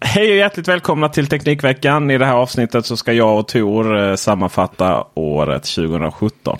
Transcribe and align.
Hej 0.00 0.30
och 0.30 0.36
hjärtligt 0.36 0.68
välkomna 0.68 1.08
till 1.08 1.26
Teknikveckan. 1.26 2.10
I 2.10 2.18
det 2.18 2.26
här 2.26 2.34
avsnittet 2.34 2.86
så 2.86 2.96
ska 2.96 3.12
jag 3.12 3.38
och 3.38 3.48
Tor 3.48 3.98
eh, 3.98 4.14
sammanfatta 4.14 5.04
året 5.14 5.62
2017. 5.62 6.58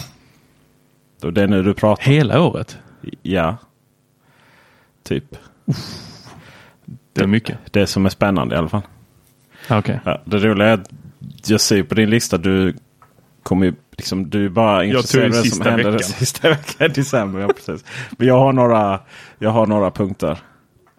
Och 1.23 1.33
det 1.33 1.43
är 1.43 1.47
nu 1.49 1.63
du 1.63 1.75
pratar. 1.75 2.03
Hela 2.05 2.41
året? 2.43 2.79
Ja. 3.23 3.57
Typ. 5.03 5.25
Det 7.13 7.23
är 7.23 7.27
mycket. 7.27 7.59
Det 7.71 7.87
som 7.87 8.07
är 8.07 8.11
spännande 8.11 8.55
i 8.55 8.59
alla 8.59 8.69
fall. 8.69 8.83
Okej. 9.71 10.01
Ja, 10.05 10.21
det 10.25 10.39
roliga 10.39 10.69
är 10.69 10.75
att 10.75 10.91
jag 11.47 11.61
ser 11.61 11.83
på 11.83 11.95
din 11.95 12.11
lista. 12.11 12.39
Du 12.39 12.75
kommer 13.43 13.67
ju 13.67 13.75
liksom, 13.97 14.31
du 14.31 14.45
är 14.45 14.49
bara 14.49 14.85
intresserad 14.85 15.25
av 15.25 15.31
det 15.43 15.51
som 15.51 15.67
händer 15.67 15.85
den 15.85 15.93
veckan. 15.93 16.09
sista 16.09 16.49
veckan 16.49 16.87
i 16.87 16.89
december. 16.89 17.41
Ja, 17.41 17.49
precis. 17.49 17.85
Men 18.11 18.29
jag 18.29 18.39
har 18.39 18.53
några, 18.53 19.01
jag 19.39 19.51
har 19.51 19.67
några 19.67 19.91
punkter 19.91 20.39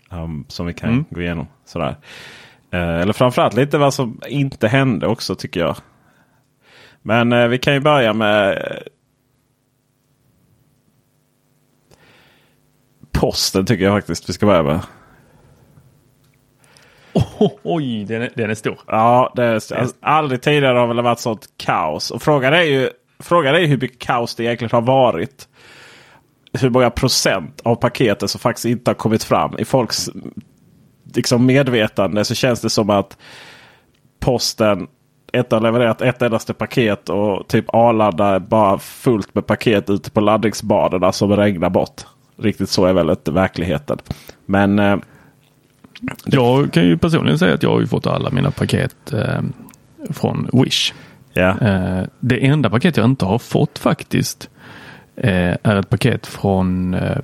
um, 0.10 0.46
som 0.48 0.66
vi 0.66 0.74
kan 0.74 0.90
Mm. 0.90 1.06
gå 1.10 1.22
igenom. 1.22 1.48
Sådär. 1.72 1.96
Eh, 2.72 3.02
eller 3.02 3.14
framförallt 3.14 3.54
lite 3.54 3.78
vad 3.78 3.94
som 3.94 4.22
inte 4.28 4.68
hände 4.68 5.08
också 5.08 5.36
tycker 5.36 5.60
jag. 5.60 5.76
Men 7.02 7.32
eh, 7.32 7.48
vi 7.48 7.58
kan 7.58 7.74
ju 7.74 7.80
börja 7.80 8.14
med 8.14 8.52
eh, 8.52 8.78
Posten 13.12 13.66
tycker 13.66 13.84
jag 13.84 13.98
faktiskt 13.98 14.30
vi 14.30 14.34
ska 14.34 14.46
börja 14.46 14.64
med. 14.64 14.80
Oh, 17.14 17.52
oj, 17.64 18.06
den 18.06 18.22
är, 18.22 18.32
den 18.36 18.50
är 18.50 18.56
stor. 18.56 18.80
Ja, 18.88 19.34
det 19.36 19.44
är, 19.44 19.54
alltså, 19.54 19.96
aldrig 20.02 20.42
tidigare 20.42 20.78
har 20.78 20.88
väl 20.88 20.96
det 20.96 21.02
varit 21.02 21.20
sånt 21.20 21.48
kaos. 21.58 22.12
Och 22.12 22.22
frågan 22.22 22.54
är 22.54 22.62
ju 22.62 22.90
frågan 23.20 23.56
är 23.56 23.66
hur 23.66 23.78
mycket 23.78 24.00
kaos 24.00 24.36
det 24.36 24.44
egentligen 24.44 24.72
har 24.72 24.82
varit. 24.82 25.48
Hur 26.54 26.70
många 26.70 26.90
procent 26.90 27.62
av 27.64 27.76
paketet 27.76 28.30
som 28.30 28.40
faktiskt 28.40 28.66
inte 28.66 28.90
har 28.92 28.96
kommit 28.96 29.24
fram. 29.24 29.56
I 29.60 29.66
folks 29.66 30.10
liksom, 31.14 31.46
medvetande 31.46 32.26
så 32.26 32.36
känns 32.36 32.62
det 32.62 32.70
som 32.70 32.90
att 32.90 33.18
posten 34.20 34.88
inte 35.34 35.56
har 35.56 35.62
levererat 35.62 36.02
ett 36.02 36.22
endaste 36.22 36.54
paket 36.54 37.10
och 37.10 37.48
typ 37.48 37.66
Arlanda 37.68 38.26
är 38.28 38.40
bara 38.40 38.80
fullt 38.80 39.36
med 39.36 39.46
paket 39.48 39.90
ute 39.90 40.12
på 40.12 40.22
laddningsbanorna 40.22 41.12
som 41.12 41.36
regnar 41.36 41.70
bort. 41.70 42.02
Riktigt 42.38 42.70
så 42.70 42.86
är 42.86 42.94
väl 42.94 43.10
inte 43.10 43.32
verkligheten. 43.32 43.98
Men 44.46 44.80
eh, 44.80 44.98
Jag 46.26 46.74
kan 46.74 46.84
ju 46.84 46.98
personligen 46.98 47.40
säga 47.40 47.54
att 47.54 47.64
jag 47.64 47.72
har 47.72 47.80
ju 47.80 47.88
fått 47.88 48.08
alla 48.08 48.30
mina 48.30 48.52
paket 48.52 49.14
eh, 49.14 49.42
från 50.10 50.50
Wish. 50.54 50.94
ja. 51.34 51.60
Eh, 51.62 52.04
det 52.20 52.46
enda 52.46 52.70
paket 52.70 52.98
jag 52.98 53.06
inte 53.06 53.26
har 53.26 53.40
fått 53.40 53.80
faktiskt 53.80 54.50
eh, 55.16 55.56
är 55.64 55.76
ett 55.76 55.90
paket 55.90 56.28
från 56.28 56.94
eh, 56.94 57.18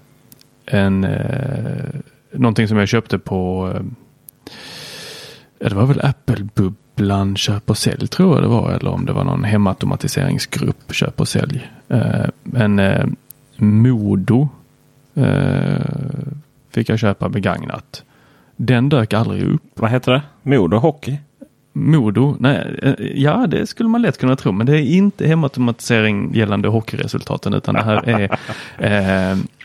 en 0.65 1.03
eh, 1.03 1.99
någonting 2.31 2.67
som 2.67 2.77
jag 2.77 2.87
köpte 2.87 3.19
på 3.19 3.71
eh, 3.75 3.81
ja, 5.59 5.69
det 5.69 5.75
var 5.75 5.85
väl 5.85 6.01
Apple-bubblan 6.01 7.35
köp 7.35 7.69
och 7.69 7.77
sälj 7.77 8.07
tror 8.07 8.35
jag 8.35 8.43
det 8.43 8.47
var. 8.47 8.71
Eller 8.71 8.91
om 8.91 9.05
det 9.05 9.13
var 9.13 9.23
någon 9.23 9.43
hemautomatiseringsgrupp 9.43 10.93
köp 10.93 11.19
och 11.19 11.27
sälj. 11.27 11.69
Eh, 11.87 12.25
men 12.43 12.79
eh, 12.79 13.05
Modo 13.57 14.49
fick 16.69 16.89
jag 16.89 16.99
köpa 16.99 17.29
begagnat. 17.29 18.03
Den 18.55 18.89
dök 18.89 19.13
aldrig 19.13 19.43
upp. 19.43 19.61
Vad 19.73 19.91
heter 19.91 20.11
det? 20.11 20.21
Modo 20.43 20.77
Hockey? 20.77 21.17
Modo, 21.73 22.35
nej, 22.39 22.95
ja 23.15 23.47
det 23.47 23.67
skulle 23.67 23.89
man 23.89 24.01
lätt 24.01 24.17
kunna 24.17 24.35
tro, 24.35 24.51
men 24.51 24.65
det 24.67 24.73
är 24.73 24.81
inte 24.81 25.27
hemautomatisering 25.27 26.33
gällande 26.33 26.67
hockeyresultaten 26.67 27.53
utan 27.53 27.75
det 27.75 27.83
här 27.83 28.09
är 28.09 29.37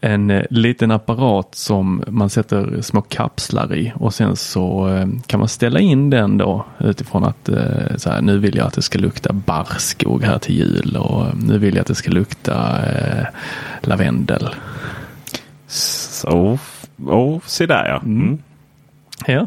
en 0.00 0.30
eh, 0.30 0.42
liten 0.50 0.90
apparat 0.90 1.54
som 1.54 2.04
man 2.06 2.30
sätter 2.30 2.80
små 2.80 3.02
kapslar 3.02 3.74
i 3.74 3.92
och 3.94 4.14
sen 4.14 4.36
så 4.36 4.88
eh, 4.88 5.06
kan 5.26 5.40
man 5.40 5.48
ställa 5.48 5.80
in 5.80 6.10
den 6.10 6.38
då 6.38 6.66
utifrån 6.78 7.24
att 7.24 7.48
eh, 7.48 7.96
så 7.96 8.10
här, 8.10 8.20
nu 8.20 8.38
vill 8.38 8.56
jag 8.56 8.66
att 8.66 8.74
det 8.74 8.82
ska 8.82 8.98
lukta 8.98 9.32
barrskog 9.32 10.24
här 10.24 10.38
till 10.38 10.54
jul 10.54 10.96
och 10.96 11.26
nu 11.42 11.58
vill 11.58 11.74
jag 11.74 11.80
att 11.80 11.86
det 11.86 11.94
ska 11.94 12.10
lukta 12.10 12.86
eh, 12.86 13.26
lavendel. 13.80 14.48
Så, 15.66 16.58
oh, 16.96 17.40
se 17.46 17.66
där 17.66 17.88
ja. 17.88 18.00
Mm. 18.04 18.38
Ja. 19.26 19.46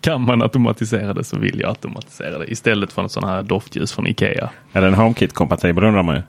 Kan 0.00 0.20
man 0.20 0.42
automatisera 0.42 1.14
det 1.14 1.24
så 1.24 1.38
vill 1.38 1.60
jag 1.60 1.68
automatisera 1.68 2.38
det 2.38 2.52
istället 2.52 2.92
för 2.92 3.02
en 3.02 3.08
sån 3.08 3.24
här 3.24 3.42
doftljus 3.42 3.92
från 3.92 4.06
Ikea. 4.06 4.50
Är 4.72 4.82
den 4.82 4.94
HomeKit-kompatibel 4.94 5.84
undrar 5.84 6.02
man 6.02 6.14
ju. 6.16 6.22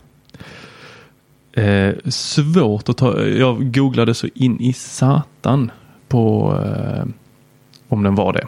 Eh, 1.53 1.93
svårt 2.09 2.89
att 2.89 2.97
ta. 2.97 3.21
Jag 3.21 3.73
googlade 3.73 4.13
så 4.13 4.27
in 4.33 4.59
i 4.59 4.73
satan 4.73 5.71
på 6.07 6.53
eh, 6.65 7.05
om 7.87 8.03
den 8.03 8.15
var 8.15 8.33
det. 8.33 8.47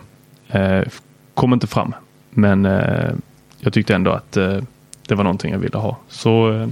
Eh, 0.60 0.88
kom 1.34 1.54
inte 1.54 1.68
fram. 1.68 1.94
Men 2.30 2.66
eh, 2.66 3.12
jag 3.60 3.74
tyckte 3.74 3.96
ändå 3.96 4.12
att 4.12 4.38
eh, 4.38 4.58
det 5.08 5.16
var 5.16 5.24
någonting 5.24 5.52
jag 5.52 5.60
ville 5.60 5.78
ha. 5.78 5.98
Så 6.08 6.54
eh, 6.54 6.68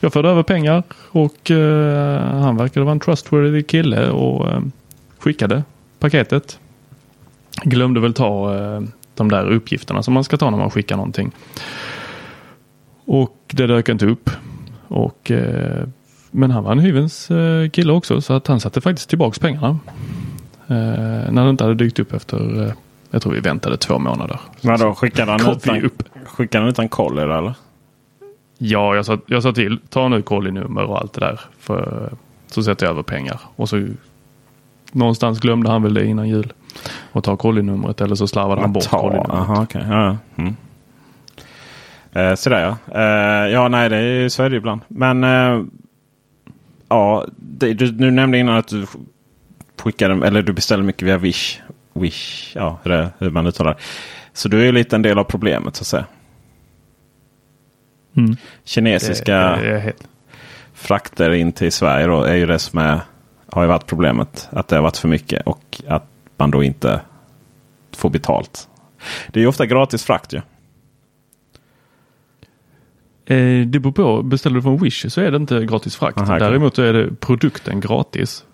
jag 0.00 0.12
förde 0.12 0.28
över 0.28 0.42
pengar 0.42 0.82
och 1.10 1.50
eh, 1.50 2.20
han 2.20 2.56
verkade 2.56 2.84
vara 2.84 2.92
en 2.92 3.00
trustworthy 3.00 3.62
kille 3.62 4.10
och 4.10 4.48
eh, 4.48 4.60
skickade 5.18 5.62
paketet. 5.98 6.58
Glömde 7.62 8.00
väl 8.00 8.14
ta 8.14 8.54
eh, 8.54 8.80
de 9.14 9.30
där 9.30 9.50
uppgifterna 9.50 10.02
som 10.02 10.14
man 10.14 10.24
ska 10.24 10.36
ta 10.36 10.50
när 10.50 10.58
man 10.58 10.70
skickar 10.70 10.96
någonting. 10.96 11.32
Och 13.04 13.36
det 13.46 13.66
dök 13.66 13.88
inte 13.88 14.06
upp. 14.06 14.30
Och, 14.88 15.30
eh, 15.30 15.84
men 16.30 16.50
han 16.50 16.64
var 16.64 16.72
en 16.72 16.78
hyvens 16.78 17.30
eh, 17.30 17.70
kille 17.70 17.92
också 17.92 18.20
så 18.20 18.32
att 18.32 18.46
han 18.46 18.60
satte 18.60 18.80
faktiskt 18.80 19.08
tillbaks 19.08 19.38
pengarna. 19.38 19.78
Eh, 20.68 21.32
när 21.32 21.44
det 21.44 21.50
inte 21.50 21.64
hade 21.64 21.74
dykt 21.74 21.98
upp 21.98 22.12
efter, 22.12 22.62
eh, 22.62 22.72
jag 23.10 23.22
tror 23.22 23.32
vi 23.32 23.40
väntade 23.40 23.76
två 23.76 23.98
månader. 23.98 24.40
Men 24.60 24.80
då 24.80 24.94
skickade 24.94 25.32
han 25.32 25.50
utan, 25.50 25.84
upp. 25.84 26.02
skickade 26.26 26.62
han 26.62 26.70
utan 26.70 26.88
koll 26.88 27.18
eller? 27.18 27.54
Ja, 28.58 28.94
jag 28.94 29.06
sa, 29.06 29.18
jag 29.26 29.42
sa 29.42 29.52
till, 29.52 29.78
ta 29.88 30.08
nu 30.08 30.22
kollinummer 30.22 30.82
och 30.82 30.98
allt 31.00 31.12
det 31.12 31.20
där. 31.20 31.40
För, 31.58 32.12
så 32.46 32.62
sätter 32.62 32.86
jag 32.86 32.90
över 32.90 33.02
pengar. 33.02 33.40
Och 33.56 33.68
så 33.68 33.86
någonstans 34.92 35.40
glömde 35.40 35.70
han 35.70 35.82
väl 35.82 35.94
det 35.94 36.06
innan 36.06 36.28
jul. 36.28 36.52
Och 37.12 37.24
ta 37.24 37.36
kollinumret 37.36 38.00
eller 38.00 38.14
så 38.14 38.26
slarvade 38.26 38.60
han 38.60 38.72
bort 38.72 38.88
kollinumret. 38.88 39.30
aha, 39.30 39.62
okej. 39.62 39.84
Ja, 39.88 40.04
ja. 40.04 40.42
mm. 40.42 40.56
Eh, 42.16 42.34
sådär 42.34 42.60
ja. 42.60 43.00
Eh, 43.00 43.52
ja, 43.52 43.68
nej, 43.68 43.88
det 43.88 43.96
är, 43.96 44.28
så 44.28 44.42
är 44.42 44.50
det 44.50 44.56
ibland. 44.56 44.80
Men 44.88 45.24
eh, 45.24 45.62
ja, 46.88 47.26
det, 47.36 47.74
du, 47.74 47.86
du 47.90 48.10
nämnde 48.10 48.38
innan 48.38 48.56
att 48.56 48.68
du 48.68 48.86
skickar, 49.82 50.10
eller 50.24 50.42
du 50.42 50.52
beställer 50.52 50.84
mycket 50.84 51.02
via 51.08 51.18
Wish. 51.18 51.60
Wish, 51.94 52.52
ja 52.56 52.78
hur, 52.82 52.90
det, 52.90 53.10
hur 53.18 53.30
man 53.30 53.46
uttalar 53.46 53.76
Så 54.32 54.48
du 54.48 54.60
är 54.60 54.64
ju 54.64 54.72
lite 54.72 54.96
en 54.96 55.02
del 55.02 55.18
av 55.18 55.24
problemet 55.24 55.76
så 55.76 55.82
att 55.82 55.86
säga. 55.86 56.04
Mm. 58.16 58.36
Kinesiska 58.64 59.36
Det- 59.36 59.70
det 59.70 59.92
frakter 60.74 61.30
in 61.30 61.52
till 61.52 61.72
Sverige 61.72 62.06
då, 62.06 62.22
är 62.22 62.34
ju 62.34 62.46
det 62.46 62.58
som 62.58 62.78
är, 62.78 63.00
har 63.50 63.62
ju 63.62 63.68
varit 63.68 63.86
problemet. 63.86 64.48
Att 64.52 64.68
det 64.68 64.76
har 64.76 64.82
varit 64.82 64.96
för 64.96 65.08
mycket 65.08 65.42
och 65.46 65.80
att 65.88 66.06
man 66.36 66.50
då 66.50 66.62
inte 66.62 67.00
får 67.96 68.10
betalt. 68.10 68.68
Det 69.28 69.38
är 69.40 69.42
ju 69.42 69.48
ofta 69.48 69.66
gratis 69.66 70.04
frakt 70.04 70.32
ju. 70.32 70.40
Eh, 73.26 73.66
det 73.66 73.80
beror 73.80 73.92
på. 73.92 74.22
Beställer 74.22 74.56
du 74.56 74.62
från 74.62 74.76
Wish 74.76 75.06
så 75.08 75.20
är 75.20 75.30
det 75.30 75.36
inte 75.36 75.64
gratis 75.64 75.96
frakt. 75.96 76.18
Aha. 76.18 76.38
Däremot 76.38 76.78
är 76.78 76.92
det 76.92 77.20
produkten 77.20 77.80
gratis. 77.80 78.44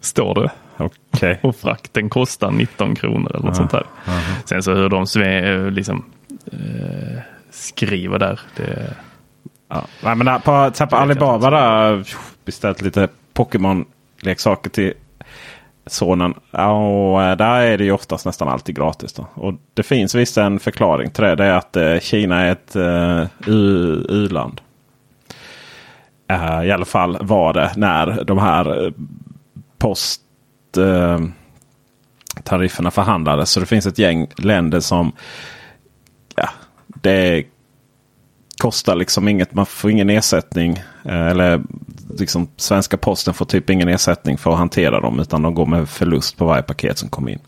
Står 0.00 0.34
det. 0.34 0.50
Okej. 0.76 1.38
Och 1.42 1.56
frakten 1.56 2.08
kostar 2.08 2.50
19 2.50 2.94
kronor 2.94 3.30
eller 3.34 3.46
något 3.46 3.56
sånt 3.56 3.70
där. 3.70 3.86
Sen 4.44 4.62
så 4.62 4.74
hur 4.74 4.88
de 4.88 5.06
sve, 5.06 5.54
eh, 5.54 5.70
liksom, 5.70 6.04
eh, 6.52 7.18
skriver 7.50 8.18
där. 8.18 8.40
Det, 8.56 8.94
Ja. 9.70 9.86
Nej, 10.02 10.16
men 10.16 10.40
på, 10.40 10.72
jag 10.78 10.94
Alibaba 10.94 11.50
där 11.50 12.08
beställt 12.44 12.82
lite 12.82 13.08
Pokémon-leksaker 13.34 14.70
till 14.70 14.92
sonen. 15.92 16.34
Ja, 16.50 16.72
och 16.72 17.22
eh, 17.22 17.36
där 17.36 17.60
är 17.60 17.78
det 17.78 17.84
ju 17.84 17.92
oftast 17.92 18.26
nästan 18.26 18.48
alltid 18.48 18.76
gratis. 18.76 19.12
Då. 19.12 19.26
Och 19.34 19.54
det 19.74 19.82
finns 19.82 20.14
visst 20.14 20.36
en 20.38 20.58
förklaring 20.58 21.10
till 21.10 21.24
det. 21.24 21.34
Det 21.34 21.44
är 21.44 21.52
att 21.54 21.76
eh, 21.76 21.98
Kina 21.98 22.40
är 22.40 22.52
ett 22.52 22.76
eh, 22.76 23.26
u-land. 23.46 24.60
Eh, 26.28 26.62
I 26.64 26.70
alla 26.70 26.84
fall 26.84 27.18
var 27.20 27.52
det 27.52 27.72
när 27.76 28.24
de 28.24 28.38
här 28.38 28.92
posttarifferna 29.78 31.18
eh, 32.78 32.86
eh 32.86 32.90
förhandlades. 32.90 33.50
Så 33.50 33.60
det 33.60 33.66
finns 33.66 33.86
ett 33.86 33.98
gäng 33.98 34.26
länder 34.36 34.80
som 34.80 35.12
ja, 36.36 36.48
det 36.86 37.44
kostar 38.62 38.94
liksom 38.94 39.28
inget. 39.28 39.54
Man 39.54 39.66
får 39.66 39.90
ingen 39.90 40.10
ersättning. 40.10 40.72
eh, 41.04 41.26
Eller 41.26 41.60
liksom 42.18 42.48
svenska 42.56 42.96
posten 42.96 43.34
får 43.34 43.44
typ 43.44 43.70
ingen 43.70 43.88
ersättning 43.88 44.38
för 44.38 44.52
att 44.52 44.58
hantera 44.58 45.00
dem. 45.00 45.20
Utan 45.20 45.42
de 45.42 45.54
går 45.54 45.66
med 45.66 45.88
förlust 45.88 46.36
på 46.36 46.44
varje 46.44 46.62
paket 46.62 46.98
som 46.98 47.08
kommer 47.08 47.32
in. 47.32 47.38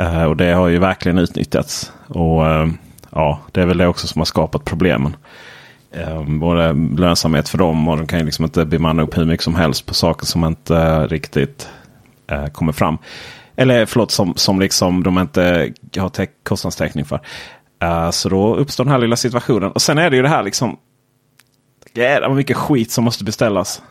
Uh, 0.00 0.24
Och 0.24 0.36
det 0.36 0.52
har 0.52 0.68
ju 0.68 0.78
verkligen 0.78 1.18
utnyttjats. 1.18 1.92
Och 2.08 2.42
uh, 2.42 2.68
ja, 3.10 3.40
Det 3.52 3.62
är 3.62 3.66
väl 3.66 3.78
det 3.78 3.86
också 3.86 4.06
som 4.06 4.20
har 4.20 4.24
skapat 4.26 4.64
problemen. 4.64 5.16
Uh, 5.96 6.38
Både 6.38 6.72
lönsamhet 6.98 7.48
för 7.48 7.58
dem 7.58 7.88
och 7.88 7.96
de 7.96 8.06
kan 8.06 8.18
ju 8.18 8.24
liksom 8.24 8.44
inte 8.44 8.64
bemanna 8.64 9.02
upp 9.02 9.18
hur 9.18 9.24
mycket 9.24 9.44
som 9.44 9.54
helst 9.54 9.86
på 9.86 9.94
saker 9.94 10.26
som 10.26 10.44
inte 10.44 11.06
riktigt 11.06 11.68
kommer 12.52 12.72
fram. 12.72 12.98
Eller 13.56 13.86
förlåt, 13.86 14.10
som, 14.10 14.34
som 14.36 14.60
liksom 14.60 15.02
de 15.02 15.18
inte 15.18 15.72
har 15.96 16.26
kostnadstäckning 16.42 17.04
för. 17.04 17.20
Så 18.10 18.28
då 18.28 18.56
uppstår 18.56 18.84
den 18.84 18.90
här 18.92 18.98
lilla 18.98 19.16
situationen. 19.16 19.72
Och 19.72 19.82
sen 19.82 19.98
är 19.98 20.10
det 20.10 20.16
ju 20.16 20.22
det 20.22 20.28
här 20.28 20.42
liksom. 20.42 20.76
Jävlar 21.96 22.28
vad 22.28 22.36
mycket 22.36 22.56
skit 22.56 22.90
som 22.90 23.04
måste 23.04 23.24
beställas. 23.24 23.82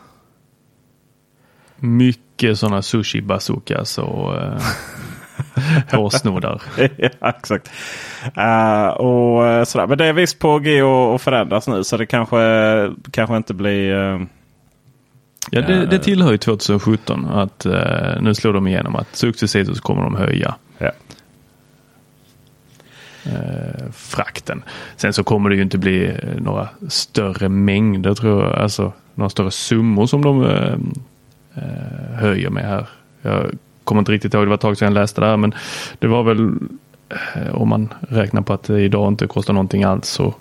mycket 1.78 2.58
sådana 2.58 2.82
sushi 2.82 3.22
bazookas 3.22 3.98
och 3.98 4.36
eh, 4.36 4.60
hårsnoddar. 5.92 6.62
ja, 7.20 7.28
exakt. 7.38 7.70
Eh, 8.36 8.86
och 8.88 9.46
eh, 9.46 9.64
sådär. 9.64 9.86
Men 9.86 9.98
det 9.98 10.06
är 10.06 10.12
visst 10.12 10.38
på 10.38 10.58
G 10.58 10.82
och 10.82 11.20
förändras 11.20 11.68
nu. 11.68 11.84
Så 11.84 11.96
det 11.96 12.06
kanske, 12.06 12.38
kanske 13.10 13.36
inte 13.36 13.54
blir... 13.54 13.94
eh, 13.94 14.20
Ja, 15.50 15.60
det, 15.62 15.86
det 15.86 15.98
tillhör 15.98 16.32
ju 16.32 16.38
2017 16.38 17.26
att 17.26 17.66
eh, 17.66 18.20
nu 18.20 18.34
slår 18.34 18.52
de 18.52 18.66
igenom 18.66 18.96
att 18.96 19.16
successivt 19.16 19.76
så 19.76 19.82
kommer 19.82 20.02
de 20.02 20.14
höja 20.16 20.54
ja. 20.78 20.90
Eh, 23.26 23.90
frakten. 23.92 24.62
Sen 24.96 25.12
så 25.12 25.24
kommer 25.24 25.50
det 25.50 25.56
ju 25.56 25.62
inte 25.62 25.78
bli 25.78 26.06
eh, 26.06 26.14
några 26.40 26.68
större 26.88 27.48
mängder 27.48 28.14
tror 28.14 28.44
jag, 28.44 28.54
alltså 28.54 28.92
några 29.14 29.30
större 29.30 29.50
summor 29.50 30.06
som 30.06 30.22
de 30.22 30.44
eh, 30.44 30.72
eh, 31.54 32.18
höjer 32.18 32.50
med 32.50 32.64
här. 32.64 32.86
Jag 33.22 33.50
kommer 33.84 33.98
inte 33.98 34.12
riktigt 34.12 34.34
ihåg, 34.34 34.44
det 34.44 34.48
var 34.48 34.54
ett 34.54 34.60
tag 34.60 34.78
sedan 34.78 34.86
jag 34.86 35.00
läste 35.00 35.20
det 35.20 35.26
här, 35.26 35.36
men 35.36 35.54
det 35.98 36.06
var 36.06 36.22
väl 36.22 36.50
eh, 37.08 37.54
om 37.54 37.68
man 37.68 37.88
räknar 38.00 38.42
på 38.42 38.52
att 38.52 38.62
det 38.62 38.80
idag 38.80 39.08
inte 39.08 39.26
kostar 39.26 39.54
någonting 39.54 39.84
alls 39.84 40.08
så 40.08 40.34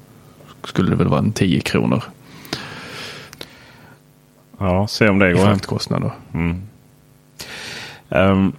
skulle 0.63 0.89
det 0.89 0.95
väl 0.95 1.07
vara 1.07 1.19
en 1.19 1.31
10 1.31 1.59
kronor 1.61 2.03
ja, 4.59 4.87
se 4.87 5.09
om 5.09 5.19
det 5.19 5.29
i 5.29 5.33
går. 5.33 5.45
fraktkostnader. 5.45 6.11
Ehm, 8.09 8.53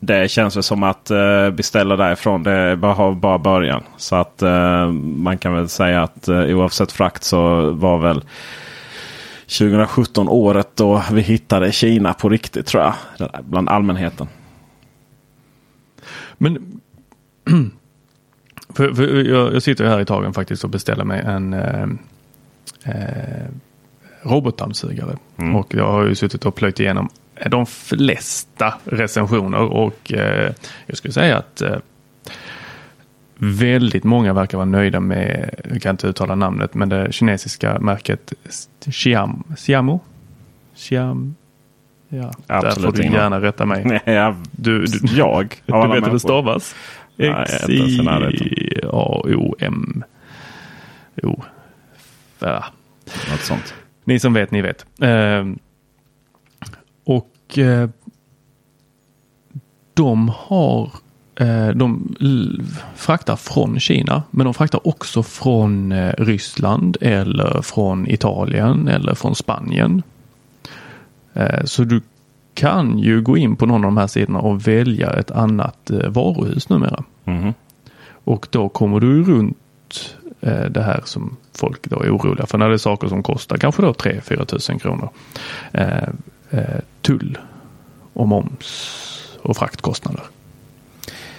det 0.00 0.30
känns 0.30 0.56
väl 0.56 0.62
som 0.62 0.82
att 0.82 1.10
uh, 1.10 1.50
beställa 1.50 1.96
därifrån 1.96 2.42
det 2.42 2.78
har 2.86 3.14
bara 3.14 3.38
början. 3.38 3.82
Så 3.96 4.16
att 4.16 4.42
eh, 4.42 4.90
man 4.92 5.38
kan 5.38 5.54
väl 5.54 5.68
säga 5.68 6.02
att 6.02 6.28
uh, 6.28 6.56
oavsett 6.56 6.92
frakt 6.92 7.24
så 7.24 7.70
var 7.70 7.98
väl 7.98 8.24
2017 9.58 10.28
året 10.28 10.68
då 10.74 11.02
vi 11.12 11.20
hittade 11.20 11.72
Kina 11.72 12.14
på 12.14 12.28
riktigt 12.28 12.66
tror 12.66 12.82
jag. 12.82 12.94
Bland 13.44 13.68
allmänheten. 13.68 14.28
Men 16.38 16.80
för, 18.74 18.94
för 18.94 19.24
jag, 19.24 19.54
jag 19.54 19.62
sitter 19.62 19.84
här 19.84 20.00
i 20.00 20.04
tagen 20.04 20.32
faktiskt 20.32 20.64
och 20.64 20.70
beställer 20.70 21.04
mig 21.04 21.20
en 21.26 21.52
eh, 21.52 21.88
eh, 22.84 23.46
robotdammsugare. 24.22 25.16
Och 25.56 25.74
jag 25.74 25.92
har 25.92 26.04
ju 26.06 26.14
suttit 26.14 26.46
och 26.46 26.54
plöjt 26.54 26.80
igenom 26.80 27.08
de 27.46 27.66
flesta 27.66 28.74
recensioner 28.84 29.60
och 29.60 30.12
eh, 30.12 30.52
jag 30.86 30.96
skulle 30.96 31.12
säga 31.12 31.38
att 31.38 31.60
eh, 31.60 31.76
väldigt 33.38 34.04
många 34.04 34.32
verkar 34.32 34.58
vara 34.58 34.64
nöjda 34.68 35.00
med, 35.00 35.54
jag 35.70 35.82
kan 35.82 35.90
inte 35.90 36.06
uttala 36.06 36.34
namnet, 36.34 36.74
men 36.74 36.88
det 36.88 37.12
kinesiska 37.12 37.78
märket 37.78 38.32
Xiam, 38.90 39.44
Xiamo? 39.56 40.00
Xiam, 40.74 41.34
ja, 42.08 42.32
där 42.46 42.56
Absolut 42.56 42.90
får 42.90 42.92
du 42.92 43.02
ingen 43.02 43.14
gärna 43.14 43.40
rätta 43.40 43.66
mig. 43.66 43.84
Nej, 43.84 44.00
jag, 44.04 44.36
Du, 44.50 44.84
du, 44.84 44.98
jag 45.16 45.54
du 45.66 45.72
vet 45.72 46.06
hur 46.06 46.12
det 46.12 46.20
stavas? 46.20 46.74
X-I-A-O-M. 47.18 48.84
Ja. 52.38 52.64
Något 53.30 53.40
sånt. 53.40 53.74
Ni 54.04 54.20
som 54.20 54.32
vet, 54.34 54.50
ni 54.50 54.62
vet. 54.62 54.86
Eh, 55.00 55.44
och 57.48 57.58
eh, 57.58 57.88
de 59.94 60.32
har 60.36 60.90
eh, 61.36 61.68
de 61.68 62.16
fraktar 62.94 63.36
från 63.36 63.80
Kina, 63.80 64.22
men 64.30 64.44
de 64.44 64.54
fraktar 64.54 64.88
också 64.88 65.22
från 65.22 65.92
eh, 65.92 66.14
Ryssland 66.18 66.96
eller 67.00 67.62
från 67.62 68.10
Italien 68.10 68.88
eller 68.88 69.14
från 69.14 69.34
Spanien. 69.34 70.02
Så 71.64 71.84
du 71.84 72.00
kan 72.54 72.98
ju 72.98 73.22
gå 73.22 73.36
in 73.36 73.56
på 73.56 73.66
någon 73.66 73.84
av 73.84 73.90
de 73.90 73.96
här 73.96 74.06
sidorna 74.06 74.38
och 74.38 74.68
välja 74.68 75.10
ett 75.10 75.30
annat 75.30 75.90
varuhus 76.08 76.68
numera. 76.68 77.04
Mhm. 77.24 77.54
Och 78.24 78.48
då 78.50 78.68
kommer 78.68 79.00
du 79.00 79.24
runt 79.24 80.16
det 80.70 80.82
här 80.82 81.02
som 81.04 81.36
folk 81.52 81.82
då 81.82 82.02
är 82.02 82.16
oroliga 82.16 82.46
för. 82.46 82.58
När 82.58 82.68
det 82.68 82.74
är 82.74 82.78
saker 82.78 83.08
som 83.08 83.22
kostar 83.22 83.56
kanske 83.56 83.82
då 83.82 83.92
3-4 83.92 84.44
tusen 84.44 84.78
kronor. 84.78 85.10
Eh, 86.50 86.80
tull 87.02 87.38
och 88.12 88.28
moms 88.28 89.38
och 89.42 89.56
fraktkostnader. 89.56 90.22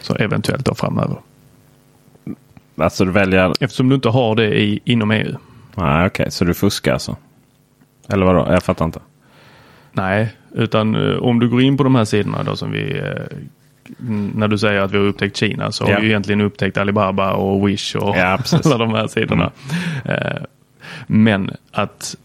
Så 0.01 0.15
eventuellt 0.15 0.65
då 0.65 0.75
framöver. 0.75 1.17
Alltså 2.77 3.05
du 3.05 3.11
väljer... 3.11 3.53
Eftersom 3.59 3.89
du 3.89 3.95
inte 3.95 4.09
har 4.09 4.35
det 4.35 4.59
i, 4.61 4.79
inom 4.83 5.11
EU. 5.11 5.35
Nej, 5.75 6.07
okej. 6.07 6.31
Så 6.31 6.45
du 6.45 6.53
fuskar 6.53 6.93
alltså? 6.93 7.15
Eller 8.07 8.25
vadå? 8.25 8.47
Jag 8.49 8.63
fattar 8.63 8.85
inte. 8.85 8.99
Nej, 9.91 10.33
utan 10.51 10.95
eh, 10.95 11.17
om 11.17 11.39
du 11.39 11.49
går 11.49 11.61
in 11.61 11.77
på 11.77 11.83
de 11.83 11.95
här 11.95 12.05
sidorna 12.05 12.43
då 12.43 12.55
som 12.55 12.71
vi 12.71 12.97
eh, 12.97 13.37
när 14.35 14.47
du 14.47 14.57
säger 14.57 14.81
att 14.81 14.91
vi 14.91 14.97
har 14.97 15.05
upptäckt 15.05 15.37
Kina 15.37 15.71
så 15.71 15.83
Ja. 15.87 15.93
har 15.93 16.01
vi 16.01 16.07
egentligen 16.07 16.41
upptäckt 16.41 16.77
Alibaba 16.77 17.33
och 17.33 17.69
Wish 17.69 17.95
och 17.95 18.13
precis. 18.37 18.65
alla 18.65 18.77
de 18.77 18.93
här 18.93 19.07
sidorna. 19.07 19.51
Eh, 20.05 20.41
men 21.07 21.51
att 21.71 22.15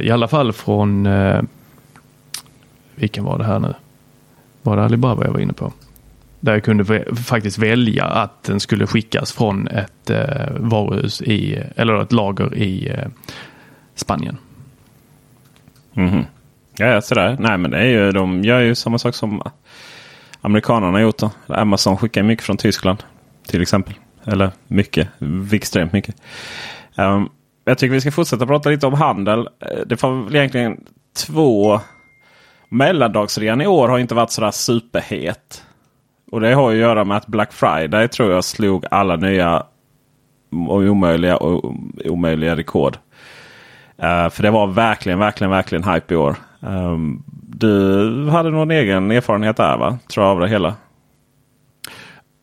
i 0.00 0.10
alla 0.10 0.28
fall 0.28 0.52
från 0.52 1.08
vilken 2.94 3.24
var 3.24 3.38
det 3.38 3.44
här 3.44 3.58
nu? 3.58 3.74
Var 4.62 4.76
det 4.76 4.84
Alibaba 4.84 5.24
jag 5.24 5.32
var 5.32 5.40
inne 5.40 5.52
på? 5.52 5.72
Där 6.40 6.52
jag 6.52 6.64
kunde 6.64 7.04
faktiskt 7.14 7.58
välja 7.58 8.04
att 8.04 8.42
den 8.42 8.60
skulle 8.60 8.86
skickas 8.86 9.32
från 9.32 9.68
ett 9.68 10.10
eh, 10.10 10.52
varuhus 10.56 11.22
i, 11.22 11.62
eller 11.76 12.02
ett 12.02 12.12
lager 12.12 12.54
i 12.54 12.88
eh, 12.88 13.08
Spanien. 13.94 14.38
Mm. 15.94 16.24
Ja, 16.76 16.86
ja, 16.86 17.00
sådär. 17.00 17.36
Nej, 17.40 17.58
men 17.58 17.70
det 17.70 17.78
är 17.78 17.86
ju, 17.86 18.12
de 18.12 18.44
gör 18.44 18.60
ju 18.60 18.74
samma 18.74 18.98
sak 18.98 19.14
som 19.14 19.42
amerikanerna 20.40 21.00
gjort. 21.00 21.18
Då. 21.18 21.30
Amazon 21.46 21.96
skickar 21.96 22.22
mycket 22.22 22.44
från 22.44 22.56
Tyskland 22.56 23.02
till 23.46 23.62
exempel. 23.62 23.94
Eller 24.24 24.50
mycket. 24.66 25.08
Extremt 25.52 25.92
mycket. 25.92 26.14
Um, 26.96 27.28
jag 27.64 27.78
tycker 27.78 27.92
vi 27.92 28.00
ska 28.00 28.10
fortsätta 28.10 28.46
prata 28.46 28.70
lite 28.70 28.86
om 28.86 28.94
handel. 28.94 29.38
Eh, 29.38 29.80
det 29.86 30.02
var 30.02 30.24
väl 30.24 30.36
egentligen 30.36 30.84
två... 31.26 31.80
Mellandagsrean 32.72 33.60
i 33.60 33.66
år 33.66 33.88
har 33.88 33.98
inte 33.98 34.14
varit 34.14 34.30
sådär 34.30 34.50
superhet. 34.50 35.64
Och 36.30 36.40
det 36.40 36.54
har 36.54 36.70
att 36.70 36.76
göra 36.76 37.04
med 37.04 37.16
att 37.16 37.26
Black 37.26 37.52
Friday 37.52 38.08
tror 38.08 38.32
jag 38.32 38.44
slog 38.44 38.84
alla 38.90 39.16
nya 39.16 39.66
och 40.68 40.82
omöjliga, 40.82 41.36
och 41.36 41.74
omöjliga 42.04 42.56
rekord. 42.56 42.98
Uh, 44.02 44.28
för 44.28 44.42
det 44.42 44.50
var 44.50 44.66
verkligen, 44.66 45.18
verkligen, 45.18 45.50
verkligen 45.50 45.84
hype 45.84 46.14
i 46.14 46.16
år. 46.16 46.36
Um, 46.60 47.22
du 47.42 48.28
hade 48.30 48.50
någon 48.50 48.70
egen 48.70 49.10
erfarenhet 49.10 49.56
där 49.56 49.76
va? 49.76 49.98
Tror 50.08 50.26
jag 50.26 50.30
av 50.32 50.40
det 50.40 50.48
hela. 50.48 50.74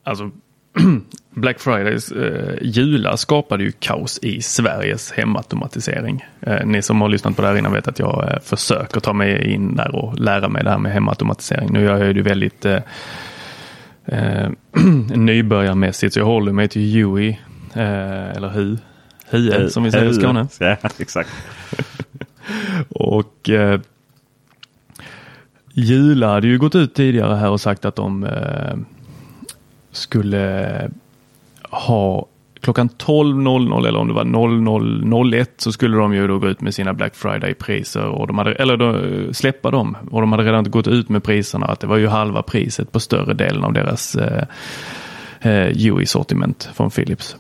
Alltså 0.04 0.32
Black 1.30 1.60
Fridays 1.60 2.12
eh, 2.12 2.58
jula 2.62 3.18
skapade 3.18 3.64
ju 3.64 3.72
kaos 3.72 4.20
i 4.22 4.42
Sveriges 4.42 5.12
hemautomatisering. 5.12 6.26
Eh, 6.42 6.66
ni 6.66 6.82
som 6.82 7.02
har 7.02 7.10
lyssnat 7.10 7.36
på 7.36 7.42
det 7.42 7.48
här 7.48 7.56
innan 7.56 7.72
vet 7.72 7.88
att 7.88 8.00
jag 8.00 8.30
eh, 8.32 8.40
försöker 8.40 9.00
ta 9.00 9.14
mig 9.14 9.52
in 9.52 9.76
där 9.76 9.96
och 9.96 10.20
lära 10.20 10.50
mig 10.50 10.64
det 10.64 10.70
här 10.70 10.78
med 10.78 10.92
hemautomatisering. 10.92 11.74
Nu 11.74 11.84
gör 11.84 12.06
jag 12.06 12.16
det 12.16 12.22
väldigt 12.22 12.66
eh, 12.66 12.80
eh, 14.06 14.50
nybörjarmässigt 15.16 16.14
så 16.14 16.20
jag 16.20 16.26
håller 16.26 16.52
mig 16.52 16.68
till 16.68 16.94
Huey 16.94 17.30
eh, 17.74 18.30
eller 18.30 18.50
Hu. 18.50 18.78
Hue 19.30 19.70
som 19.70 19.84
vi 19.84 19.92
säger 19.92 20.10
i 20.10 20.14
Skåne. 20.14 20.48
Ja, 20.60 20.78
exakt. 21.00 21.30
och 22.90 23.50
eh, 23.50 23.80
Jula 25.74 26.28
hade 26.28 26.48
ju 26.48 26.58
gått 26.58 26.76
ut 26.76 26.94
tidigare 26.94 27.36
här 27.36 27.50
och 27.50 27.62
sagt 27.62 27.86
att 27.86 27.96
de 27.96 28.24
eh, 28.24 28.76
skulle 29.92 30.92
ha 31.62 32.26
klockan 32.62 32.90
12.00 32.90 33.88
eller 33.88 34.00
om 34.00 34.08
det 34.08 34.14
var 34.14 34.24
00.01 34.24 35.48
så 35.58 35.72
skulle 35.72 35.98
de 35.98 36.14
ju 36.14 36.28
då 36.28 36.40
gå 36.40 36.48
ut 36.48 36.62
med 36.62 36.74
sina 36.74 36.94
Black 36.94 37.16
Friday-priser 37.16 38.06
och 38.06 38.28
de 38.28 38.38
hade, 38.38 38.54
eller 38.54 38.78
då, 38.78 38.96
eh, 38.96 39.32
släppa 39.32 39.72
dem. 39.72 39.98
Och 40.12 40.22
de 40.22 40.32
hade 40.32 40.44
redan 40.44 40.72
gått 40.72 40.88
ut 40.88 41.10
med 41.10 41.24
priserna 41.24 41.66
att 41.66 41.80
det 41.80 41.88
var 41.88 41.98
ju 41.98 42.08
halva 42.08 42.42
priset 42.42 42.92
på 42.92 43.00
större 43.00 43.34
delen 43.34 43.64
av 43.64 43.74
deras 43.74 44.16
eh, 44.16 44.44
eh 45.42 46.04
sortiment 46.06 46.70
från 46.74 46.92
Philips. 46.92 47.38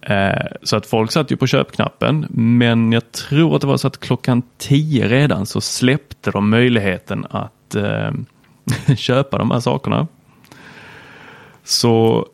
Eh, 0.00 0.46
så 0.62 0.76
att 0.76 0.86
folk 0.86 1.12
satt 1.12 1.30
ju 1.32 1.36
på 1.36 1.46
köpknappen 1.46 2.26
men 2.30 2.92
jag 2.92 3.12
tror 3.12 3.54
att 3.54 3.60
det 3.60 3.66
var 3.66 3.76
så 3.76 3.88
att 3.88 4.00
klockan 4.00 4.42
10 4.58 5.08
redan 5.08 5.46
så 5.46 5.60
släppte 5.60 6.30
de 6.30 6.50
möjligheten 6.50 7.26
att 7.30 7.74
eh, 7.74 8.10
köpa 8.96 9.38
de 9.38 9.50
här 9.50 9.60
sakerna. 9.60 10.06
Så 11.68 12.26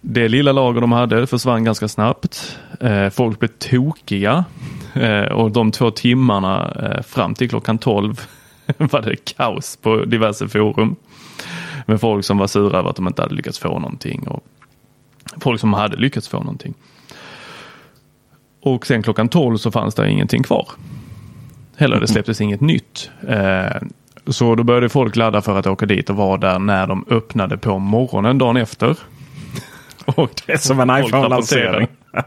det 0.00 0.28
lilla 0.28 0.52
lager 0.52 0.80
de 0.80 0.92
hade 0.92 1.26
försvann 1.26 1.64
ganska 1.64 1.88
snabbt. 1.88 2.58
Eh, 2.80 3.08
folk 3.08 3.38
blev 3.38 3.48
tokiga 3.48 4.44
eh, 4.94 5.24
och 5.24 5.50
de 5.50 5.72
två 5.72 5.90
timmarna 5.90 6.72
eh, 6.82 7.02
fram 7.02 7.34
till 7.34 7.48
klockan 7.48 7.78
12 7.78 8.20
var 8.76 9.02
det 9.02 9.16
kaos 9.16 9.76
på 9.76 10.04
diverse 10.04 10.48
forum. 10.48 10.96
Med 11.86 12.00
folk 12.00 12.24
som 12.24 12.38
var 12.38 12.46
sura 12.46 12.78
över 12.78 12.90
att 12.90 12.96
de 12.96 13.06
inte 13.06 13.22
hade 13.22 13.34
lyckats 13.34 13.58
få 13.58 13.78
någonting 13.78 14.28
och 14.28 14.44
folk 15.40 15.60
som 15.60 15.72
hade 15.72 15.96
lyckats 15.96 16.28
få 16.28 16.38
någonting. 16.38 16.74
Och 18.60 18.86
sen 18.86 19.02
klockan 19.02 19.28
12 19.28 19.56
så 19.56 19.70
fanns 19.70 19.94
det 19.94 20.10
ingenting 20.10 20.42
kvar. 20.42 20.68
Heller 21.76 22.00
det 22.00 22.08
släpptes 22.08 22.40
inget 22.40 22.60
nytt. 22.60 23.10
Eh, 23.28 23.82
så 24.26 24.54
då 24.54 24.62
började 24.62 24.88
folk 24.88 25.16
ladda 25.16 25.42
för 25.42 25.58
att 25.58 25.66
åka 25.66 25.86
dit 25.86 26.10
och 26.10 26.16
vara 26.16 26.36
där 26.36 26.58
när 26.58 26.86
de 26.86 27.04
öppnade 27.10 27.58
på 27.58 27.78
morgonen 27.78 28.38
dagen 28.38 28.56
efter. 28.56 28.96
Och 30.04 30.30
det 30.46 30.52
är 30.52 30.56
som 30.56 30.80
en 30.80 31.04
iPhone-lansering. 31.04 31.88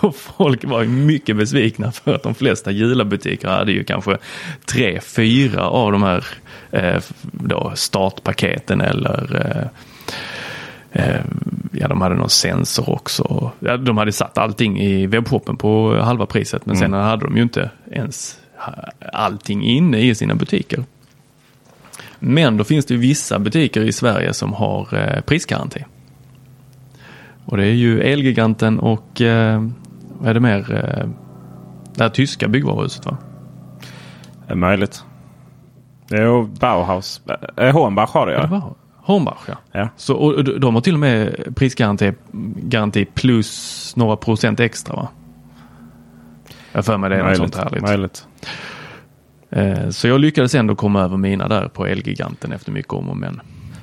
och 0.00 0.16
folk 0.16 0.64
var 0.64 0.84
mycket 0.84 1.36
besvikna 1.36 1.92
för 1.92 2.14
att 2.14 2.22
de 2.22 2.34
flesta 2.34 2.70
julabutiker 2.70 3.48
hade 3.48 3.72
ju 3.72 3.84
kanske 3.84 4.18
tre, 4.64 5.00
fyra 5.00 5.68
av 5.68 5.92
de 5.92 6.02
här 6.02 6.24
eh, 6.70 7.02
då 7.22 7.72
startpaketen 7.74 8.80
eller 8.80 9.46
eh, 9.46 9.66
eh, 11.04 11.20
ja, 11.72 11.88
de 11.88 12.00
hade 12.00 12.14
någon 12.14 12.30
sensor 12.30 12.90
också. 12.90 13.50
Ja, 13.58 13.76
de 13.76 13.98
hade 13.98 14.12
satt 14.12 14.38
allting 14.38 14.80
i 14.80 15.06
webbshoppen 15.06 15.56
på 15.56 16.00
halva 16.00 16.26
priset 16.26 16.66
men 16.66 16.76
mm. 16.76 16.90
sen 16.90 17.00
hade 17.00 17.24
de 17.24 17.36
ju 17.36 17.42
inte 17.42 17.70
ens 17.90 18.38
allting 19.12 19.62
inne 19.64 19.98
i 19.98 20.14
sina 20.14 20.34
butiker. 20.34 20.84
Men 22.18 22.56
då 22.56 22.64
finns 22.64 22.86
det 22.86 22.96
vissa 22.96 23.38
butiker 23.38 23.82
i 23.82 23.92
Sverige 23.92 24.34
som 24.34 24.52
har 24.52 24.94
eh, 24.94 25.20
prisgaranti. 25.20 25.84
Och 27.44 27.56
det 27.56 27.64
är 27.66 27.74
ju 27.74 28.00
Elgiganten 28.00 28.78
och 28.78 29.20
eh, 29.20 29.68
vad 30.18 30.30
är 30.30 30.34
det 30.34 30.40
mer? 30.40 30.74
Eh, 30.74 31.08
det 31.94 32.02
här 32.02 32.10
tyska 32.10 32.48
byggvaruhuset 32.48 33.06
va? 33.06 33.16
Det 34.46 34.52
är 34.52 34.56
möjligt. 34.56 35.04
Det 36.08 36.16
är 36.16 36.58
Bauhaus. 36.60 37.20
Hornbach 37.56 38.10
har 38.10 38.26
det 38.26 38.32
ja. 38.32 38.74
Hornbach 38.96 39.44
ja. 39.48 39.54
ja. 39.72 39.88
Så, 39.96 40.14
och 40.14 40.44
de 40.60 40.74
har 40.74 40.82
till 40.82 40.94
och 40.94 41.00
med 41.00 41.44
prisgaranti 41.56 42.12
garanti 42.56 43.04
plus 43.04 43.92
några 43.96 44.16
procent 44.16 44.60
extra 44.60 44.96
va? 44.96 45.08
Jag 46.76 46.84
för 46.84 46.98
mig 46.98 47.10
det 47.10 47.16
är 47.16 47.22
möjligt, 47.22 47.42
något 47.42 47.54
sånt 47.54 47.64
härligt. 47.64 47.82
Möjligt. 47.82 48.26
Eh, 49.50 49.88
så 49.90 50.08
jag 50.08 50.20
lyckades 50.20 50.54
ändå 50.54 50.74
komma 50.74 51.02
över 51.02 51.16
mina 51.16 51.48
där 51.48 51.68
på 51.68 51.86
Elgiganten 51.86 52.52
efter 52.52 52.72
mycket 52.72 52.92
om 52.92 53.08
och 53.08 53.16
men. 53.16 53.40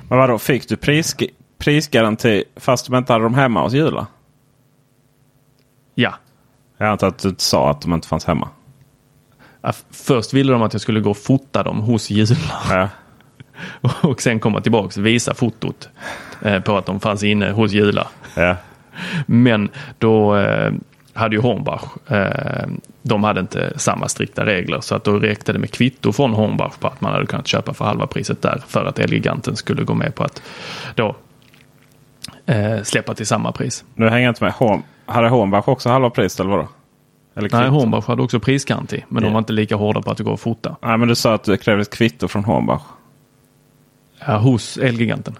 Men 0.08 0.18
vadå, 0.18 0.38
fick 0.38 0.68
du 0.68 0.76
pris, 0.76 1.16
prisgaranti 1.58 2.44
fast 2.56 2.86
de 2.86 2.94
inte 2.94 3.12
hade 3.12 3.24
dem 3.24 3.34
hemma 3.34 3.62
hos 3.62 3.72
Jula? 3.72 4.06
Ja. 5.94 6.14
Jag 6.78 6.88
antar 6.88 7.08
att 7.08 7.18
du 7.18 7.34
sa 7.38 7.70
att 7.70 7.82
de 7.82 7.92
inte 7.92 8.08
fanns 8.08 8.24
hemma. 8.24 8.48
Ja, 9.60 9.72
först 9.90 10.34
ville 10.34 10.52
de 10.52 10.62
att 10.62 10.74
jag 10.74 10.82
skulle 10.82 11.00
gå 11.00 11.10
och 11.10 11.18
fota 11.18 11.62
dem 11.62 11.80
hos 11.80 12.10
Jula. 12.10 12.38
Ja. 12.70 12.88
och 14.08 14.22
sen 14.22 14.40
komma 14.40 14.60
tillbaka 14.60 15.00
och 15.00 15.06
visa 15.06 15.34
fotot 15.34 15.88
eh, 16.42 16.60
på 16.60 16.76
att 16.76 16.86
de 16.86 17.00
fanns 17.00 17.22
inne 17.22 17.50
hos 17.50 17.72
Jula. 17.72 18.08
Ja. 18.36 18.56
Men 19.26 19.68
då 19.98 20.36
eh, 20.36 20.72
hade 21.14 21.36
ju 21.36 21.42
Hornbach, 21.42 21.82
eh, 22.08 22.66
de 23.02 23.24
hade 23.24 23.40
inte 23.40 23.72
samma 23.76 24.08
strikta 24.08 24.46
regler 24.46 24.80
så 24.80 24.94
att 24.94 25.04
då 25.04 25.18
räckte 25.18 25.52
det 25.52 25.58
med 25.58 25.70
kvitto 25.70 26.12
från 26.12 26.34
Hornbach 26.34 26.76
på 26.78 26.88
att 26.88 27.00
man 27.00 27.12
hade 27.12 27.26
kunnat 27.26 27.46
köpa 27.46 27.74
för 27.74 27.84
halva 27.84 28.06
priset 28.06 28.42
där 28.42 28.62
för 28.66 28.84
att 28.84 28.98
Elgiganten 28.98 29.56
skulle 29.56 29.84
gå 29.84 29.94
med 29.94 30.14
på 30.14 30.24
att 30.24 30.42
då 30.94 31.16
eh, 32.46 32.82
släppa 32.82 33.14
till 33.14 33.26
samma 33.26 33.52
pris. 33.52 33.84
Nu 33.94 34.08
hänger 34.08 34.24
jag 34.24 34.30
inte 34.30 34.44
med. 34.44 34.52
Horn, 34.52 34.82
hade 35.06 35.28
Hornbach 35.28 35.68
också 35.68 35.88
halva 35.88 36.10
pris 36.10 36.40
eller 36.40 36.50
vadå? 36.50 36.68
Eller 37.34 37.48
Nej, 37.52 37.68
Hornbach 37.68 38.06
hade 38.06 38.22
också 38.22 38.40
prisgaranti 38.40 39.04
men 39.08 39.22
yeah. 39.22 39.30
de 39.30 39.32
var 39.32 39.38
inte 39.38 39.52
lika 39.52 39.76
hårda 39.76 40.02
på 40.02 40.10
att 40.10 40.16
det 40.16 40.24
går 40.24 40.34
att 40.34 40.40
fota. 40.40 40.76
Nej, 40.82 40.98
men 40.98 41.08
du 41.08 41.14
sa 41.14 41.34
att 41.34 41.44
det 41.44 41.56
krävdes 41.56 41.88
kvitto 41.88 42.28
från 42.28 42.44
Hornbach. 42.44 42.82
Ja, 44.26 44.36
hos 44.36 44.76
Elgiganten. 44.76 45.34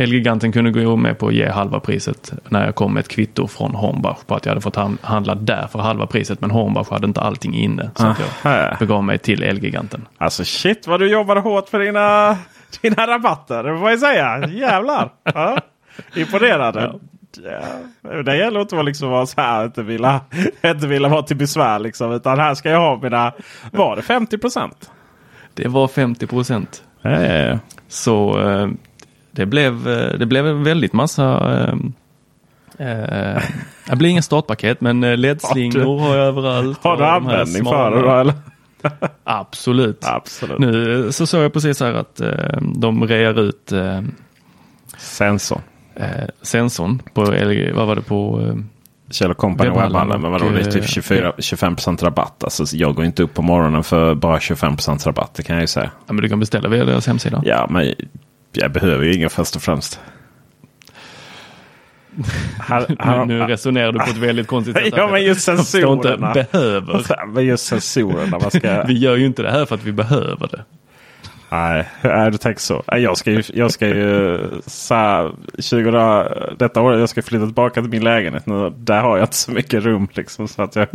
Elgiganten 0.00 0.52
kunde 0.52 0.70
gå 0.70 0.96
med 0.96 1.18
på 1.18 1.28
att 1.28 1.34
ge 1.34 1.48
halva 1.48 1.80
priset 1.80 2.32
när 2.48 2.64
jag 2.64 2.74
kom 2.74 2.94
med 2.94 3.00
ett 3.00 3.08
kvitto 3.08 3.46
från 3.48 3.74
Hornbach 3.74 4.24
på 4.26 4.34
att 4.34 4.46
jag 4.46 4.50
hade 4.50 4.60
fått 4.60 4.76
handla 5.02 5.34
där 5.34 5.66
för 5.72 5.78
halva 5.78 6.06
priset. 6.06 6.40
Men 6.40 6.50
Hornbach 6.50 6.90
hade 6.90 7.06
inte 7.06 7.20
allting 7.20 7.54
inne. 7.54 7.90
Så 7.94 8.06
att 8.06 8.20
jag 8.44 8.78
begav 8.78 9.04
mig 9.04 9.18
till 9.18 9.42
Elgiganten. 9.42 10.08
Alltså 10.18 10.44
shit 10.44 10.86
vad 10.86 11.00
du 11.00 11.10
jobbade 11.10 11.40
hårt 11.40 11.68
för 11.68 11.78
dina, 11.78 12.36
dina 12.80 13.06
rabatter. 13.06 13.64
Det 13.64 13.78
får 13.78 13.90
jag 13.90 13.98
säga. 13.98 14.48
Jävlar. 14.48 15.12
Ja. 15.22 15.58
Imponerande. 16.16 16.92
Ja. 17.44 18.22
Det 18.22 18.36
gäller 18.36 18.60
inte 18.60 18.78
att 18.78 18.84
liksom 18.84 19.10
vara 19.10 19.26
så 19.26 19.40
här, 19.40 19.64
inte 19.64 19.82
vilja, 19.82 20.20
inte 20.64 20.86
vilja 20.86 21.08
vara 21.08 21.22
till 21.22 21.36
besvär 21.36 21.78
liksom. 21.78 22.12
Utan 22.12 22.38
här 22.38 22.54
ska 22.54 22.70
jag 22.70 22.80
ha 22.80 22.98
mina, 23.02 23.32
var 23.72 23.96
det 23.96 24.02
50 24.02 24.38
procent? 24.38 24.90
Det 25.54 25.68
var 25.68 25.88
50 25.88 26.26
procent. 26.26 26.82
Ja, 27.02 27.10
ja, 27.10 27.34
ja. 27.34 27.58
Så 27.88 28.40
eh, 28.40 28.68
det 29.38 29.46
blev, 29.46 29.88
eh, 29.88 30.18
det 30.18 30.26
blev 30.26 30.46
en 30.46 30.64
väldigt 30.64 30.92
massa 30.92 31.24
eh, 32.78 32.86
eh, 32.88 33.42
det 33.90 33.96
blir 33.96 34.08
inga 34.08 34.22
startpaket 34.22 34.80
men 34.80 35.04
eh, 35.04 35.16
ledslingor 35.16 35.98
har 35.98 36.16
jag 36.16 36.26
överallt. 36.26 36.84
Har 36.84 36.96
du 36.96 37.04
användning 37.04 37.64
för 37.64 37.90
det 37.90 38.02
då 38.02 38.14
eller? 38.14 38.34
Absolut. 39.24 40.04
Absolut. 40.04 40.58
Nu 40.58 41.12
så 41.12 41.26
såg 41.26 41.44
jag 41.44 41.52
precis 41.52 41.80
här 41.80 41.94
att 41.94 42.20
eh, 42.20 42.60
de 42.60 43.06
rear 43.06 43.40
ut 43.40 43.72
eh, 43.72 44.00
sensorn. 44.96 45.62
Eh, 45.94 46.06
sensorn 46.42 47.02
på, 47.14 47.20
vad 47.74 47.86
var 47.86 47.94
det 47.94 48.02
på? 48.02 48.40
Eh, 48.46 48.54
Kjell 49.10 49.34
Company 49.34 49.70
webbhallen. 49.70 50.20
Men 50.20 50.32
vadå, 50.32 50.48
det 50.48 50.60
är 50.60 50.70
typ 50.70 50.88
24, 50.88 51.32
25% 51.38 52.04
rabatt. 52.04 52.44
Alltså, 52.44 52.76
jag 52.76 52.94
går 52.94 53.04
inte 53.04 53.22
upp 53.22 53.34
på 53.34 53.42
morgonen 53.42 53.84
för 53.84 54.14
bara 54.14 54.40
25 54.40 54.76
rabatt. 55.06 55.34
Det 55.34 55.42
kan 55.42 55.56
jag 55.56 55.60
ju 55.60 55.66
säga. 55.66 55.90
Ja, 56.06 56.12
men 56.12 56.22
du 56.22 56.28
kan 56.28 56.40
beställa 56.40 56.68
via 56.68 56.84
deras 56.84 57.06
hemsida. 57.06 57.42
Ja, 57.44 57.66
men 57.70 57.94
jag 58.52 58.72
behöver 58.72 59.04
ju 59.04 59.14
ingen 59.14 59.30
först 59.30 59.56
och 59.56 59.62
främst. 59.62 60.00
Han, 62.58 62.96
han, 62.98 63.28
nu 63.28 63.40
resonerar 63.40 63.92
du 63.92 63.98
på 63.98 64.10
ett 64.10 64.16
väldigt 64.16 64.46
konstigt 64.46 64.76
sätt. 64.76 64.94
ja, 64.96 65.08
men 65.12 65.24
just 65.24 65.40
sensorerna. 65.40 66.32
behöver. 66.32 67.26
Men 67.26 67.44
just 67.44 67.66
sensorerna. 67.66 68.38
Man 68.38 68.50
ska... 68.50 68.82
vi 68.82 68.98
gör 68.98 69.16
ju 69.16 69.26
inte 69.26 69.42
det 69.42 69.50
här 69.50 69.66
för 69.66 69.74
att 69.74 69.84
vi 69.84 69.92
behöver 69.92 70.48
det. 70.48 70.64
Nej, 71.50 71.88
nej, 72.02 72.30
du 72.30 72.38
tänker 72.38 72.60
så. 72.60 72.82
Jag 72.86 73.16
ska 73.16 73.30
ju, 73.30 73.42
jag 73.54 73.70
ska 73.70 73.88
ju 73.88 74.38
så 74.66 74.94
här, 74.94 75.32
20, 75.58 76.54
detta 76.58 76.80
år 76.80 76.98
jag 76.98 77.08
ska 77.08 77.22
flytta 77.22 77.44
tillbaka 77.44 77.80
till 77.80 77.90
min 77.90 78.04
lägenhet 78.04 78.46
nu. 78.46 78.72
Där 78.76 79.00
har 79.00 79.16
jag 79.16 79.24
inte 79.24 79.36
så 79.36 79.50
mycket 79.50 79.84
rum 79.84 80.08
liksom. 80.12 80.48
Så 80.48 80.62
att 80.62 80.76
jag, 80.76 80.88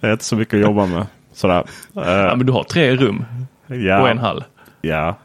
det 0.00 0.06
är 0.06 0.12
inte 0.12 0.24
så 0.24 0.36
mycket 0.36 0.54
att 0.54 0.60
jobba 0.60 0.86
med. 0.86 1.06
Sådär. 1.32 1.64
Ja, 1.92 2.34
men 2.36 2.46
du 2.46 2.52
har 2.52 2.64
tre 2.64 2.96
rum 2.96 3.24
ja, 3.66 4.00
och 4.00 4.08
en 4.08 4.18
hall. 4.18 4.44
Ja. 4.80 5.16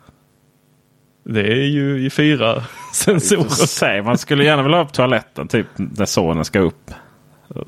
Det 1.30 1.42
är 1.52 1.66
ju 1.68 2.06
i 2.06 2.10
fyra 2.10 2.64
sensorer. 2.94 4.02
Man 4.02 4.18
skulle 4.18 4.44
gärna 4.44 4.64
vilja 4.64 4.78
ha 4.78 4.84
upp 4.86 4.94
toaletten 4.94 5.48
typ 5.48 5.68
när 5.76 6.06
sonen 6.06 6.46
ska 6.46 6.60
upp. 6.60 6.92
Och 7.48 7.64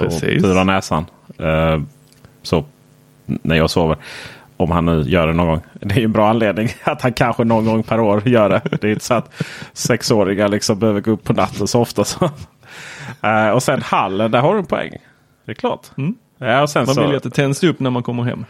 Precis. 0.00 0.42
pudra 0.42 0.64
näsan. 0.64 1.06
Eh, 1.38 1.80
så 2.42 2.64
när 3.26 3.56
jag 3.56 3.70
sover. 3.70 3.96
Om 4.56 4.70
han 4.70 4.86
nu 4.86 5.02
gör 5.02 5.26
det 5.26 5.32
någon 5.32 5.46
gång. 5.46 5.60
Det 5.72 5.94
är 5.94 5.98
ju 5.98 6.04
en 6.04 6.12
bra 6.12 6.28
anledning 6.30 6.68
att 6.84 7.02
han 7.02 7.12
kanske 7.12 7.44
någon 7.44 7.64
gång 7.64 7.82
per 7.82 8.00
år 8.00 8.28
gör 8.28 8.48
det. 8.48 8.62
Det 8.80 8.86
är 8.86 8.90
inte 8.92 9.04
så 9.04 9.14
att 9.14 9.42
sexåringar 9.72 10.48
liksom 10.48 10.78
behöver 10.78 11.00
gå 11.00 11.10
upp 11.10 11.24
på 11.24 11.32
natten 11.32 11.66
så 11.68 11.80
ofta. 11.80 12.04
Så. 12.04 12.30
Eh, 13.22 13.48
och 13.50 13.62
sen 13.62 13.82
hallen, 13.82 14.30
där 14.30 14.40
har 14.40 14.52
du 14.52 14.58
en 14.58 14.66
poäng. 14.66 14.90
Det 15.44 15.52
är 15.52 15.54
klart. 15.54 15.86
Ja, 16.38 16.62
och 16.62 16.70
sen 16.70 16.82
Mm. 16.82 16.86
Man 16.86 16.94
så, 16.94 17.00
vill 17.00 17.10
ju 17.10 17.16
att 17.16 17.22
det 17.22 17.30
tänds 17.30 17.64
upp 17.64 17.80
när 17.80 17.90
man 17.90 18.02
kommer 18.02 18.22
hem. 18.22 18.44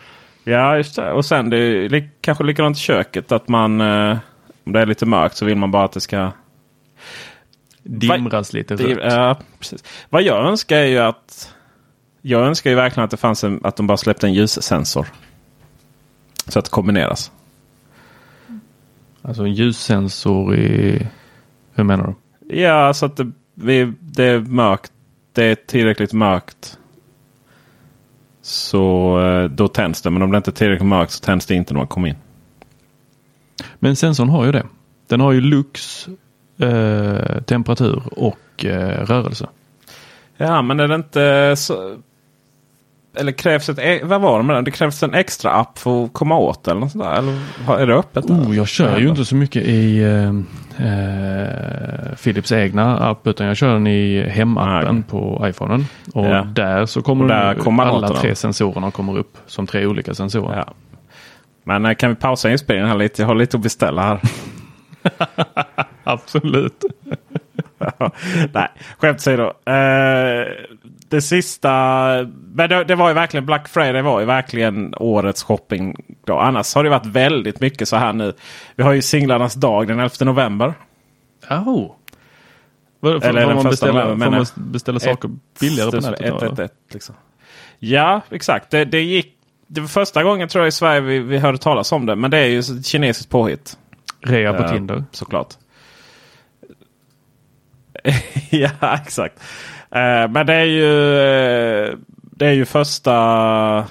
Ja, 0.44 0.76
just 0.76 0.96
det. 0.96 1.12
Och 1.12 1.24
sen 1.24 1.50
det 1.50 1.56
är 1.58 1.88
li- 1.88 2.10
kanske 2.20 2.44
likadant 2.44 2.76
i 2.76 2.80
köket. 2.80 3.32
Att 3.32 3.48
man, 3.48 3.80
eh, 3.80 4.16
om 4.66 4.72
det 4.72 4.80
är 4.80 4.86
lite 4.86 5.06
mörkt 5.06 5.36
så 5.36 5.44
vill 5.44 5.56
man 5.56 5.70
bara 5.70 5.84
att 5.84 5.92
det 5.92 6.00
ska 6.00 6.32
Dimras 7.82 8.52
lite 8.52 8.76
Det, 8.76 8.94
rött. 8.94 9.12
ja, 9.12 9.38
precis. 9.58 9.84
Vad 10.10 10.22
jag 10.22 10.46
önskar 10.46 10.76
är 10.76 10.86
ju 10.86 10.98
att 10.98 11.54
jag 12.22 12.46
önskar 12.46 12.70
ju 12.70 12.76
verkligen 12.76 13.04
att 13.04 13.10
det 13.10 13.16
fanns 13.16 13.44
en, 13.44 13.60
att 13.62 13.76
de 13.76 13.86
bara 13.86 13.96
släppte 13.96 14.26
en 14.26 14.34
ljussensor. 14.34 15.06
Så 16.48 16.58
att 16.58 16.64
det 16.64 16.70
kombineras. 16.70 17.32
Alltså 19.22 19.42
en 19.42 19.52
ljussensor 19.52 20.56
i... 20.56 21.06
Hur 21.74 21.84
menar 21.84 22.06
du? 22.06 22.60
Ja, 22.60 22.94
så 22.94 23.06
att 23.06 23.16
det, 23.54 23.92
det 24.00 24.24
är 24.24 24.38
mörkt. 24.38 24.92
Det 25.32 25.44
är 25.44 25.54
tillräckligt 25.54 26.12
mörkt. 26.12 26.78
Så 28.42 29.20
eh, 29.20 29.44
då 29.50 29.68
tänds 29.68 30.02
det. 30.02 30.10
Men 30.10 30.22
om 30.22 30.30
det 30.30 30.36
inte 30.36 30.50
är 30.50 30.52
tillräckligt 30.52 30.88
mörkt 30.88 31.12
så 31.12 31.24
tänds 31.24 31.46
det 31.46 31.54
inte 31.54 31.74
när 31.74 31.78
man 31.80 31.86
kommer 31.86 32.08
in. 32.08 32.16
Men 33.78 33.96
sensorn 33.96 34.28
har 34.28 34.44
ju 34.44 34.52
det. 34.52 34.66
Den 35.08 35.20
har 35.20 35.32
ju 35.32 35.40
lux, 35.40 36.08
eh, 36.58 37.42
temperatur 37.42 38.02
och 38.12 38.64
eh, 38.64 39.06
rörelse. 39.06 39.46
Ja, 40.36 40.62
men 40.62 40.80
är 40.80 40.88
det 40.88 40.94
inte 40.94 41.54
så... 41.56 41.96
Eller 43.16 43.32
krävs 43.32 43.68
ett... 43.68 43.78
e- 43.78 44.00
Vad 44.04 44.20
var 44.20 44.38
det 44.38 44.44
med 44.44 44.56
den? 44.56 44.64
Det 44.64 44.70
krävs 44.70 45.02
en 45.02 45.14
extra 45.14 45.50
app 45.52 45.78
för 45.78 46.04
att 46.04 46.12
komma 46.12 46.38
åt 46.38 46.68
eller 46.68 46.80
något 46.80 46.92
sånt 46.92 47.04
där? 47.04 47.12
Eller 47.18 47.38
är 47.82 47.86
det 47.86 47.94
öppet? 47.94 48.26
där? 48.28 48.34
Oh, 48.34 48.56
jag 48.56 48.68
kör 48.68 48.98
ju 48.98 49.08
inte 49.08 49.24
så 49.24 49.36
mycket 49.36 49.62
i 49.62 50.02
eh, 50.02 50.28
eh, 50.86 52.14
Philips 52.24 52.52
egna 52.52 52.98
app 52.98 53.26
utan 53.26 53.46
jag 53.46 53.56
kör 53.56 53.72
den 53.72 53.86
i 53.86 54.28
hemappen 54.28 55.04
Ah, 55.08 55.10
på 55.10 55.44
iPhonen. 55.48 55.86
Och 56.14 56.26
Ja. 56.26 56.42
där 56.54 56.86
så 56.86 57.02
kommer 57.02 57.28
där 57.28 57.54
kommer 57.54 57.82
alla 57.84 58.06
åt 58.06 58.12
den. 58.12 58.20
tre 58.22 58.34
sensorerna 58.34 58.90
kommer 58.90 59.18
upp 59.18 59.36
som 59.46 59.66
tre 59.66 59.86
olika 59.86 60.14
sensorer. 60.14 60.56
Ja. 60.56 60.72
Men 61.64 61.86
eh, 61.86 61.94
kan 61.94 62.10
vi 62.10 62.16
pausa 62.16 62.50
inspelningen 62.50 62.88
här 62.88 62.96
lite? 62.98 63.22
Jag 63.22 63.26
har 63.26 63.34
lite 63.34 63.56
att 63.56 63.62
beställa 63.62 64.02
här. 64.02 64.20
Absolut. 66.04 66.84
Nej, 68.52 68.68
skämt 68.98 69.16
åsido. 69.18 69.42
Eh, 69.66 70.46
det 71.08 71.22
sista. 71.22 71.70
Men 72.54 72.68
det, 72.68 72.84
det 72.84 72.94
var 72.94 73.08
ju 73.08 73.14
verkligen 73.14 73.46
Black 73.46 73.68
Friday 73.68 74.02
var 74.02 74.20
ju 74.20 74.26
verkligen 74.26 74.94
årets 74.96 75.42
shopping. 75.42 75.96
Då. 76.26 76.38
Annars 76.38 76.74
har 76.74 76.84
det 76.84 76.90
varit 76.90 77.06
väldigt 77.06 77.60
mycket 77.60 77.88
så 77.88 77.96
här 77.96 78.12
nu. 78.12 78.32
Vi 78.76 78.82
har 78.82 78.92
ju 78.92 79.02
singlarnas 79.02 79.54
dag 79.54 79.88
den 79.88 80.00
11 80.00 80.10
november. 80.20 80.74
Oh. 81.50 81.92
Får, 83.00 83.24
Eller 83.24 83.46
får, 83.46 83.54
man 83.54 83.64
beställa, 83.64 84.04
november, 84.04 84.26
får 84.26 84.32
man 84.32 84.72
beställa 84.72 85.00
saker 85.00 85.30
billigare 85.60 85.90
på 85.90 85.96
Ett- 85.96 86.02
nätet? 86.04 86.42
ett- 86.42 86.52
ett- 86.52 86.58
ett, 86.58 86.74
liksom. 86.92 87.14
Ja, 87.78 88.20
exakt. 88.30 88.70
Det, 88.70 88.84
det 88.84 89.00
gick. 89.00 89.33
Det 89.66 89.80
var 89.80 89.88
första 89.88 90.22
gången 90.22 90.48
tror 90.48 90.64
jag 90.64 90.68
i 90.68 90.72
Sverige 90.72 91.00
vi, 91.00 91.18
vi 91.18 91.38
hörde 91.38 91.58
talas 91.58 91.92
om 91.92 92.06
det. 92.06 92.16
Men 92.16 92.30
det 92.30 92.38
är 92.38 92.46
ju 92.46 92.58
ett 92.58 92.86
kinesiskt 92.86 93.30
påhitt. 93.30 93.78
Rea 94.20 94.52
på 94.52 94.62
Eh, 94.62 94.72
Tinder. 94.72 95.04
Såklart. 95.10 95.54
ja, 98.50 98.94
exakt. 99.02 99.42
Eh, 99.90 100.28
men 100.28 100.46
det 100.46 100.54
är 100.54 100.64
ju 100.64 101.18
eh, 101.18 101.98
Det 102.20 102.46
är 102.46 102.52
ju 102.52 102.64
första... 102.64 103.86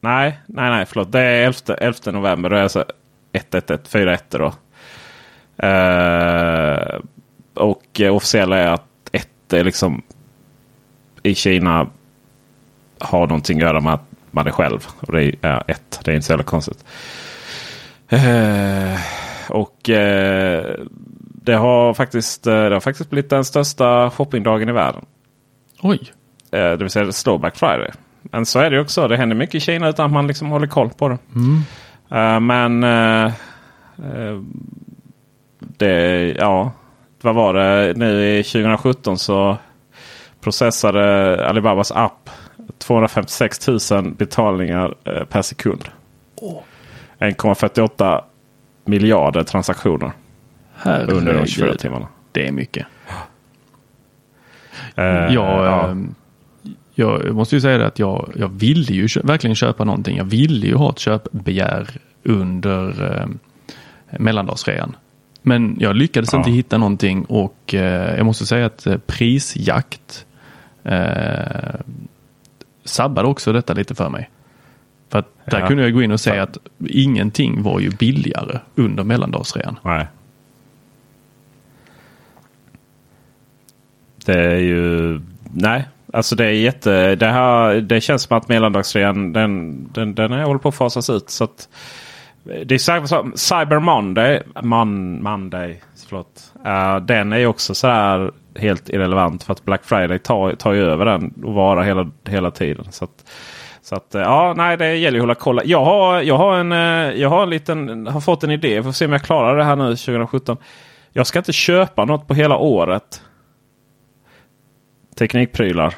Nej, 0.00 0.38
nej, 0.46 0.70
nej, 0.70 0.86
förlåt. 0.86 1.12
Det 1.12 1.20
är 1.20 1.46
11, 1.46 1.74
11 1.74 2.12
november. 2.12 2.50
Då 2.50 2.56
är 2.56 2.58
det 2.58 2.62
alltså 2.62 2.84
111, 3.32 3.84
4 3.88 4.14
1 4.14 4.30
då. 4.30 4.54
Eh, 5.66 7.00
och 7.54 8.00
eh, 8.00 8.14
officiella 8.14 8.56
är 8.56 8.68
att 8.68 9.08
1 9.12 9.52
är 9.52 9.64
liksom 9.64 10.02
i 11.22 11.34
Kina 11.34 11.86
har 12.98 13.26
någonting 13.26 13.58
att 13.58 13.62
göra 13.62 13.80
med 13.80 13.94
att 13.94 14.07
man 14.30 14.46
är 14.46 14.50
själv. 14.50 14.86
Och 15.00 15.12
det 15.12 15.22
är 15.22 15.34
ja, 15.40 15.64
ett. 15.66 16.00
Det 16.04 16.10
är 16.10 16.14
inte 16.14 16.26
så 16.26 16.32
jävla 16.32 16.44
konstigt. 16.44 16.84
Eh, 18.08 19.00
och 19.48 19.90
eh, 19.90 20.74
det 21.42 21.54
har 21.54 21.94
faktiskt 21.94 22.46
eh, 22.46 22.52
det 22.52 22.74
har 22.74 22.80
faktiskt 22.80 23.10
blivit 23.10 23.30
den 23.30 23.44
största 23.44 24.10
shoppingdagen 24.10 24.68
i 24.68 24.72
världen. 24.72 25.04
Oj. 25.82 26.12
Eh, 26.50 26.70
det 26.70 26.76
vill 26.76 26.90
säga 26.90 27.12
slår 27.12 27.38
Black 27.38 27.56
Friday. 27.56 27.90
Men 28.22 28.46
så 28.46 28.58
är 28.58 28.70
det 28.70 28.80
också. 28.80 29.08
Det 29.08 29.16
händer 29.16 29.36
mycket 29.36 29.54
i 29.54 29.60
Kina 29.60 29.88
utan 29.88 30.06
att 30.06 30.12
man 30.12 30.26
liksom 30.26 30.48
håller 30.48 30.66
koll 30.66 30.90
på 30.90 31.08
det. 31.08 31.18
Eh, 32.10 32.40
men 32.40 32.84
eh, 32.84 33.24
eh, 33.98 34.40
det, 35.58 36.34
ja, 36.38 36.72
vad 37.22 37.34
var 37.34 37.54
det? 37.54 37.92
Nu 37.96 38.38
i 38.38 38.42
2017 38.42 39.18
så 39.18 39.56
processade 40.40 41.48
Alibabas 41.48 41.92
app 41.92 42.30
256 42.78 43.68
000 43.90 44.10
betalningar 44.12 44.94
eh, 45.04 45.24
per 45.24 45.42
sekund. 45.42 45.84
1,48 47.18 48.20
miljarder 48.84 49.42
transaktioner 49.42 50.12
under 50.84 51.34
de 51.34 51.46
24 51.46 51.64
Herregud. 51.64 51.78
timmarna. 51.80 52.08
Det 52.32 52.46
är 52.48 52.52
mycket. 52.52 52.86
Eh, 54.94 55.04
jag, 55.04 55.30
ja. 55.66 55.88
ehm, 55.88 56.14
jag 56.94 57.34
måste 57.34 57.54
ju 57.56 57.60
säga 57.60 57.78
det 57.78 57.86
att 57.86 57.98
jag, 57.98 58.32
jag 58.36 58.48
ville 58.48 58.92
ju 58.92 59.08
verkligen 59.24 59.56
köpa 59.56 59.84
någonting. 59.84 60.16
Jag 60.16 60.24
ville 60.24 60.66
ju 60.66 60.74
ha 60.74 60.90
ett 60.90 60.98
köpbegär 60.98 61.88
under 62.22 63.14
eh, 63.20 63.26
mellandagsrean. 64.18 64.96
Men 65.42 65.76
jag 65.80 65.96
lyckades 65.96 66.32
Ja. 66.32 66.38
inte 66.38 66.50
hitta 66.50 66.78
någonting 66.78 67.24
och 67.24 67.74
eh, 67.74 68.16
jag 68.16 68.26
måste 68.26 68.46
säga 68.46 68.66
att 68.66 68.86
eh, 68.86 68.96
prisjakt 69.06 70.26
eh, 70.84 71.74
sabbade 72.88 73.28
också 73.28 73.52
detta 73.52 73.72
lite 73.72 73.94
för 73.94 74.08
mig. 74.08 74.30
För 75.08 75.18
att 75.18 75.26
där 75.44 75.60
Ja. 75.60 75.66
kunde 75.68 75.82
jag 75.82 75.92
gå 75.94 76.02
in 76.02 76.12
och 76.12 76.20
säga 76.20 76.42
att 76.42 76.58
ingenting 76.88 77.62
var 77.62 77.80
ju 77.80 77.90
billigare 77.90 78.58
under 78.74 79.04
mellandagsrean. 79.04 79.78
Nej. 79.82 80.06
Det 84.24 84.40
är 84.52 84.56
ju... 84.56 85.20
Nej, 85.52 85.88
alltså 86.12 86.36
det 86.36 86.44
är 86.44 86.50
jätte... 86.50 87.14
Det, 87.14 87.26
här, 87.26 87.74
det 87.74 88.00
känns 88.00 88.22
som 88.22 88.36
att 88.36 88.48
mellandagsrean 88.48 89.32
den, 89.32 89.82
den, 89.92 90.14
den 90.14 90.32
är 90.32 90.44
håller 90.44 90.58
på 90.58 90.68
att 90.68 90.74
fasas 90.74 91.10
ut. 91.10 91.30
Så 91.30 91.44
att, 91.44 91.68
det 92.66 92.74
är 92.74 92.78
sak- 93.06 93.38
Cyber 93.38 93.78
Monday. 93.78 94.42
Mon, 94.62 95.22
Monday 95.22 95.80
förlåt. 96.08 96.52
Eh, 96.66 96.96
den 96.96 97.32
är 97.32 97.38
ju 97.38 97.46
också 97.46 97.74
så 97.74 97.86
här 97.88 98.30
helt 98.58 98.88
irrelevant. 98.88 99.42
För 99.42 99.52
att 99.52 99.64
Black 99.64 99.84
Friday 99.84 100.18
tar, 100.18 100.52
tar 100.52 100.72
ju 100.72 100.84
över 100.84 101.04
den 101.04 101.34
och 101.44 101.54
varar 101.54 101.82
hela, 101.82 102.10
hela 102.24 102.50
tiden. 102.50 102.86
Så 102.90 103.04
att, 103.04 103.30
så 103.82 103.94
att, 103.94 104.14
eh, 104.14 104.20
ja, 104.20 104.54
nej, 104.56 104.76
det 104.76 104.96
gäller 104.96 105.18
ju 105.18 105.20
att 105.20 105.22
hålla 105.22 105.34
koll. 105.34 105.60
Jag 105.64 105.84
har, 105.84 106.22
jag 106.22 106.36
har, 106.36 106.58
en, 106.58 106.72
eh, 106.72 107.20
jag 107.20 107.28
har, 107.28 107.42
en 107.42 107.50
liten, 107.50 108.06
har 108.06 108.20
fått 108.20 108.44
en 108.44 108.50
idé. 108.50 108.82
Får 108.82 108.92
se 108.92 109.04
om 109.04 109.12
jag 109.12 109.22
klarar 109.22 109.56
det 109.56 109.64
här 109.64 109.76
nu 109.76 109.96
2017. 109.96 110.56
Jag 111.12 111.26
ska 111.26 111.38
inte 111.38 111.52
köpa 111.52 112.04
något 112.04 112.26
på 112.26 112.34
hela 112.34 112.56
året. 112.56 113.22
Teknikprylar. 115.18 115.94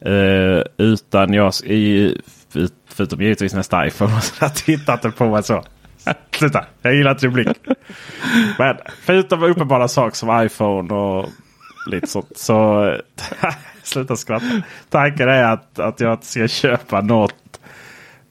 Eh, 0.00 0.62
utan 0.76 1.32
jag, 1.32 1.52
i, 1.64 2.16
förutom 2.86 3.20
givetvis 3.20 3.54
nästa 3.54 3.86
iPhone. 3.86 4.20
så 4.20 4.44
har 4.44 4.50
tittat 4.50 5.16
på 5.16 5.24
mig 5.24 5.42
så. 5.42 5.64
Sluta, 6.30 6.64
jag 6.82 6.94
gillar 6.94 7.10
inte 7.10 7.26
din 7.26 7.32
blick. 7.32 7.48
Men 8.58 8.76
förutom 9.04 9.42
uppenbara 9.42 9.88
saker 9.88 10.16
som 10.16 10.44
iPhone 10.46 10.94
och 10.94 11.28
lite 11.86 12.06
sånt. 12.06 12.38
Så 12.38 12.96
sluta 13.82 14.16
skratta. 14.16 14.46
Tanken 14.90 15.28
är 15.28 15.42
att, 15.44 15.78
att 15.78 16.00
jag 16.00 16.12
inte 16.12 16.26
ska 16.26 16.48
köpa 16.48 17.00
något. 17.00 17.60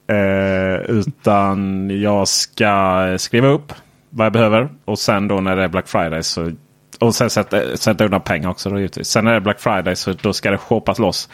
Eh, 0.08 0.82
utan 0.88 1.90
jag 2.02 2.28
ska 2.28 3.16
skriva 3.18 3.48
upp 3.48 3.74
vad 4.10 4.26
jag 4.26 4.34
behöver. 4.34 4.70
Och 4.86 5.00
sen 5.00 5.28
då 5.28 5.42
när 5.42 5.56
det 5.56 5.64
är 5.64 5.68
Black 5.68 5.88
Friday 5.88 6.24
så 6.24 6.52
och 7.00 7.16
sen 7.16 7.30
sätta, 7.30 7.78
sätta 7.78 8.06
undan 8.06 8.22
pengar 8.22 8.50
också. 8.50 8.70
Då, 8.70 8.78
givetvis. 8.78 9.08
Sen 9.08 9.26
när 9.26 9.32
det 9.32 9.38
är 9.38 9.42
Black 9.42 9.60
Friday 9.60 9.96
så 9.96 10.14
då 10.14 10.34
ska 10.34 10.52
det 10.52 10.58
shoppas 10.58 11.00
loss. 11.00 11.30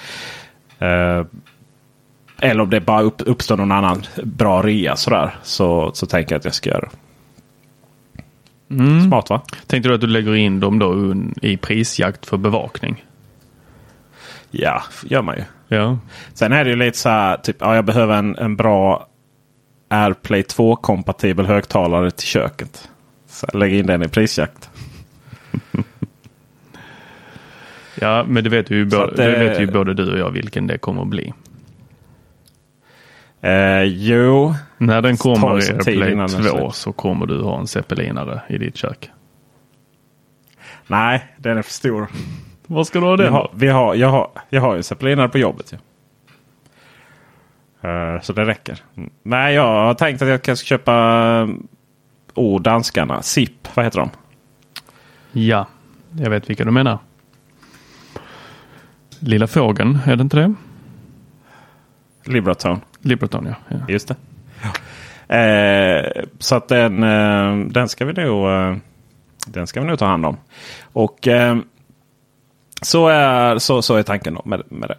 Eh, 0.79 1.25
eller 2.41 2.63
om 2.63 2.69
det 2.69 2.81
bara 2.81 3.01
upp, 3.01 3.21
uppstår 3.25 3.57
någon 3.57 3.71
annan 3.71 4.03
bra 4.23 4.61
rea 4.63 4.95
sådär. 4.95 5.35
Så, 5.43 5.91
så 5.93 6.05
tänker 6.05 6.35
jag 6.35 6.39
att 6.39 6.45
jag 6.45 6.53
ska 6.53 6.69
göra 6.69 6.79
det. 6.79 6.89
Smart 9.07 9.29
va? 9.29 9.41
Tänkte 9.67 9.89
du 9.89 9.95
att 9.95 10.01
du 10.01 10.07
lägger 10.07 10.35
in 10.35 10.59
dem 10.59 10.79
då 10.79 11.15
i 11.41 11.57
prisjakt 11.57 12.25
för 12.25 12.37
bevakning? 12.37 13.05
Ja, 14.51 14.83
gör 15.03 15.21
man 15.21 15.35
ju. 15.37 15.43
Ja. 15.77 15.97
Sen 16.33 16.51
är 16.53 16.63
det 16.63 16.69
ju 16.69 16.75
lite 16.75 16.97
så 16.97 17.09
här, 17.09 17.37
typ, 17.37 17.55
ja, 17.59 17.75
jag 17.75 17.85
behöver 17.85 18.15
en, 18.17 18.35
en 18.35 18.55
bra 18.55 19.07
AirPlay 19.89 20.41
2-kompatibel 20.41 21.45
högtalare 21.45 22.11
till 22.11 22.27
köket. 22.27 22.89
Så 23.29 23.47
jag 23.53 23.59
lägger 23.59 23.77
in 23.79 23.85
den 23.85 24.03
i 24.03 24.07
prisjakt. 24.07 24.69
Ja, 28.01 28.25
men 28.27 28.43
det 28.43 28.49
vet, 28.49 28.71
ju 28.71 28.85
både, 28.85 29.15
det 29.15 29.31
det- 29.31 29.39
vet 29.49 29.61
ju 29.61 29.67
både 29.71 29.93
du 29.93 30.11
och 30.11 30.19
jag 30.19 30.31
vilken 30.31 30.67
det 30.67 30.77
kommer 30.77 31.01
att 31.01 31.07
bli. 31.07 31.33
Eh, 33.41 33.83
jo, 33.83 34.53
När 34.77 35.01
den 35.01 35.17
kommer 35.17 35.59
i 35.59 35.71
AirPlay 35.73 36.11
innan 36.11 36.27
den 36.27 36.43
2 36.43 36.49
släpps. 36.57 36.77
så 36.77 36.91
kommer 36.91 37.25
du 37.25 37.41
ha 37.43 37.59
en 37.59 37.67
zeppelinare 37.67 38.41
i 38.49 38.57
ditt 38.57 38.77
kök. 38.77 39.09
nej, 40.87 41.33
den 41.37 41.57
är 41.57 41.61
för 41.61 41.71
stor. 41.71 42.07
Var 42.67 42.83
ska 42.83 42.99
du 42.99 43.05
ha 43.05 43.15
Vi 43.15 43.23
den? 43.23 43.33
har, 43.33 43.51
vi 43.53 43.67
har, 43.67 43.95
jag, 43.95 44.09
har, 44.09 44.29
jag 44.49 44.61
har 44.61 44.75
ju 44.75 44.83
zeppelinare 44.83 45.29
på 45.29 45.37
jobbet. 45.37 45.73
Ju. 45.73 45.77
Eh, 47.89 48.21
så 48.21 48.33
det 48.33 48.45
räcker. 48.45 48.83
Nej, 49.23 49.55
jag 49.55 49.63
har 49.85 49.93
tänkt 49.93 50.21
att 50.21 50.27
jag 50.27 50.43
kanske 50.43 50.65
ska 50.65 50.75
köpa 50.75 51.47
oh, 52.35 52.61
danskarna. 52.61 53.21
SIP, 53.21 53.67
vad 53.75 53.85
heter 53.85 53.99
de? 53.99 54.09
Ja, 55.31 55.67
jag 56.19 56.29
vet 56.29 56.49
vilka 56.49 56.63
du 56.65 56.71
menar. 56.71 56.99
Lilla 59.19 59.47
fågeln, 59.47 59.99
är 60.05 60.15
det 60.15 60.21
inte 60.21 60.37
det? 60.37 60.53
Libratone. 62.25 62.79
Liberton 63.01 63.45
ja. 63.45 63.55
ja. 63.67 63.77
Just 63.87 64.07
det. 64.07 64.15
Eh, 65.29 66.23
så 66.39 66.55
att 66.55 66.67
den, 66.67 67.03
eh, 67.03 67.67
den, 67.67 67.89
ska 67.89 68.05
vi 68.05 68.13
nog, 68.13 68.49
eh, 68.49 68.75
den 69.47 69.67
ska 69.67 69.81
vi 69.81 69.87
nog 69.87 69.99
ta 69.99 70.05
hand 70.05 70.25
om. 70.25 70.37
Och 70.81 71.27
eh, 71.27 71.57
så, 72.81 73.07
är, 73.07 73.57
så, 73.57 73.81
så 73.81 73.95
är 73.95 74.03
tanken 74.03 74.33
då 74.33 74.41
med, 74.45 74.63
med 74.69 74.89
det. 74.89 74.97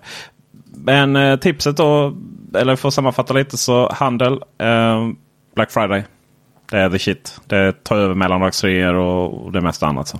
Men 0.75 1.17
eh, 1.17 1.37
tipset 1.37 1.77
då, 1.77 2.17
eller 2.55 2.77
för 2.77 2.89
att 2.89 2.95
sammanfatta 2.95 3.35
lite 3.35 3.57
så 3.57 3.93
handel. 3.93 4.43
Eh, 4.59 5.09
Black 5.55 5.71
Friday. 5.71 6.05
Det 6.71 6.79
är 6.79 6.91
the 6.91 6.99
shit. 6.99 7.41
Det 7.47 7.85
tar 7.85 7.97
över 7.97 8.15
mellandagsreor 8.15 8.95
och, 8.95 9.53
det 9.53 9.61
mesta 9.61 9.87
annat. 9.87 10.09
Så. 10.09 10.19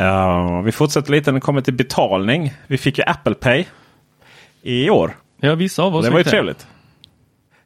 Uh, 0.00 0.62
vi 0.62 0.72
fortsätter 0.72 1.12
lite 1.12 1.30
när 1.30 1.36
det 1.36 1.40
kommer 1.40 1.60
till 1.60 1.74
betalning. 1.74 2.52
Vi 2.66 2.78
fick 2.78 2.98
ju 2.98 3.04
Apple 3.04 3.34
Pay 3.34 3.64
i 4.62 4.90
år 4.90 5.16
ja, 5.40 5.54
vissa 5.54 5.82
av 5.82 5.96
oss 5.96 6.04
Det 6.04 6.10
var 6.10 6.18
ju 6.18 6.24
trevligt. 6.24 6.66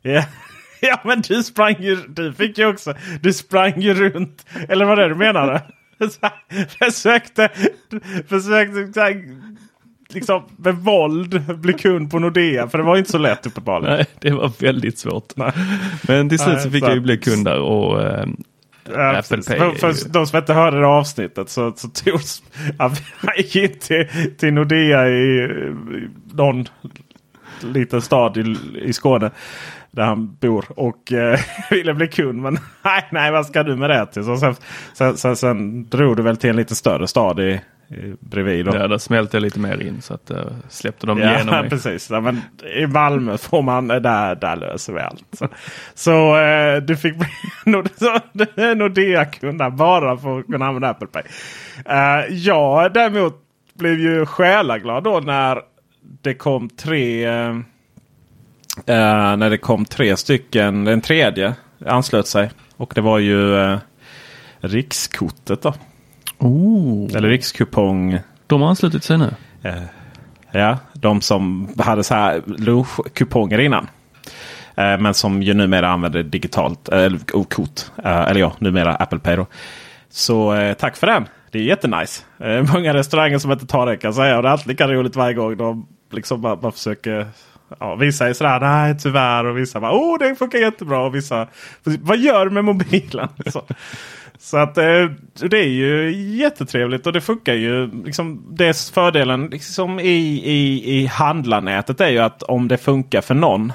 Ja. 0.02 0.24
ja, 0.80 1.00
men 1.04 1.20
du 1.20 1.42
sprang 1.42 1.76
ju. 1.78 1.96
Du 1.96 2.32
fick 2.32 2.58
ju 2.58 2.66
också. 2.66 2.94
Du 3.20 3.32
sprang 3.32 3.80
ju 3.80 3.94
runt. 3.94 4.46
Eller 4.68 4.84
vad 4.84 4.98
det 4.98 5.08
du 5.08 5.14
menade? 5.14 5.62
försökte. 6.78 7.48
Försökte 8.28 9.00
här, 9.00 9.24
liksom 10.08 10.42
med 10.56 10.74
våld 10.74 11.58
bli 11.60 11.72
kund 11.72 12.10
på 12.10 12.18
Nordea. 12.18 12.68
För 12.68 12.78
det 12.78 12.84
var 12.84 12.96
inte 12.96 13.10
så 13.10 13.18
lätt 13.18 13.46
uppenbarligen. 13.46 13.96
Nej, 13.96 14.06
det 14.20 14.30
var 14.30 14.52
väldigt 14.58 14.98
svårt. 14.98 15.36
Nej. 15.36 15.52
Men 16.08 16.28
till 16.28 16.38
slut 16.38 16.60
så 16.60 16.70
fick 16.70 16.84
så- 16.84 16.90
jag 16.90 16.94
ju 16.94 17.00
bli 17.00 17.16
kund 17.16 17.44
där 17.44 17.60
och 17.60 18.02
eh, 18.02 18.26
Ja, 18.92 19.16
Apple 19.18 19.36
precis. 19.36 19.46
Pay 19.46 19.58
för, 19.58 19.92
för 19.92 20.08
de 20.08 20.26
som 20.26 20.38
inte 20.38 20.52
hörde 20.54 20.80
det 20.80 20.86
avsnittet 20.86 21.50
så, 21.50 21.72
så 21.76 21.88
togs 21.88 22.42
han 22.78 22.92
gick 23.36 23.56
in 23.56 23.78
till, 23.78 24.08
till 24.38 24.52
Nordea 24.54 25.08
i, 25.08 25.12
i 25.12 26.08
någon 26.32 26.68
liten 27.72 28.02
stad 28.02 28.36
i, 28.36 28.56
i 28.82 28.92
Skåne. 28.92 29.30
Där 29.90 30.04
han 30.04 30.36
bor 30.40 30.64
och 30.68 31.12
eh, 31.12 31.40
ville 31.70 31.94
bli 31.94 32.08
kund. 32.08 32.42
Men 32.42 32.58
nej, 32.84 33.08
nej, 33.10 33.32
vad 33.32 33.46
ska 33.46 33.62
du 33.62 33.76
med 33.76 33.90
det 33.90 34.06
till? 34.06 34.24
Så 34.24 34.36
sen, 34.36 34.54
sen, 34.92 35.16
sen, 35.16 35.36
sen 35.36 35.88
drog 35.88 36.16
du 36.16 36.22
väl 36.22 36.36
till 36.36 36.50
en 36.50 36.56
lite 36.56 36.74
större 36.74 37.06
stad 37.06 37.40
i, 37.40 37.60
bredvid. 38.20 38.66
Då. 38.66 38.76
ja, 38.76 38.88
där 38.88 38.98
smälte 38.98 39.36
jag 39.36 39.42
lite 39.42 39.58
mer 39.58 39.82
in 39.82 40.02
så 40.02 40.14
att 40.14 40.30
uh, 40.30 40.36
släppte 40.68 41.06
de 41.06 41.18
Ja, 41.18 41.34
igenom 41.34 41.60
mig. 41.60 41.70
precis. 41.70 42.10
Ja, 42.10 42.20
men 42.20 42.40
I 42.76 42.86
Malmö 42.86 43.38
får 43.38 43.62
man, 43.62 43.88
där, 43.88 44.34
där 44.34 44.56
löser 44.56 44.92
vi 44.92 45.00
allt. 45.00 45.24
Så, 45.32 45.48
så 45.94 46.36
eh, 46.36 46.76
du 46.76 46.96
fick 46.96 47.14
bli 47.16 47.28
Nordea-kund 48.74 49.62
bara 49.72 50.16
för 50.16 50.38
att 50.38 50.46
kunna 50.46 50.66
använda 50.66 50.88
Apple 50.88 51.06
Pay. 51.06 51.22
Uh, 51.88 52.34
jag 52.34 52.92
däremot 52.92 53.34
blev 53.74 53.98
ju 54.00 54.26
själaglad 54.26 55.04
då 55.04 55.20
när 55.20 55.60
det 56.22 56.34
kom 56.34 56.68
tre 56.68 57.24
eh, 57.26 57.48
eh, 58.86 59.36
när 59.36 59.50
det 59.50 59.58
kom 59.58 59.84
tre 59.84 60.16
stycken. 60.16 60.84
Den 60.84 61.00
tredje 61.00 61.54
anslöt 61.86 62.26
sig. 62.26 62.50
Och 62.76 62.92
det 62.94 63.00
var 63.00 63.18
ju 63.18 63.56
eh, 63.56 63.78
Rikskortet 64.60 65.62
då. 65.62 65.74
Oh, 66.38 67.16
Eller 67.16 67.28
Rikskupong. 67.28 68.18
de 68.46 68.60
har 68.62 68.68
anslutit 68.68 69.04
sig 69.04 69.18
nu. 69.18 69.30
Eh, 69.62 69.82
Ja, 70.56 70.78
de 70.92 71.20
som 71.20 71.68
hade 71.78 72.04
så 72.04 72.14
här 72.14 72.42
lunchkuponger 72.46 73.58
innan. 73.58 73.88
Eh, 74.76 74.98
Men 74.98 75.14
som 75.14 75.42
ju 75.42 75.54
numera 75.54 75.88
använder 75.88 76.22
digitalt 76.22 76.88
eh, 76.92 77.10
kort. 77.48 77.80
Eh, 78.04 78.20
Eller 78.30 78.40
ja, 78.40 78.52
numera 78.58 78.94
Apple 78.94 79.18
Pay. 79.18 79.36
Då. 79.36 79.46
Så 80.10 80.54
eh, 80.54 80.74
tack 80.74 80.96
för 80.96 81.06
den. 81.06 81.24
Det 81.54 81.60
är 81.60 81.62
jättenice. 81.62 82.22
Eh, 82.38 82.72
Många 82.74 82.94
restauranger 82.94 83.38
som 83.38 83.52
inte 83.52 83.66
tar 83.66 83.86
det 83.86 83.96
kan 83.96 84.08
jag 84.08 84.14
säga. 84.14 84.36
Och 84.36 84.42
det 84.42 84.48
är 84.48 84.52
alltid 84.52 84.66
lika 84.66 84.88
roligt 84.88 85.16
varje 85.16 85.34
gång 85.34 85.56
de 85.56 85.86
liksom 86.10 86.40
bara, 86.40 86.56
bara 86.56 86.72
försöker 86.72 87.26
Ja, 87.80 87.94
vissa 87.94 88.28
är 88.28 88.32
sådär, 88.32 88.60
nej 88.60 88.98
tyvärr. 88.98 89.44
Och 89.44 89.58
vissa 89.58 89.80
bara, 89.80 89.92
oh 89.92 90.18
det 90.18 90.34
funkar 90.34 90.58
jättebra. 90.58 91.00
Och 91.00 91.14
vissa, 91.14 91.48
vad 91.82 92.18
gör 92.18 92.44
du 92.44 92.50
med 92.50 92.64
mobilen? 92.64 93.28
Så, 93.46 93.62
så 94.38 94.56
att 94.56 94.78
eh, 94.78 95.10
det 95.50 95.58
är 95.58 95.68
ju 95.68 96.12
jättetrevligt 96.36 97.06
och 97.06 97.12
det 97.12 97.20
funkar 97.20 97.54
ju. 97.54 97.90
Liksom, 98.04 98.46
det 98.50 98.90
fördelen 98.94 99.46
liksom 99.46 100.00
i, 100.00 100.42
i, 100.44 100.90
i 101.00 101.06
handlarnätet 101.06 102.00
är 102.00 102.08
ju 102.08 102.18
att 102.18 102.42
om 102.42 102.68
det 102.68 102.78
funkar 102.78 103.20
för 103.20 103.34
någon 103.34 103.72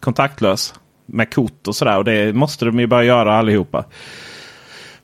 kontaktlös 0.00 0.74
med 1.06 1.34
kort 1.34 1.68
och 1.68 1.76
sådär. 1.76 1.98
Och 1.98 2.04
det 2.04 2.34
måste 2.34 2.64
de 2.64 2.80
ju 2.80 2.86
börja 2.86 3.04
göra 3.04 3.34
allihopa. 3.34 3.84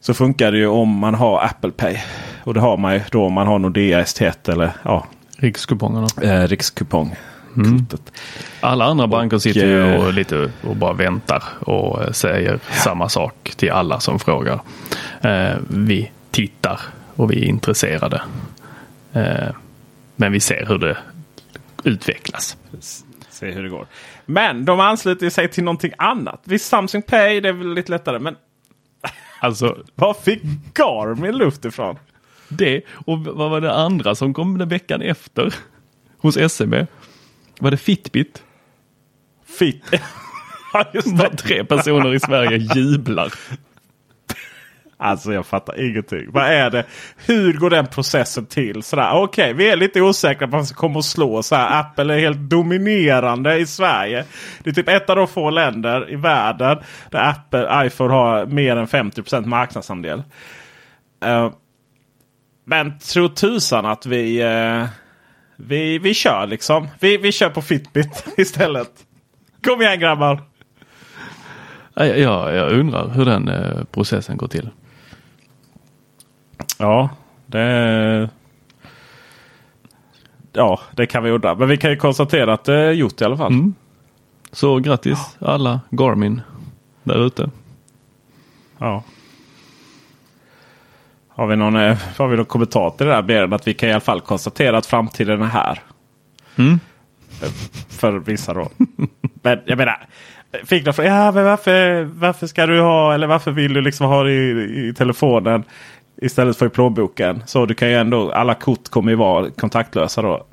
Så 0.09 0.15
funkar 0.15 0.53
det 0.53 0.59
ju 0.59 0.67
om 0.67 0.89
man 0.99 1.15
har 1.15 1.45
Apple 1.45 1.71
Pay. 1.71 1.97
Och 2.45 2.55
det 2.55 2.61
har 2.61 2.77
man 2.77 2.95
ju 2.95 3.01
då 3.11 3.25
om 3.25 3.33
man 3.33 3.47
har 3.47 3.59
Nordea 3.59 4.03
ST1 4.03 4.53
eller 4.53 4.71
ja, 4.83 5.07
Rikskupongerna. 5.37 6.09
eh, 6.23 6.49
Rikskupong. 6.49 7.17
Kortet. 7.55 8.13
Alla 8.61 8.85
andra 8.85 9.07
banker 9.07 9.39
sitter 9.39 9.67
ju 9.67 9.95
eh, 9.95 10.07
och, 10.07 10.13
lite 10.13 10.51
och 10.69 10.77
bara 10.77 10.93
väntar 10.93 11.43
och 11.61 12.03
eh, 12.03 12.11
säger 12.13 12.59
samma 12.71 13.09
sak 13.09 13.53
till 13.57 13.71
alla 13.71 14.01
som 14.01 14.19
frågar. 14.19 14.61
Eh, 15.21 15.57
vi 15.71 16.11
tittar 16.31 16.81
och 17.17 17.31
vi 17.33 17.45
är 17.45 17.49
intresserade. 17.49 18.23
Eh, 19.13 19.49
men 20.17 20.33
vi 20.33 20.41
ser 20.41 20.67
hur 20.69 20.79
det 20.79 20.97
utvecklas. 21.85 22.57
Se 23.31 23.51
hur 23.51 23.63
det 23.63 23.69
går. 23.69 23.87
Men 24.27 24.65
de 24.65 24.81
ansluter 24.81 25.31
sig 25.31 25.49
till 25.49 25.65
någonting 25.65 25.93
annat. 25.99 26.41
Visst 26.45 26.67
Samsung 26.69 27.03
Pay 27.03 27.41
det 27.41 27.49
är 27.49 27.53
väl 27.53 27.75
lite 27.75 27.91
lättare. 27.93 28.19
Men 28.19 28.37
Alltså 29.41 29.79
var 29.95 30.15
fick 30.15 30.43
Garmin 30.75 31.37
luft 31.37 31.65
ifrån? 31.65 31.97
det 32.49 32.83
och 32.91 33.19
vad 33.19 33.51
var 33.51 33.61
det 33.61 33.73
andra 33.75 34.15
som 34.15 34.35
kom 34.35 34.59
den 34.59 34.69
veckan 34.69 35.03
efter 35.03 35.55
hos 36.19 36.53
SEB? 36.53 36.87
Var 37.61 37.71
det 37.71 37.77
Fitbit? 37.77 38.43
Fit. 39.59 39.85
ja, 40.73 40.85
just 40.95 41.17
Bara 41.17 41.29
det. 41.29 41.37
tre 41.37 41.65
personer 41.65 42.15
i 42.15 42.21
Sverige 42.21 42.69
jublar. 42.75 43.33
Alltså 45.01 45.33
jag 45.33 45.47
fattar 45.47 45.81
ingenting. 45.81 46.27
Vad 46.33 46.45
är 46.45 46.71
det? 46.71 46.85
Hur 47.17 47.53
går 47.53 47.71
den 47.71 47.87
processen 47.87 48.47
till? 48.47 48.83
Sådär, 48.83 49.11
Okej, 49.13 49.53
vi 49.53 49.69
är 49.69 49.77
lite 49.77 50.01
osäkra 50.01 50.49
på 50.49 50.57
vad 50.57 50.67
som 50.67 50.77
kommer 50.77 50.99
att 50.99 51.05
slå. 51.05 51.43
Såhär. 51.43 51.81
Apple 51.81 52.15
är 52.15 52.19
helt 52.19 52.39
dominerande 52.39 53.57
i 53.57 53.67
Sverige. 53.67 54.25
Det 54.63 54.71
är 54.71 54.75
typ 54.75 54.89
ett 54.89 55.11
av 55.11 55.17
de 55.17 55.29
få 55.29 55.51
länder 55.51 56.13
i 56.13 56.17
världen 56.17 56.79
där 57.11 57.29
Apple 57.31 57.87
iPhone 57.87 58.15
har 58.15 58.47
mer 58.47 58.77
än 58.77 58.87
50 58.87 59.41
marknadsandel. 59.41 60.23
Uh, 61.27 61.51
men 62.65 62.99
tro 62.99 63.29
tusan 63.29 63.87
att 63.87 64.07
vi, 64.07 64.45
uh, 64.45 64.87
vi, 65.57 65.99
vi 65.99 66.15
kör 66.15 66.47
liksom. 66.47 66.89
Vi, 67.01 67.17
vi 67.17 67.33
kör 67.33 67.51
på 67.51 67.63
Fitbit 67.63 68.25
istället. 68.37 68.91
Kom 69.65 69.83
igen 69.83 70.01
grabbar! 70.01 70.43
Jag, 71.95 72.19
jag 72.55 72.73
undrar 72.73 73.09
hur 73.09 73.25
den 73.25 73.49
eh, 73.49 73.85
processen 73.85 74.37
går 74.37 74.49
till. 74.49 74.71
Ja, 76.79 77.11
det... 77.47 78.31
Ja, 80.53 80.81
det 80.93 81.07
kan 81.07 81.23
vi 81.23 81.31
undra. 81.31 81.55
Men 81.55 81.69
vi 81.69 81.77
kan 81.77 81.91
ju 81.91 81.97
konstatera 81.97 82.53
att 82.53 82.65
det 82.65 82.75
är 82.75 82.93
gjort 82.93 83.21
i 83.21 83.25
alla 83.25 83.37
fall. 83.37 83.53
Mm. 83.53 83.75
Så 84.53 84.79
grattis 84.79 85.37
alla 85.39 85.81
Garmin 85.91 86.41
där 87.03 87.27
ute. 87.27 87.51
Ja. 88.79 89.03
Har 91.29 91.47
vi, 91.47 91.57
någon, 91.57 91.77
eh, 91.77 91.99
har 92.17 92.29
vi 92.29 92.37
någon 92.37 92.47
kommentar 92.47 92.91
till 92.91 93.07
det 93.07 93.13
där 93.13 93.23
mer 93.23 93.43
än 93.43 93.53
att 93.53 93.69
vi 93.69 93.75
kan 93.75 93.89
i 93.89 93.93
alla 93.93 94.01
fall 94.01 94.21
konstatera 94.21 94.79
att 94.79 94.87
framtiden 94.87 95.43
är 95.43 95.47
här? 95.47 95.83
Mm. 96.57 96.81
För 97.89 98.13
vissa 98.13 98.55
då. 98.55 98.69
men 99.43 99.61
jag 99.67 99.79
menar. 99.79 100.07
Fick 100.65 100.85
de 100.85 100.93
frågan, 100.93 101.17
ja, 101.17 101.33
men 101.33 101.45
varför, 101.45 102.03
varför 102.03 102.47
ska 102.47 102.67
du 102.67 102.81
ha 102.81 103.15
eller 103.15 103.27
varför 103.27 103.51
vill 103.51 103.73
du 103.73 103.81
liksom 103.81 104.07
ha 104.07 104.23
det 104.23 104.33
i, 104.33 104.89
i 104.89 104.95
telefonen 104.95 105.65
istället 106.23 106.57
för 106.57 106.67
i 106.67 106.71
plånboken? 106.71 107.43
Så 107.47 107.67
du 107.67 107.75
kan 107.75 107.89
ju 107.89 107.95
ändå, 107.95 108.33
alla 108.33 108.55
kort 108.55 108.89
kommer 108.89 109.11
ju 109.11 109.17
vara 109.17 109.51
kontaktlösa 109.51 110.23
då. 110.23 110.47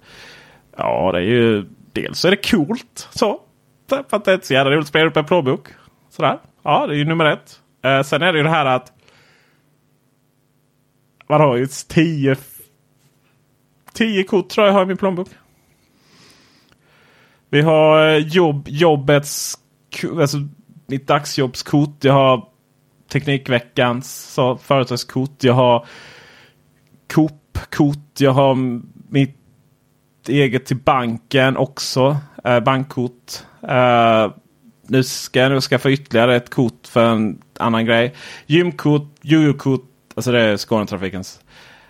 Ja, 0.78 1.12
det 1.12 1.18
är 1.18 1.22
ju 1.22 1.66
dels 1.92 2.20
så 2.20 2.28
är 2.28 2.32
det 2.32 2.50
coolt. 2.52 3.10
Så. 3.12 3.40
För 3.90 4.06
att 4.10 4.26
det 4.26 4.32
är 4.32 4.36
inte 4.36 4.48
så 4.48 4.54
jävla 4.54 4.72
roligt 4.72 4.82
att 4.82 4.88
spela 4.88 5.10
upp 5.10 5.18
en 5.18 5.26
plånbok. 5.26 5.68
Sådär. 6.10 6.40
Ja, 6.64 6.88
det 6.88 6.94
är 6.94 6.98
ju 6.98 7.06
nummer 7.06 7.26
ett. 7.26 7.60
Eh, 7.84 8.02
sen 8.02 8.22
är 8.22 8.34
det 8.34 8.38
ju 8.38 8.44
det 8.44 8.50
här 8.50 8.66
att 8.66 8.92
man 11.28 11.42
har 11.42 11.56
ju 11.56 11.68
tio, 11.88 12.36
tio 13.94 14.24
kort 14.24 14.50
tror 14.50 14.68
jag 14.68 14.74
har 14.74 14.84
i 14.84 14.86
min 14.86 14.98
plånbok. 14.98 15.28
Vi 17.50 17.62
har 17.62 18.10
eh, 18.10 18.18
jobb, 18.18 18.68
jobbets, 18.68 19.58
alltså 20.20 20.38
mitt 20.88 21.08
dagsjobbskort. 21.08 22.04
Jag 22.04 22.14
har 22.14 22.48
Teknikveckans 23.16 24.40
företagskort. 24.62 25.44
Jag 25.44 25.54
har 25.54 25.86
Coop-kort. 27.14 28.20
Jag 28.20 28.32
har 28.32 28.56
mitt 29.10 29.38
eget 30.28 30.66
till 30.66 30.78
banken 30.78 31.58
också. 31.58 32.18
Eh, 32.44 32.60
bankkort. 32.60 33.44
Eh, 33.68 34.32
nu 34.88 35.04
ska 35.04 35.40
jag 35.40 35.52
nog 35.52 35.62
skaffa 35.62 35.90
ytterligare 35.90 36.36
ett 36.36 36.50
kort 36.50 36.88
för 36.88 37.06
en 37.06 37.42
annan 37.60 37.86
grej. 37.86 38.14
Gymkort, 38.46 39.16
jojo-kort. 39.22 39.90
Alltså 40.16 40.32
det 40.32 40.42
är 40.42 40.58
Skånetrafikens. 40.58 41.40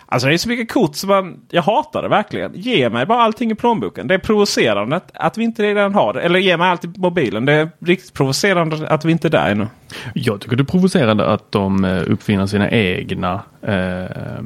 Alltså 0.06 0.28
det 0.28 0.34
är 0.34 0.38
så 0.38 0.50
mycket 0.50 0.72
kort 0.72 0.96
som 0.96 1.10
man, 1.10 1.40
jag 1.50 1.62
hatar 1.62 2.02
det 2.02 2.08
verkligen. 2.08 2.52
Ge 2.56 2.90
mig 2.90 3.06
bara 3.06 3.22
allting 3.22 3.52
i 3.52 3.56
plånboken. 3.56 4.08
Det 4.08 4.14
är 4.14 4.18
provocerande 4.20 4.96
att, 4.96 5.12
att 5.14 5.38
vi 5.38 5.44
inte 5.44 5.64
redan 5.64 5.94
har 5.94 6.14
det. 6.14 6.22
Eller 6.22 6.40
ge 6.40 6.58
mig 6.58 6.70
allt 6.70 6.86
i 6.86 6.88
mobilen. 6.96 7.46
Det 7.46 7.54
är 7.54 7.70
riktigt 7.80 8.14
provocerande 8.14 8.88
att 8.88 9.06
vi 9.06 9.12
inte 9.12 9.28
är 9.28 9.30
där 9.30 9.52
ännu. 9.52 9.68
Jag 10.14 10.42
tycker 10.42 10.56
det 10.56 10.64
är 10.64 10.66
provocerande 10.66 11.26
att 11.26 11.52
de 11.52 11.86
eh, 11.86 12.04
uppfinner 12.08 12.46
sina 12.46 12.72
egna 12.72 13.42
eh, 13.62 14.42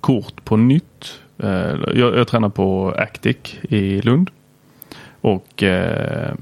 kort 0.00 0.44
på 0.44 0.56
nytt. 0.56 1.20
Eh, 1.38 1.74
jag, 1.94 2.16
jag 2.16 2.28
tränar 2.28 2.48
på 2.48 2.94
Actic 2.98 3.36
i 3.62 4.00
Lund. 4.00 4.30
Och 5.20 5.62
eh, 5.62 6.34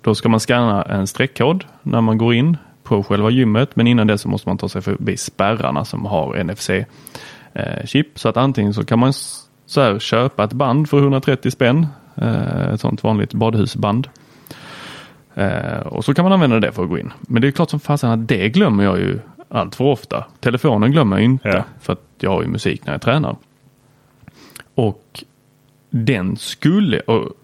då 0.00 0.14
ska 0.14 0.28
man 0.28 0.40
scanna 0.40 0.82
en 0.82 1.06
streckkod 1.06 1.64
när 1.82 2.00
man 2.00 2.18
går 2.18 2.34
in 2.34 2.56
på 2.86 3.02
själva 3.02 3.30
gymmet. 3.30 3.76
Men 3.76 3.86
innan 3.86 4.06
det 4.06 4.18
så 4.18 4.28
måste 4.28 4.48
man 4.48 4.58
ta 4.58 4.68
sig 4.68 4.82
förbi 4.82 5.16
spärrarna 5.16 5.84
som 5.84 6.04
har 6.04 6.36
NFC-chip. 6.36 8.06
Så 8.14 8.28
att 8.28 8.36
antingen 8.36 8.74
så 8.74 8.84
kan 8.84 8.98
man 8.98 9.12
så 9.66 9.80
här, 9.80 9.98
köpa 9.98 10.44
ett 10.44 10.52
band 10.52 10.90
för 10.90 10.98
130 10.98 11.50
spänn. 11.50 11.86
Eh, 12.14 12.72
ett 12.72 12.80
sånt 12.80 13.02
vanligt 13.02 13.34
badhusband. 13.34 14.08
Eh, 15.34 15.78
och 15.78 16.04
så 16.04 16.14
kan 16.14 16.22
man 16.24 16.32
använda 16.32 16.60
det 16.60 16.72
för 16.72 16.82
att 16.82 16.88
gå 16.88 16.98
in. 16.98 17.12
Men 17.20 17.42
det 17.42 17.48
är 17.48 17.52
klart 17.52 17.70
som 17.70 17.80
fasen 17.80 18.10
att 18.10 18.28
det 18.28 18.48
glömmer 18.48 18.84
jag 18.84 18.98
ju 18.98 19.18
allt 19.48 19.74
för 19.74 19.84
ofta. 19.84 20.24
Telefonen 20.40 20.92
glömmer 20.92 21.16
jag 21.16 21.24
inte 21.24 21.48
Ja. 21.48 21.64
för 21.80 21.92
att 21.92 22.02
jag 22.20 22.30
har 22.30 22.42
ju 22.42 22.48
musik 22.48 22.86
när 22.86 22.92
jag 22.94 23.02
tränar. 23.02 23.36
Och 24.74 25.24
den 25.90 26.36
skulle 26.36 27.02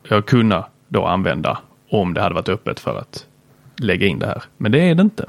jag 0.09 0.26
kunna 0.26 0.64
då 0.88 1.07
använda 1.07 1.59
om 1.90 2.14
det 2.14 2.20
hade 2.20 2.35
varit 2.35 2.48
öppet 2.48 2.81
för 2.81 2.98
att 2.98 3.26
lägga 3.76 4.06
in 4.06 4.18
det 4.18 4.26
här. 4.26 4.42
Men 4.56 4.72
det 4.72 4.80
är 4.80 4.94
det 4.94 5.02
inte. 5.02 5.28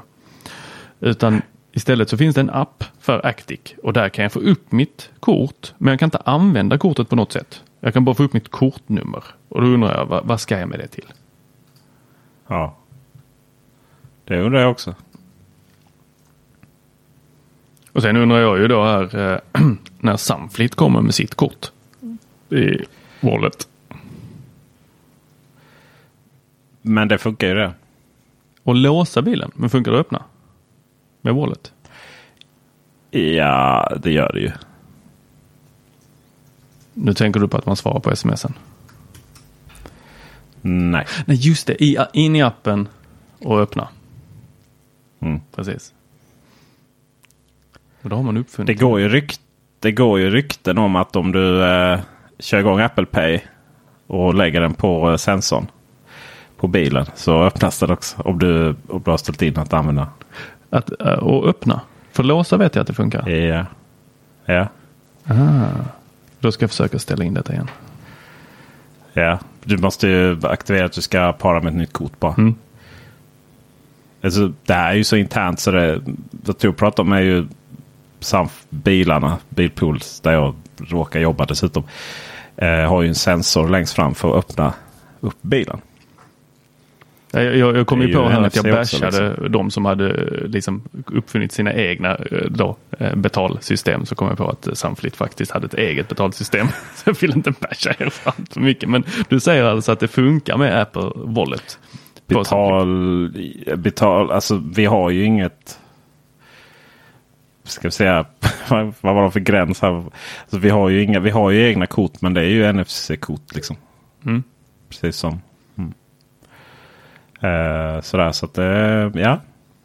Utan 1.00 1.42
istället 1.72 2.08
så 2.08 2.16
finns 2.16 2.34
det 2.34 2.40
en 2.40 2.50
app 2.50 2.84
för 3.00 3.26
Actic 3.26 3.60
och 3.82 3.92
där 3.92 4.08
kan 4.08 4.22
jag 4.22 4.32
få 4.32 4.40
upp 4.40 4.72
mitt 4.72 5.10
kort. 5.20 5.74
Men 5.78 5.90
jag 5.90 5.98
kan 5.98 6.06
inte 6.06 6.18
använda 6.18 6.78
kortet 6.78 7.08
på 7.08 7.16
något 7.16 7.32
sätt. 7.32 7.62
Jag 7.80 7.92
kan 7.92 8.04
bara 8.04 8.14
få 8.14 8.22
upp 8.22 8.32
mitt 8.32 8.50
kortnummer. 8.50 9.24
Och 9.48 9.60
då 9.60 9.66
undrar 9.66 9.98
jag, 9.98 10.06
vad, 10.06 10.26
vad 10.26 10.40
ska 10.40 10.58
jag 10.58 10.68
med 10.68 10.78
det 10.78 10.86
till? 10.86 11.06
Ja. 12.46 12.76
Det 14.24 14.40
undrar 14.40 14.60
jag 14.60 14.70
också. 14.70 14.94
Och 17.92 18.02
sen 18.02 18.16
undrar 18.16 18.38
jag 18.38 18.58
ju 18.58 18.68
då 18.68 18.84
här 18.84 19.32
eh, 19.32 19.60
när 19.98 20.16
Samflit 20.16 20.74
kommer 20.74 21.00
med 21.00 21.14
sitt 21.14 21.34
kort 21.34 21.72
i 22.50 22.84
Wallet. 23.20 23.68
Men 26.82 27.08
det 27.08 27.18
funkar 27.18 27.46
ju 27.48 27.54
det. 27.54 27.72
Och 28.64 28.74
låsa 28.74 29.22
bilen, 29.22 29.50
men 29.54 29.70
funkar 29.70 29.92
det 29.92 30.00
att 30.00 30.06
öppna? 30.06 30.22
Med 31.20 31.34
Wallet? 31.34 31.72
Ja, 33.10 33.96
det 34.02 34.12
gör 34.12 34.32
det 34.32 34.40
ju. 34.40 34.50
Nu 36.94 37.14
tänker 37.14 37.40
du 37.40 37.48
på 37.48 37.56
att 37.56 37.66
man 37.66 37.76
svarar 37.76 38.00
på 38.00 38.16
smsen. 38.16 38.54
Nej. 40.60 41.06
Nej, 41.26 41.36
just 41.36 41.66
det. 41.66 41.84
I, 41.84 41.98
in 42.12 42.36
i 42.36 42.42
appen 42.42 42.88
och 43.38 43.60
öppna. 43.60 43.88
Mm. 45.20 45.40
Precis. 45.54 45.94
Och 48.02 48.10
då 48.10 48.16
har 48.16 48.22
man 48.22 48.34
Det 48.34 48.40
uppfunnit. 48.40 48.80
går, 48.80 49.00
ju 49.00 49.08
rykt, 49.08 49.40
det 49.80 49.92
går 49.92 50.20
ju 50.20 50.30
rykten 50.30 50.78
om 50.78 50.96
att 50.96 51.16
om 51.16 51.32
du 51.32 51.64
eh, 51.64 52.00
kör 52.38 52.58
igång 52.58 52.80
Apple 52.80 53.06
Pay 53.06 53.40
och 54.06 54.34
lägger 54.34 54.60
den 54.60 54.74
på 54.74 55.10
eh, 55.10 55.16
sensorn 55.16 55.66
på 56.64 56.68
bilen 56.68 57.06
så 57.14 57.42
öppnas 57.42 57.78
den 57.78 57.90
också. 57.90 58.22
Om 58.22 58.38
du, 58.38 58.74
om 58.88 59.02
du 59.04 59.10
har 59.10 59.18
ställt 59.18 59.42
in 59.42 59.58
att 59.58 59.72
använda. 59.72 60.08
Att, 60.70 61.00
eh, 61.00 61.12
och 61.12 61.48
öppna. 61.48 61.80
För 62.12 62.22
låsa 62.22 62.56
vet 62.56 62.74
jag 62.74 62.80
att 62.80 62.86
det 62.86 62.94
funkar. 62.94 63.28
Ja. 63.28 63.66
Ja. 64.44 64.68
Då 66.40 66.52
ska 66.52 66.62
jag 66.62 66.70
försöka 66.70 66.98
ställa 66.98 67.24
in 67.24 67.34
detta 67.34 67.52
igen. 67.52 67.70
ja. 69.12 69.38
Du 69.64 69.76
måste 69.76 70.08
ju 70.08 70.40
aktivera 70.42 70.84
att 70.84 70.92
du 70.92 71.00
ska 71.02 71.32
para 71.32 71.60
med 71.60 71.70
ett 71.70 71.76
nytt 71.76 71.92
kort 71.92 72.20
bara. 72.20 72.34
Mm. 72.34 72.54
Alltså, 74.22 74.52
det 74.66 74.74
här 74.74 74.90
är 74.90 74.96
ju 74.96 75.04
så 75.04 75.16
internt 75.16 75.60
så 75.60 75.70
det 75.70 76.02
jag 76.46 76.58
tror 76.58 76.72
jag 76.72 76.76
pratar 76.76 77.02
om 77.02 77.12
är 77.12 77.20
ju 77.20 77.46
Samf 78.20 78.66
bilarna, 78.70 79.38
Bilpools 79.48 80.20
där 80.20 80.32
jag 80.32 80.54
råkar 80.76 81.20
jobba 81.20 81.46
dessutom. 81.46 81.82
Eh, 82.56 82.88
har 82.88 83.02
ju 83.02 83.08
en 83.08 83.14
sensor 83.14 83.68
längst 83.68 83.94
fram 83.94 84.14
för 84.14 84.30
att 84.30 84.44
öppna 84.44 84.74
upp 85.20 85.38
bilen. 85.42 85.80
Jag, 87.34 87.56
jag, 87.56 87.76
jag 87.76 87.86
kom 87.86 88.02
ju 88.02 88.14
på 88.14 88.28
här 88.28 88.42
att 88.42 88.56
jag 88.56 88.64
bashade 88.64 89.48
de 89.48 89.70
som 89.70 89.84
hade 89.84 90.12
liksom 90.46 90.82
uppfunnit 91.06 91.52
sina 91.52 91.74
egna 91.74 92.16
eh, 92.16 92.50
då, 92.50 92.76
eh, 92.98 93.14
betalsystem. 93.14 94.06
Så 94.06 94.14
kom 94.14 94.28
jag 94.28 94.36
på 94.36 94.48
att 94.48 94.66
eh, 94.66 94.74
Sunflit 94.74 95.16
faktiskt 95.16 95.52
hade 95.52 95.66
ett 95.66 95.74
eget 95.74 96.08
betalsystem. 96.08 96.66
Så 96.94 97.10
jag 97.10 97.20
vill 97.20 97.30
inte 97.30 97.50
basha 97.50 97.94
er 97.98 98.10
fram 98.10 98.46
så 98.50 98.60
mycket. 98.60 98.88
Men 98.88 99.04
du 99.28 99.40
säger 99.40 99.64
alltså 99.64 99.92
att 99.92 100.00
det 100.00 100.08
funkar 100.08 100.56
med 100.56 100.80
Apple 100.80 101.10
Wallet? 101.14 101.78
Betal, 102.26 103.30
betal, 103.76 104.30
alltså 104.30 104.62
vi 104.74 104.84
har 104.84 105.10
ju 105.10 105.24
inget. 105.24 105.78
Ska 107.64 107.88
vi 107.88 107.92
säga, 107.92 108.26
vad 109.00 109.14
var 109.14 109.24
det 109.24 109.30
för 109.30 109.40
gräns 109.40 109.82
här? 109.82 109.88
Alltså, 109.88 110.58
vi, 110.58 110.70
har 110.70 110.88
ju 110.88 111.02
inga, 111.02 111.20
vi 111.20 111.30
har 111.30 111.50
ju 111.50 111.68
egna 111.68 111.86
kort 111.86 112.20
men 112.20 112.34
det 112.34 112.40
är 112.40 112.48
ju 112.48 112.72
NFC-kort 112.72 113.54
liksom. 113.54 113.76
Mm. 114.24 114.42
Precis 114.88 115.16
som. 115.16 115.40
Eh, 117.44 118.00
sådär 118.00 118.32
så 118.32 118.46
att 118.46 118.58
eh, 118.58 119.22
ja. 119.22 119.40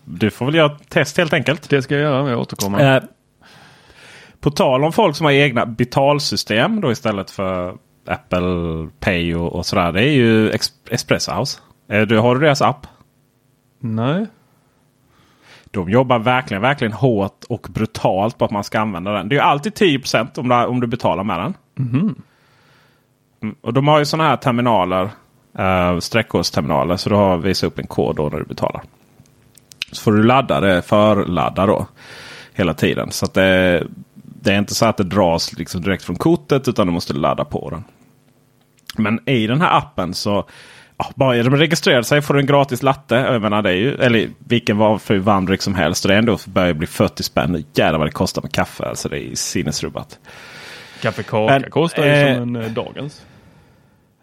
Du 0.06 0.32
får 0.32 0.46
väl 0.46 0.56
göra 0.56 0.72
ett 0.72 0.90
test 0.90 1.18
helt 1.18 1.34
enkelt. 1.34 1.70
Det 1.70 1.82
ska 1.82 1.96
jag 1.96 2.04
göra, 2.04 2.30
jag 2.30 2.40
återkommer. 2.40 2.96
Eh, 2.96 3.04
på 4.40 4.52
tal 4.52 4.84
om 4.84 4.94
folk 4.94 5.16
som 5.16 5.26
har 5.26 5.32
egna 5.32 5.66
betalsystem 5.66 6.82
då 6.82 6.92
istället 6.92 7.32
för 7.32 7.78
Apple 8.08 8.90
Pay 9.00 9.36
och, 9.36 9.56
och 9.56 9.66
sådär. 9.66 9.92
Det 9.92 10.04
är 10.04 10.12
ju 10.12 10.52
Espresso 10.90 11.32
House. 11.32 11.60
Eh, 11.90 12.02
du, 12.02 12.18
har 12.18 12.36
du 12.36 12.42
deras 12.42 12.62
app? 12.62 12.88
Nej. 13.80 14.26
De 15.72 15.90
jobbar 15.90 16.20
verkligen, 16.20 16.62
verkligen 16.62 16.94
hårt 16.94 17.44
och 17.50 17.68
brutalt 17.70 18.38
på 18.38 18.46
att 18.46 18.52
man 18.52 18.64
ska 18.64 18.80
använda 18.80 19.12
den. 19.12 19.30
Det 19.30 19.36
är 19.36 19.38
ju 19.38 19.44
alltid 19.44 19.76
10 19.76 20.02
om 20.38 20.50
du, 20.50 20.56
om 20.56 20.80
du 20.80 20.88
betalar 20.88 21.24
med 21.24 21.40
den. 21.40 21.54
Mm, 23.42 23.56
och 23.62 23.74
de 23.74 23.88
har 23.88 24.00
ju 24.00 24.06
sådana 24.06 24.30
här 24.30 24.38
terminaler. 24.38 25.10
Uh, 25.60 26.00
Streckkodsterminaler. 26.00 26.98
Så 26.98 27.10
du 27.10 27.16
har 27.16 27.38
visat 27.38 27.68
upp 27.68 27.80
en 27.80 27.88
kod 27.88 28.16
då 28.16 28.30
när 28.30 28.40
du 28.40 28.46
betalar. 28.46 28.84
Så 29.92 30.02
får 30.02 30.12
du 30.12 30.24
ladda 30.24 30.60
det, 30.60 30.82
förladda 30.82 31.66
då. 31.66 31.88
Hela 32.54 32.74
tiden. 32.74 33.12
Så 33.12 33.26
att 33.26 33.34
det, 33.34 33.84
det 34.14 34.54
är 34.54 34.60
inte 34.60 34.76
så 34.76 34.86
att 34.86 34.98
det 34.98 35.04
dras 35.04 35.54
liksom 35.54 35.82
direkt 35.82 36.04
från 36.04 36.16
kortet. 36.16 36.68
Utan 36.68 36.88
du 36.88 36.94
måste 36.94 37.14
ladda 37.14 37.46
på 37.46 37.70
den. 37.70 37.84
Men 38.98 39.30
i 39.30 39.48
den 39.48 39.62
här 39.62 39.78
appen 39.78 40.14
så 40.14 40.46
ja, 40.98 41.12
bara 41.16 41.36
genom 41.36 41.54
att 41.54 41.60
registrera 41.60 42.04
sig 42.04 42.22
får 42.22 42.34
du 42.34 42.40
en 42.40 42.46
gratis 42.46 42.84
latte. 42.84 43.16
Jag 43.16 43.42
menar, 43.42 43.62
det 43.62 43.70
är 43.70 43.74
ju, 43.76 43.96
eller 43.96 44.30
vilken 44.40 44.78
valfri 44.78 45.18
varmdryck 45.18 45.62
som 45.62 45.76
helst. 45.76 46.06
Och 46.06 46.10
det 46.10 46.16
är 46.16 46.20
ändå 46.20 46.38
börjar 46.46 46.74
bli 46.74 46.88
40 46.88 47.24
spänn. 47.24 47.64
Jävlar 47.74 48.00
vad 48.00 48.08
det 48.08 48.12
kostar 48.12 48.42
med 48.42 48.52
kaffe. 48.52 48.86
Alltså 48.86 49.10
det 49.10 49.20
är 49.20 49.36
sinnesrubbat. 49.36 50.20
Kaffe 51.02 51.24
Kaka 51.24 51.60
Men, 51.60 51.72
kostar 51.72 52.06
ju 52.06 52.12
eh, 52.12 52.36
som 52.36 52.56
en 52.56 52.64
eh, 52.64 52.72
dagens. 52.72 53.26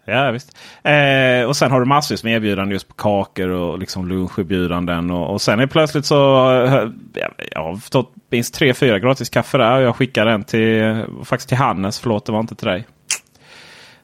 Ja 0.09 0.31
visst. 0.31 0.57
Eh, 0.83 1.47
och 1.47 1.55
sen 1.55 1.71
har 1.71 1.79
du 1.79 1.85
massvis 1.85 2.23
med 2.23 2.33
erbjudanden 2.35 2.71
just 2.71 2.87
på 2.87 2.93
kakor 2.93 3.49
och 3.49 3.79
liksom 3.79 4.07
luncherbjudanden. 4.07 5.11
Och, 5.11 5.33
och 5.33 5.41
sen 5.41 5.59
är 5.59 5.67
plötsligt 5.67 6.05
så. 6.05 6.15
ja, 7.13 7.27
Jag, 7.51 7.63
har 7.63 7.75
fått 7.75 8.13
minst 8.29 8.53
tre, 8.53 8.73
fyra 8.73 8.99
gratis 8.99 9.29
kaffe 9.29 9.57
där. 9.57 9.77
Och 9.77 9.81
jag 9.81 9.95
skickar 9.95 10.25
den 10.25 10.43
till, 10.43 11.03
faktiskt 11.23 11.49
till 11.49 11.57
Hannes. 11.57 11.99
Förlåt, 11.99 12.25
det 12.25 12.31
var 12.31 12.39
inte 12.39 12.55
till 12.55 12.67
dig. 12.67 12.85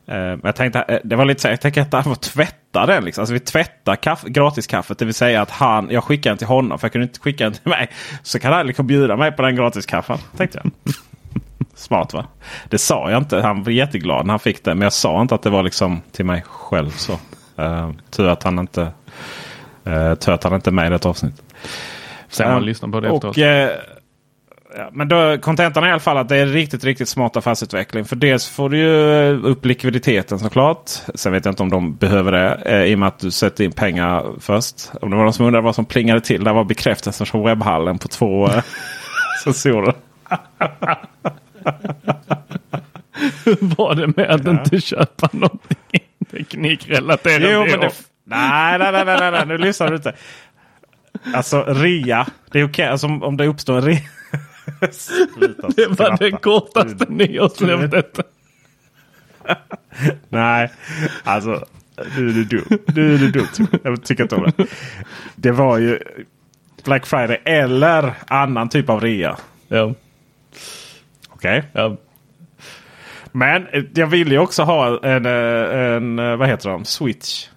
Eh, 0.07 0.15
men 0.15 0.41
jag 0.43 0.55
tänkte, 0.55 0.79
eh, 0.87 0.99
det 1.03 1.15
var 1.15 1.25
lite 1.25 1.41
så 1.41 1.47
jag 1.47 1.61
tänkte 1.61 1.81
att 1.81 1.93
han 1.93 2.03
får 2.03 2.15
tvätta 2.15 2.85
den. 2.85 3.05
Liksom. 3.05 3.21
Alltså 3.21 3.33
vi 3.33 3.39
tvättar 3.39 3.95
kaff, 3.95 4.23
gratiskaffet. 4.23 4.97
Det 4.97 5.05
vill 5.05 5.13
säga 5.13 5.41
att 5.41 5.51
han, 5.51 5.87
jag 5.91 6.03
skickar 6.03 6.29
den 6.31 6.37
till 6.37 6.47
honom 6.47 6.79
för 6.79 6.85
jag 6.85 6.91
kunde 6.91 7.07
inte 7.07 7.19
skicka 7.19 7.43
den 7.43 7.53
till 7.53 7.69
mig. 7.69 7.89
Så 8.23 8.39
kan 8.39 8.53
han 8.53 8.67
liksom 8.67 8.87
bjuda 8.87 9.17
mig 9.17 9.31
på 9.31 9.41
den 9.41 9.55
gratiskaffen. 9.55 10.17
Tänkte 10.37 10.61
jag. 10.63 10.93
Smart 11.75 12.13
va? 12.13 12.25
Det 12.69 12.77
sa 12.77 13.11
jag 13.11 13.21
inte. 13.21 13.41
Han 13.41 13.63
var 13.63 13.71
jätteglad 13.71 14.25
när 14.25 14.33
han 14.33 14.39
fick 14.39 14.63
det. 14.63 14.75
Men 14.75 14.81
jag 14.81 14.93
sa 14.93 15.21
inte 15.21 15.35
att 15.35 15.41
det 15.41 15.49
var 15.49 15.63
liksom 15.63 16.01
till 16.11 16.25
mig 16.25 16.43
själv. 16.47 16.89
Så. 16.89 17.13
Uh, 17.59 17.91
tur 18.09 18.27
att 18.27 18.43
han 18.43 18.59
inte 18.59 18.81
uh, 19.87 20.15
tur 20.15 20.31
att 20.31 20.43
han 20.43 20.53
inte 20.53 20.69
är 20.69 20.71
med 20.71 20.87
i 20.87 20.89
det 20.89 21.05
avsnittet. 21.05 21.43
Sen 22.29 22.47
man 22.47 22.57
um, 22.57 22.63
lyssnar 22.63 22.89
på 22.89 22.99
det 22.99 23.09
och, 23.09 23.15
efteråt. 23.15 23.37
Uh, 23.37 23.93
Ja, 24.77 24.89
men 24.93 25.07
då, 25.07 25.37
kontentan 25.37 25.83
är 25.83 25.87
i 25.87 25.91
alla 25.91 25.99
fall 25.99 26.17
att 26.17 26.29
det 26.29 26.37
är 26.37 26.45
riktigt, 26.45 26.83
riktigt 26.83 27.09
smart 27.09 27.37
affärsutveckling. 27.37 28.05
För 28.05 28.15
dels 28.15 28.49
får 28.49 28.69
du 28.69 28.77
ju 28.77 29.41
upp 29.41 29.65
likviditeten 29.65 30.39
såklart. 30.39 30.89
Sen 31.15 31.31
vet 31.31 31.45
jag 31.45 31.51
inte 31.51 31.63
om 31.63 31.69
de 31.69 31.95
behöver 31.95 32.31
det 32.31 32.61
eh, 32.65 32.83
i 32.83 32.95
och 32.95 32.99
med 32.99 33.07
att 33.07 33.19
du 33.19 33.31
sätter 33.31 33.63
in 33.63 33.71
pengar 33.71 34.25
först. 34.39 34.91
Om 35.01 35.09
det 35.09 35.15
var 35.15 35.23
någon 35.23 35.33
som 35.33 35.45
undrade 35.45 35.65
vad 35.65 35.75
som 35.75 35.85
plingade 35.85 36.21
till. 36.21 36.43
Det 36.43 36.53
var 36.53 36.63
bekräftelsen 36.63 37.25
från 37.25 37.43
webbhallen 37.43 37.97
på 37.97 38.07
två 38.07 38.47
eh, 38.47 38.63
sensorer. 39.43 39.93
Hur 43.45 43.75
var 43.77 43.95
det 43.95 44.07
med 44.07 44.29
att 44.29 44.45
ja. 44.45 44.51
inte 44.51 44.81
köpa 44.81 45.29
någonting 45.31 46.03
teknikrelaterat? 46.31 47.49
Jo, 47.51 47.59
men 47.59 47.79
det, 47.79 47.91
nej, 48.23 48.79
nej, 48.79 48.91
nej, 48.91 49.05
nej, 49.05 49.31
nej, 49.31 49.45
nu 49.45 49.57
lyssnar 49.57 49.89
du 49.89 49.95
inte. 49.95 50.15
Alltså 51.33 51.63
rea, 51.63 52.27
det 52.51 52.59
är 52.59 52.63
okej 52.63 52.69
okay. 52.69 52.85
alltså, 52.85 53.07
om 53.07 53.37
det 53.37 53.47
uppstår 53.47 53.77
en 53.77 53.81
rea. 53.81 53.99
det 55.75 55.87
var 55.87 56.17
det 56.17 56.31
kortaste 56.31 57.05
nyårslöftet. 57.09 58.19
Nej, 60.29 60.71
alltså. 61.23 61.65
Nu 62.17 62.29
är 62.29 62.33
du 62.33 62.43
dum. 62.43 62.79
Nu 62.95 63.13
är 63.13 63.17
du 63.17 63.31
dum. 63.31 63.47
Jag 63.83 64.03
tycker 64.03 64.23
inte 64.23 64.35
om 64.35 64.51
det. 64.57 64.67
Det 65.35 65.51
var 65.51 65.77
ju 65.77 65.99
Black 66.83 67.05
Friday 67.05 67.41
eller 67.45 68.13
annan 68.27 68.69
typ 68.69 68.89
av 68.89 69.01
rea. 69.01 69.37
Ja. 69.67 69.93
Okej. 71.43 71.59
Okay. 71.59 71.81
Ja. 71.81 71.97
Men 73.31 73.67
jag 73.93 74.07
vill 74.07 74.31
ju 74.31 74.39
också 74.39 74.63
ha 74.63 74.99
en, 75.03 75.25
en 75.25 76.15
vad 76.39 76.47
heter 76.47 76.69
de? 76.69 76.85
Switch. 76.85 77.47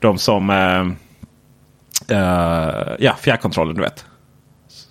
De 0.00 0.18
som... 0.18 0.50
Uh, 0.50 0.86
uh, 2.16 2.96
ja, 2.98 3.16
fjärrkontrollen 3.20 3.74
du 3.74 3.80
vet. 3.80 4.06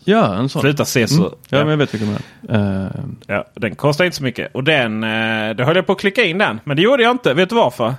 Ja, 0.04 0.36
en 0.36 0.49
sån. 0.49 0.62
Sluta 0.62 0.86
se 0.86 1.08
så. 1.08 1.21
Mm. 1.21 1.34
Ja, 1.49 1.58
men 1.58 1.67
jag 1.67 1.78
vet 1.78 1.93
vilken 1.93 2.17
det 2.41 2.54
är. 2.54 2.86
Uh... 2.86 2.91
Ja, 3.28 3.45
den 3.54 3.76
kostar 3.76 4.06
inte 4.06 4.17
så 4.17 4.23
mycket. 4.23 4.56
Och 4.56 4.63
den, 4.63 5.04
uh, 5.04 5.56
då 5.56 5.63
höll 5.63 5.76
jag 5.76 5.86
på 5.86 5.91
att 5.91 5.99
klicka 5.99 6.23
in 6.23 6.38
den. 6.38 6.60
Men 6.63 6.78
det 6.78 6.84
gjorde 6.84 7.04
jag 7.04 7.12
inte. 7.12 7.34
Vet 7.34 7.49
du 7.49 7.56
varför? 7.56 7.93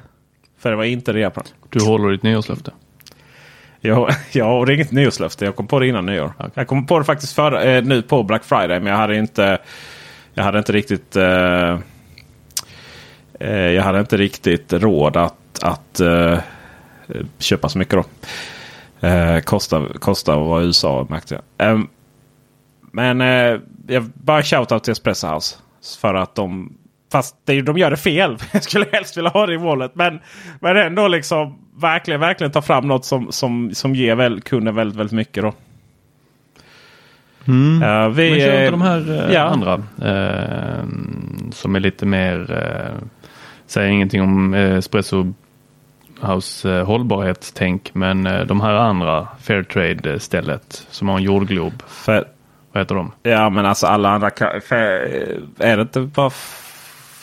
För 0.59 0.71
det 0.71 0.77
var 0.77 0.85
inte 0.85 1.13
rea 1.13 1.31
på 1.31 1.41
den. 1.41 1.53
Du 1.71 1.85
håller 1.85 2.11
ditt 2.11 2.23
nyårslöfte? 2.23 2.71
Ja, 3.87 4.09
ja, 4.33 4.59
och 4.59 4.67
det 4.67 4.73
är 4.73 4.75
inget 4.75 4.93
nyårslöfte. 4.93 5.45
Jag 5.45 5.57
kom 5.57 5.67
på 5.67 5.81
det 5.81 5.87
innan 5.87 6.07
nyår. 6.07 6.33
Jag 6.55 6.67
kom 6.67 6.87
på 6.87 6.99
det 6.99 7.05
faktiskt 7.05 7.33
för, 7.33 7.67
eh, 7.67 7.83
nu 7.83 8.03
på 8.03 8.23
Black 8.23 8.45
Friday. 8.45 8.81
Men 8.81 8.87
jag 8.87 8.97
hade 8.97 9.17
inte, 9.17 9.59
jag 10.35 10.45
hade 10.45 10.59
inte 10.59 10.73
riktigt 10.73 11.17
eh, 11.17 11.79
eh, 13.41 13.51
jag 13.51 13.83
hade 13.83 14.01
inte 14.01 14.17
riktigt 14.17 14.73
råd 14.73 15.17
att, 15.17 15.63
att 15.63 16.01
eh, 16.01 16.39
köpa 17.39 17.69
så 17.69 17.79
mycket 17.79 17.95
då. 17.95 18.05
Eh, 19.09 19.41
kostar, 19.41 19.99
kostar 19.99 20.33
att 20.33 20.47
vara 20.47 20.63
i 20.63 20.67
USA 20.67 21.07
märkte 21.11 21.41
jag. 21.57 21.71
Eh, 21.71 21.81
men 22.93 23.21
eh, 23.21 23.61
jag 23.87 24.05
bara 24.15 24.43
shoutout 24.43 24.85
till 24.85 24.93
Espresso 24.93 25.27
House. 25.27 25.57
För 26.01 26.15
att 26.15 26.35
de... 26.35 26.79
Fast 27.15 27.37
det, 27.45 27.63
de 27.63 27.79
gör 27.79 27.91
det 27.91 27.97
fel. 27.97 28.37
Jag 28.53 28.63
skulle 28.63 28.87
helst 28.93 29.17
vilja 29.17 29.31
ha 29.31 29.47
det 29.47 29.55
i 29.55 29.59
målet. 29.59 29.95
Men, 29.95 30.21
men 30.61 30.77
ändå 30.77 31.09
liksom 31.09 31.59
verkligen, 31.77 32.21
verkligen 32.21 32.53
ta 32.53 32.63
fram 32.63 32.89
något 32.89 33.05
som, 33.05 33.33
som, 33.33 33.75
som 33.75 33.95
ger 33.95 34.15
väl, 34.15 34.41
kunden 34.41 34.75
väldigt, 34.75 34.99
väldigt 34.99 35.17
mycket. 35.17 35.43
Då. 35.43 35.53
Mm. 37.49 37.83
Uh, 37.83 38.09
vi, 38.09 38.31
men 38.31 38.41
kör 38.41 38.59
inte 38.59 38.71
de 38.71 38.83
här 38.83 39.11
uh, 39.11 39.33
ja. 39.33 39.43
andra 39.43 39.75
uh, 39.77 40.85
som 41.53 41.77
är 41.77 41.81
lite 41.81 42.07
mer, 42.07 42.53
uh, 42.53 43.07
säger 43.67 43.89
ingenting 43.89 44.23
om 44.23 44.55
Espresso 44.55 45.35
House 46.21 46.71
eh, 46.71 46.87
hållbarhetstänk. 46.87 47.91
Men 47.95 48.27
eh, 48.27 48.47
de 48.47 48.61
här 48.61 48.75
andra 48.75 49.29
Fairtrade 49.41 50.21
stället 50.21 50.87
som 50.91 51.09
har 51.09 51.17
en 51.17 51.23
jordglob. 51.23 51.83
Fair... 51.87 52.25
Vad 52.73 52.83
heter 52.83 52.95
de? 52.95 53.13
Ja 53.23 53.51
men 53.51 53.67
alltså 53.67 53.87
alla 53.87 54.09
andra. 54.09 54.31
Fair... 54.69 55.41
Är 55.59 55.77
det 55.77 55.83
inte 55.83 56.01
bara 56.01 56.31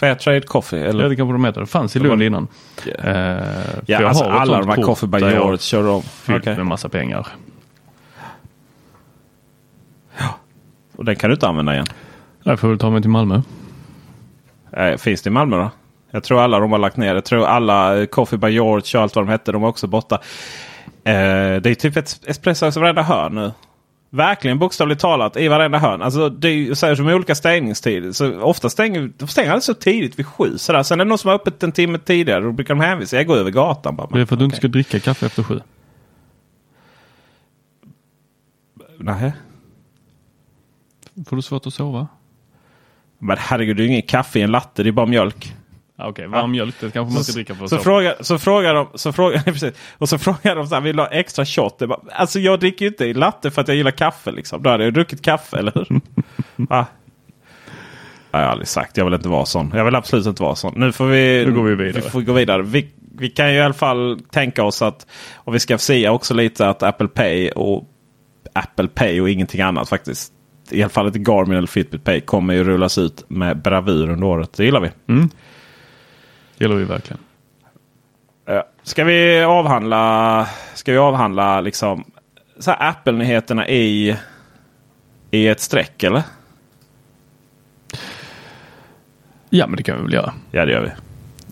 Fairtrade 0.02 0.42
Coffee? 0.42 0.84
Eller? 0.84 1.04
Ja 1.04 1.10
det 1.10 1.16
kanske 1.16 1.34
de 1.34 1.46
heter. 1.46 1.62
Det 1.62 1.68
fanns 1.68 1.96
i 1.96 2.00
Lund 2.00 2.24
innan. 2.24 2.48
Yeah. 2.86 3.38
Uh, 3.38 3.82
ja 3.86 4.08
alltså 4.08 4.24
alla 4.24 4.60
de 4.60 4.70
här 4.70 4.82
Coffee 4.82 5.08
by 5.08 5.20
George 5.20 5.58
kör 5.58 5.84
de. 5.84 6.02
Fyllt 6.02 6.42
okay. 6.42 6.56
med 6.56 6.66
massa 6.66 6.90
pengar. 6.90 7.28
Ja. 10.18 10.26
Och 10.96 11.06
den 11.06 11.16
kan 11.16 11.30
du 11.30 11.34
inte 11.34 11.48
använda 11.48 11.74
igen? 11.74 11.86
Jag 12.44 12.60
får 12.60 12.68
väl 12.68 12.80
ta 12.80 12.90
mig 12.90 13.02
till 13.02 13.10
Malmö. 13.10 13.42
finns 14.98 15.22
det 15.22 15.28
i 15.28 15.32
Malmö 15.32 15.58
då? 15.58 15.72
Jag 16.12 16.24
tror 16.24 16.42
alla 16.42 16.60
de 16.60 16.72
har 16.72 16.80
lagt 16.80 16.98
ner. 16.98 17.16
Jag 17.16 17.26
tror 17.26 17.46
alla 17.46 18.00
eh, 18.00 18.06
Coffee 18.06 18.38
by 18.38 18.50
George 18.50 18.98
och 18.98 19.04
allt 19.04 19.16
vad 19.16 19.26
de 19.26 19.32
hette. 19.32 19.52
De 19.52 19.64
är 19.64 19.68
också 19.68 19.88
borta. 19.88 20.16
Eh, 21.04 21.62
det 21.62 21.66
är 21.66 21.76
typ 21.76 21.98
ett 21.98 22.20
espresso 22.28 22.68
i 22.68 22.80
varenda 22.80 23.02
hörn 23.02 23.36
nu. 23.36 23.52
Verkligen 24.14 24.60
bokstavligt 24.60 25.02
talat 25.02 25.38
i 25.38 25.48
varenda 25.48 25.78
hörn. 25.78 26.02
Alltså, 26.02 26.30
det 26.30 26.48
är 26.48 26.54
ju 26.54 26.76
så 26.76 26.96
som 26.96 27.08
olika 27.08 27.36
stängningstider. 27.36 28.12
Så 28.12 28.42
ofta 28.42 28.70
stänger 28.70 29.12
de 29.18 29.28
stänger 29.28 29.60
så 29.60 29.74
tidigt 29.74 30.20
vid 30.20 30.28
sju. 30.28 30.58
Sådär. 30.58 30.84
Sen 30.84 31.00
är 31.00 31.06
det 31.06 31.10
någon 31.10 31.18
som 31.18 31.28
har 31.28 31.36
öppet 31.36 31.64
en 31.64 31.72
timme 31.72 31.98
tidigare. 31.98 32.42
Då 32.42 32.52
brukar 32.52 32.76
de 32.76 32.82
hänvisa. 32.82 33.16
Jag 33.16 33.28
går 33.28 33.38
över 33.38 33.52
gatan. 33.52 33.96
Bara, 33.96 34.08
det 34.08 34.22
är 34.22 34.26
för 34.26 34.36
att 34.36 34.40
du 34.40 34.46
inte 34.46 34.58
ska 34.58 34.68
dricka 34.68 35.00
kaffe 35.00 35.26
efter 35.26 35.44
sju. 35.44 35.60
Nej. 38.98 39.34
Får 41.28 41.36
du 41.36 41.42
svårt 41.42 41.68
att 41.68 41.74
sova? 41.74 42.08
Men 43.20 43.38
herregud, 43.40 43.78
det 43.78 43.84
är 43.84 43.86
ju 43.86 43.90
ingen 43.90 44.02
kaffe 44.02 44.40
i 44.40 44.42
en 44.42 44.52
latte. 44.52 44.84
Det 44.84 44.90
är 44.90 44.92
bara 44.92 45.06
mjölk. 45.06 45.56
Okej, 46.02 46.28
okay, 46.28 46.42
varm 46.42 46.52
mjölk 46.52 46.76
det 46.80 46.92
kanske 46.92 47.14
man 47.14 47.24
ska 47.24 47.34
dricka 47.34 47.56
för 47.56 47.64
att 47.64 47.70
så, 47.70 47.78
fråga, 47.78 48.16
så 48.20 48.40
frågar 48.40 48.74
de, 48.74 48.88
så 48.96 49.12
frågar, 49.12 49.40
precis, 49.46 49.74
och 49.98 50.10
så 50.10 50.18
frågar 50.18 50.56
de 50.56 50.68
så 50.68 50.76
här, 50.76 50.82
vill 50.82 50.96
du 50.96 51.02
ha 51.02 51.10
extra 51.10 51.46
shot? 51.46 51.78
bara, 51.80 52.00
alltså 52.12 52.40
jag 52.40 52.60
dricker 52.60 52.86
ju 52.86 52.90
inte 52.90 53.14
latte 53.14 53.52
för 53.52 53.62
att 53.62 53.68
jag 53.68 53.78
gillar 53.78 53.92
kaffe 53.92 54.32
liksom. 54.32 54.64
Då 54.64 54.70
hade 54.70 54.84
jag 54.84 54.94
druckit 54.94 55.22
kaffe, 55.22 55.58
eller 55.58 55.72
hur? 55.76 56.02
Va? 56.56 56.86
Jag 58.32 58.40
har 58.40 58.46
aldrig 58.46 58.68
sagt, 58.68 58.98
jag 58.98 59.06
vill 59.06 59.14
inte 59.14 59.30
vara 59.30 59.46
sån. 59.46 59.72
Jag 59.76 59.86
vill 59.86 59.96
absolut 59.96 60.26
inte 60.26 60.44
vara 60.44 60.56
sån. 60.56 60.74
Nu 60.76 60.92
får 60.92 61.06
vi, 61.06 61.46
nu 61.46 61.52
går 61.54 61.64
vi 61.64 61.76
vidare. 61.76 62.04
Vi 62.04 62.10
får 62.10 62.22
gå 62.22 62.34
vidare. 62.34 62.62
Vi, 62.62 62.90
vi 63.18 63.30
kan 63.30 63.52
ju 63.52 63.58
i 63.58 63.62
alla 63.62 63.74
fall 63.74 64.20
tänka 64.32 64.64
oss 64.64 64.82
att, 64.82 65.08
och 65.36 65.56
vi 65.56 65.60
ska 65.60 65.78
säga 65.78 66.12
också 66.12 66.34
lite 66.34 66.70
att 66.70 66.84
Apple 66.84 67.08
Pay 67.08 67.50
och 67.50 67.88
Apple 68.54 68.88
Pay 68.88 69.22
och 69.22 69.30
ingenting 69.30 69.62
annat 69.62 69.90
faktiskt. 69.90 70.34
I 70.70 70.84
alla 70.84 70.90
fall 70.90 71.08
inte 71.08 71.20
Garmin 71.20 71.58
eller 71.58 71.68
Fitbit 71.68 72.04
Pay 72.04 72.22
kommer 72.22 72.54
ju 72.54 72.64
rullas 72.64 72.98
ut 72.98 73.26
med 73.28 73.62
bravur 73.62 74.10
under 74.10 74.28
året. 74.28 74.54
Det 74.54 74.66
gillar 74.66 74.82
vi. 74.82 74.90
Mm 75.08 75.30
gillar 76.62 76.76
vi 76.76 76.84
verkligen. 76.84 77.20
Ska 78.84 79.04
vi 79.04 79.44
avhandla, 79.44 80.48
ska 80.74 80.92
vi 80.92 80.98
avhandla 80.98 81.62
liksom 81.62 82.04
Apple-nyheterna 82.66 83.68
i, 83.68 84.18
i 85.32 85.48
ett 85.48 85.60
streck 85.60 86.04
eller? 86.04 86.24
Ja 89.50 89.68
men 89.68 89.78
det 89.78 89.84
kan 89.84 89.98
vi 89.98 90.04
väl 90.04 90.14
göra. 90.14 90.34
Ja 90.52 90.66
det 90.66 90.72
gör 90.72 90.82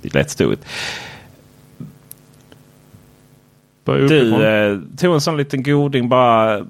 vi. 0.02 0.10
Let's 0.10 0.38
do 0.38 0.54
it. 0.54 0.66
Du 3.84 4.46
eh, 4.46 4.80
tog 4.98 5.14
en 5.14 5.22
sån 5.22 5.38
liten 5.38 5.64
goding 5.64 6.10
bara. 6.10 6.66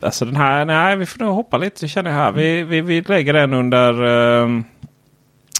Alltså 0.00 0.24
den 0.24 0.36
här, 0.36 0.64
nej 0.64 0.96
vi 0.96 1.06
får 1.06 1.24
nog 1.24 1.34
hoppa 1.34 1.58
lite 1.58 1.88
känner 1.88 2.10
jag 2.10 2.18
här. 2.18 2.32
Vi, 2.32 2.62
vi, 2.62 2.80
vi 2.80 3.00
lägger 3.00 3.32
den 3.32 3.54
under 3.54 4.02
uh, 4.02 4.60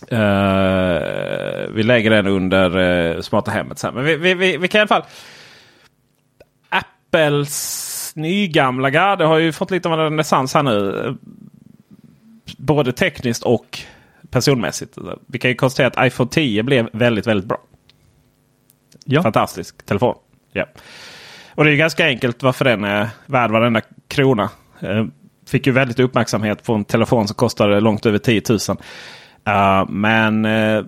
Uh, 0.03 1.75
vi 1.75 1.83
lägger 1.83 2.11
den 2.11 2.27
under 2.27 2.79
uh, 2.79 3.21
smarta 3.21 3.51
hemmet 3.51 3.79
sen. 3.79 3.95
Men 3.95 4.05
vi, 4.05 4.17
vi, 4.17 4.35
vi, 4.35 4.57
vi, 4.57 4.69
kan 4.69 4.79
i 4.79 4.81
alla 4.81 4.89
fall. 4.89 5.05
Apples 6.69 8.12
nygamla 8.16 8.91
garde 8.91 9.24
har 9.24 9.39
ju 9.39 9.53
fått 9.53 9.70
lite 9.70 9.89
av 9.89 9.95
en 9.95 10.01
renässans 10.01 10.55
här 10.55 10.62
nu. 10.62 11.16
Både 12.57 12.93
tekniskt 12.93 13.43
och 13.43 13.79
personmässigt. 14.31 14.99
Vi 15.27 15.39
kan 15.39 15.51
ju 15.51 15.55
konstatera 15.55 15.89
att 15.89 16.07
iPhone 16.07 16.31
10 16.31 16.62
blev 16.62 16.89
väldigt, 16.93 17.27
väldigt 17.27 17.47
bra. 17.47 17.59
Ja. 19.05 19.22
Fantastisk 19.22 19.87
telefon. 19.87 20.14
Ja. 20.53 20.66
Och 21.55 21.64
det 21.64 21.70
är 21.72 21.77
ganska 21.77 22.07
enkelt 22.07 22.43
varför 22.43 22.64
den 22.64 22.85
är 22.85 23.09
värd 23.27 23.51
varenda 23.51 23.81
krona. 24.09 24.51
Uh, 24.83 25.07
fick 25.47 25.66
ju 25.66 25.72
väldigt 25.72 25.99
uppmärksamhet 25.99 26.64
på 26.64 26.74
en 26.74 26.85
telefon 26.85 27.29
som 27.29 27.35
kostade 27.35 27.81
långt 27.81 28.07
över 28.07 28.18
10 28.18 28.43
000. 28.49 28.59
Uh, 29.49 29.91
men 29.91 30.45
uh, 30.45 30.84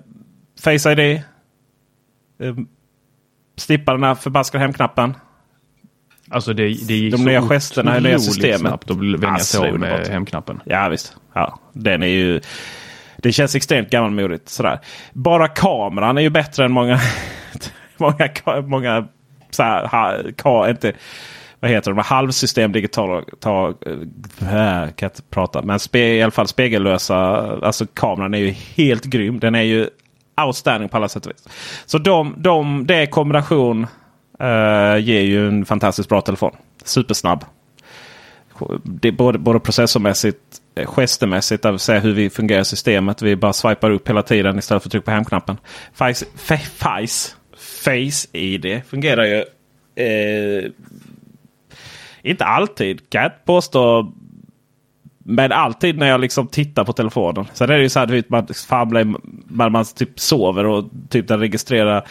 Face 0.60 0.92
ID. 0.92 1.22
Uh, 2.42 2.58
slippa 3.56 3.92
den 3.92 4.04
här 4.04 4.14
förbaskade 4.14 4.64
hemknappen. 4.64 5.14
Alltså 6.30 6.52
det, 6.52 6.62
det 6.62 6.94
gick 6.94 7.12
De 7.12 7.24
nya 7.24 7.42
gesterna 7.42 7.98
i 7.98 8.00
nya 8.00 8.18
systemet. 8.18 8.60
snabbt 8.60 8.90
att 8.90 8.96
vänja 8.96 9.38
sig 9.38 9.70
av 9.70 9.78
med 9.78 10.06
hemknappen. 10.06 10.60
Ja 10.64 10.88
visst. 10.88 11.16
Ja, 11.32 11.58
den 11.72 12.02
är 12.02 12.06
ju... 12.06 12.40
Det 13.16 13.32
känns 13.32 13.54
extremt 13.54 13.90
gammalmodigt. 13.90 14.48
Sådär. 14.48 14.80
Bara 15.12 15.48
kameran 15.48 16.18
är 16.18 16.22
ju 16.22 16.30
bättre 16.30 16.64
än 16.64 16.72
många, 16.72 17.00
många, 17.96 18.28
många 18.66 19.08
så 19.50 19.62
här, 19.62 19.86
ha, 19.86 20.18
ka, 20.36 20.70
inte, 20.70 20.92
vad 21.62 21.70
heter 21.70 21.90
de? 21.90 21.98
Halvsystem 21.98 22.72
digitala. 22.72 23.24
Ta, 23.40 23.74
eh, 23.86 24.82
äh, 24.82 24.90
kan 24.90 25.06
inte 25.06 25.22
prata. 25.30 25.62
Men 25.62 25.78
spe, 25.78 25.98
i 25.98 26.22
alla 26.22 26.30
fall 26.30 26.48
spegellösa. 26.48 27.16
Alltså 27.62 27.86
kameran 27.86 28.34
är 28.34 28.38
ju 28.38 28.50
helt 28.50 29.04
grym. 29.04 29.40
Den 29.40 29.54
är 29.54 29.62
ju 29.62 29.88
outstanding 30.46 30.88
på 30.88 30.96
alla 30.96 31.08
sätt 31.08 31.26
och 31.26 31.32
vis. 31.32 31.48
Så 31.86 31.98
de, 31.98 32.34
de, 32.38 32.86
det 32.86 33.06
kombination 33.06 33.86
äh, 34.40 34.98
ger 34.98 35.20
ju 35.20 35.48
en 35.48 35.64
fantastiskt 35.64 36.08
bra 36.08 36.20
telefon. 36.20 36.56
Supersnabb. 36.84 37.44
Det 38.82 39.12
både, 39.12 39.38
både 39.38 39.60
processormässigt, 39.60 40.40
eh, 40.74 40.86
gestermässigt, 40.86 41.62
det 41.62 41.70
vill 41.70 41.78
säga 41.78 42.00
hur 42.00 42.12
vi 42.12 42.30
fungerar 42.30 42.60
i 42.60 42.64
systemet. 42.64 43.22
Vi 43.22 43.36
bara 43.36 43.52
swipar 43.52 43.90
upp 43.90 44.08
hela 44.08 44.22
tiden 44.22 44.58
istället 44.58 44.82
för 44.82 44.88
att 44.88 44.92
trycka 44.92 45.04
på 45.04 45.10
hemknappen. 45.10 45.56
Face, 45.94 46.24
face, 46.36 47.34
face 47.84 48.28
ID 48.32 48.82
fungerar 48.88 49.24
ju 49.24 49.44
eh, 50.04 50.70
inte 52.22 52.44
alltid 52.44 53.10
kan 53.10 53.22
jag 53.22 53.44
påstå. 53.44 54.12
Men 55.24 55.52
alltid 55.52 55.98
när 55.98 56.08
jag 56.08 56.20
liksom 56.20 56.46
tittar 56.46 56.84
på 56.84 56.92
telefonen. 56.92 57.46
Sen 57.52 57.70
är 57.70 57.76
det 57.76 57.82
ju 57.82 57.88
så 57.88 57.98
här 57.98 58.18
att 58.18 58.30
man 58.30 58.46
famlar 58.68 59.14
man, 59.46 59.72
man 59.72 59.84
typ 59.84 60.20
sover 60.20 60.66
och 60.66 60.84
typ 61.08 61.28
den 61.28 61.40
registrerar 61.40 62.06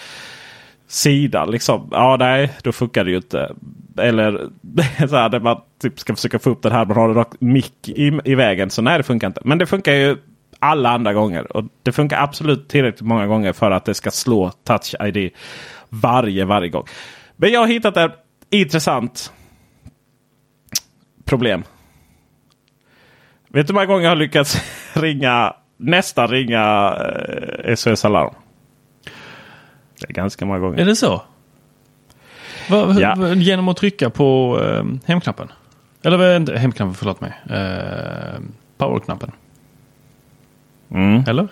sidan. 0.88 1.51
Liksom. 1.51 1.89
Ja, 1.91 2.16
nej, 2.20 2.51
då 2.64 2.72
funkar 2.72 3.03
det 3.03 3.12
ju 3.12 3.18
inte. 3.18 3.55
Eller 3.97 4.49
så 5.07 5.16
här, 5.16 5.30
när 5.30 5.39
man 5.39 5.62
typ 5.82 5.99
ska 5.99 6.16
försöka 6.16 6.39
få 6.39 6.49
upp 6.49 6.62
den 6.62 6.72
här. 6.72 6.86
Man 6.86 6.97
har 6.97 7.16
en 7.16 7.26
mick 7.39 7.89
i, 7.89 8.20
i 8.26 8.36
vägen. 8.36 8.70
Så 8.70 8.82
nej, 8.82 8.97
det 8.97 9.03
funkar 9.03 9.28
inte. 9.28 9.41
Men 9.45 9.57
det 9.57 9.66
funkar 9.66 9.93
ju 9.93 10.18
alla 10.59 10.89
andra 10.89 11.14
gånger. 11.14 11.57
Och 11.57 11.64
det 11.84 11.91
funkar 11.91 12.24
absolut 12.24 12.70
tillräckligt 12.70 13.01
många 13.01 13.28
gånger 13.28 13.53
för 13.53 13.72
att 13.72 13.86
det 13.86 13.93
ska 13.93 14.12
slå 14.12 14.51
Touch 14.64 14.95
ID 15.01 15.32
varje, 15.89 16.45
varje 16.45 16.70
gång. 16.70 16.86
Men 17.36 17.51
jag 17.51 17.59
har 17.59 17.68
hittat 17.68 17.97
en 17.97 18.12
intressant 18.49 19.34
problem. 21.32 21.63
Vet 23.47 23.67
du 23.67 23.71
hur 23.71 23.73
många 23.73 23.86
gånger 23.86 24.03
jag 24.03 24.11
har 24.11 24.15
lyckats 24.15 24.57
ringa 24.93 25.53
nästan 25.77 26.27
ringa 26.27 26.93
eh, 27.65 27.75
SOS 27.75 28.05
Alarm? 28.05 28.34
Det 29.99 30.09
är 30.09 30.13
ganska 30.13 30.45
många 30.45 30.59
gånger. 30.59 30.79
Är 30.82 30.86
det 30.86 30.95
så? 30.95 31.21
Va, 32.69 32.95
Ja. 32.99 33.34
Genom 33.34 33.67
att 33.67 33.77
trycka 33.77 34.09
på 34.09 34.59
eh, 34.63 34.84
hemknappen? 35.05 35.51
Eller 36.03 36.36
inte 36.36 36.57
hemknappen, 36.59 36.93
förlåt 36.95 37.21
mig. 37.21 37.34
Eh, 37.49 38.39
powerknappen. 38.77 39.32
Mm. 40.91 41.23
Eller? 41.27 41.47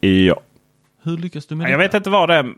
Ja. 0.00 0.40
Hur 1.02 1.16
lyckas 1.18 1.46
du 1.46 1.54
med 1.54 1.64
Jag 1.70 1.80
det? 1.80 1.84
vet 1.84 1.94
inte 1.94 2.10
vad 2.10 2.28
det 2.28 2.34
är. 2.34 2.54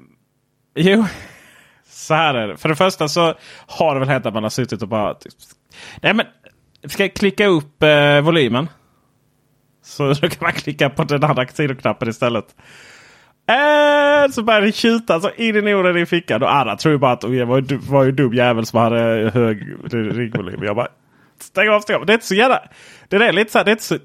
Jo, 0.75 1.05
så 1.89 2.15
här 2.15 2.35
är 2.35 2.49
det. 2.49 2.57
För 2.57 2.69
det 2.69 2.77
första 2.77 3.09
så 3.09 3.35
har 3.67 3.95
det 3.95 4.01
väl 4.01 4.09
hänt 4.09 4.27
att 4.27 4.35
man 4.35 4.43
har 4.43 4.51
suttit 4.51 4.83
och 4.83 4.89
bara... 4.89 5.15
Nej 6.03 6.15
men, 6.15 6.27
ska 6.85 7.03
jag 7.03 7.15
klicka 7.15 7.47
upp 7.47 7.83
eh, 7.83 8.21
volymen? 8.21 8.69
Så 9.85 10.09
då 10.23 10.29
kan 10.29 10.39
man 10.41 10.53
klicka 10.53 10.91
på 10.91 11.05
den 11.05 11.25
andra 11.25 11.47
sidoknappen 11.47 12.09
istället. 12.09 12.47
Äh, 13.49 14.31
så 14.31 14.43
börjar 14.43 14.61
det 14.61 14.73
tjuta 14.73 15.21
så 15.21 15.31
in 15.37 15.57
i 15.57 15.63
Norden 15.63 15.97
i 15.97 16.07
fickan. 16.07 16.43
Och 16.43 16.55
alla 16.55 16.77
tror 16.77 16.93
ju 16.93 16.99
bara 16.99 17.13
att 17.13 17.23
jag 17.23 17.47
var, 17.47 17.59
ju- 17.59 17.77
var 17.77 18.03
ju 18.03 18.09
en 18.09 18.17
dum 18.17 18.35
jävel 18.35 18.67
som 18.67 18.81
hade 18.81 19.31
hög 19.35 19.77
ringvolym. 19.93 20.63
Jag 20.63 20.77
bara 20.77 20.89
stäng 21.41 21.69
av, 21.69 21.81
stäng 21.81 21.97
av. 21.97 22.07
Det 22.07 22.13
är 22.13 22.15
inte 22.15 22.27
så 22.27 22.35
jävla... 22.35 22.63
Det 23.09 23.17
är 23.17 23.33
lite 23.33 23.53
så 23.53 23.59
här, 23.59 23.65
det 23.65 23.71
är 23.71 23.73
inte 23.73 23.85
så... 23.85 23.99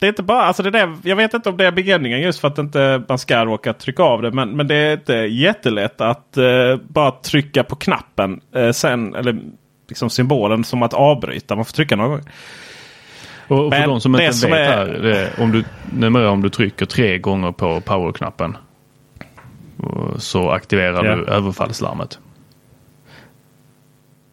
Det 0.00 0.06
är 0.06 0.08
inte 0.08 0.22
bara, 0.22 0.42
alltså 0.42 0.62
det 0.62 0.70
där, 0.70 0.96
jag 1.02 1.16
vet 1.16 1.34
inte 1.34 1.48
om 1.48 1.56
det 1.56 1.66
är 1.66 1.72
begränsningen 1.72 2.20
just 2.20 2.40
för 2.40 2.48
att 2.48 2.58
inte 2.58 3.02
man 3.08 3.18
ska 3.18 3.44
råka 3.44 3.72
trycka 3.72 4.02
av 4.02 4.22
det. 4.22 4.32
Men, 4.32 4.56
men 4.56 4.68
det 4.68 4.74
är 4.74 4.92
inte 4.92 5.14
jättelätt 5.14 6.00
att 6.00 6.34
uh, 6.38 6.76
bara 6.88 7.10
trycka 7.10 7.64
på 7.64 7.76
knappen 7.76 8.40
uh, 8.56 8.70
sen. 8.72 9.14
Eller 9.14 9.40
liksom 9.92 10.10
symbolen 10.10 10.64
som 10.64 10.82
att 10.82 10.94
avbryta. 10.94 11.56
Man 11.56 11.64
får 11.64 11.72
trycka 11.72 11.96
någon 11.96 12.10
gång. 12.10 12.20
Och 13.48 13.56
för 13.56 13.70
Men 13.70 13.88
de 13.88 14.00
som 14.00 14.14
inte 14.14 14.32
som 14.32 14.50
vet 14.50 14.58
är- 14.58 14.64
här. 14.76 14.86
Det, 14.86 15.30
om, 15.42 15.52
du, 15.52 15.64
numera 15.92 16.30
om 16.30 16.42
du 16.42 16.48
trycker 16.48 16.86
tre 16.86 17.18
gånger 17.18 17.52
på 17.52 17.80
powerknappen. 17.80 18.56
och 19.76 20.22
Så 20.22 20.50
aktiverar 20.50 21.04
Ja. 21.04 21.16
du 21.16 21.24
överfallslarmet. 21.26 22.18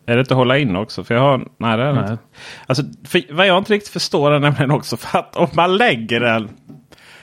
Är 0.06 0.14
det 0.16 0.20
inte 0.20 0.34
hålla 0.34 0.58
in 0.58 0.76
också? 0.76 1.04
För 1.04 1.16
jag 1.16 1.22
har, 1.22 1.38
nej, 1.58 1.78
det 1.78 1.84
är 1.84 1.88
det 1.88 2.02
Nej. 2.02 2.12
inte. 2.12 2.18
Alltså, 2.66 2.84
för, 3.08 3.34
vad 3.34 3.48
jag 3.48 3.58
inte 3.58 3.74
riktigt 3.74 3.94
förstår 3.94 4.32
är 4.32 4.40
nämligen 4.40 4.72
också 4.72 4.98
för 4.98 5.20
att 5.20 5.36
om 5.36 5.48
man 5.54 5.78
lägger 5.78 6.20
den. 6.20 6.50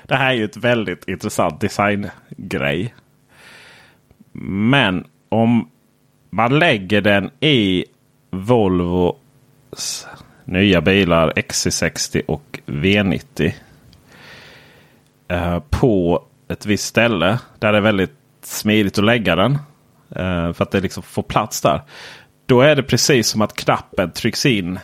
Det 0.02 0.14
här 0.16 0.30
är 0.30 0.34
ju 0.34 0.44
ett 0.44 0.56
väldigt 0.56 1.08
intressant 1.08 1.60
designgrej. 1.60 2.94
Men 4.48 5.04
om 5.28 5.68
man 6.30 6.58
lägger 6.58 7.00
den 7.00 7.30
i 7.40 7.84
Volvos 8.30 10.06
nya 10.44 10.80
bilar 10.80 11.32
XC60 11.36 12.22
och 12.26 12.60
V90. 12.66 13.52
eh, 15.28 15.58
på 15.70 16.22
ett 16.48 16.66
visst 16.66 16.84
ställe 16.86 17.38
där 17.58 17.72
det 17.72 17.78
är 17.78 17.82
väldigt 17.82 18.16
smidigt 18.42 18.98
att 18.98 19.04
lägga 19.04 19.36
den. 19.36 19.52
eh, 20.10 20.52
för 20.52 20.62
att 20.62 20.70
det 20.70 20.80
liksom 20.80 21.02
får 21.02 21.22
plats 21.22 21.60
där. 21.60 21.82
Då 22.46 22.60
är 22.60 22.76
det 22.76 22.82
precis 22.82 23.28
som 23.28 23.42
att 23.42 23.54
knappen 23.56 24.10
trycks 24.12 24.46
in 24.46 24.78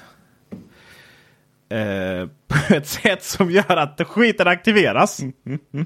eh, 1.69 2.29
på 2.49 2.75
ett 2.75 2.87
sätt 2.87 3.23
som 3.25 3.51
gör 3.51 3.77
att 3.77 4.01
skiten 4.09 4.49
aktiveras. 4.49 5.21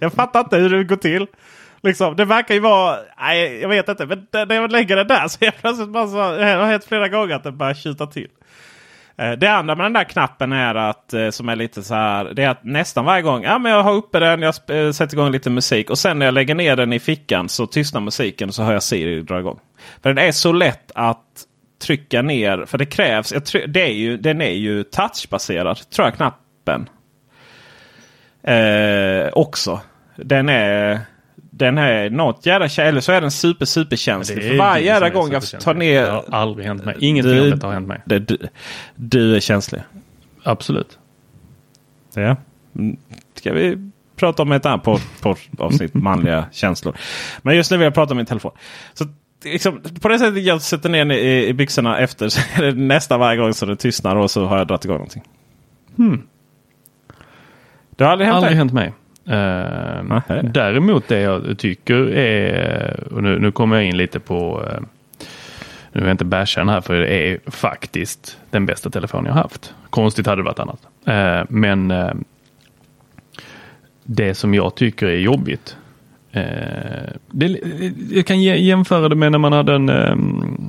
Jag 0.00 0.12
fattar 0.12 0.40
inte 0.40 0.57
hur 0.57 0.70
det 0.70 0.84
går 0.84 0.96
till. 0.96 1.26
Liksom, 1.87 2.16
det 2.16 2.24
verkar 2.24 2.55
ju 2.55 2.61
vara, 2.61 2.99
nej 3.20 3.61
jag 3.61 3.68
vet 3.68 3.89
inte, 3.89 4.07
men 4.07 4.26
när 4.32 4.55
jag 4.55 4.72
lägger 4.72 4.97
den 4.97 5.07
där 5.07 5.28
så 5.28 5.39
är 5.41 5.45
jag 5.45 5.57
plötsligt 5.57 5.89
bara 5.89 6.07
så, 6.07 6.16
det 6.16 6.45
har 6.45 6.66
hänt 6.66 6.84
flera 6.84 7.09
gånger 7.09 7.34
att 7.34 7.45
den 7.45 7.59
börjar 7.59 7.74
tjuta 7.74 8.07
till. 8.07 8.28
Eh, 9.18 9.32
det 9.32 9.47
andra 9.47 9.74
med 9.74 9.84
den 9.84 9.93
där 9.93 10.05
knappen 10.05 10.53
är 10.53 10.74
att, 10.74 11.12
eh, 11.12 11.30
som 11.30 11.49
är 11.49 11.57
lite 11.57 11.82
så 11.82 11.95
här, 11.95 12.24
det 12.24 12.43
är 12.43 12.49
att 12.49 12.64
nästan 12.64 13.05
varje 13.05 13.22
gång, 13.22 13.43
ja 13.43 13.59
men 13.59 13.72
jag 13.72 13.82
har 13.82 13.93
uppe 13.93 14.18
den, 14.18 14.43
jag 14.43 14.55
eh, 14.68 14.93
sätter 14.93 15.14
igång 15.14 15.30
lite 15.32 15.51
musik 15.51 15.91
och 15.91 15.99
sen 15.99 16.18
när 16.18 16.26
jag 16.26 16.34
lägger 16.34 16.55
ner 16.55 16.76
den 16.76 16.93
i 16.93 16.99
fickan 16.99 17.49
så 17.49 17.66
tystnar 17.66 18.01
musiken 18.01 18.49
och 18.49 18.55
så 18.55 18.62
hör 18.62 18.72
jag 18.72 18.82
Siri 18.82 19.22
dra 19.22 19.41
igång. 19.41 19.59
För 20.03 20.14
den 20.14 20.26
är 20.28 20.32
så 20.32 20.53
lätt 20.53 20.93
att 20.95 21.45
trycka 21.82 22.22
ner, 22.22 22.64
för 22.66 22.78
det 22.78 22.87
krävs, 22.87 23.32
jag 23.32 23.72
det 23.72 23.82
är 23.82 23.93
ju, 23.93 24.16
den 24.16 24.41
är 24.41 24.55
ju 24.55 24.82
touchbaserad 24.82 25.91
tror 25.91 26.07
jag 26.07 26.14
knappen. 26.14 26.89
Eh, 28.43 29.28
också. 29.32 29.80
Den 30.16 30.49
är, 30.49 31.01
den 31.57 31.78
är 31.78 32.11
något 32.11 32.46
jävla 32.46 32.66
eller 32.82 33.00
så 33.00 33.12
är 33.12 33.20
den 33.20 33.30
super 33.30 33.64
superkänslig. 33.64 34.42
För 34.42 34.57
varje 34.59 34.84
jävla 34.84 35.07
som 35.07 35.14
gång 35.14 35.32
jag 35.32 35.61
tar 35.61 35.74
ner... 35.74 36.02
Det 36.02 36.11
har 36.11 36.24
aldrig 36.30 36.66
hänt 36.66 36.84
mig. 36.84 36.94
Ingenting 37.00 37.32
Du- 37.34 37.50
detta 37.50 37.66
har 37.66 37.74
hänt 37.74 37.88
mig. 37.88 38.00
Det, 38.04 38.18
du, 38.18 38.38
du 38.94 39.36
är 39.36 39.40
känslig. 39.40 39.82
Absolut. 40.42 40.98
Ja. 42.14 42.36
Mm. 42.78 42.96
Ska 43.34 43.52
vi 43.52 43.90
prata 44.16 44.42
om 44.42 44.52
ett 44.52 44.66
annat 44.66 44.82
på, 44.82 44.98
på 45.20 45.36
avsnitt 45.59 45.94
manliga 45.94 46.46
känslor. 46.52 46.96
Men 47.42 47.57
just 47.57 47.70
nu 47.70 47.76
vill 47.76 47.84
jag 47.84 47.94
prata 47.94 48.12
om 48.12 48.16
min 48.16 48.26
telefon. 48.26 48.52
Så 48.94 49.04
liksom, 49.44 49.80
På 50.00 50.09
det 50.09 50.18
sättet 50.18 50.42
jag 50.44 50.62
sätter 50.62 50.88
ner 50.88 51.11
i, 51.12 51.46
i 51.46 51.52
byxorna 51.52 51.98
efter 51.98 52.28
så 52.28 52.40
är 52.57 52.62
det 52.62 52.72
nästan 52.72 53.20
varje 53.20 53.36
gång 53.38 53.54
så 53.54 53.66
det 53.66 53.76
tystnar 53.76 54.16
och 54.16 54.30
så 54.30 54.46
har 54.46 54.59
jag 54.59 54.66
dragit 54.66 54.84
igång 54.84 54.96
någonting. 54.96 55.22
Det 57.96 58.04
har 58.04 58.12
aldrig 58.12 58.26
hänt 58.26 58.36
Aldrig 58.36 58.50
dig? 58.52 58.57
hänt 58.59 58.72
mig. 58.72 58.92
Eh, 59.28 60.42
däremot 60.42 61.08
det 61.08 61.20
jag 61.20 61.58
tycker 61.58 61.94
är, 62.14 63.12
och 63.12 63.22
nu, 63.22 63.38
nu 63.38 63.52
kommer 63.52 63.76
jag 63.76 63.84
in 63.84 63.96
lite 63.96 64.20
på, 64.20 64.64
eh, 64.70 64.80
nu 65.92 66.00
vill 66.00 66.04
jag 66.04 66.14
inte 66.14 66.24
basha 66.24 66.60
den 66.60 66.68
här 66.68 66.80
för 66.80 66.94
det 66.94 67.08
är 67.08 67.38
faktiskt 67.46 68.38
den 68.50 68.66
bästa 68.66 68.90
telefonen 68.90 69.26
jag 69.26 69.42
haft. 69.42 69.74
Konstigt 69.90 70.26
hade 70.26 70.42
det 70.42 70.44
varit 70.44 70.58
annat. 70.58 70.80
Eh, 71.06 71.44
men 71.48 71.90
eh, 71.90 72.10
det 74.04 74.34
som 74.34 74.54
jag 74.54 74.74
tycker 74.74 75.06
är 75.06 75.18
jobbigt. 75.18 75.76
Eh, 76.32 76.42
det, 77.30 77.60
jag 78.10 78.26
kan 78.26 78.42
jämföra 78.42 79.08
det 79.08 79.16
med 79.16 79.32
när 79.32 79.38
man 79.38 79.52
hade 79.52 79.74
en, 79.74 79.88
eh, 79.88 80.16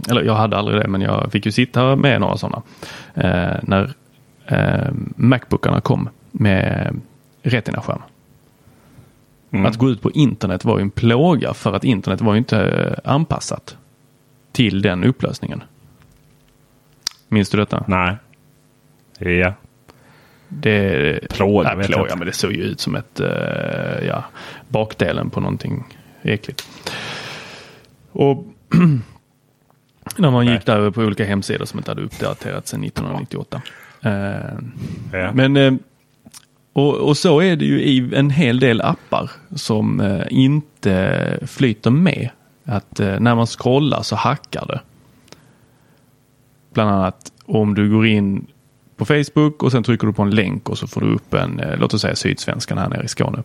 eller 0.10 0.24
jag 0.24 0.36
hade 0.36 0.58
aldrig 0.58 0.82
det, 0.82 0.88
men 0.88 1.02
jag 1.02 1.32
fick 1.32 1.46
ju 1.46 1.52
sitta 1.52 1.96
med 1.96 2.22
några 2.22 2.38
sådana. 2.38 2.62
När 3.62 3.94
Macbookarna 5.16 5.82
kom 5.82 6.10
med 6.32 7.00
Retina-skärm. 7.44 8.02
Att 9.66 9.78
gå 9.78 9.90
ut 9.90 10.02
på 10.02 10.12
internet 10.12 10.66
var 10.66 10.78
ju 10.78 10.82
en 10.82 10.90
plåga 10.92 11.54
för 11.54 11.74
att 11.74 11.84
internet 11.84 12.22
var 12.22 12.34
ju 12.34 12.38
inte 12.38 12.60
eh, 12.60 13.12
anpassat 13.12 13.78
till 14.52 14.82
den 14.82 15.04
upplösningen. 15.04 15.64
Minns 17.28 17.50
du 17.50 17.58
detta? 17.58 17.84
Nej. 17.88 18.16
Ja. 19.20 19.54
Det, 20.48 21.30
Plåga, 21.30 21.74
Nej, 21.76 21.88
plåga 21.88 22.16
men 22.16 22.28
det 22.28 22.34
såg 22.34 22.52
ju 22.52 22.62
ut 22.64 22.80
som 22.80 22.96
ett, 22.96 23.20
eh, 23.20 24.08
ja, 24.08 24.24
bakdelen 24.68 25.30
på 25.30 25.40
någonting 25.40 25.84
äckligt. 26.22 26.68
Och 28.12 28.46
när 30.18 30.32
man 30.32 30.48
gick 30.48 30.66
där 30.66 30.92
på 30.92 31.02
olika 31.02 31.26
hemsidor 31.26 31.66
som 31.66 31.80
inte 31.80 31.92
hade 31.92 32.02
uppdaterats 32.02 32.72
sedan 32.72 32.84
1998. 32.84 33.62
Eh, 34.02 34.12
Ja. 35.12 35.32
Men 35.34 35.80
och, 36.78 36.96
och 36.96 37.18
så 37.18 37.42
är 37.42 37.56
det 37.56 37.66
ju 37.66 37.82
i 37.82 38.16
en 38.16 38.30
hel 38.30 38.60
del 38.60 38.82
appar 38.82 39.32
som 39.56 40.00
eh, 40.00 40.26
inte 40.30 41.40
flyter 41.48 41.90
med. 41.90 42.30
Att 42.66 43.00
eh, 43.00 43.20
när 43.20 43.36
man 43.36 43.48
scrollar 43.48 44.02
så 44.02 44.16
hackar 44.16 44.66
det. 44.68 44.82
Bland 46.74 46.90
annat 46.90 47.32
om 47.46 47.74
du 47.74 47.90
går 47.90 48.08
in 48.08 48.48
på 48.96 49.06
Facebook 49.06 49.64
och 49.64 49.72
sen 49.72 49.84
trycker 49.84 50.08
du 50.08 50.14
på 50.14 50.22
en 50.22 50.36
länk 50.36 50.70
och 50.70 50.78
så 50.78 50.88
får 50.88 51.02
du 51.02 51.08
upp 51.08 51.34
en, 51.34 51.60
eh, 51.60 51.78
låt 51.80 51.94
oss 51.94 52.02
säga 52.02 52.16
Sydsvenskan 52.16 52.78
här 52.78 52.90
nere 52.90 53.04
i 53.04 53.08
Skåne. 53.08 53.44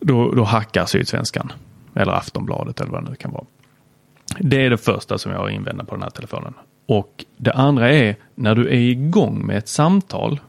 Då, 0.00 0.32
då 0.32 0.44
hackar 0.44 0.86
Sydsvenskan. 0.86 1.52
Eller 1.94 2.12
Aftonbladet 2.12 2.80
eller 2.80 2.92
vad 2.92 3.04
det 3.04 3.10
nu 3.10 3.16
kan 3.16 3.32
vara. 3.32 3.44
Det 4.38 4.66
är 4.66 4.70
det 4.70 4.78
första 4.78 5.18
som 5.18 5.32
jag 5.32 5.38
har 5.38 5.48
invända 5.48 5.84
på 5.84 5.94
den 5.94 6.02
här 6.02 6.10
telefonen. 6.10 6.54
Och 6.88 7.24
det 7.36 7.52
andra 7.52 7.92
är 7.92 8.16
när 8.34 8.54
du 8.54 8.68
är 8.68 8.80
igång 8.80 9.46
med 9.46 9.58
ett 9.58 9.68
samtal 9.68 10.40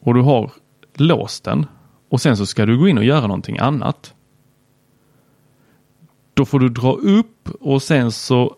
och 0.00 0.14
du 0.14 0.22
har 0.22 0.50
låst 0.94 1.44
den 1.44 1.66
och 2.08 2.20
sen 2.20 2.36
så 2.36 2.46
ska 2.46 2.66
du 2.66 2.78
gå 2.78 2.88
in 2.88 2.98
och 2.98 3.04
göra 3.04 3.26
någonting 3.26 3.58
annat. 3.58 4.14
Då 6.34 6.44
får 6.44 6.60
du 6.60 6.68
dra 6.68 6.92
upp 6.92 7.48
och 7.60 7.82
sen 7.82 8.12
så 8.12 8.56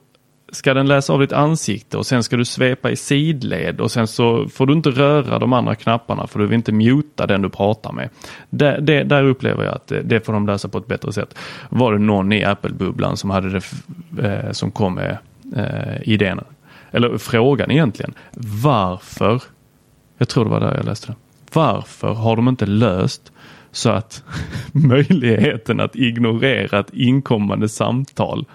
ska 0.52 0.74
den 0.74 0.86
läsa 0.86 1.12
av 1.12 1.20
ditt 1.20 1.32
ansikte 1.32 1.96
och 1.96 2.06
sen 2.06 2.22
ska 2.22 2.36
du 2.36 2.44
svepa 2.44 2.90
i 2.90 2.96
sidled 2.96 3.80
och 3.80 3.90
sen 3.90 4.06
så 4.06 4.48
får 4.48 4.66
du 4.66 4.72
inte 4.72 4.90
röra 4.90 5.38
de 5.38 5.52
andra 5.52 5.74
knapparna 5.74 6.26
för 6.26 6.38
du 6.38 6.46
vill 6.46 6.54
inte 6.54 6.72
muta 6.72 7.26
den 7.26 7.42
du 7.42 7.48
pratar 7.48 7.92
med. 7.92 8.08
Det, 8.50 8.80
det, 8.80 9.02
där 9.02 9.24
upplever 9.24 9.64
jag 9.64 9.74
att 9.74 9.86
det, 9.86 10.02
det, 10.02 10.26
får 10.26 10.32
de 10.32 10.46
lösa 10.46 10.68
på 10.68 10.78
ett 10.78 10.86
bättre 10.86 11.12
sätt. 11.12 11.38
Var 11.68 11.92
det 11.92 11.98
någon 11.98 12.32
i 12.32 12.44
Apple-bubblan 12.44 13.16
som 13.16 13.30
hade 13.30 13.48
det, 13.48 13.62
eh, 14.22 14.52
som 14.52 14.70
kom 14.70 14.94
med 14.94 15.18
eh, 15.56 16.08
idén, 16.08 16.40
eller 16.90 17.18
frågan 17.18 17.70
egentligen, 17.70 18.14
varför, 18.62 19.42
jag 20.18 20.28
tror 20.28 20.44
det 20.44 20.50
var 20.50 20.60
där 20.60 20.76
jag 20.76 20.84
läste 20.84 21.06
det, 21.06 21.14
varför 21.52 22.12
har 22.12 22.36
de 22.36 22.48
inte 22.48 22.66
löst 22.66 23.32
så 23.72 23.90
att 23.90 24.24
möjligheten 24.72 25.80
att 25.80 25.96
ignorera 25.96 26.78
ett 26.78 26.94
inkommande 26.94 27.68
samtal 27.68 28.46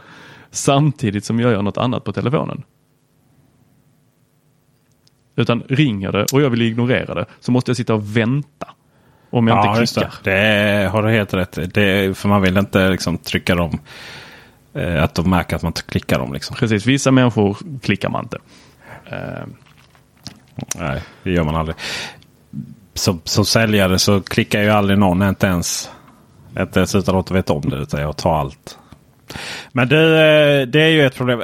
samtidigt 0.51 1.25
som 1.25 1.39
jag 1.39 1.51
gör 1.51 1.61
något 1.61 1.77
annat 1.77 2.03
på 2.03 2.13
telefonen. 2.13 2.63
Utan 5.35 5.63
ringer 5.67 6.11
det 6.11 6.25
och 6.33 6.41
jag 6.41 6.49
vill 6.49 6.61
ignorera 6.61 7.13
det 7.13 7.25
så 7.39 7.51
måste 7.51 7.69
jag 7.69 7.77
sitta 7.77 7.93
och 7.93 8.17
vänta. 8.17 8.67
Om 9.29 9.47
jag 9.47 9.57
ja, 9.57 9.79
inte 9.79 9.93
klickar. 9.93 10.13
Det. 10.23 10.31
det 10.31 10.87
har 10.87 11.03
du 11.03 11.09
helt 11.09 11.33
rätt. 11.33 11.73
Det, 11.73 12.17
för 12.17 12.29
man 12.29 12.41
vill 12.41 12.57
inte 12.57 12.89
liksom 12.89 13.17
trycka 13.17 13.55
dem. 13.55 13.79
Eh, 14.73 15.03
att 15.03 15.15
de 15.15 15.29
märker 15.29 15.55
att 15.55 15.61
man 15.61 15.73
klickar 15.73 16.19
dem. 16.19 16.33
Liksom. 16.33 16.55
Precis, 16.55 16.85
vissa 16.85 17.11
människor 17.11 17.57
klickar 17.81 18.09
man 18.09 18.25
inte. 18.25 18.37
Eh. 19.05 19.45
Nej, 20.75 21.01
det 21.23 21.31
gör 21.31 21.43
man 21.43 21.55
aldrig. 21.55 21.75
Som, 22.95 23.21
som 23.23 23.45
säljare 23.45 23.99
så 23.99 24.21
klickar 24.21 24.61
ju 24.61 24.69
aldrig 24.69 24.99
någon, 24.99 25.23
inte 25.23 25.47
ens, 25.47 25.91
inte 26.59 26.79
ens 26.79 26.95
utan 26.95 27.15
att 27.15 27.31
veta 27.31 27.53
om 27.53 27.61
det. 27.61 27.77
Utan 27.77 28.01
jag 28.01 28.17
tar 28.17 28.35
allt. 28.35 28.77
Men 29.71 29.89
det, 29.89 30.65
det 30.65 30.81
är 30.81 30.89
ju 30.89 31.05
ett 31.05 31.15
problem. 31.15 31.41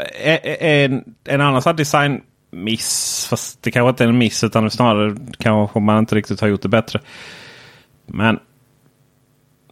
En, 0.60 1.04
en 1.24 1.42
annan 1.42 1.62
sån 1.62 1.76
designmiss. 1.76 3.28
Fast 3.30 3.64
det 3.64 3.72
kanske 3.72 3.90
inte 3.90 4.04
är 4.04 4.08
en 4.08 4.18
miss 4.18 4.44
utan 4.44 4.72
snarare 4.72 5.16
kanske 5.40 5.80
man 5.80 6.00
inte 6.00 6.16
riktigt 6.16 6.42
har 6.42 6.48
gjort 6.48 6.62
det 6.62 6.70
bättre. 6.70 7.00
Men 8.06 8.40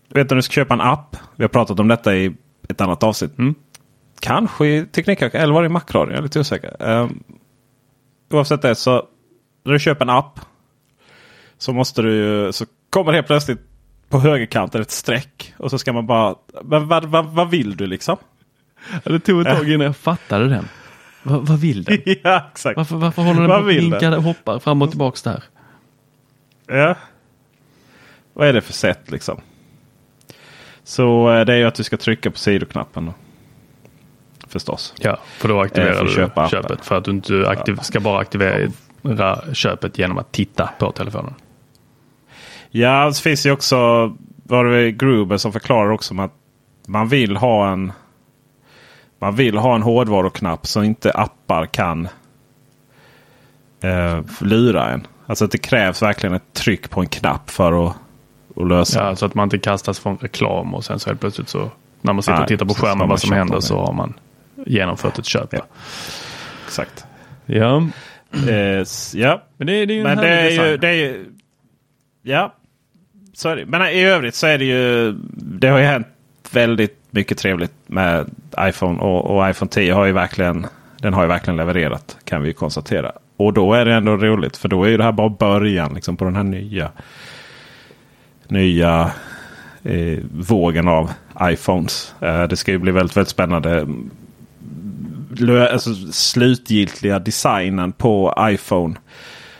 vet 0.10 0.30
du 0.30 0.36
du 0.36 0.42
ska 0.42 0.54
köpa 0.54 0.74
en 0.74 0.82
app. 0.82 1.16
Vi 1.36 1.44
har 1.44 1.50
pratat 1.50 1.80
om 1.80 1.88
detta 1.88 2.16
i 2.16 2.36
ett 2.70 2.82
annat 2.82 3.04
avsnitt. 3.04 3.38
Mm. 3.38 3.56
Kanske 4.20 4.68
i 4.68 4.86
Teknikhög 4.86 5.36
eller 5.36 5.54
var 5.54 5.62
det 5.62 5.66
i 5.66 5.70
Macradion? 5.70 6.10
Jag 6.10 6.18
är 6.18 6.24
lite 6.24 6.40
osäker. 6.40 6.76
Um, 6.80 7.24
oavsett 8.30 8.62
det 8.62 8.76
så 8.76 9.08
när 9.66 9.74
du 9.74 9.80
köper 9.80 10.06
en 10.06 10.10
app. 10.10 10.40
Så 11.60 11.74
måste 11.74 12.02
du 12.02 12.50
så 12.54 12.66
kommer 12.90 13.14
helt 13.14 13.28
plötsligt 13.28 13.60
på 14.10 14.20
högerkanten 14.20 14.82
ett 14.82 14.92
streck. 14.92 15.54
Och 15.58 15.70
så 15.70 15.78
ska 15.78 15.94
man 15.94 16.08
bara, 16.08 16.36
men 16.64 16.88
vad, 16.88 17.06
vad, 17.06 17.26
vad 17.26 17.50
vill 17.50 17.78
du 17.78 17.88
liksom? 17.88 18.18
det 19.04 19.20
tog 19.20 19.42
ett 19.42 19.58
tag 19.58 19.70
innan 19.70 19.86
jag 19.86 19.98
fattade 19.98 20.48
den. 20.48 20.68
Va, 21.24 21.40
vad 21.40 21.60
vill 21.60 21.84
den? 21.84 22.02
ja, 22.24 22.46
exakt. 22.52 22.78
Varför, 22.78 22.96
varför 22.96 23.22
håller 23.22 23.42
den 23.42 23.50
på 23.50 23.56
att 23.56 23.66
vinka 23.66 24.18
och 24.18 24.24
hoppar 24.24 24.60
fram 24.60 24.82
och 24.82 24.90
tillbaks 24.90 25.22
där? 25.22 25.44
Ja. 26.68 26.96
Vad 28.34 28.48
är 28.48 28.54
det 28.54 28.62
för 28.62 28.74
sätt 28.74 29.12
liksom? 29.12 29.42
Så 30.84 31.32
eh, 31.32 31.46
det 31.46 31.54
är 31.54 31.58
ju 31.58 31.66
att 31.66 31.76
du 31.76 31.84
ska 31.84 31.98
trycka 31.98 32.32
på 32.32 32.38
sidoknappen. 32.38 33.06
Då. 33.06 33.14
Förstås. 34.48 34.94
Ja, 34.98 35.20
för 35.38 35.48
då 35.48 35.62
aktiverar 35.62 35.94
för 35.94 36.06
du 36.06 36.12
köpa 36.12 36.50
köpet. 36.50 36.86
För 36.86 36.96
att 36.96 37.06
du 37.06 37.12
inte 37.12 37.50
aktiv 37.50 37.76
ska 37.76 38.00
bara 38.00 38.20
aktivera 38.20 39.54
köpet 39.54 39.98
genom 39.98 40.18
att 40.18 40.32
titta 40.32 40.70
på 40.80 40.92
telefonen. 40.92 41.34
Ja, 42.72 43.06
det 43.06 43.20
finns 43.20 43.46
ju 43.46 43.52
också 43.52 43.78
var 44.44 44.66
det 44.66 44.92
Gruber 44.92 45.38
som 45.38 45.52
förklarar 45.52 45.90
också 45.90 46.22
att 46.22 46.34
man 46.88 47.08
vill 47.08 47.38
ha 47.38 47.72
en 47.72 47.92
man 49.20 49.36
vill 49.36 49.58
ha 49.58 49.76
en 49.76 49.82
hårdvaruknapp 49.82 50.68
som 50.68 50.84
inte 50.84 51.12
appar 51.12 51.66
kan 51.66 52.08
eh, 53.82 54.22
lura 54.42 54.92
en. 54.92 55.08
Alltså 55.26 55.46
att 55.46 55.52
det 55.52 55.58
krävs 55.58 56.02
verkligen 56.02 56.36
ett 56.36 56.54
tryck 56.54 56.90
på 56.90 57.02
en 57.02 57.08
knapp 57.08 57.50
för 57.50 57.88
att, 57.88 57.96
att 58.56 58.68
lösa. 58.68 59.00
Ja, 59.00 59.16
så 59.16 59.26
att 59.26 59.36
man 59.36 59.44
inte 59.44 59.58
kastas 59.58 60.00
från 60.00 60.18
reklam 60.18 60.76
och 60.76 60.86
sen 60.86 61.00
så 61.00 61.10
helt 61.10 61.20
plötsligt 61.20 61.50
så 61.50 61.72
när 62.02 62.14
man 62.14 62.24
sitter 62.24 62.34
Nej, 62.34 62.42
och 62.42 62.48
tittar 62.48 62.66
på 62.66 62.74
skärmen 62.74 63.10
vad 63.10 63.20
som 63.20 63.32
händer 63.32 63.60
så 63.60 63.86
har 63.86 63.94
man 63.94 64.14
genomfört 64.66 65.20
ett 65.20 65.26
köp. 65.26 65.54
Ja. 65.54 65.66
Exakt. 66.66 67.06
Ja. 67.46 67.88
Eh, 68.48 68.86
ja. 69.14 69.44
Men 69.58 69.68
det, 69.68 69.86
det 69.86 69.94
är 69.94 69.98
ju 69.98 70.04
Men 70.04 70.18
det 70.18 70.28
är 70.28 70.50
ju, 70.50 70.78
det 70.78 70.88
är 70.88 70.94
ju, 70.94 71.26
Ja, 72.22 72.54
så 73.40 73.50
är 73.50 73.56
det. 73.56 73.66
Men 73.66 73.82
eh, 73.82 73.90
i 73.90 74.04
övrigt 74.04 74.36
så 74.36 74.48
är 74.48 74.58
det 74.58 74.66
ju. 74.66 75.12
Det 75.34 75.68
har 75.68 75.78
ju 75.78 75.86
hänt 75.86 76.08
väldigt 76.52 76.98
mycket 77.12 77.38
trevligt 77.38 77.74
med 77.88 78.30
iPhone 78.60 79.00
och, 79.00 79.38
och 79.38 79.50
iPhone 79.50 79.70
10 79.70 79.94
har 79.94 80.06
ju 80.06 80.12
verkligen. 80.12 80.66
Den 80.98 81.14
har 81.14 81.22
ju 81.22 81.28
verkligen 81.28 81.58
levererat 81.58 82.18
kan 82.24 82.42
vi 82.42 82.54
konstatera. 82.54 83.12
Och 83.38 83.54
då 83.54 83.74
är 83.74 83.86
det 83.86 83.94
ändå 83.94 84.18
roligt 84.18 84.58
för 84.58 84.70
då 84.70 84.84
är 84.84 84.90
ju 84.90 84.98
det 84.98 85.04
här 85.04 85.12
bara 85.12 85.30
början 85.30 85.94
liksom, 85.94 86.18
på 86.18 86.26
den 86.26 86.36
här 86.36 86.44
nya. 86.44 86.92
Nya 88.48 89.12
eh, 89.84 90.20
vågen 90.32 90.88
av 90.88 91.12
iPhones. 91.42 92.16
Eh, 92.22 92.44
det 92.44 92.56
ska 92.56 92.72
ju 92.72 92.78
bli 92.78 92.92
väldigt, 92.92 93.18
väldigt 93.18 93.32
spännande. 93.32 93.88
Alltså, 95.72 95.96
slutgiltiga 96.12 97.20
designen 97.20 97.92
på 97.92 98.34
iPhone. 98.40 98.96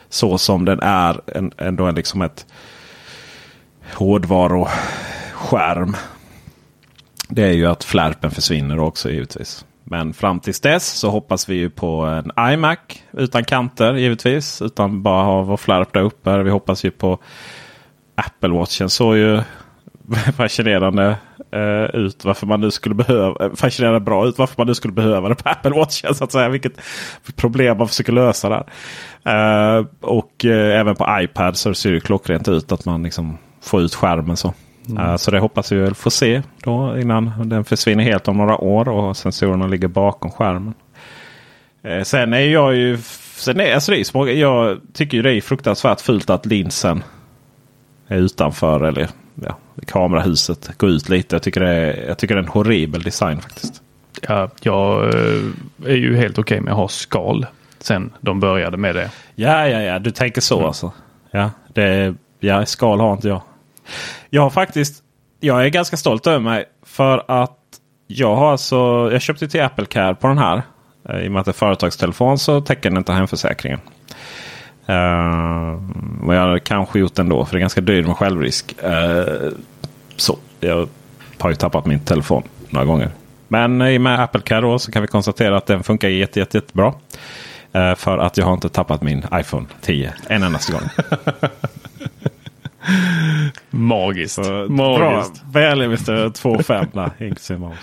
Så 0.10 0.38
som 0.38 0.66
den 0.66 0.80
är 0.80 1.22
en, 1.26 1.52
ändå 1.58 1.92
liksom 1.92 2.22
ett 2.22 2.46
hårdvaruskärm. 3.94 5.96
Det 7.30 7.44
är 7.44 7.54
ju 7.54 7.66
att 7.66 7.84
flärpen 7.84 8.32
försvinner 8.32 8.80
också 8.80 9.10
givetvis. 9.10 9.66
Men 9.84 10.14
fram 10.14 10.40
tills 10.40 10.60
dess 10.60 10.88
så 10.88 11.10
hoppas 11.10 11.50
vi 11.50 11.56
ju 11.56 11.70
på 11.70 12.02
en 12.02 12.54
iMac 12.54 12.80
utan 13.12 13.44
kanter 13.44 13.94
givetvis. 13.94 14.62
Utan 14.62 15.04
bara 15.04 15.24
ha 15.24 15.42
vår 15.42 15.58
flärp 15.58 15.94
där 15.94 16.02
uppe. 16.02 16.44
Vi 16.44 16.50
hoppas 16.50 16.86
ju 16.86 16.92
på 16.92 17.20
Apple 18.16 18.50
Watchen. 18.50 18.90
Såg 18.90 19.18
ju 19.18 19.42
fascinerande 20.36 21.16
eh, 21.52 21.96
ut 21.96 22.26
varför 22.26 22.48
man 22.48 22.62
nu 22.62 22.72
skulle 22.72 22.96
behöva. 22.96 23.46
Eh, 23.46 23.52
fascinerande 23.56 24.00
bra 24.00 24.28
ut 24.28 24.38
varför 24.38 24.56
man 24.58 24.68
nu 24.68 24.76
skulle 24.76 24.94
behöva 24.94 25.30
det 25.30 25.36
på 25.36 25.50
Apple 25.50 25.72
Watchen. 25.72 26.16
Så 26.16 26.24
att 26.24 26.32
säga. 26.32 26.50
Vilket 26.50 26.82
problem 27.36 27.78
man 27.78 27.88
försöker 27.88 28.14
lösa 28.14 28.50
där. 28.50 28.66
Eh, 29.24 29.86
och 30.02 30.46
eh, 30.46 30.80
även 30.80 30.96
på 30.96 31.18
iPad 31.22 31.58
så 31.58 31.74
ser 31.74 31.92
det 31.92 32.00
klockrent 32.00 32.48
ut 32.48 32.72
att 32.72 32.86
man 32.86 33.04
liksom 33.04 33.38
få 33.70 33.82
ut 33.82 33.96
skärmen. 33.96 34.38
Så. 34.38 34.54
Mm. 34.90 35.04
Uh, 35.04 35.16
så 35.16 35.32
det 35.32 35.40
hoppas 35.40 35.72
vi 35.72 35.76
väl 35.76 35.96
få 35.96 36.10
se 36.10 36.42
då 36.64 37.00
innan 37.00 37.50
den 37.50 37.66
försvinner 37.66 38.04
helt 38.04 38.28
om 38.28 38.38
några 38.38 38.58
år 38.58 38.90
och 38.90 39.18
sensorerna 39.18 39.68
ligger 39.68 39.88
bakom 39.88 40.32
skärmen. 40.32 40.74
Uh, 41.88 42.04
sen 42.04 42.34
är 42.34 42.40
jag 42.40 42.76
ju... 42.76 42.98
Sen 43.36 43.60
är, 43.60 43.74
alltså 43.74 43.94
är 43.94 44.28
jag 44.28 44.80
tycker 44.94 45.18
ju 45.18 45.24
det 45.24 45.34
är 45.34 45.42
fruktansvärt 45.42 46.02
fult 46.02 46.30
att 46.30 46.46
linsen 46.46 47.04
är 48.08 48.18
utanför 48.18 48.84
eller 48.84 49.08
ja, 49.36 49.58
kamerahuset. 49.86 50.78
Går 50.78 50.90
ut 50.90 51.10
lite. 51.10 51.36
Jag 51.36 51.44
tycker, 51.44 51.62
det 51.62 51.70
är, 51.70 52.08
jag 52.08 52.18
tycker 52.18 52.36
det 52.36 52.42
är 52.42 52.44
en 52.44 52.50
horribel 52.50 53.02
design 53.02 53.42
faktiskt. 53.42 53.82
Ja, 54.28 54.50
jag 54.62 55.04
eh, 55.04 55.42
är 55.86 55.96
ju 55.96 56.16
helt 56.16 56.38
okej 56.38 56.56
okay 56.56 56.62
med 56.62 56.72
att 56.72 56.78
ha 56.78 56.88
skal 56.88 57.46
sen 57.80 58.14
de 58.22 58.40
började 58.40 58.78
med 58.78 58.96
det. 58.96 59.12
Ja, 59.36 59.68
ja, 59.68 59.82
ja. 59.82 60.00
Du 60.00 60.12
tänker 60.12 60.42
så 60.42 60.56
mm. 60.56 60.68
alltså. 60.68 60.92
Ja, 61.32 61.52
det, 61.74 62.16
ja, 62.40 62.66
skal 62.66 63.00
har 63.00 63.14
inte 63.14 63.28
jag. 63.28 63.42
Jag 64.30 64.42
har 64.42 64.50
faktiskt, 64.50 65.04
jag 65.40 65.66
är 65.66 65.70
ganska 65.70 65.98
stolt 65.98 66.28
över 66.28 66.40
mig. 66.40 66.66
För 66.86 67.24
att 67.28 67.60
jag 68.08 68.36
har 68.36 68.52
alltså, 68.52 69.10
jag 69.12 69.22
köpte 69.22 69.48
till 69.48 69.62
Apple 69.62 69.86
Care 69.86 70.16
på 70.16 70.28
den 70.28 70.38
här. 70.38 70.62
Eh, 71.10 71.20
I 71.20 71.28
och 71.28 71.32
med 71.32 71.40
att 71.40 71.46
det 71.46 71.52
är 71.52 71.54
företagstelefon 71.54 72.40
så 72.40 72.62
täcker 72.62 72.90
den 72.90 72.98
inte 72.98 73.14
hemförsäkringen. 73.14 73.80
Eh, 74.86 74.96
uh, 74.96 75.80
vad 76.22 76.36
jag 76.36 76.42
hade 76.42 76.60
kanske 76.60 77.00
gjort 77.00 77.20
ändå 77.20 77.46
för 77.46 77.54
det 77.54 77.58
är 77.58 77.62
ganska 77.62 77.82
dyrt 77.82 78.08
med 78.08 78.18
självrisk. 78.18 78.76
Uh, 78.84 79.50
så 80.16 80.38
jag 80.60 80.90
har 81.40 81.50
ju 81.50 81.56
tappat 81.56 81.86
min 81.86 82.00
telefon 82.00 82.44
några 82.70 82.86
gånger. 82.86 83.12
Men 83.48 83.82
i 83.82 83.98
och 83.98 84.02
med 84.02 84.20
Apple 84.20 84.42
Care 84.42 84.62
då, 84.62 84.80
så 84.80 84.92
kan 84.92 85.02
vi 85.02 85.08
konstatera 85.08 85.58
att 85.58 85.66
den 85.66 85.84
funkar 85.84 86.08
jätte, 86.08 86.40
jätte, 86.40 86.58
jättebra. 86.58 86.94
Uh, 87.76 87.96
för 87.96 88.18
att 88.18 88.38
jag 88.38 88.46
har 88.46 88.54
inte 88.54 88.70
tappat 88.70 89.02
min 89.02 89.26
iPhone 89.34 89.66
10 89.82 90.14
en 90.28 90.44
endaste 90.44 90.72
gång. 90.72 90.82
Magiskt. 93.70 94.46
Så 94.46 94.68
Magiskt. 94.70 95.44
Bra. 95.44 95.62
Väl 95.62 95.82
investerat 95.82 96.42
2,5 96.42 96.88
där, 96.94 97.26
inklusive 97.26 97.60
moms. 97.60 97.78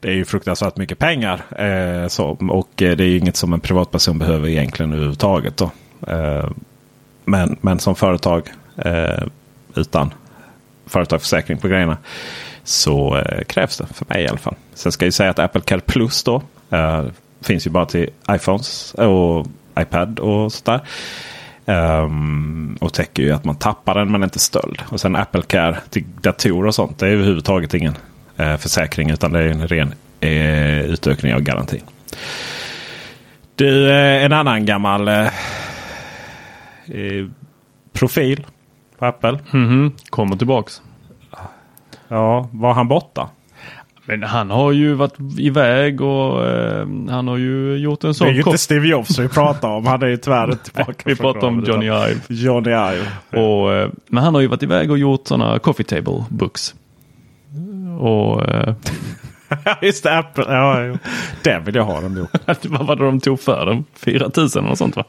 Det 0.00 0.08
är 0.08 0.12
ju 0.12 0.24
fruktansvärt 0.24 0.76
mycket 0.76 0.98
pengar. 0.98 1.40
Eh, 1.58 2.08
så, 2.08 2.36
och 2.50 2.82
eh, 2.82 2.96
det 2.96 3.04
är 3.04 3.08
ju 3.08 3.18
inget 3.18 3.36
som 3.36 3.52
en 3.52 3.60
privatperson 3.60 4.18
behöver 4.18 4.48
egentligen 4.48 4.92
överhuvudtaget. 4.92 5.56
Då. 5.56 5.70
Eh, 6.06 6.50
men, 7.24 7.56
men 7.60 7.78
som 7.78 7.94
företag 7.94 8.48
eh, 8.76 9.24
utan 9.74 10.14
företagsförsäkring 10.86 11.58
på 11.58 11.68
grejerna 11.68 11.96
så 12.64 13.16
eh, 13.16 13.44
krävs 13.44 13.78
det 13.78 13.86
för 13.86 14.06
mig 14.08 14.24
i 14.24 14.28
alla 14.28 14.38
fall. 14.38 14.54
Sen 14.74 14.92
ska 14.92 15.04
jag 15.04 15.14
säga 15.14 15.30
att 15.30 15.38
Apple 15.38 15.60
Care 15.60 15.80
Plus 15.80 16.22
då 16.22 16.42
eh, 16.70 17.04
finns 17.40 17.66
ju 17.66 17.70
bara 17.70 17.86
till 17.86 18.08
iPhones 18.30 18.94
och 18.94 19.46
iPad 19.80 20.18
och 20.18 20.52
sådär. 20.52 20.80
Um, 21.70 22.76
och 22.80 22.92
täcker 22.92 23.22
ju 23.22 23.32
att 23.32 23.44
man 23.44 23.54
tappar 23.54 23.94
den 23.94 24.12
men 24.12 24.22
inte 24.22 24.38
stöld. 24.38 24.82
Och 24.88 25.00
sen 25.00 25.16
Apple 25.16 25.42
Care 25.42 25.78
till 25.90 26.04
datorer 26.20 26.66
och 26.66 26.74
sånt. 26.74 26.98
Det 26.98 27.06
är 27.06 27.10
överhuvudtaget 27.10 27.74
ingen 27.74 27.94
eh, 28.36 28.56
försäkring 28.56 29.10
utan 29.10 29.32
det 29.32 29.40
är 29.40 29.48
en 29.48 29.68
ren 29.68 29.94
eh, 30.20 30.80
utökning 30.80 31.34
av 31.34 31.40
garantin. 31.40 31.82
Du, 33.54 33.90
eh, 33.90 34.24
en 34.24 34.32
annan 34.32 34.66
gammal 34.66 35.08
eh, 35.08 35.26
eh, 36.86 37.26
profil 37.92 38.46
på 38.98 39.06
Apple. 39.06 39.38
Mhm. 39.50 39.92
Kommer 40.10 40.36
tillbaks. 40.36 40.82
Ja, 42.08 42.48
var 42.52 42.72
han 42.74 42.88
borta? 42.88 43.28
Men 44.10 44.22
han 44.22 44.50
har 44.50 44.72
ju 44.72 44.94
varit 44.94 45.14
iväg 45.38 46.00
och 46.00 46.46
eh, 46.46 46.86
han 47.08 47.28
har 47.28 47.36
ju 47.36 47.76
gjort 47.76 48.04
en 48.04 48.08
Det 48.08 48.10
är 48.10 48.12
sån 48.12 48.28
ju 48.28 48.42
inte 48.42 48.58
Steve 48.58 48.88
Jobs 48.88 49.18
vi 49.18 49.28
pratar 49.28 49.68
om. 49.68 49.86
Han 49.86 50.02
är 50.02 50.06
ju 50.06 50.16
tyvärr 50.16 50.52
tillbaka. 50.54 51.02
Vi 51.04 51.16
pratar 51.16 51.46
om 51.46 51.64
Johnny 51.64 51.86
Ive. 51.86 52.20
Johnny 52.28 52.70
Ive. 52.70 53.42
Och, 53.42 53.72
eh, 53.72 53.90
men 54.06 54.24
han 54.24 54.34
har 54.34 54.40
ju 54.40 54.46
varit 54.46 54.62
iväg 54.62 54.90
och 54.90 54.98
gjort 54.98 55.26
sådana 55.26 55.58
coffee 55.58 55.84
table 55.84 56.24
books. 56.28 56.74
Och 57.98 58.48
eh, 58.48 58.74
Just 59.82 60.02
det, 60.02 60.18
Apple. 60.18 60.44
Ja, 60.48 60.84
jo. 60.84 60.98
Den 61.42 61.64
vill 61.64 61.74
jag 61.74 61.84
ha 61.84 62.00
den 62.00 62.14
boken. 62.14 62.40
vad 62.78 62.86
var 62.86 62.96
det 62.96 63.04
de 63.04 63.20
tog 63.20 63.40
för 63.40 63.66
dem? 63.66 63.84
4 63.94 64.30
000 64.36 64.48
eller 64.56 64.68
något 64.68 64.78
sånt 64.78 64.96
va? 64.96 65.04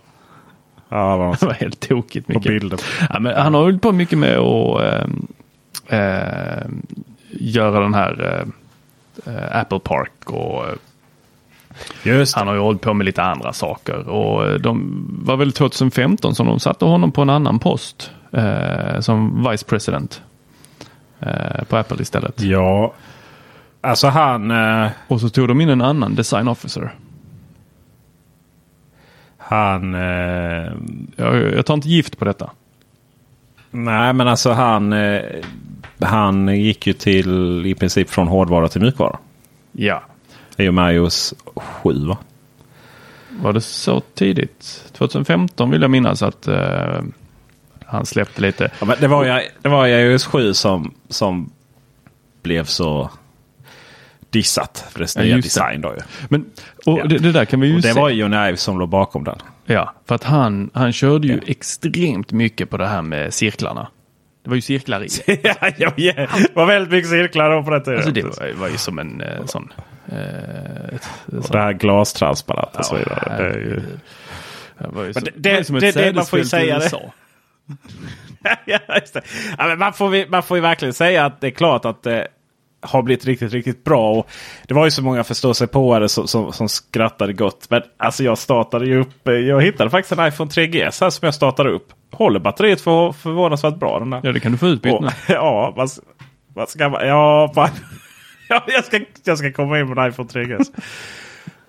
Ja, 0.90 1.18
vad 1.18 1.38
Det 1.40 1.46
var 1.46 1.54
helt 1.54 1.80
tokigt 1.80 2.28
på 2.28 2.34
mycket. 2.34 2.52
bilden. 2.52 2.80
Ja, 3.10 3.20
men 3.20 3.36
han 3.36 3.54
har 3.54 3.62
hållit 3.62 3.82
på 3.82 3.92
mycket 3.92 4.18
med 4.18 4.38
att 4.38 4.82
eh, 4.82 6.00
eh, 6.00 6.64
göra 7.30 7.80
den 7.80 7.94
här 7.94 8.40
eh, 8.40 8.48
Apple 9.52 9.80
Park 9.80 10.12
och 10.26 10.66
eh, 12.06 12.26
han 12.36 12.48
har 12.48 12.54
ju 12.54 12.60
hållit 12.62 12.82
på 12.82 12.94
med 12.94 13.06
lite 13.06 13.24
andra 13.24 13.54
saker. 13.54 14.10
Och 14.10 14.46
eh, 14.48 14.54
de 14.54 15.06
var 15.26 15.38
väl 15.38 15.52
2015 15.52 16.36
som 16.36 16.48
de 16.48 16.60
satte 16.60 16.86
honom 16.86 17.12
på 17.12 17.22
en 17.22 17.30
annan 17.30 17.60
post 17.60 18.12
eh, 18.32 19.00
som 19.00 19.48
vice 19.50 19.66
president 19.66 20.22
eh, 21.20 21.64
på 21.70 21.78
Apple 21.78 22.02
istället. 22.02 22.42
Ja, 22.42 22.94
alltså 23.82 24.08
han... 24.08 24.52
Eh, 24.52 24.90
Och 25.08 25.22
så 25.22 25.30
tog 25.30 25.48
de 25.48 25.62
in 25.62 25.70
en 25.70 25.82
annan 25.82 26.16
design 26.16 26.48
officer. 26.48 26.94
han... 29.38 29.96
Eh, 29.96 30.72
Jag, 31.16 31.54
jag 31.54 31.66
tar 31.66 31.74
inte 31.74 31.90
gift 31.90 32.18
på 32.18 32.26
detta. 32.26 32.50
nej, 33.72 34.14
men 34.14 34.28
alltså 34.28 34.52
han... 34.52 34.94
Han 36.02 36.48
gick 36.62 36.88
ju 36.88 36.94
till 36.94 37.66
i 37.66 37.76
princip 37.76 38.10
från 38.10 38.28
hårdvara 38.28 38.68
till 38.68 38.82
mjukvara. 38.82 39.18
Ja. 39.72 40.04
I 40.58 40.68
och 40.70 40.74
med 40.74 40.96
iOS 40.96 41.34
7 41.56 41.94
va? 42.08 42.18
Var 43.30 43.54
det 43.54 43.62
så 43.62 44.00
tidigt? 44.00 44.84
2015 44.94 45.70
vill 45.72 45.82
jag 45.82 45.92
minnas 45.92 46.22
att 46.24 46.48
eh, 46.48 47.02
han 47.86 48.06
släppte 48.06 48.42
lite. 48.42 48.72
Ja, 48.80 48.86
men 48.86 48.96
det 49.00 49.08
var 49.08 49.26
ju 49.26 49.42
det 49.62 49.70
var 49.70 49.86
ju 49.86 49.94
iOS 49.96 50.26
7 50.26 50.54
som, 50.54 50.94
som 51.10 51.52
blev 52.44 52.64
så 52.66 53.10
dissat 54.30 54.86
för 54.92 55.00
dess 55.00 55.16
Ja, 55.16 55.22
nya 55.22 55.36
just 55.36 55.56
det. 55.56 55.62
design. 55.62 55.82
Då, 55.82 55.90
ju. 55.90 56.00
Men, 56.30 56.46
och 56.86 57.00
Ja. 57.00 57.06
det, 57.06 57.18
det 57.18 57.32
där 57.32 57.46
kan 57.46 57.60
vi 57.60 57.68
ju 57.68 57.76
Och 57.76 57.82
det 57.82 57.94
se. 57.94 58.00
var 58.00 58.10
ju 58.10 58.26
Ive 58.26 58.58
som 58.58 58.80
låg 58.80 58.90
bakom 58.90 59.24
den. 59.24 59.38
Ja, 59.66 59.94
för 60.06 60.16
att 60.16 60.24
han, 60.24 60.70
han 60.74 60.94
körde 60.94 61.28
ju 61.28 61.40
extremt 61.48 62.32
mycket 62.32 62.70
på 62.70 62.78
det 62.78 62.88
här 62.88 63.02
med 63.02 63.34
cirklarna. 63.34 63.88
Det 64.44 64.50
var 64.50 64.56
ju 64.56 64.62
cirklar 64.62 65.04
i. 65.04 65.08
ja, 65.44 65.56
ja. 65.78 65.92
Det 65.96 66.56
var 66.56 66.66
väldigt 66.66 66.92
mycket 66.92 67.10
cirklar 67.10 67.52
då 67.52 67.64
på 67.64 67.70
den 67.70 67.84
tiden. 67.84 67.98
Alltså 67.98 68.12
det 68.14 68.24
var, 68.24 68.54
var 68.54 68.68
ju 68.70 68.78
som 68.78 69.00
en 69.00 69.22
eh, 69.22 69.46
sån... 69.46 69.74
Eh, 70.12 70.96
ett, 70.96 71.10
sån 71.28 71.42
det 71.52 71.60
här 71.60 71.74
glastransparent 71.74 72.76
och 72.76 72.86
så 72.86 72.96
vidare. 72.96 73.38
Det 73.38 73.44
är 73.44 73.58
ju... 73.58 73.82
Det 74.78 74.88
var 74.88 75.04
ju 75.04 75.14
som, 75.14 75.24
det- 75.36 75.58
ju 75.58 75.64
som 75.64 75.76
ett 75.76 75.82
det- 75.82 75.92
det- 75.92 76.14
man 76.14 76.26
får 76.26 76.40
ju 76.40 76.46
säga 76.46 76.80
det. 76.80 76.92
Ja, 78.66 78.80
just 79.00 79.14
det. 79.14 79.22
Ja, 79.58 79.68
men 79.68 79.80
man, 79.80 79.94
får, 79.94 80.30
man 80.30 80.44
får 80.44 80.58
ju 80.58 80.62
verkligen 80.62 80.94
säga 80.94 81.26
att 81.26 81.42
det 81.42 81.48
är 81.48 81.52
klart 81.52 81.86
att 81.86 82.04
det 82.04 82.28
har 82.82 83.02
blivit 83.02 83.26
riktigt, 83.26 83.54
riktigt 83.54 83.84
bra. 83.84 84.12
Och 84.12 84.28
det 84.68 84.74
var 84.74 84.86
ju 84.86 84.92
så 84.92 85.02
många 85.04 85.24
förståsigpåare 85.24 86.10
som, 86.10 86.28
som, 86.28 86.54
som 86.54 86.70
skrattade 86.70 87.34
gott. 87.34 87.68
Men 87.70 87.82
alltså 87.98 88.24
jag 88.24 88.38
startade 88.38 88.86
ju 88.86 89.02
upp. 89.02 89.28
eh, 89.28 89.34
Jag 89.34 89.62
hittade 89.62 89.90
faktiskt 89.90 90.20
en 90.20 90.28
iPhone 90.28 90.50
3GS 90.52 91.02
här 91.02 91.10
som 91.10 91.26
jag 91.26 91.34
startade 91.34 91.70
upp. 91.72 91.88
Håller 92.12 92.40
batteriet 92.40 92.82
för, 92.82 93.12
förvånansvärt 93.12 93.76
bra 93.76 94.00
den 94.00 94.10
där. 94.10 94.22
Ja, 94.24 94.32
det 94.32 94.40
kan 94.40 94.52
du 94.52 94.58
få 94.58 94.68
utbytt 94.68 94.94
Och, 94.94 95.04
nu. 95.04 95.10
ja, 95.34 95.74
vad, 95.76 95.90
vad 96.54 96.70
ska 96.70 96.90
man... 96.90 97.08
Ja, 97.08 97.52
man, 97.56 97.70
ja 98.50 98.64
jag, 98.68 98.86
ska, 98.86 99.00
jag 99.24 99.38
ska 99.38 99.52
komma 99.54 99.80
in 99.80 99.94
på 99.96 100.02
en 100.02 100.10
iPhone 100.10 100.30
3GS. 100.30 100.72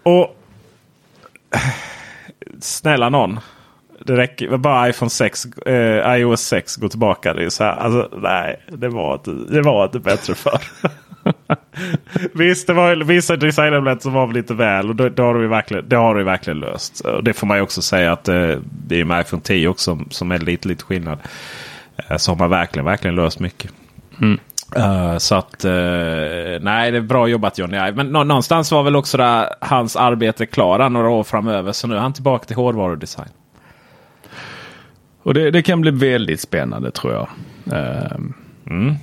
Och 0.02 0.36
snälla 2.60 3.08
någon. 3.08 3.40
Det 4.06 4.16
räcker 4.16 4.56
bara 4.56 4.88
iPhone 4.88 5.10
6, 5.10 5.44
eh, 5.66 6.14
iOS 6.18 6.40
6 6.40 6.76
går 6.76 6.88
tillbaka. 6.88 7.34
Det 7.34 7.44
är 7.44 7.50
så 7.50 7.64
här, 7.64 7.72
alltså, 7.76 8.18
nej, 8.18 8.60
det 8.68 8.88
var 8.88 9.14
inte, 9.14 9.30
det 9.30 9.62
var 9.62 9.84
inte 9.84 9.98
bättre 9.98 10.34
för. 10.34 10.60
Visst, 12.32 12.66
det 12.66 12.72
var 12.72 12.96
vissa 13.04 13.36
designelement 13.36 14.02
som 14.02 14.12
var 14.12 14.32
lite 14.32 14.54
väl. 14.54 14.88
Och 14.88 14.96
det, 14.96 15.10
det, 15.10 15.22
har 15.22 15.40
ju 15.40 15.48
verkligen, 15.48 15.88
det 15.88 15.96
har 15.96 16.16
ju 16.18 16.24
verkligen 16.24 16.60
löst. 16.60 17.00
Och 17.00 17.24
det 17.24 17.32
får 17.32 17.46
man 17.46 17.56
ju 17.56 17.62
också 17.62 17.82
säga 17.82 18.12
att 18.12 18.28
eh, 18.28 18.50
det 18.86 19.00
är 19.00 19.04
med 19.04 19.20
iPhone 19.20 19.42
10 19.42 19.68
också 19.68 19.84
som, 19.84 20.06
som 20.10 20.32
är 20.32 20.38
lite, 20.38 20.68
lite 20.68 20.84
skillnad. 20.84 21.18
Eh, 22.10 22.16
så 22.16 22.30
har 22.30 22.36
man 22.38 22.50
verkligen, 22.50 22.84
verkligen 22.86 23.14
löst 23.16 23.40
mycket. 23.40 23.70
Eh, 24.76 25.18
så 25.18 25.34
att 25.34 25.64
eh, 25.64 25.70
nej, 26.60 26.90
det 26.90 26.96
är 26.96 27.00
bra 27.00 27.28
jobbat 27.28 27.58
Johnny 27.58 27.76
Ive. 27.76 27.92
Men 27.92 28.06
nå- 28.06 28.24
någonstans 28.24 28.72
var 28.72 28.82
väl 28.82 28.96
också 28.96 29.16
där, 29.16 29.48
hans 29.60 29.96
arbete 29.96 30.46
klara 30.46 30.88
några 30.88 31.08
år 31.08 31.24
framöver. 31.24 31.72
Så 31.72 31.86
nu 31.88 31.94
är 31.94 32.00
han 32.00 32.12
tillbaka 32.12 32.44
till 32.44 32.56
hårdvarudesign. 32.56 33.28
Och 35.22 35.34
det, 35.34 35.50
det 35.50 35.62
kan 35.62 35.80
bli 35.80 35.90
väldigt 35.90 36.40
spännande 36.40 36.90
tror 36.90 37.12
jag. 37.12 37.28
Eh, 37.78 38.16
Mm. 38.66 38.94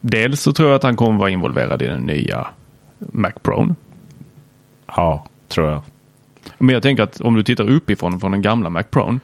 Dels 0.00 0.40
så 0.42 0.52
tror 0.52 0.68
jag 0.68 0.76
att 0.76 0.82
han 0.82 0.96
kommer 0.96 1.18
vara 1.18 1.30
involverad 1.30 1.82
i 1.82 1.86
den 1.86 2.00
nya 2.02 2.46
Mac 2.98 3.32
Pro. 3.42 3.74
Ja, 4.86 5.26
tror 5.48 5.70
jag. 5.70 5.82
Men 6.58 6.72
jag 6.72 6.82
tänker 6.82 7.02
att 7.02 7.20
om 7.20 7.34
du 7.34 7.42
tittar 7.42 7.70
uppifrån 7.70 8.20
från 8.20 8.30
den 8.32 8.42
gamla 8.42 8.70
Mac 8.70 8.82
Pro 8.82 9.20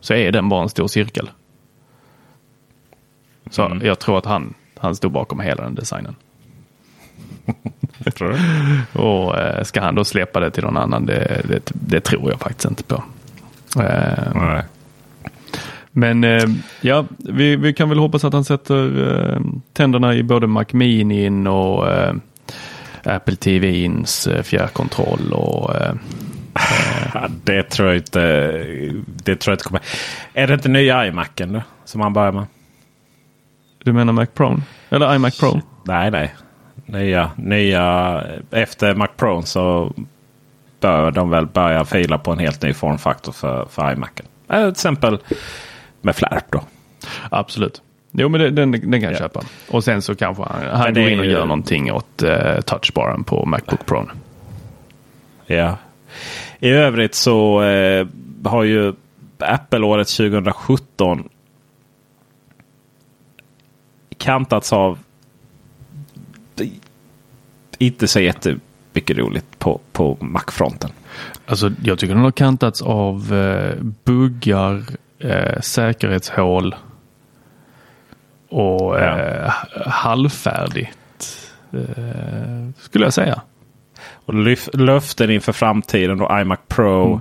så 0.00 0.14
är 0.14 0.32
den 0.32 0.48
bara 0.48 0.62
en 0.62 0.68
stor 0.68 0.88
cirkel. 0.88 1.30
Så 3.50 3.62
Mm. 3.66 3.86
jag 3.86 3.98
tror 3.98 4.18
att 4.18 4.24
han, 4.26 4.54
han 4.78 4.96
stod 4.96 5.12
bakom 5.12 5.40
hela 5.40 5.62
den 5.62 5.74
designen. 5.74 6.16
tror 8.16 8.28
du? 8.28 9.00
Och 9.00 9.38
eh, 9.38 9.64
ska 9.64 9.80
han 9.80 9.94
då 9.94 10.04
släppa 10.04 10.40
det 10.40 10.50
till 10.50 10.64
någon 10.64 10.76
annan, 10.76 11.06
det, 11.06 11.42
det, 11.48 11.70
det 11.74 12.00
tror 12.00 12.30
jag 12.30 12.40
faktiskt 12.40 12.64
inte 12.68 12.82
på. 12.84 13.02
Eh, 13.80 14.32
Nej. 14.34 14.62
Men 15.92 16.24
eh, 16.24 16.44
ja, 16.80 17.04
vi, 17.18 17.56
vi 17.56 17.72
kan 17.72 17.88
väl 17.88 17.98
hoppas 17.98 18.24
att 18.24 18.32
han 18.32 18.44
sätter 18.44 19.10
eh, 19.34 19.40
tänderna 19.72 20.14
i 20.14 20.22
både 20.22 20.46
Mac 20.46 20.64
Mini 20.72 21.48
och 21.48 21.90
eh, 21.90 22.14
Apple 23.04 23.36
TVins 23.36 24.26
eh, 24.26 24.42
fjärrkontroll 24.42 25.32
och 25.32 25.74
eh, 25.74 25.94
det 27.44 27.62
tror 27.62 27.88
jag 27.88 27.96
inte. 27.96 28.20
Det 29.24 29.36
tror 29.36 29.52
jag 29.52 29.54
inte 29.54 29.64
kommer. 29.64 29.82
Är 30.34 30.46
det 30.46 30.54
inte 30.54 30.68
nya 30.68 31.06
iMacen 31.06 31.52
då? 31.52 31.62
Som 31.84 32.00
han 32.00 32.12
börjar 32.12 32.32
med? 32.32 32.46
du 33.84 33.92
menar 33.92 34.12
Mac 34.12 34.26
Pro? 34.26 34.60
Eller 34.90 35.14
iMac 35.14 35.40
Pro? 35.40 35.60
Nej, 35.84 36.10
nej. 36.10 36.34
Nya, 36.86 37.30
nya. 37.36 38.22
Efter 38.50 38.94
Mac 38.94 39.08
Pro 39.16 39.42
så 39.42 39.92
bör 40.80 41.10
de 41.10 41.30
väl 41.30 41.46
börja 41.46 41.84
fila 41.84 42.18
på 42.18 42.32
en 42.32 42.38
helt 42.38 42.62
ny 42.62 42.74
formfaktor 42.74 43.32
för, 43.32 43.66
för 43.70 43.92
iMacen. 43.92 44.26
Eh, 44.48 44.60
Till 44.60 44.68
exempel 44.70 45.18
med 46.02 46.16
Flärp 46.16 46.44
då. 46.52 46.62
Absolut. 47.30 47.82
Jo 48.12 48.28
men 48.28 48.54
den, 48.54 48.70
den 48.70 48.82
kan 48.90 49.02
jag 49.02 49.12
Ja. 49.12 49.16
köpa. 49.18 49.42
Och 49.70 49.84
sen 49.84 50.02
så 50.02 50.14
kanske 50.14 50.42
han, 50.42 50.66
han 50.80 50.94
går 50.94 51.08
in 51.08 51.18
och 51.18 51.24
ju- 51.24 51.30
gör 51.32 51.46
någonting 51.46 51.92
åt 51.92 52.22
uh, 52.22 52.60
touchbaren 52.60 53.24
på 53.24 53.46
Macbook 53.46 53.86
Pro. 53.86 54.06
Ja. 55.46 55.76
I 56.60 56.68
övrigt 56.68 57.14
så 57.14 57.62
eh, 57.62 58.06
har 58.44 58.62
ju 58.64 58.94
Apple 59.38 59.84
året 59.86 60.08
2017 60.08 61.28
kantats 64.18 64.72
av 64.72 64.98
inte 67.78 68.08
så 68.08 68.20
jättemycket 68.20 69.16
roligt 69.18 69.58
på, 69.58 69.80
på 69.92 70.16
Mac-fronten. 70.20 70.90
Alltså 71.46 71.70
jag 71.84 71.98
tycker 71.98 72.14
den 72.14 72.24
har 72.24 72.30
kantats 72.30 72.82
av 72.82 73.32
uh, 73.32 73.72
buggar, 74.04 74.82
eh, 75.22 75.60
säkerhetshål 75.60 76.74
och 78.48 78.98
Ja. 79.00 79.18
eh, 79.18 79.52
halvfärdigt. 79.86 80.98
Eh, 81.72 82.70
skulle 82.78 83.04
jag 83.04 83.12
säga. 83.14 83.40
Och 84.26 84.34
löften 84.74 85.30
inför 85.30 85.52
framtiden 85.52 86.18
då 86.18 86.38
iMac 86.40 86.58
Pro. 86.68 87.06
Mm. 87.06 87.20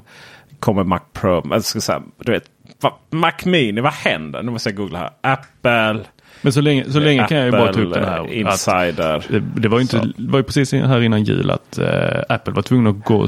Kommer 0.59 0.83
Mac 0.83 0.99
Pro. 1.13 1.47
Jag 1.51 1.63
ska 1.63 1.81
säga, 1.81 2.01
du 2.25 2.31
vet, 2.31 2.43
va, 2.81 2.93
Mac 3.09 3.31
Mini, 3.45 3.81
vad 3.81 3.93
händer? 3.93 4.43
Nu 4.43 4.51
måste 4.51 4.69
jag 4.69 4.75
googla 4.77 4.99
här. 4.99 5.09
Apple. 5.21 5.99
Men 6.41 6.53
så 6.53 6.61
länge, 6.61 6.91
så 6.91 6.99
länge 6.99 7.27
kan 7.27 7.37
jag 7.37 7.45
ju 7.45 7.51
bara 7.51 7.73
ta 7.73 7.81
upp 7.81 7.87
Apple, 7.91 7.99
den 8.01 8.09
här. 8.09 8.25
eh, 8.25 8.39
Insider. 8.39 9.15
Att 9.17 9.27
det, 9.27 9.39
det, 9.39 9.67
var 9.67 9.77
ju 9.77 9.81
inte, 9.81 9.97
det 10.17 10.31
var 10.31 10.39
ju 10.39 10.43
precis 10.43 10.71
här 10.73 11.01
innan 11.01 11.23
jul 11.23 11.51
att 11.51 11.77
eh, 11.77 12.21
Apple 12.29 12.53
var 12.53 12.61
tvungna 12.61 12.89
att 12.89 13.03
gå 13.03 13.27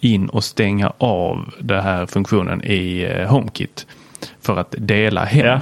in 0.00 0.28
och 0.28 0.44
stänga 0.44 0.92
av 0.98 1.54
den 1.60 1.82
här 1.82 2.06
funktionen 2.06 2.64
i 2.64 3.02
eh, 3.16 3.28
HomeKit. 3.28 3.86
För 4.40 4.56
att 4.56 4.74
dela 4.78 5.24
hem. 5.24 5.46
Ja. 5.46 5.60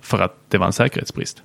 För 0.00 0.20
att 0.20 0.34
det 0.48 0.58
var 0.58 0.66
en 0.66 0.72
säkerhetsbrist. 0.72 1.42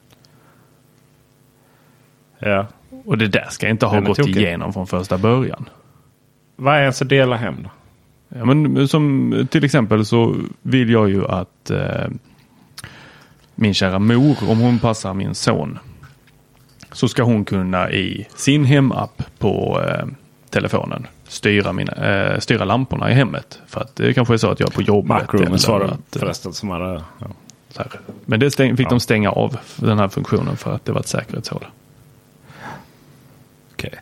Ja. 2.40 2.68
Och 3.06 3.18
det 3.18 3.28
där 3.28 3.48
ska 3.50 3.68
inte 3.68 3.86
ha 3.86 4.00
gått 4.00 4.18
tokig. 4.18 4.38
igenom 4.38 4.74
från 4.74 4.88
första 4.88 5.18
början. 5.18 5.70
Vad 6.56 6.76
är 6.76 6.82
ens 6.82 7.02
att 7.02 7.10
dela 7.10 7.36
hem 7.36 7.56
då? 7.64 7.70
Ja, 8.38 8.46
men 8.46 8.88
som 8.88 9.48
till 9.52 9.64
exempel 9.64 10.06
så 10.06 10.36
vill 10.62 10.90
jag 10.90 11.10
ju 11.10 11.28
att 11.28 11.70
eh, 11.70 12.08
min 13.56 13.74
kära 13.74 14.00
mor, 14.00 14.38
om 14.50 14.60
hon 14.60 14.80
passar 14.80 15.14
min 15.14 15.36
son, 15.36 15.80
så 16.92 17.08
ska 17.08 17.24
hon 17.24 17.46
kunna 17.46 17.92
i 17.92 18.28
sin 18.36 18.66
hemapp 18.66 19.24
på 19.38 19.82
eh, 19.88 20.06
telefonen 20.50 21.08
styra, 21.32 21.74
mina, 21.74 21.94
eh, 21.94 22.40
styra 22.40 22.66
lamporna 22.66 23.12
i 23.12 23.14
hemmet. 23.14 23.60
För 23.68 23.82
att 23.82 23.96
det 23.96 24.14
kanske 24.14 24.34
är 24.34 24.38
så 24.38 24.50
att 24.50 24.60
jag 24.60 24.70
är 24.70 24.74
på 24.74 24.82
jobbet. 24.82 25.62
Svarar 25.62 25.86
att, 25.86 26.16
eh, 26.16 26.20
förresten 26.20 26.54
som 26.54 26.70
hade... 26.70 27.04
Ja. 27.20 27.28
så 27.70 27.82
här. 27.82 27.92
Men 28.26 28.40
det 28.40 28.52
stäng, 28.52 28.78
fick 28.78 28.90
de 28.90 29.00
stänga 29.00 29.32
av 29.32 29.58
den 29.76 30.00
här 30.00 30.08
funktionen 30.08 30.58
för 30.58 30.74
att 30.76 30.86
det 30.86 30.92
var 30.92 31.00
ett 31.00 31.08
säkerhetshål. 31.08 31.66
Okej. 33.74 34.00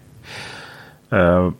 Eh, 1.09 1.51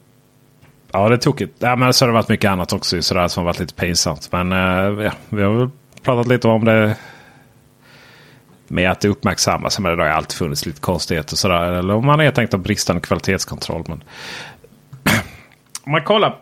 ja, 0.92 1.10
det 1.10 1.16
är 1.16 1.18
tokigt. 1.18 1.56
Ja, 1.60 1.76
men 1.76 1.94
så 1.94 2.06
har 2.06 2.08
det 2.08 2.14
varit 2.14 2.30
mycket 2.30 2.52
annat 2.52 2.74
också 2.74 3.02
sådär, 3.02 3.28
som 3.28 3.42
har 3.42 3.46
varit 3.46 3.60
lite 3.60 3.74
pinsamt. 3.74 4.30
Men 4.32 4.52
eh, 4.52 5.06
ja, 5.06 5.12
vi 5.30 5.44
har 5.44 5.54
väl 5.54 5.70
pratat 6.04 6.28
lite 6.28 6.48
om 6.48 6.66
det. 6.66 6.96
Med 8.72 8.92
att 8.92 9.02
det 9.02 9.08
uppmärksammas. 9.08 9.80
Men 9.80 9.98
det 9.98 10.04
har 10.04 10.10
alltid 10.10 10.38
funnits 10.38 10.66
lite 10.66 10.82
konstigheter. 10.82 11.36
Sådär. 11.36 11.72
Eller 11.72 11.94
om 11.94 12.06
man 12.06 12.20
helt 12.20 12.38
enkelt 12.38 12.54
har 12.54 12.60
bristande 12.60 13.02
kvalitetskontroll. 13.02 13.84
Men 13.88 14.04
om 15.90 15.92
man 15.92 16.04
kollar. 16.04 16.38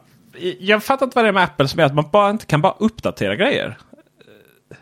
Jag 0.60 0.84
fattar 0.84 1.06
inte 1.06 1.16
vad 1.16 1.26
det 1.26 1.30
är 1.30 1.34
med 1.34 1.44
Apple 1.44 1.68
som 1.68 1.80
gör 1.80 1.86
att 1.86 1.96
man 1.96 2.10
bara 2.12 2.30
inte 2.30 2.46
kan 2.46 2.62
bara 2.62 2.74
uppdatera 2.80 3.36
grejer. 3.36 3.78
Eh, 4.72 4.78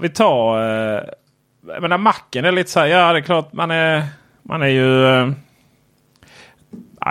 vi 0.00 0.08
tar... 0.08 0.62
Eh, 0.62 1.02
jag 1.66 1.82
menar 1.82 1.98
Macen 1.98 2.44
är 2.44 2.52
lite 2.52 2.70
så 2.70 2.80
här. 2.80 2.86
Ja, 2.86 3.12
det 3.12 3.18
är 3.18 3.22
klart 3.22 3.52
man 3.52 3.70
är, 3.70 4.04
man 4.42 4.62
är 4.62 4.66
ju... 4.66 5.06
Eh, 5.06 5.30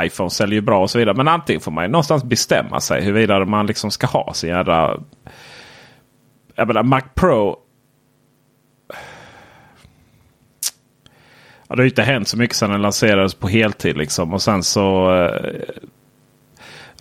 iPhone 0.06 0.30
säljer 0.30 0.56
ju 0.56 0.62
bra 0.62 0.82
och 0.82 0.90
så 0.90 1.00
vidare. 1.00 1.16
Men 1.16 1.28
antingen 1.28 1.62
får 1.62 1.72
man 1.72 1.84
ju 1.84 1.92
någonstans 1.92 2.24
bestämma 2.24 2.80
sig 2.80 3.04
huruvida 3.04 3.46
man 3.46 3.68
liksom 3.68 3.92
ska 3.92 4.08
ha 4.08 4.34
sin 4.34 4.50
jädra... 4.50 5.00
Jag 6.56 6.68
menar 6.68 6.84
Mac 6.84 7.02
Pro. 7.14 7.60
Ja, 11.68 11.76
det 11.76 11.78
har 11.78 11.84
ju 11.84 11.90
inte 11.90 12.04
hänt 12.04 12.28
så 12.28 12.38
mycket 12.38 12.56
sedan 12.56 12.72
den 12.72 12.82
lanserades 12.82 13.36
på 13.36 13.48
heltid. 13.48 13.98
Liksom. 13.98 14.34
Och 14.34 14.42
sen 14.42 14.64
så... 14.64 15.16
Eh, 15.16 15.64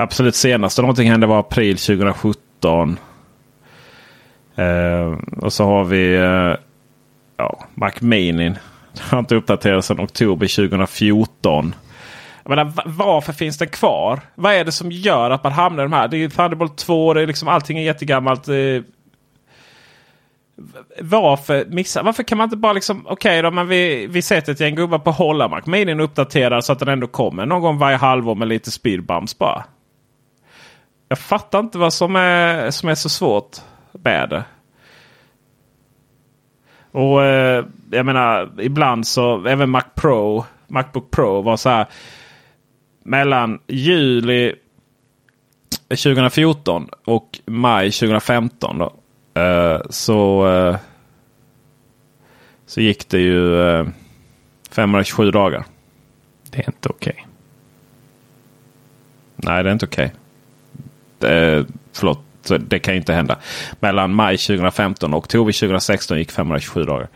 absolut 0.01 0.35
senaste 0.35 0.83
någonting 0.83 1.11
hände 1.11 1.27
var 1.27 1.41
april 1.41 1.79
2017. 1.79 2.99
Eh, 4.57 5.19
och 5.37 5.53
så 5.53 5.65
har 5.65 5.85
vi 5.85 6.15
eh, 6.15 6.55
ja, 7.37 7.65
Mac 7.75 7.93
Mini. 8.01 8.49
Den 8.49 8.59
har 9.11 9.19
inte 9.19 9.35
uppdaterats 9.35 9.87
sedan 9.87 10.01
oktober 10.01 10.57
2014. 10.57 11.75
Jag 12.43 12.51
menar, 12.51 12.73
varför 12.85 13.33
finns 13.33 13.59
den 13.59 13.69
kvar? 13.69 14.21
Vad 14.35 14.53
är 14.53 14.65
det 14.65 14.73
som 14.73 14.93
gör 14.93 15.31
att 15.31 15.45
man 15.45 15.53
hamnar 15.53 15.83
i 15.83 15.87
de 15.87 15.93
här? 15.93 16.09
Det 16.09 16.17
är 16.17 16.29
Thunderbolt 16.29 16.77
2, 16.77 17.15
det 17.15 17.23
är 17.23 17.27
liksom, 17.27 17.49
allting 17.49 17.79
är 17.79 17.83
jättegammalt. 17.83 18.49
Eh, 18.49 18.55
varför 21.01 21.65
missa? 21.65 22.03
Varför 22.03 22.23
kan 22.23 22.39
man 22.39 22.45
inte 22.45 22.57
bara 22.57 22.73
liksom, 22.73 23.07
okej 23.07 23.43
då, 23.43 23.51
men 23.51 23.69
vi, 23.69 24.07
vi 24.07 24.23
sätter 24.23 24.53
ett 24.53 24.61
gäng 24.61 24.75
gubbar 24.75 24.99
på 24.99 25.11
att 25.11 25.17
hålla 25.17 25.49
Mac 25.49 25.61
Mini 25.67 26.03
uppdaterar 26.03 26.61
så 26.61 26.73
att 26.73 26.79
den 26.79 26.89
ändå 26.89 27.07
kommer 27.07 27.47
någon 27.47 27.63
gång 27.63 27.79
varje 27.79 27.97
halvår 27.97 28.35
med 28.35 28.49
lite 28.49 28.71
speedbumps 28.71 29.39
bara. 29.39 29.65
Jag 31.13 31.19
fattar 31.19 31.61
inte 31.61 31.79
vad 31.79 31.93
som 31.93 32.17
är, 32.17 32.71
som 32.71 32.89
är 32.89 32.95
så 32.95 33.09
svårt 33.09 33.57
med 33.93 34.29
det. 34.29 34.45
Och 36.91 37.25
eh, 37.25 37.65
jag 37.91 38.07
menar 38.07 38.51
ibland 38.59 39.07
så 39.07 39.47
även 39.47 39.71
Mac 39.71 39.83
Pro, 39.95 40.45
Macbook 40.67 41.11
Pro 41.11 41.43
var 41.43 41.57
så 41.57 41.69
här. 41.69 41.87
Mellan 43.03 43.61
juli 43.67 44.55
2014 45.89 46.89
och 47.05 47.41
maj 47.47 47.91
2015 47.91 48.79
då. 48.79 48.93
Eh, 49.41 49.81
så, 49.91 50.49
eh, 50.49 50.77
så 52.67 52.81
gick 52.81 53.09
det 53.09 53.19
ju 53.19 53.61
eh, 53.61 53.87
527 54.71 55.31
dagar. 55.31 55.65
Det 56.51 56.59
är 56.59 56.67
inte 56.69 56.89
okej. 56.89 57.27
Nej, 59.37 59.63
det 59.63 59.71
är 59.71 59.73
inte 59.73 59.87
okej. 59.87 60.13
Eh, 61.25 61.65
förlåt, 61.93 62.21
så 62.43 62.57
det 62.57 62.79
kan 62.79 62.95
ju 62.95 63.01
inte 63.01 63.13
hända. 63.13 63.37
Mellan 63.81 64.15
maj 64.15 64.37
2015 64.37 65.15
och 65.15 65.19
oktober 65.19 65.53
2016 65.53 66.19
gick 66.19 66.31
527 66.31 66.85
dagar. 66.85 67.09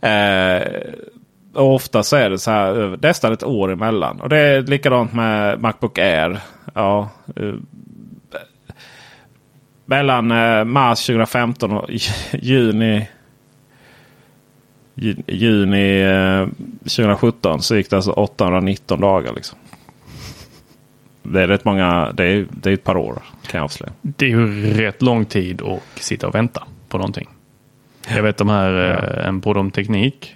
Eh, 0.00 0.62
och 1.54 1.74
ofta 1.74 2.02
så 2.02 2.16
är 2.16 2.30
det 2.30 2.38
så 2.38 2.50
här 2.50 2.82
eh, 2.82 2.98
nästan 3.02 3.32
ett 3.32 3.42
år 3.42 3.72
emellan. 3.72 4.20
Och 4.20 4.28
det 4.28 4.38
är 4.38 4.62
likadant 4.62 5.12
med 5.12 5.60
Macbook 5.60 5.98
Air. 5.98 6.40
Ja, 6.74 7.10
eh, 7.36 7.54
mellan 9.84 10.30
eh, 10.30 10.64
mars 10.64 11.06
2015 11.06 11.72
och 11.72 11.90
juni 12.32 13.06
juni 15.26 16.00
eh, 16.00 16.46
2017 16.78 17.62
så 17.62 17.76
gick 17.76 17.90
det 17.90 17.96
alltså 17.96 18.12
819 18.12 19.00
dagar. 19.00 19.32
Liksom. 19.34 19.58
Det 21.32 21.42
är 21.42 21.48
rätt 21.48 21.64
många. 21.64 22.12
Det 22.12 22.24
är, 22.24 22.46
det 22.50 22.70
är 22.70 22.74
ett 22.74 22.84
par 22.84 22.96
år 22.96 23.22
kan 23.46 23.58
jag 23.58 23.64
avslöja. 23.64 23.92
Det 24.02 24.24
är 24.26 24.30
ju 24.30 24.72
rätt 24.74 25.02
lång 25.02 25.24
tid 25.24 25.62
att 25.62 26.02
sitta 26.02 26.28
och 26.28 26.34
vänta 26.34 26.62
på 26.88 26.98
någonting. 26.98 27.28
Jag 28.08 28.22
vet 28.22 28.36
de 28.36 28.48
här, 28.48 28.90
eh, 29.20 29.28
en 29.28 29.40
Prodom 29.40 29.70
Teknik. 29.70 30.34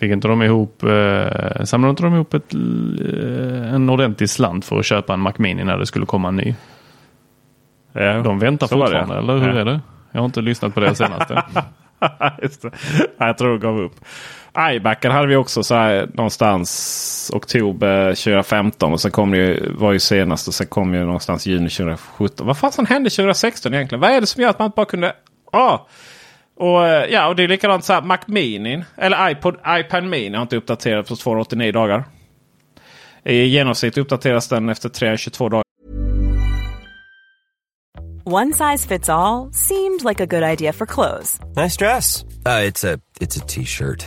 Fick 0.00 0.12
inte 0.12 0.28
de 0.28 0.42
ihop, 0.42 0.82
eh, 0.82 1.64
samlade 1.64 1.90
inte 1.90 2.02
de 2.02 2.14
ihop 2.14 2.34
ett, 2.34 2.54
eh, 2.54 3.74
en 3.74 3.90
ordentlig 3.90 4.30
slant 4.30 4.64
för 4.64 4.78
att 4.78 4.84
köpa 4.86 5.14
en 5.14 5.20
Mac 5.20 5.32
Mini 5.38 5.64
när 5.64 5.78
det 5.78 5.86
skulle 5.86 6.06
komma 6.06 6.28
en 6.28 6.36
ny? 6.36 6.54
Ja, 7.92 8.22
De 8.22 8.38
väntar 8.38 8.66
fortfarande, 8.66 9.18
eller 9.18 9.36
hur 9.38 9.48
Ja. 9.48 9.60
är 9.60 9.64
det? 9.64 9.80
Jag 10.12 10.20
har 10.20 10.24
inte 10.24 10.40
lyssnat 10.40 10.74
på 10.74 10.80
det 10.80 10.94
senaste. 10.94 11.42
Just 12.42 12.62
det. 12.62 12.70
Jag 13.18 13.38
tror 13.38 13.48
de 13.48 13.60
gav 13.60 13.80
upp. 13.80 13.94
iBacken 14.58 15.12
hade 15.12 15.26
vi 15.26 15.36
också 15.36 15.62
så 15.62 15.74
här 15.74 16.10
någonstans 16.14 17.30
oktober 17.34 18.08
2015 18.08 18.92
och 18.92 19.00
sen 19.00 19.10
kom 19.10 19.30
det 19.30 19.36
ju, 19.36 19.72
var 19.72 19.92
ju 19.92 19.98
senast 19.98 20.48
och 20.48 20.54
sen 20.54 20.66
kom 20.66 20.94
ju 20.94 21.04
någonstans 21.04 21.46
juni 21.46 21.70
2017. 21.70 22.46
Vad 22.46 22.58
fan 22.58 22.86
hände 22.86 23.10
2016 23.10 23.74
egentligen? 23.74 24.00
Vad 24.00 24.10
är 24.10 24.20
det 24.20 24.26
som 24.26 24.42
gör 24.42 24.50
att 24.50 24.58
man 24.58 24.66
inte 24.66 24.76
bara 24.76 24.86
kunde... 24.86 25.12
Ah. 25.52 25.78
Och, 26.56 26.86
eh, 26.86 27.04
ja, 27.10 27.28
och 27.28 27.36
det 27.36 27.42
är 27.42 27.48
likadant 27.48 27.84
så 27.84 27.92
här 27.92 28.02
Mac 28.02 28.18
Mini 28.26 28.84
eller 28.96 29.30
iPod, 29.30 29.56
iPad 29.68 30.04
Mini 30.04 30.36
har 30.36 30.42
inte 30.42 30.56
uppdaterats 30.56 31.08
på 31.08 31.16
289 31.16 31.72
dagar. 31.72 32.04
I 33.24 33.44
genomsnitt 33.44 33.98
uppdateras 33.98 34.48
den 34.48 34.68
efter 34.68 34.88
322 34.88 35.48
dagar. 35.48 35.64
One 38.24 38.52
size 38.52 38.88
fits 38.88 39.08
all 39.08 39.52
seemed 39.52 40.04
like 40.04 40.20
a 40.20 40.26
good 40.26 40.42
idea 40.42 40.72
for 40.72 40.86
clothes 40.86 41.40
Nice 41.56 41.76
dress. 41.76 42.24
Uh, 42.46 42.62
it's 42.68 42.84
a 42.84 42.98
it's 43.20 43.36
a 43.36 43.46
t-shirt. 43.48 44.06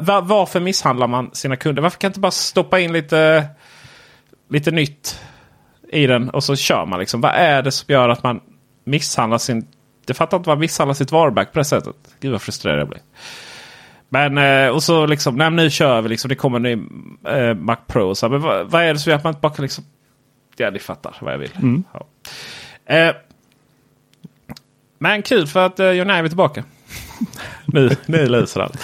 Va- 0.00 0.20
varför 0.20 0.60
misshandlar 0.60 1.06
man 1.06 1.30
sina 1.32 1.56
kunder? 1.56 1.82
Varför 1.82 1.98
kan 1.98 2.08
inte 2.08 2.20
bara 2.20 2.30
stoppa 2.30 2.80
in 2.80 2.92
lite, 2.92 3.46
lite 4.48 4.70
nytt 4.70 5.20
i 5.92 6.06
den 6.06 6.30
och 6.30 6.44
så 6.44 6.56
kör 6.56 6.86
man 6.86 7.00
liksom? 7.00 7.20
Vad 7.20 7.32
är 7.34 7.62
det 7.62 7.72
som 7.72 7.92
gör 7.92 8.08
att 8.08 8.22
man 8.22 8.40
misshandlar 8.84 9.38
sin... 9.38 9.66
Jag 10.06 10.16
fattar 10.16 10.36
inte 10.36 10.48
vad 10.48 10.56
man 10.56 10.60
misshandlar 10.60 10.94
sitt 10.94 11.12
varumärke 11.12 11.52
på 11.52 11.58
det 11.58 11.64
sättet. 11.64 11.96
Gud 12.20 12.32
vad 12.32 12.42
frustrerad 12.42 12.80
jag 12.80 12.88
blir. 12.88 13.00
Men 14.08 14.38
eh, 14.38 14.68
och 14.68 14.82
så 14.82 15.06
liksom, 15.06 15.36
nej, 15.36 15.50
nu 15.50 15.70
kör 15.70 16.02
vi 16.02 16.08
liksom. 16.08 16.28
Det 16.28 16.34
kommer 16.34 16.56
en 16.56 16.62
ny 16.62 16.72
eh, 17.30 17.54
Mac 17.54 17.76
Pro. 17.86 18.14
Så, 18.14 18.28
men 18.28 18.40
vad, 18.40 18.70
vad, 18.70 18.82
är 18.82 18.92
det 18.92 18.98
som 18.98 19.10
gör 19.10 19.16
att 19.16 19.24
man 19.24 19.30
inte 19.30 19.40
bara 19.40 19.52
kan 19.52 19.62
liksom... 19.62 19.84
Ja, 20.56 20.70
ni 20.70 20.78
fattar 20.78 21.16
vad 21.20 21.32
jag 21.32 21.38
vill. 21.38 21.52
Mm. 21.56 21.84
Ja. 21.92 22.06
Eh, 22.94 23.14
men 24.98 25.22
kul 25.22 25.46
för 25.46 25.66
att 25.66 25.80
eh, 25.80 25.90
John 25.90 26.10
är 26.10 26.28
tillbaka. 26.28 26.64
nu, 27.64 27.96
nu 28.06 28.26
löser 28.26 28.60
allt. 28.60 28.80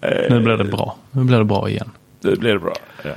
Eh, 0.00 0.30
nu 0.30 0.40
blir 0.40 0.56
det 0.56 0.64
bra. 0.64 0.96
Nu 1.10 1.24
blir 1.24 1.38
det 1.38 1.44
bra 1.44 1.68
igen. 1.68 1.90
Nu 2.20 2.36
blir 2.36 2.52
det 2.52 2.58
bra. 2.58 2.74
Ja. 3.02 3.10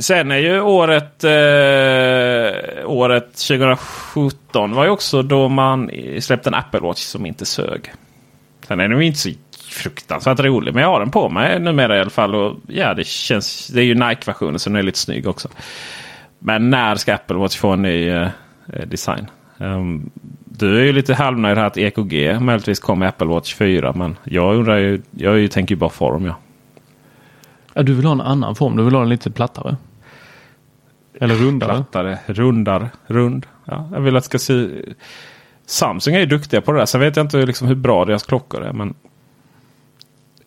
Sen 0.00 0.30
är 0.30 0.36
ju 0.36 0.60
året, 0.60 1.24
eh, 1.24 2.90
året 2.90 3.36
2017 3.36 4.74
var 4.74 4.84
ju 4.84 4.90
också 4.90 5.22
då 5.22 5.48
man 5.48 5.90
släppte 6.20 6.50
en 6.50 6.54
Apple 6.54 6.80
Watch 6.80 7.00
som 7.00 7.26
inte 7.26 7.46
sög. 7.46 7.92
Sen 8.68 8.80
är 8.80 8.88
den 8.88 8.98
ju 8.98 9.06
inte 9.06 9.18
så 9.18 9.30
fruktansvärt 9.68 10.40
rolig. 10.40 10.74
Men 10.74 10.82
jag 10.82 10.90
har 10.90 11.00
den 11.00 11.10
på 11.10 11.28
mig 11.28 11.60
numera 11.60 11.96
i 11.96 12.00
alla 12.00 12.10
fall. 12.10 12.34
Och 12.34 12.56
ja, 12.66 12.94
det, 12.94 13.06
känns, 13.06 13.68
det 13.68 13.80
är 13.80 13.84
ju 13.84 13.94
Nike-versionen 13.94 14.58
så 14.58 14.70
den 14.70 14.76
är 14.76 14.82
lite 14.82 14.98
snygg 14.98 15.26
också. 15.26 15.48
Men 16.38 16.70
när 16.70 16.96
ska 16.96 17.14
Apple 17.14 17.36
Watch 17.36 17.56
få 17.56 17.68
en 17.68 17.82
ny 17.82 18.08
eh, 18.08 18.28
design? 18.86 19.30
Um, 19.58 20.10
du 20.58 20.80
är 20.80 20.84
ju 20.84 20.92
lite 20.92 21.14
halvnöjd 21.14 21.58
här 21.58 21.64
att 21.64 21.76
EKG 21.76 22.40
möjligtvis 22.40 22.80
kommer 22.80 23.06
Apple 23.06 23.26
Watch 23.26 23.54
4. 23.54 23.92
Men 23.92 24.16
jag 24.24 24.56
undrar 24.56 24.76
ju, 24.76 25.02
jag 25.10 25.50
tänker 25.50 25.74
ju 25.74 25.78
bara 25.78 25.90
form 25.90 26.24
ja. 26.24 26.34
ja. 27.74 27.82
Du 27.82 27.94
vill 27.94 28.04
ha 28.04 28.12
en 28.12 28.20
annan 28.20 28.54
form, 28.54 28.76
du 28.76 28.84
vill 28.84 28.94
ha 28.94 29.00
den 29.00 29.08
lite 29.08 29.30
plattare? 29.30 29.76
Eller 31.20 31.34
rundare? 31.34 31.70
Plattare, 31.70 32.18
rundare, 32.26 32.90
rund. 33.06 33.46
Ja, 33.64 33.88
jag 33.92 34.00
vill 34.00 34.16
att 34.16 34.22
det 34.22 34.26
ska 34.26 34.38
se... 34.38 34.68
Samsung 35.66 36.14
är 36.14 36.20
ju 36.20 36.26
duktiga 36.26 36.60
på 36.60 36.72
det 36.72 36.78
där. 36.78 36.86
Sen 36.86 37.00
vet 37.00 37.16
jag 37.16 37.26
inte 37.26 37.46
liksom 37.46 37.68
hur 37.68 37.74
bra 37.74 38.04
deras 38.04 38.22
klockor 38.22 38.62
är. 38.62 38.72
Men 38.72 38.94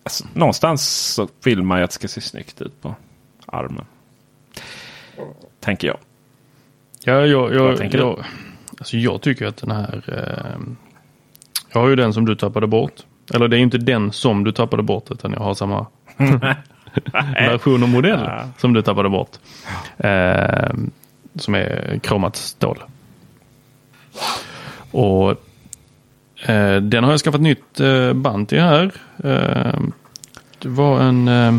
alltså, 0.04 0.26
någonstans 0.34 0.88
så 0.88 1.28
vill 1.44 1.64
man 1.64 1.78
ju 1.78 1.84
att 1.84 1.90
det 1.90 1.94
ska 1.94 2.08
se 2.08 2.22
snyggt 2.22 2.62
ut 2.62 2.82
på 2.82 2.96
armen. 3.46 3.86
Tänker 5.60 5.88
jag. 5.88 5.98
Ja, 7.04 7.26
jag, 7.26 7.54
jag, 7.54 7.64
Vad 7.64 7.78
tänker 7.78 7.98
jag? 7.98 8.26
Alltså 8.82 8.98
jag 8.98 9.22
tycker 9.22 9.46
att 9.48 9.58
den 9.58 9.72
här... 9.72 10.04
Eh, 10.08 10.62
jag 11.74 11.82
har 11.82 11.88
ju 11.90 11.96
den 11.96 12.14
som 12.14 12.26
du 12.26 12.36
tappade 12.36 12.68
bort. 12.68 12.94
Eller 13.34 13.48
det 13.48 13.58
är 13.58 13.60
inte 13.60 13.78
den 13.78 14.12
som 14.12 14.44
du 14.44 14.52
tappade 14.52 14.84
bort 14.84 15.12
utan 15.12 15.32
jag 15.34 15.40
har 15.40 15.54
samma 15.54 15.86
version 17.36 17.84
och 17.84 17.90
modell 17.90 18.20
Ja. 18.26 18.44
som 18.58 18.74
du 18.74 18.82
tappade 18.82 19.10
bort. 19.10 19.30
Eh, 19.98 20.74
som 21.36 21.56
är 21.56 22.00
kromat 22.04 22.36
stål. 22.36 22.78
Och 24.92 25.30
eh, 26.50 26.76
den 26.82 27.04
har 27.04 27.12
jag 27.12 27.20
skaffat 27.20 27.42
nytt 27.42 27.80
eh, 27.80 28.14
band 28.14 28.48
till 28.50 28.62
här. 28.62 28.92
Eh, 29.24 29.80
det 30.60 30.70
var 30.70 31.00
en 31.02 31.28
eh, 31.28 31.56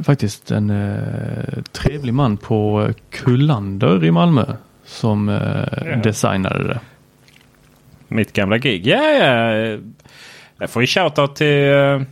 faktiskt 0.00 0.50
en 0.50 0.70
eh, 0.70 1.62
trevlig 1.72 2.14
man 2.14 2.36
på 2.36 2.90
Kullander 3.10 4.04
i 4.04 4.10
Malmö 4.10 4.44
som 4.84 5.28
eh, 5.28 6.00
designade 6.02 6.68
det. 6.68 6.80
Mitt 8.08 8.32
gamla 8.32 8.58
gig. 8.58 8.86
Ja, 8.86 9.02
ja. 9.02 9.78
Jag 10.58 10.70
får 10.70 10.82
ju 10.82 10.86
shoutout 10.86 11.36
till 11.36 11.46
uh, 11.46 12.02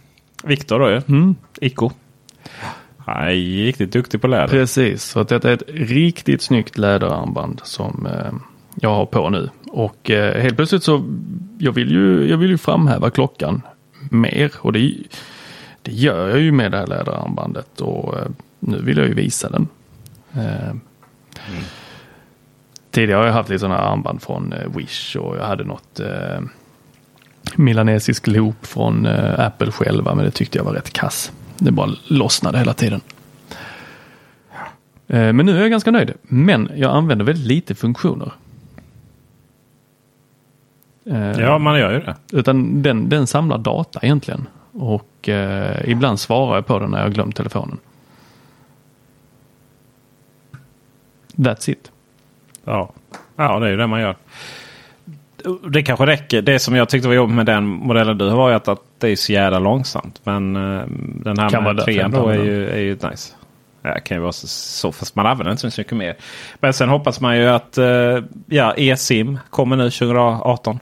Viktor 0.44 0.78
då 0.78 0.90
ju. 0.90 1.02
Mm. 1.08 1.34
Iko. 1.60 1.90
Han 2.98 3.28
är 3.28 3.64
riktigt 3.64 3.92
duktig 3.92 4.20
på 4.20 4.26
läder. 4.26 4.48
Precis, 4.48 5.02
så 5.02 5.20
att 5.20 5.28
detta 5.28 5.50
är 5.50 5.54
ett 5.54 5.62
riktigt 5.66 6.42
snyggt 6.42 6.78
läderarmband 6.78 7.60
som 7.64 8.06
eh, 8.06 8.32
jag 8.74 8.90
har 8.90 9.06
på 9.06 9.30
nu. 9.30 9.50
Och 9.66 10.10
eh, 10.10 10.42
helt 10.42 10.56
plötsligt 10.56 10.82
så, 10.82 11.04
jag 11.58 11.72
vill 11.72 11.90
ju, 11.90 12.30
jag 12.30 12.36
vill 12.36 12.50
ju 12.50 12.58
framhäva 12.58 13.10
klockan 13.10 13.62
mer 14.10 14.52
och 14.58 14.72
det, 14.72 14.94
det 15.86 15.92
gör 15.92 16.28
jag 16.28 16.38
ju 16.40 16.52
med 16.52 16.70
det 16.72 16.78
här 16.78 16.86
läderarmbandet 16.86 17.80
och 17.80 18.18
eh, 18.18 18.26
nu 18.60 18.82
vill 18.82 18.96
jag 18.98 19.06
ju 19.06 19.14
visa 19.14 19.48
den. 19.50 19.68
Eh, 20.34 20.74
Tidigare 22.90 23.18
har 23.18 23.26
jag 23.26 23.32
haft 23.32 23.48
lite 23.48 23.58
sådana 23.58 23.78
armband 23.78 24.22
från 24.22 24.52
eh, 24.52 24.76
Wish 24.76 25.16
och 25.16 25.36
jag 25.36 25.44
hade 25.46 25.64
något 25.64 26.00
eh, 26.00 26.40
milanesisk 27.56 28.26
loop 28.26 28.66
från 28.66 29.06
eh, 29.06 29.40
Apple 29.46 29.72
själva 29.72 30.14
men 30.14 30.24
det 30.24 30.30
tyckte 30.30 30.58
jag 30.58 30.64
var 30.64 30.72
rätt 30.72 30.92
kass. 30.92 31.32
Det 31.58 31.70
bara 31.70 31.90
lossnade 32.06 32.58
hela 32.58 32.74
tiden. 32.74 33.00
Eh, 35.08 35.32
Men 35.32 35.46
nu 35.46 35.56
är 35.56 35.60
jag 35.60 35.70
ganska 35.70 35.90
nöjd. 35.90 36.12
Men 36.22 36.70
jag 36.76 36.94
använder 36.96 37.24
väldigt 37.24 37.46
lite 37.46 37.74
funktioner. 37.74 38.32
Ja, 41.38 41.58
man 41.58 41.78
gör 41.78 41.92
ju 41.92 42.00
det. 42.00 42.16
Utan 42.32 42.82
den, 42.82 43.08
den 43.08 43.26
samlar 43.26 43.58
data 43.58 44.00
egentligen. 44.02 44.46
Och 44.78 45.28
eh, 45.28 45.90
ibland 45.90 46.20
svarar 46.20 46.54
jag 46.54 46.66
på 46.66 46.78
den 46.78 46.90
när 46.90 47.02
jag 47.02 47.12
glömt 47.12 47.36
telefonen. 47.36 47.78
That's 51.36 51.70
it. 51.70 51.92
Ja. 52.64 52.92
ja, 53.36 53.58
det 53.58 53.66
är 53.66 53.70
ju 53.70 53.76
det 53.76 53.86
man 53.86 54.00
gör. 54.00 54.16
Det 55.68 55.82
kanske 55.82 56.06
räcker. 56.06 56.42
Det 56.42 56.58
som 56.58 56.76
jag 56.76 56.88
tyckte 56.88 57.08
var 57.08 57.14
jobbigt 57.14 57.36
med 57.36 57.46
den 57.46 57.64
modellen 57.64 58.18
du 58.18 58.28
har 58.28 58.36
var 58.36 58.52
att, 58.52 58.68
att 58.68 58.82
det 58.98 59.08
är 59.08 59.16
så 59.16 59.32
jävla 59.32 59.58
långsamt. 59.58 60.20
Men 60.24 60.56
eh, 60.56 60.82
den 60.98 61.38
här 61.38 61.50
Kan 61.50 61.64
med 61.64 61.84
trean 61.84 62.10
då 62.10 62.28
är 62.28 62.44
ju, 62.44 62.68
är 62.68 62.80
ju 62.80 62.92
nice. 63.10 63.34
Ja, 63.82 63.98
kan 64.04 64.16
ju 64.16 64.20
vara 64.20 64.32
så, 64.32 64.46
så 64.48 64.92
fast 64.92 65.16
man 65.16 65.26
använder 65.26 65.52
inte 65.52 65.70
så 65.70 65.80
mycket 65.80 65.96
mer. 65.96 66.16
Men 66.60 66.72
sen 66.72 66.88
hoppas 66.88 67.20
man 67.20 67.38
ju 67.38 67.46
att 67.46 67.78
eh, 67.78 68.18
ja, 68.46 68.74
eSIM 68.76 69.38
kommer 69.50 69.76
nu 69.76 69.90
2018. 69.90 70.78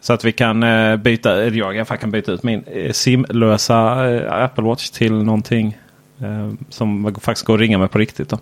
Så 0.00 0.12
att 0.12 0.24
vi 0.24 0.32
kan 0.32 0.62
eh, 0.62 0.96
byta, 0.96 1.44
jag 1.44 1.74
i 1.74 1.78
alla 1.78 1.84
fall 1.84 1.96
kan 1.96 2.10
byta 2.10 2.32
ut 2.32 2.42
min 2.42 2.64
eh, 2.64 2.92
simlösa 2.92 4.10
eh, 4.10 4.42
Apple 4.44 4.64
Watch 4.64 4.90
till 4.90 5.12
någonting 5.12 5.78
eh, 6.20 6.50
som 6.68 7.14
faktiskt 7.20 7.46
går 7.46 7.54
att 7.54 7.60
ringa 7.60 7.78
med 7.78 7.90
på 7.90 7.98
riktigt. 7.98 8.28
Då. 8.28 8.38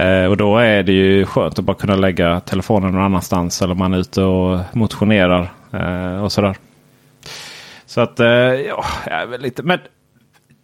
Eh, 0.00 0.24
och 0.24 0.36
då 0.36 0.58
är 0.58 0.82
det 0.82 0.92
ju 0.92 1.26
skönt 1.26 1.58
att 1.58 1.64
bara 1.64 1.76
kunna 1.76 1.96
lägga 1.96 2.40
telefonen 2.40 2.92
någon 2.92 3.02
annanstans 3.02 3.62
eller 3.62 3.74
man 3.74 3.94
är 3.94 3.98
ute 3.98 4.22
och 4.22 4.60
motionerar 4.72 5.52
eh, 5.72 6.24
och 6.24 6.32
sådär. 6.32 6.56
Så 7.86 8.00
att 8.00 8.20
eh, 8.20 8.28
ja, 8.28 8.84
jag 9.06 9.22
är 9.22 9.26
väl 9.26 9.40
lite... 9.40 9.62
Men 9.62 9.78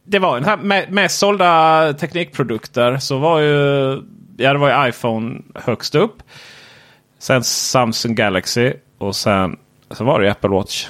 det 0.07 0.18
var 0.18 0.34
den 0.34 0.45
här 0.45 0.57
med, 0.57 0.92
med 0.92 1.11
sålda 1.11 1.92
teknikprodukter 1.92 2.99
så 2.99 3.18
var 3.18 3.40
ju, 3.40 3.90
ja, 4.36 4.53
det 4.53 4.59
var 4.59 4.84
ju 4.84 4.88
iPhone 4.88 5.40
högst 5.55 5.95
upp. 5.95 6.22
Sen 7.18 7.45
Samsung 7.45 8.14
Galaxy 8.14 8.72
och 8.99 9.16
sen 9.16 9.57
så 9.91 10.05
var 10.05 10.20
det 10.20 10.30
Apple 10.30 10.51
Watch. 10.51 10.89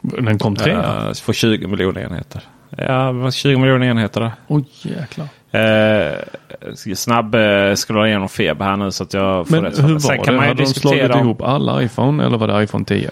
Den 0.00 0.38
kom 0.38 0.56
tre? 0.56 0.72
Uh, 0.72 1.12
för 1.12 1.32
20 1.32 1.66
miljoner 1.66 2.00
enheter. 2.00 2.42
Ja, 2.78 3.06
det 3.06 3.12
var 3.12 3.30
20 3.30 3.58
miljoner 3.58 3.86
enheter 3.86 4.20
där. 4.20 4.32
Oj 4.46 4.64
jäklar. 4.82 5.28
Uh, 5.54 6.94
snabb 6.94 7.34
uh, 7.34 7.74
scrolla 7.74 8.08
igenom 8.08 8.28
feber 8.28 8.64
här 8.64 8.76
nu 8.76 8.90
så 8.90 9.02
att 9.02 9.14
jag 9.14 9.48
får 9.48 9.54
Men 9.56 9.64
rätt. 9.64 9.78
hur 9.78 9.92
var 9.92 9.98
Sen 9.98 10.18
det? 10.18 10.24
kan 10.24 10.34
man 10.34 10.44
ju 10.44 10.48
Hade 10.48 10.62
de 10.62 10.66
slagit 10.66 11.10
om... 11.10 11.20
ihop 11.20 11.42
alla 11.42 11.82
iPhone 11.82 12.26
eller 12.26 12.38
var 12.38 12.48
det 12.48 12.62
iPhone 12.64 12.84
10? 12.84 13.10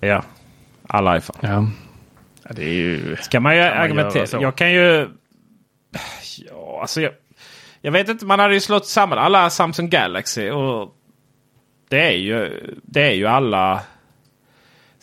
Ja, 0.00 0.22
alla 0.86 1.16
iPhone. 1.16 1.38
Ja. 1.42 1.66
ja 2.48 2.54
det 2.54 2.64
är 2.64 2.72
ju... 2.72 3.16
Ska 3.16 3.40
man 3.40 3.56
ju 3.56 3.62
Kan 3.62 3.70
man 3.70 3.78
argumentera. 3.78 4.26
så? 4.26 4.38
Jag 4.40 4.56
kan 4.56 4.72
ju... 4.72 5.08
Ja, 6.50 6.78
alltså 6.80 7.00
jag, 7.00 7.12
jag 7.80 7.92
vet 7.92 8.08
inte. 8.08 8.26
Man 8.26 8.40
hade 8.40 8.54
ju 8.54 8.60
slått 8.60 8.86
samman 8.86 9.18
alla 9.18 9.50
Samsung 9.50 9.90
Galaxy. 9.90 10.50
och 10.50 10.94
Det 11.88 12.00
är 12.00 12.16
ju, 12.16 12.50
det 12.82 13.02
är 13.02 13.14
ju 13.14 13.26
alla... 13.26 13.80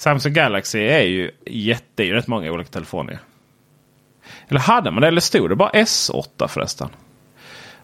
Samsung 0.04 0.34
Galaxy 0.34 0.80
är 0.80 1.02
ju 1.02 1.32
jätte, 1.46 1.86
det 1.96 2.04
är 2.04 2.08
ju 2.08 2.14
rätt 2.14 2.28
många 2.28 2.52
olika 2.52 2.70
telefoner. 2.70 3.20
Eller 4.48 4.60
hade 4.60 4.92
man 4.92 5.02
det? 5.02 5.08
Eller 5.08 5.22
stod 5.22 5.50
det 5.50 5.56
bara 5.56 5.70
S8 5.70 6.48
förresten? 6.48 6.90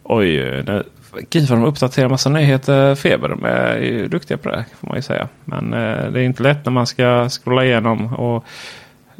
Oj, 0.03 0.37
nu, 0.63 0.83
gud 1.29 1.49
vad 1.49 1.59
de 1.59 1.65
uppdaterar 1.65 2.09
massa 2.09 2.29
nyheter. 2.29 2.95
Feber, 2.95 3.29
de 3.29 3.45
är 3.45 3.77
ju 3.77 4.07
duktiga 4.07 4.37
på 4.37 4.49
det 4.49 4.65
får 4.79 4.87
man 4.87 4.95
ju 4.95 5.01
säga. 5.01 5.27
Men 5.45 5.73
eh, 5.73 6.11
det 6.11 6.19
är 6.19 6.23
inte 6.23 6.43
lätt 6.43 6.65
när 6.65 6.71
man 6.71 6.87
ska 6.87 7.29
scrolla 7.29 7.65
igenom 7.65 8.13
och 8.13 8.45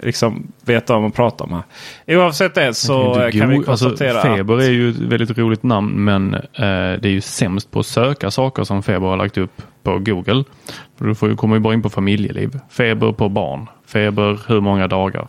liksom 0.04 0.52
veta 0.66 0.94
vad 0.94 1.02
man 1.02 1.12
pratar 1.12 1.46
om. 1.46 1.52
Här. 1.52 2.18
Oavsett 2.18 2.56
det 2.56 2.74
så 2.74 3.16
Man 3.16 3.32
kan, 3.32 3.50
vi 3.50 3.58
alltså, 3.58 3.72
konstatera 3.72 4.22
Feber 4.22 4.58
att 4.58 4.64
är 4.64 4.70
ju 4.70 4.90
ett 4.90 4.96
väldigt 4.96 5.38
roligt 5.38 5.64
namn 5.64 6.04
men 6.04 6.34
eh, 6.34 6.42
det 7.00 7.06
är 7.06 7.08
ju 7.08 7.22
sämst 7.22 7.72
på 7.72 7.80
att 7.80 7.86
söka 7.86 8.32
saker 8.32 8.64
som 8.64 8.84
Feber 8.84 9.08
har 9.08 9.18
lagt 9.18 9.38
upp 9.38 9.62
på 9.84 10.00
Google. 10.00 10.44
För 10.98 11.06
du 11.06 11.16
får 11.16 11.30
ju, 11.30 11.36
kommer 11.36 11.56
ju 11.56 11.60
bara 11.60 11.74
in 11.74 11.82
på 11.82 11.90
familjeliv. 11.90 12.60
Feber 12.70 13.12
på 13.12 13.30
barn. 13.30 13.68
Feber 13.86 14.40
hur 14.48 14.62
många 14.62 14.88
dagar. 14.88 15.28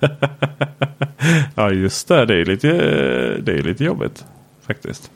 ja 1.54 1.70
just 1.70 2.08
det, 2.08 2.26
det 2.26 2.34
är 2.34 2.44
lite, 2.44 2.68
det 3.42 3.52
är 3.52 3.62
lite 3.62 3.84
jobbigt 3.84 4.24
faktiskt. 4.66 5.10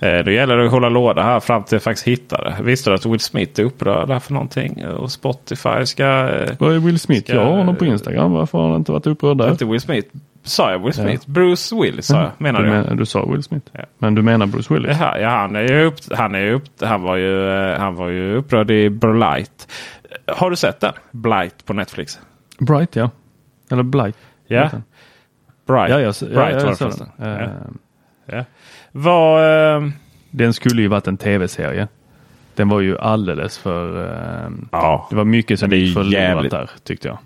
Eh, 0.00 0.24
Då 0.24 0.30
gäller 0.30 0.56
det 0.56 0.64
att 0.66 0.70
hålla 0.72 0.88
låda 0.88 1.22
här 1.22 1.40
fram 1.40 1.62
till 1.64 1.74
jag 1.74 1.82
faktiskt 1.82 2.06
hittar 2.08 2.44
det. 2.44 2.62
Visste 2.62 2.90
du 2.90 2.94
att 2.94 3.06
Will 3.06 3.20
Smith 3.20 3.60
är 3.60 3.64
upprörd 3.64 4.10
här 4.10 4.18
för 4.18 4.32
någonting? 4.32 4.86
Och 4.86 5.12
Spotify 5.12 5.86
ska... 5.86 6.04
eh, 6.28 6.52
Vad 6.58 6.74
är 6.74 6.78
Will 6.78 6.98
Smith? 6.98 7.24
Ska- 7.24 7.34
Jag 7.34 7.44
har 7.44 7.56
honom 7.56 7.76
på 7.76 7.84
Instagram. 7.86 8.32
Varför 8.32 8.58
har 8.58 8.68
han 8.68 8.76
inte 8.76 8.92
varit 8.92 9.06
upprörd 9.06 9.38
där? 9.38 9.50
Inte 9.50 9.64
Will 9.64 9.80
Smith. 9.80 10.08
Sa 10.42 10.70
jag 10.72 10.78
Will 10.84 10.92
Smith? 10.92 11.30
Bruce 11.30 11.76
Willis 11.76 12.06
sa 12.06 12.20
jag. 12.22 12.30
Menar 12.38 12.60
du, 12.62 12.66
du? 12.66 12.72
men, 12.72 12.96
du 12.96 13.06
sa 13.06 13.26
Will 13.26 13.42
Smith. 13.42 13.66
Men 13.98 14.14
du 14.14 14.22
menar 14.22 14.46
Bruce 14.46 14.74
Willis? 14.74 14.96
Ja, 15.00 15.18
ja, 15.18 15.28
han 15.28 15.56
är 15.56 15.62
ju 15.62 15.84
upp, 15.84 15.94
han 16.14 16.34
är 16.34 16.50
upp, 16.52 16.64
han 16.80 17.02
var 17.02 17.16
ju, 17.16 17.50
eh, 17.50 17.78
han 17.78 17.94
var 17.94 18.08
ju 18.08 18.36
upprörd 18.36 18.70
i 18.70 18.90
Blight. 18.90 19.68
Har 20.26 20.50
du 20.50 20.56
sett 20.56 20.80
den? 20.80 20.92
Blight 21.10 21.64
på 21.64 21.72
Netflix? 21.72 22.20
Bright 22.58 22.96
ja. 22.96 23.10
Eller 23.70 23.82
Blight. 23.82 24.16
Ja. 24.46 24.70
Bright. 25.66 25.90
Ja, 25.90 26.00
jag, 26.00 26.14
ja, 26.20 26.26
Bright 26.26 26.30
jag, 26.30 26.36
var 26.36 26.46
det 26.46 26.52
jag 26.52 26.76
såg 26.76 26.78
förresten. 26.78 27.08
Vad... 28.96 29.76
eh, 29.76 29.88
Den 30.30 30.52
skulle 30.54 30.82
ju 30.82 30.88
varit 30.88 31.06
en 31.06 31.16
tv-serie. 31.16 31.88
Den 32.54 32.68
var 32.68 32.80
ju 32.80 32.98
alldeles 32.98 33.58
för... 33.58 34.04
eh, 34.44 34.50
Ja. 34.72 35.06
Det 35.10 35.16
var 35.16 35.24
mycket 35.24 35.58
som 35.60 35.70
gick 35.70 35.94
förlorat 35.94 36.12
jävligt- 36.12 36.50
där 36.50 36.70
tyckte 36.84 37.08
jag. 37.08 37.18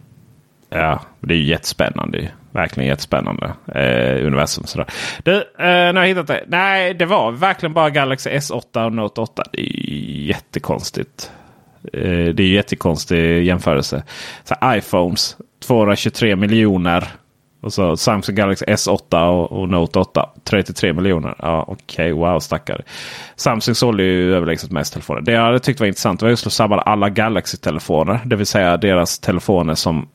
Ja, 0.70 1.00
det 1.20 1.34
är 1.34 1.38
ju 1.38 1.44
jättespännande. 1.44 2.28
Verkligen 2.52 2.88
jättespännande. 2.88 3.52
Eh, 3.74 4.26
universum 4.26 4.64
sådär. 4.64 4.86
Du, 5.22 5.34
eh, 5.36 5.42
nu 5.58 5.66
har 5.94 6.00
jag 6.00 6.06
hittat 6.06 6.26
det. 6.26 6.44
Nej, 6.46 6.94
det 6.94 7.06
var 7.06 7.32
verkligen 7.32 7.72
bara 7.72 7.90
Galaxy 7.90 8.30
S8 8.30 8.84
och 8.86 8.92
Note 8.92 9.20
8. 9.20 9.42
Det 9.52 9.60
är 9.60 9.64
ju 9.90 10.22
jättekonstigt. 10.26 11.30
Eh, 11.92 12.00
det 12.34 12.42
är 12.42 12.46
ju 12.46 12.54
jättekonstig 12.54 13.44
jämförelse. 13.44 14.02
Så 14.44 14.54
iPhones 14.64 15.36
223 15.66 16.36
miljoner. 16.36 17.08
Och 17.60 17.72
så 17.72 17.96
Samsung 17.96 18.34
Galaxy 18.34 18.64
S8 18.64 19.28
och, 19.28 19.52
och 19.52 19.68
Note 19.68 19.98
8 19.98 20.30
33 20.44 20.92
miljoner. 20.92 21.34
Ja, 21.38 21.64
okej, 21.68 22.12
wow 22.12 22.40
stackare. 22.40 22.82
Samsung 23.36 23.74
sålde 23.74 24.02
ju 24.02 24.34
överlägset 24.34 24.70
mest 24.70 24.92
telefoner. 24.92 25.20
Det 25.20 25.32
jag 25.32 25.42
hade 25.42 25.58
tyckt 25.58 25.80
var 25.80 25.86
intressant 25.86 26.22
var 26.22 26.28
just 26.28 26.46
att 26.46 26.52
samla 26.52 26.80
alla 26.80 27.08
Galaxy-telefoner. 27.08 28.20
Det 28.24 28.36
vill 28.36 28.46
säga 28.46 28.76
deras 28.76 29.18
telefoner 29.18 29.74
som 29.74 30.08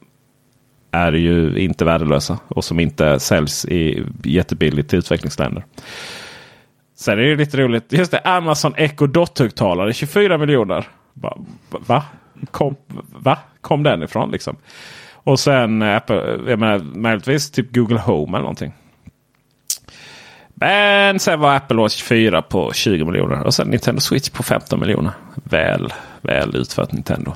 är 0.91 1.12
ju 1.12 1.60
inte 1.60 1.86
värdelösa 1.86 2.39
och 2.48 2.64
som 2.64 2.80
inte 2.80 3.20
säljs 3.20 3.66
i 3.66 4.04
jättebilligt 4.24 4.89
till 4.89 5.00
utvecklingsländer. 5.00 5.66
Sen 6.98 7.20
är 7.20 7.24
det 7.24 7.36
lite 7.36 7.58
roligt. 7.58 7.93
Just 7.93 8.12
det, 8.12 8.20
Amazon 8.20 8.74
Echo 8.78 9.08
Dot-högtalare 9.08 9.93
24 9.93 10.38
miljoner. 10.38 10.88
Va? 11.14 11.38
Va? 11.70 12.04
Kom, 12.52 12.76
va? 13.20 13.38
Kom 13.62 13.84
den 13.84 14.04
ifrån 14.04 14.32
liksom? 14.32 14.58
Och 15.26 15.39
sen 15.39 15.82
eh, 15.82 15.95
Apple, 15.95 16.39
jag 16.47 16.59
menar, 16.59 16.80
möjligtvis 16.80 17.51
typ 17.51 17.76
Google 17.76 17.99
Home 17.99 18.38
eller 18.38 18.43
någonting. 18.43 18.73
Men 20.53 21.19
sen 21.19 21.39
var 21.39 21.55
Apple 21.55 21.78
Watch 21.78 22.03
4 22.03 22.41
på 22.41 22.73
20 22.73 23.05
miljoner 23.05 23.43
och 23.43 23.53
sen 23.53 23.67
Nintendo 23.67 24.01
Switch 24.01 24.30
på 24.30 24.43
15 24.43 24.80
miljoner. 24.80 25.11
Väl, 25.43 25.93
väl 26.21 26.55
utfört 26.55 26.91
Nintendo. 26.91 27.34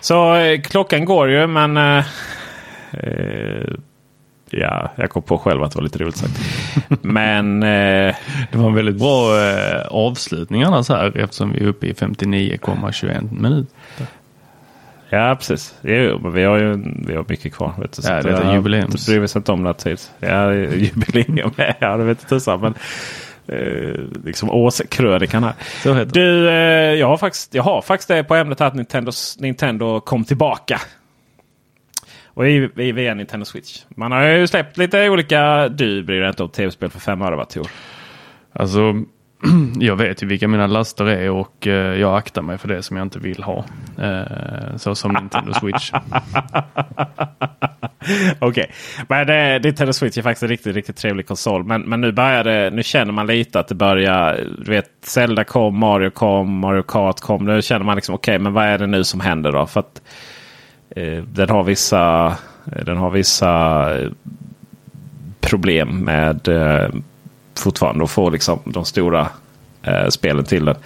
Så 0.00 0.34
eh, 0.34 0.60
klockan 0.60 1.04
går 1.04 1.30
ju 1.30 1.46
men 1.46 1.76
eh, 1.76 2.04
eh, 2.92 3.74
ja, 4.50 4.90
jag 4.96 5.10
kom 5.10 5.22
på 5.22 5.38
själv 5.38 5.62
att 5.62 5.70
det 5.72 5.76
var 5.76 5.82
lite 5.82 5.98
roligt 5.98 6.16
sagt. 6.16 6.40
men 7.02 7.62
eh, 7.62 8.14
Det 8.52 8.58
var 8.58 8.68
en 8.68 8.74
väldigt 8.74 8.98
bra 8.98 9.28
avslutning 9.90 10.62
annars 10.62 10.88
här 10.88 11.18
eftersom 11.18 11.52
vi 11.52 11.60
är 11.60 11.66
uppe 11.66 11.86
i 11.86 11.92
59,21 11.92 13.40
minuter. 13.40 13.74
Ja, 15.14 15.36
precis. 15.36 15.74
Jo, 15.82 16.18
men 16.22 16.32
vi 16.32 16.42
har 16.42 16.58
ju 16.58 16.82
vi 17.06 17.14
har 17.14 17.24
mycket 17.28 17.54
kvar. 17.54 17.74
Vet 17.78 17.92
du, 17.92 18.02
så 18.02 18.10
Ja, 18.10 18.16
att 18.16 18.22
det 18.24 18.30
är 18.30 18.44
jag 18.44 18.54
jubileums. 18.54 19.06
bryr 19.06 19.18
mig 19.20 19.28
inte 19.36 19.52
om 19.52 19.62
det 19.64 19.74
tid. 19.74 20.00
Ja, 20.20 20.52
jubileum. 20.54 21.50
ja, 21.80 21.96
det 21.96 22.04
vet 22.04 22.28
tusan. 22.28 22.60
Men 22.60 22.74
eh, 23.48 24.00
liksom 24.24 24.50
årskrönikan 24.50 25.44
här. 25.44 25.52
Så 25.82 25.94
heter. 25.94 26.12
Du, 26.12 26.48
eh, 26.48 26.54
jag, 26.94 27.06
har 27.06 27.16
faktiskt, 27.16 27.54
jag 27.54 27.62
har 27.62 27.82
faktiskt 27.82 28.08
det 28.08 28.24
på 28.24 28.34
ämnet 28.34 28.60
att 28.60 28.74
Nintendo, 28.74 29.12
Nintendo 29.38 30.00
kom 30.00 30.24
tillbaka. 30.24 30.80
Och 32.26 32.48
i, 32.48 32.70
i, 32.76 32.92
via 32.92 33.14
Nintendo 33.14 33.44
Switch. 33.44 33.82
Man 33.88 34.12
har 34.12 34.22
ju 34.22 34.46
släppt 34.46 34.76
lite 34.78 35.10
olika... 35.10 35.68
Du 35.68 36.02
bryr 36.02 36.20
dig 36.20 36.28
inte 36.28 36.42
om 36.42 36.48
tv-spel 36.48 36.90
för 36.90 37.00
fem 37.00 37.22
öre 37.22 37.36
va 37.36 37.44
Tor? 37.44 37.66
Alltså, 38.52 38.94
jag 39.78 39.96
vet 39.96 40.22
ju 40.22 40.26
vilka 40.26 40.48
mina 40.48 40.66
laster 40.66 41.04
är 41.04 41.30
och 41.30 41.66
eh, 41.66 42.00
jag 42.00 42.16
aktar 42.16 42.42
mig 42.42 42.58
för 42.58 42.68
det 42.68 42.82
som 42.82 42.96
jag 42.96 43.04
inte 43.04 43.18
vill 43.18 43.42
ha. 43.42 43.64
Eh, 44.02 44.76
så 44.76 44.94
som 44.94 45.12
Nintendo 45.12 45.52
Switch. 45.52 45.92
Okej, 48.38 48.70
men 49.08 49.26
det, 49.26 49.60
Nintendo 49.64 49.92
Switch 49.92 50.18
är 50.18 50.22
faktiskt 50.22 50.42
en 50.42 50.48
riktigt, 50.48 50.74
riktigt 50.74 50.96
trevlig 50.96 51.26
konsol. 51.26 51.64
Men, 51.64 51.82
men 51.82 52.00
nu 52.00 52.12
börjar 52.12 52.44
det, 52.44 52.70
nu 52.70 52.82
känner 52.82 53.12
man 53.12 53.26
lite 53.26 53.60
att 53.60 53.68
det 53.68 53.74
börjar, 53.74 54.46
du 54.58 54.70
vet, 54.70 54.90
Zelda 55.02 55.44
kom, 55.44 55.78
Mario 55.78 56.10
kom, 56.10 56.58
Mario 56.58 56.82
Kart 56.82 57.20
kom. 57.20 57.44
Nu 57.44 57.62
känner 57.62 57.84
man 57.84 57.96
liksom, 57.96 58.14
okej, 58.14 58.38
men 58.38 58.52
vad 58.52 58.64
är 58.64 58.78
det 58.78 58.86
nu 58.86 59.04
som 59.04 59.20
händer 59.20 59.52
då? 59.52 59.66
För 59.66 59.80
att 59.80 60.02
eh, 60.90 61.22
den 61.22 61.50
har 61.50 61.64
vissa, 61.64 62.36
den 62.64 62.96
har 62.96 63.10
vissa 63.10 63.84
eh, 63.98 64.10
problem 65.40 65.98
med 65.98 66.48
eh, 66.48 66.88
fortfarande 67.58 68.04
att 68.04 68.10
få 68.10 68.30
liksom 68.30 68.58
de 68.64 68.84
stora 68.84 69.28
eh, 69.82 70.08
spelen 70.08 70.44
till 70.44 70.64
den. 70.64 70.76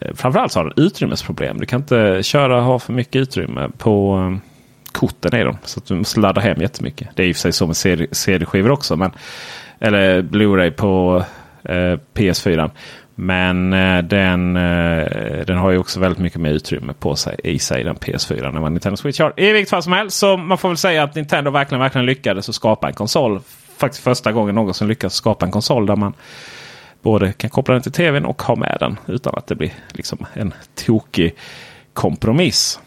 Eh, 0.00 0.14
framförallt 0.14 0.52
så 0.52 0.58
har 0.58 0.64
den 0.64 0.84
utrymmesproblem. 0.84 1.58
Du 1.60 1.66
kan 1.66 1.80
inte 1.80 2.22
köra 2.22 2.56
och 2.58 2.64
ha 2.64 2.78
för 2.78 2.92
mycket 2.92 3.16
utrymme 3.16 3.68
på 3.78 4.18
eh, 4.18 4.50
korten 4.92 5.40
i 5.40 5.44
dem. 5.44 5.58
Så 5.64 5.80
att 5.80 5.86
du 5.86 5.94
måste 5.94 6.20
ladda 6.20 6.40
hem 6.40 6.60
jättemycket. 6.60 7.08
Det 7.14 7.22
är 7.22 7.26
i 7.26 7.32
och 7.32 7.36
för 7.36 7.40
sig 7.40 7.52
så 7.52 7.66
med 7.66 7.76
CD 7.76 8.06
CD-skivor 8.12 8.70
också. 8.70 8.96
Men, 8.96 9.10
eller 9.80 10.22
Blu-ray 10.22 10.70
på 10.70 11.24
eh, 11.64 11.98
PS4. 12.14 12.70
Men 13.14 13.72
eh, 13.72 14.02
den, 14.02 14.56
eh, 14.56 15.44
den 15.46 15.56
har 15.56 15.70
ju 15.70 15.78
också 15.78 16.00
väldigt 16.00 16.18
mycket 16.18 16.40
mer 16.40 16.50
utrymme 16.50 16.92
på 16.92 17.16
sig 17.16 17.36
i 17.44 17.58
sig 17.58 17.84
den 17.84 17.96
PS4 17.96 18.46
än 18.46 18.62
vad 18.62 18.72
Nintendo 18.72 18.96
Switch 18.96 19.20
har. 19.20 19.32
I 19.36 19.52
vilket 19.52 19.70
fall 19.70 19.82
som 19.82 19.92
helst 19.92 20.18
så 20.18 20.36
man 20.36 20.58
får 20.58 20.68
väl 20.68 20.76
säga 20.76 21.02
att 21.02 21.14
Nintendo 21.14 21.50
verkligen, 21.50 21.80
verkligen 21.80 22.06
lyckades 22.06 22.48
att 22.48 22.54
skapa 22.54 22.88
en 22.88 22.94
konsol. 22.94 23.40
Faktiskt 23.76 24.04
första 24.04 24.32
gången 24.32 24.54
någonsin 24.54 24.88
lyckats 24.88 25.14
skapa 25.14 25.46
en 25.46 25.52
konsol 25.52 25.86
där 25.86 25.96
man 25.96 26.14
både 27.02 27.32
kan 27.32 27.50
koppla 27.50 27.74
den 27.74 27.82
till 27.82 27.92
tvn 27.92 28.24
och 28.24 28.42
ha 28.42 28.56
med 28.56 28.76
den 28.80 28.98
utan 29.06 29.34
att 29.34 29.46
det 29.46 29.54
blir 29.54 29.72
liksom 29.88 30.26
en 30.34 30.54
tokig 30.86 31.34
kompromiss. 31.92 32.80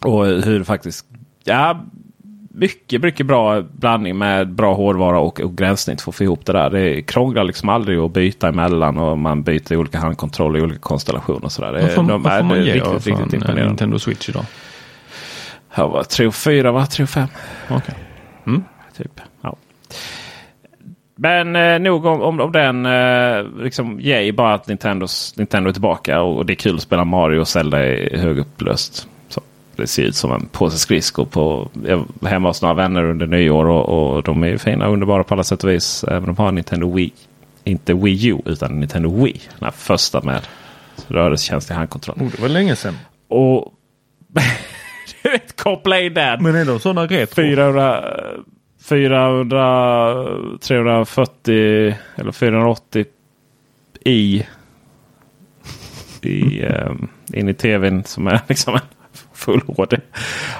Och 0.00 0.26
hur 0.26 0.58
det 0.58 0.64
faktiskt... 0.64 1.06
Ja, 1.44 1.84
mycket, 2.54 3.02
mycket 3.02 3.26
bra 3.26 3.62
blandning 3.62 4.18
med 4.18 4.48
bra 4.48 4.74
hårdvara 4.74 5.18
och, 5.18 5.40
och 5.40 5.56
gränssnitt 5.56 6.00
för 6.00 6.10
att 6.10 6.16
få 6.16 6.24
ihop 6.24 6.46
det 6.46 6.52
där. 6.52 6.70
Det 6.70 7.02
krånglar 7.02 7.44
liksom 7.44 7.68
aldrig 7.68 7.98
att 7.98 8.12
byta 8.12 8.48
emellan 8.48 8.98
och 8.98 9.18
man 9.18 9.42
byter 9.42 9.76
olika 9.76 9.98
handkontroller 9.98 10.58
i 10.58 10.62
olika 10.62 10.80
konstellationer. 10.80 11.44
Och 11.44 11.52
sådär. 11.52 11.72
Det, 11.72 11.82
Vad 11.82 11.90
får, 11.90 12.02
de 12.02 12.26
är 12.26 12.42
man 12.42 12.64
ge 12.64 12.74
riktigt, 12.74 13.06
riktigt 13.06 13.18
eh, 13.18 13.34
imponerande. 13.34 13.66
Nintendo 13.66 13.98
Switch 13.98 14.28
idag? 14.28 14.44
Ja, 15.74 15.88
vad, 15.88 16.08
3 16.08 16.26
och 16.26 16.34
4 16.34 16.72
va? 16.72 16.86
3 16.86 17.02
och 17.02 17.08
5. 17.08 17.28
Okej. 17.70 17.94
Typ. 18.96 19.20
Ja. 19.40 19.56
Men 21.16 21.56
eh, 21.56 21.78
nog 21.78 22.04
om, 22.06 22.22
om, 22.22 22.40
om 22.40 22.52
den. 22.52 22.86
Eh, 22.86 23.62
liksom, 23.62 24.00
yay 24.00 24.32
bara 24.32 24.54
att 24.54 24.68
Nintendos, 24.68 25.34
Nintendo 25.36 25.68
är 25.68 25.72
tillbaka 25.72 26.22
och, 26.22 26.36
och 26.36 26.46
det 26.46 26.52
är 26.52 26.54
kul 26.54 26.74
att 26.74 26.82
spela 26.82 27.04
Mario 27.04 27.40
och 27.40 27.48
Zelda 27.48 27.86
i 27.86 28.16
högupplöst. 28.16 29.08
Så 29.28 29.40
det 29.76 29.86
ser 29.86 30.02
ut 30.02 30.16
som 30.16 30.32
en 30.32 30.46
påse 30.46 30.78
skridskor 30.78 31.24
på 31.24 31.68
jag 31.86 32.04
var 32.20 32.30
hemma 32.30 32.48
hos 32.48 32.62
några 32.62 32.74
vänner 32.74 33.04
under 33.04 33.26
nyår 33.26 33.64
och, 33.66 34.14
och 34.16 34.22
de 34.22 34.42
är 34.42 34.48
ju 34.48 34.58
fina 34.58 34.86
och 34.86 34.92
underbara 34.92 35.24
på 35.24 35.34
alla 35.34 35.44
sätt 35.44 35.64
och 35.64 35.70
vis. 35.70 36.04
Även 36.04 36.28
om 36.28 36.34
de 36.34 36.42
har 36.42 36.52
Nintendo 36.52 36.94
Wii. 36.94 37.12
Inte 37.64 37.94
Wii 37.94 38.28
U 38.28 38.38
utan 38.44 38.80
Nintendo 38.80 39.24
Wii. 39.24 39.40
Den 39.58 39.64
här 39.64 39.70
första 39.70 40.20
med 40.20 40.40
rörelsekänslig 41.08 41.76
handkontroll. 41.76 42.16
Oh, 42.20 42.30
det 42.30 42.42
var 42.42 42.48
länge 42.48 42.76
sedan. 42.76 42.98
Och 43.28 43.72
du 45.22 45.30
vet, 45.30 45.56
koppla 45.62 46.00
in 46.00 46.14
den. 46.14 46.42
Men 46.42 46.54
är 46.54 46.64
de 46.64 46.80
sådana 46.80 47.06
retro? 47.06 47.42
400, 47.42 48.04
400, 48.88 50.58
340 50.58 51.94
eller 52.16 52.32
480 52.32 53.04
i, 54.04 54.46
i 56.22 56.62
um, 56.64 57.08
in 57.32 57.48
i 57.48 57.54
tvn 57.54 58.04
som 58.04 58.26
är 58.26 58.40
liksom 58.48 58.74
en 58.74 58.80
full 59.32 59.60
HD. 59.66 59.96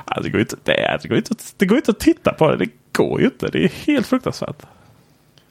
Alltså, 0.05 0.22
det, 0.22 0.31
går 0.31 0.41
inte, 0.41 0.57
det, 0.64 0.99
det, 1.03 1.09
går 1.09 1.18
inte, 1.18 1.33
att- 1.33 1.55
det 1.57 1.66
går 1.66 1.79
inte 1.79 1.91
att 1.91 2.01
titta 2.01 2.33
på 2.33 2.51
det. 2.51 2.57
Det 2.57 2.70
går 2.93 3.20
ju 3.20 3.27
inte. 3.27 3.49
Det 3.49 3.64
är 3.64 3.68
helt 3.87 4.07
fruktansvärt. 4.07 4.62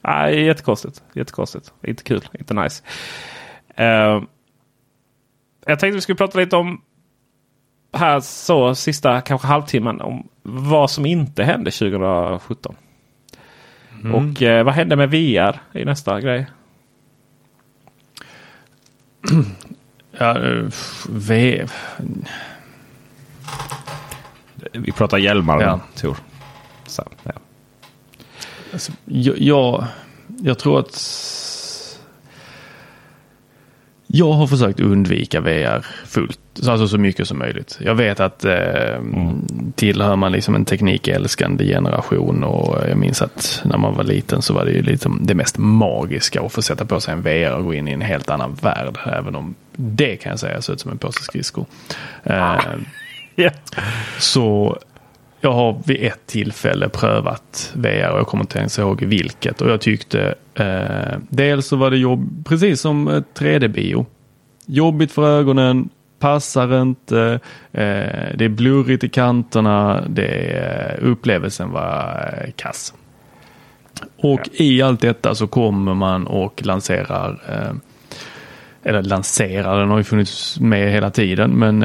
Nej, 0.02 0.44
jättekonstigt. 0.44 1.02
Jättekonstigt. 1.14 1.72
Inte 1.82 2.02
kul. 2.02 2.28
Inte 2.38 2.54
nice. 2.54 2.82
Uh, 3.80 4.22
jag 5.66 5.78
tänkte 5.78 5.90
vi 5.90 6.00
skulle 6.00 6.16
prata 6.16 6.38
lite 6.38 6.56
om 6.56 6.80
här 7.92 8.20
så 8.20 8.74
sista 8.74 9.20
kanske 9.20 9.46
halvtimmen 9.46 10.00
om 10.00 10.28
vad 10.46 10.90
som 10.90 11.06
inte 11.06 11.44
hände 11.44 11.70
2017. 11.70 12.76
Och 14.12 14.42
eh, 14.42 14.64
vad 14.64 14.74
hände 14.74 14.96
med 14.96 15.10
VR 15.10 15.60
i 15.72 15.84
nästa 15.84 16.20
grej. 16.20 16.46
Ja, 20.18 20.38
eh, 20.38 20.64
v... 21.08 21.66
Vi 24.72 24.92
pratar 24.92 25.18
hjälmar 25.18 25.62
Ja. 25.62 25.80
Tor. 25.94 26.16
Så, 26.86 27.08
ja. 27.22 27.32
Alltså, 28.72 28.92
jag, 29.04 29.38
jag, 29.38 29.84
jag 30.42 30.58
tror 30.58 30.78
att 30.80 31.00
jag 34.06 34.32
har 34.32 34.46
försökt 34.46 34.80
undvika 34.80 35.40
VR 35.40 35.86
fullt, 36.06 36.40
alltså 36.68 36.88
så 36.88 36.98
mycket 36.98 37.28
som 37.28 37.38
möjligt. 37.38 37.78
Jag 37.80 37.94
vet 37.94 38.20
att 38.20 38.44
eh, 38.44 38.54
tillhör 39.74 40.16
man 40.16 40.32
liksom 40.32 40.54
en 40.54 40.64
teknikälskande 40.64 41.64
generation 41.66 42.44
och 42.44 42.78
jag 42.88 42.98
minns 42.98 43.22
att 43.22 43.62
när 43.64 43.78
man 43.78 43.94
var 43.94 44.04
liten 44.04 44.42
så 44.42 44.54
var 44.54 44.64
det 44.64 44.70
ju 44.70 44.82
liksom 44.82 45.20
det 45.22 45.34
mest 45.34 45.58
magiska 45.58 46.42
att 46.42 46.52
få 46.52 46.62
sätta 46.62 46.84
på 46.84 47.00
sig 47.00 47.12
en 47.14 47.22
VR 47.22 47.52
och 47.56 47.64
gå 47.64 47.74
in 47.74 47.88
i 47.88 47.92
en 47.92 48.00
helt 48.00 48.30
annan 48.30 48.54
värld. 48.54 48.98
Även 49.06 49.34
om 49.34 49.54
det 49.76 50.16
kan 50.16 50.30
jag 50.30 50.38
säga 50.38 50.62
ser 50.62 50.72
ut 50.72 50.80
som 50.80 50.90
en 50.90 50.98
påse 50.98 51.22
skridskor. 51.22 51.66
Eh, 52.22 52.56
Så 54.18 54.78
jag 55.40 55.52
har 55.52 55.82
vid 55.86 56.02
ett 56.06 56.26
tillfälle 56.26 56.88
prövat 56.88 57.72
VR 57.74 58.10
och 58.10 58.18
jag 58.18 58.26
kommer 58.26 58.44
inte 58.44 58.58
ens 58.58 58.78
ihåg 58.78 59.02
vilket. 59.04 59.60
Och 59.60 59.70
jag 59.70 59.80
tyckte 59.80 60.34
eh, 60.54 61.18
dels 61.28 61.66
så 61.66 61.76
var 61.76 61.90
det 61.90 61.96
jobb, 61.96 62.46
precis 62.48 62.80
som 62.80 63.08
eh, 63.08 63.22
3D-bio. 63.38 64.06
Jobbigt 64.66 65.12
för 65.12 65.38
ögonen, 65.38 65.88
passar 66.24 66.82
inte, 66.82 67.40
eh, 67.72 68.34
det 68.34 68.44
är 68.44 68.48
blurrigt 68.48 69.04
i 69.04 69.08
kanterna, 69.08 70.04
det 70.08 70.56
är, 70.56 71.00
upplevelsen 71.00 71.70
var 71.70 72.42
eh, 72.44 72.50
kass. 72.56 72.94
Och 74.16 74.40
i 74.52 74.82
allt 74.82 75.00
detta 75.00 75.34
så 75.34 75.46
kommer 75.46 75.94
man 75.94 76.26
och 76.26 76.66
lanserar 76.66 77.42
eh, 77.48 77.74
eller 78.82 79.02
lanserar, 79.02 79.80
den 79.80 79.90
har 79.90 79.98
ju 79.98 80.04
funnits 80.04 80.60
med 80.60 80.92
hela 80.92 81.10
tiden, 81.10 81.50
men 81.50 81.84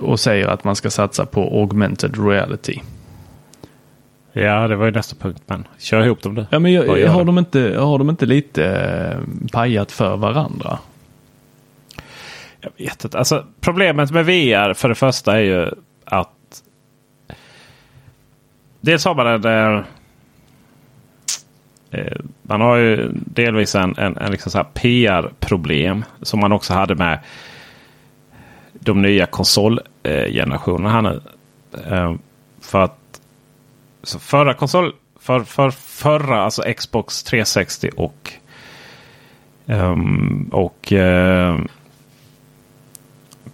och 0.00 0.20
säger 0.20 0.48
att 0.48 0.64
man 0.64 0.76
ska 0.76 0.90
satsa 0.90 1.26
på 1.26 1.60
augmented 1.60 2.28
reality. 2.28 2.78
ja, 4.32 4.68
det 4.68 4.76
var 4.76 4.86
ju 4.86 4.92
nästa 4.92 5.16
punkt. 5.16 5.42
Men 5.46 5.64
kör 5.78 6.04
ihop 6.04 6.22
dem 6.22 6.34
du. 6.34 6.46
Ja, 6.50 6.58
men 6.58 6.72
jag, 6.72 7.08
har, 7.08 7.24
de 7.24 7.38
inte, 7.38 7.76
har 7.78 7.98
de 7.98 8.10
inte 8.10 8.26
lite 8.26 9.18
pajat 9.52 9.92
för 9.92 10.16
varandra? 10.16 10.78
Jag 12.64 12.86
vet 12.86 13.04
inte. 13.04 13.18
Alltså, 13.18 13.44
problemet 13.60 14.10
med 14.10 14.26
VR 14.26 14.74
för 14.74 14.88
det 14.88 14.94
första 14.94 15.38
är 15.38 15.42
ju 15.42 15.70
att 16.04 16.62
dels 18.80 19.04
har 19.04 19.14
man 19.14 19.26
en 19.26 19.44
eh, 19.44 19.84
eh 21.90 22.16
man 22.42 22.60
har 22.60 22.76
ju 22.76 23.10
delvis 23.12 23.74
en, 23.74 23.98
en, 23.98 24.16
en 24.16 24.32
liksom 24.32 24.64
PR-problem 24.74 26.04
som 26.22 26.40
man 26.40 26.52
också 26.52 26.74
hade 26.74 26.94
med 26.94 27.18
de 28.72 29.02
nya 29.02 29.26
konsolgenerationerna 29.26 30.90
här 30.90 31.02
nu. 31.02 31.22
Eh, 31.90 32.14
för 32.60 32.82
att 32.82 33.20
så 34.02 34.18
förra 34.18 34.54
konsol, 34.54 34.94
för, 35.20 35.40
för 35.40 35.70
förra 35.70 36.42
alltså 36.42 36.62
Xbox 36.62 37.22
360 37.22 37.90
och 37.96 38.32
Um, 39.66 40.48
och 40.52 40.92
uh, 40.92 41.60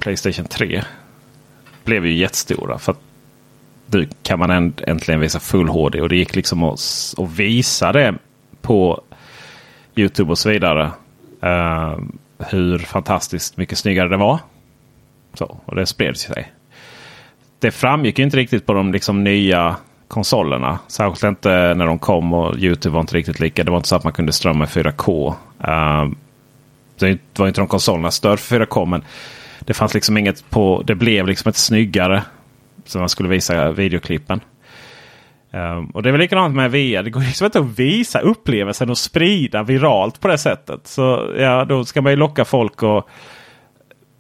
Playstation 0.01 0.45
3 0.45 0.83
blev 1.85 2.07
ju 2.07 2.13
jättestora. 2.13 2.79
För 2.79 2.93
att 2.93 3.01
nu 3.87 4.09
kan 4.23 4.39
man 4.39 4.51
äntligen 4.87 5.21
visa 5.21 5.41
full 5.41 5.69
HD. 5.69 6.01
Och 6.01 6.09
det 6.09 6.17
gick 6.17 6.37
liksom 6.37 6.63
att, 6.63 6.81
att 7.19 7.31
visa 7.31 7.93
det 7.93 8.15
på 8.63 9.03
Youtube 9.97 10.31
och 10.31 10.39
så 10.39 10.49
vidare. 10.49 10.91
Uh, 11.45 11.99
hur 12.39 12.79
fantastiskt 12.79 13.57
mycket 13.57 13.79
snyggare 13.79 14.09
det 14.09 14.17
var. 14.17 14.39
Så, 15.35 15.61
och 15.65 15.77
det 15.77 15.87
spreds 15.87 16.21
sig. 16.21 16.53
Det 17.59 17.71
framgick 17.71 18.19
ju 18.19 18.25
inte 18.25 18.37
riktigt 18.37 18.67
på 18.67 18.73
de 18.73 18.93
liksom 18.93 19.25
nya 19.25 19.77
konsolerna. 20.09 20.79
Särskilt 20.87 21.25
inte 21.25 21.75
när 21.75 21.87
de 21.87 21.99
kom 21.99 22.33
och 22.33 22.59
Youtube 22.59 22.95
var 22.95 23.01
inte 23.01 23.17
riktigt 23.17 23.41
lika. 23.41 23.65
Det 23.65 23.71
var 23.71 23.79
inte 23.79 23.89
så 23.89 23.97
att 23.97 24.05
man 24.05 24.13
kunde 24.13 24.33
strömma 24.33 24.65
i 24.65 24.67
4K. 24.67 25.29
Uh, 25.69 26.13
det 26.99 27.39
var 27.39 27.49
inte 27.49 27.61
de 27.61 27.67
konsolerna 27.67 28.11
störd 28.11 28.39
för 28.39 28.61
4K. 28.61 28.87
Men 28.87 29.03
det 29.61 29.75
fanns 29.75 29.95
liksom 29.95 30.17
inget 30.17 30.51
på. 30.51 30.83
Det 30.87 30.95
blev 30.95 31.27
liksom 31.27 31.49
inte 31.49 31.61
snyggare. 31.61 32.23
Som 32.85 33.01
man 33.01 33.09
skulle 33.09 33.29
visa 33.29 33.71
videoklippen. 33.71 34.41
Um, 35.53 35.87
och 35.87 36.03
det 36.03 36.09
är 36.09 36.13
väl 36.13 36.21
likadant 36.21 36.55
med 36.55 36.71
VR. 36.71 37.03
Det 37.03 37.11
går 37.11 37.21
liksom 37.21 37.45
inte 37.45 37.59
att 37.59 37.79
visa 37.79 38.21
upplevelsen 38.21 38.91
och 38.91 38.99
sprida 38.99 39.63
viralt 39.63 40.21
på 40.21 40.29
det 40.29 40.39
sättet. 40.39 40.87
Så 40.87 41.33
ja, 41.39 41.65
då 41.65 41.85
ska 41.85 42.03
man 42.03 42.13
ju 42.13 42.17
locka 42.17 42.45
folk 42.45 42.83
och 42.83 43.09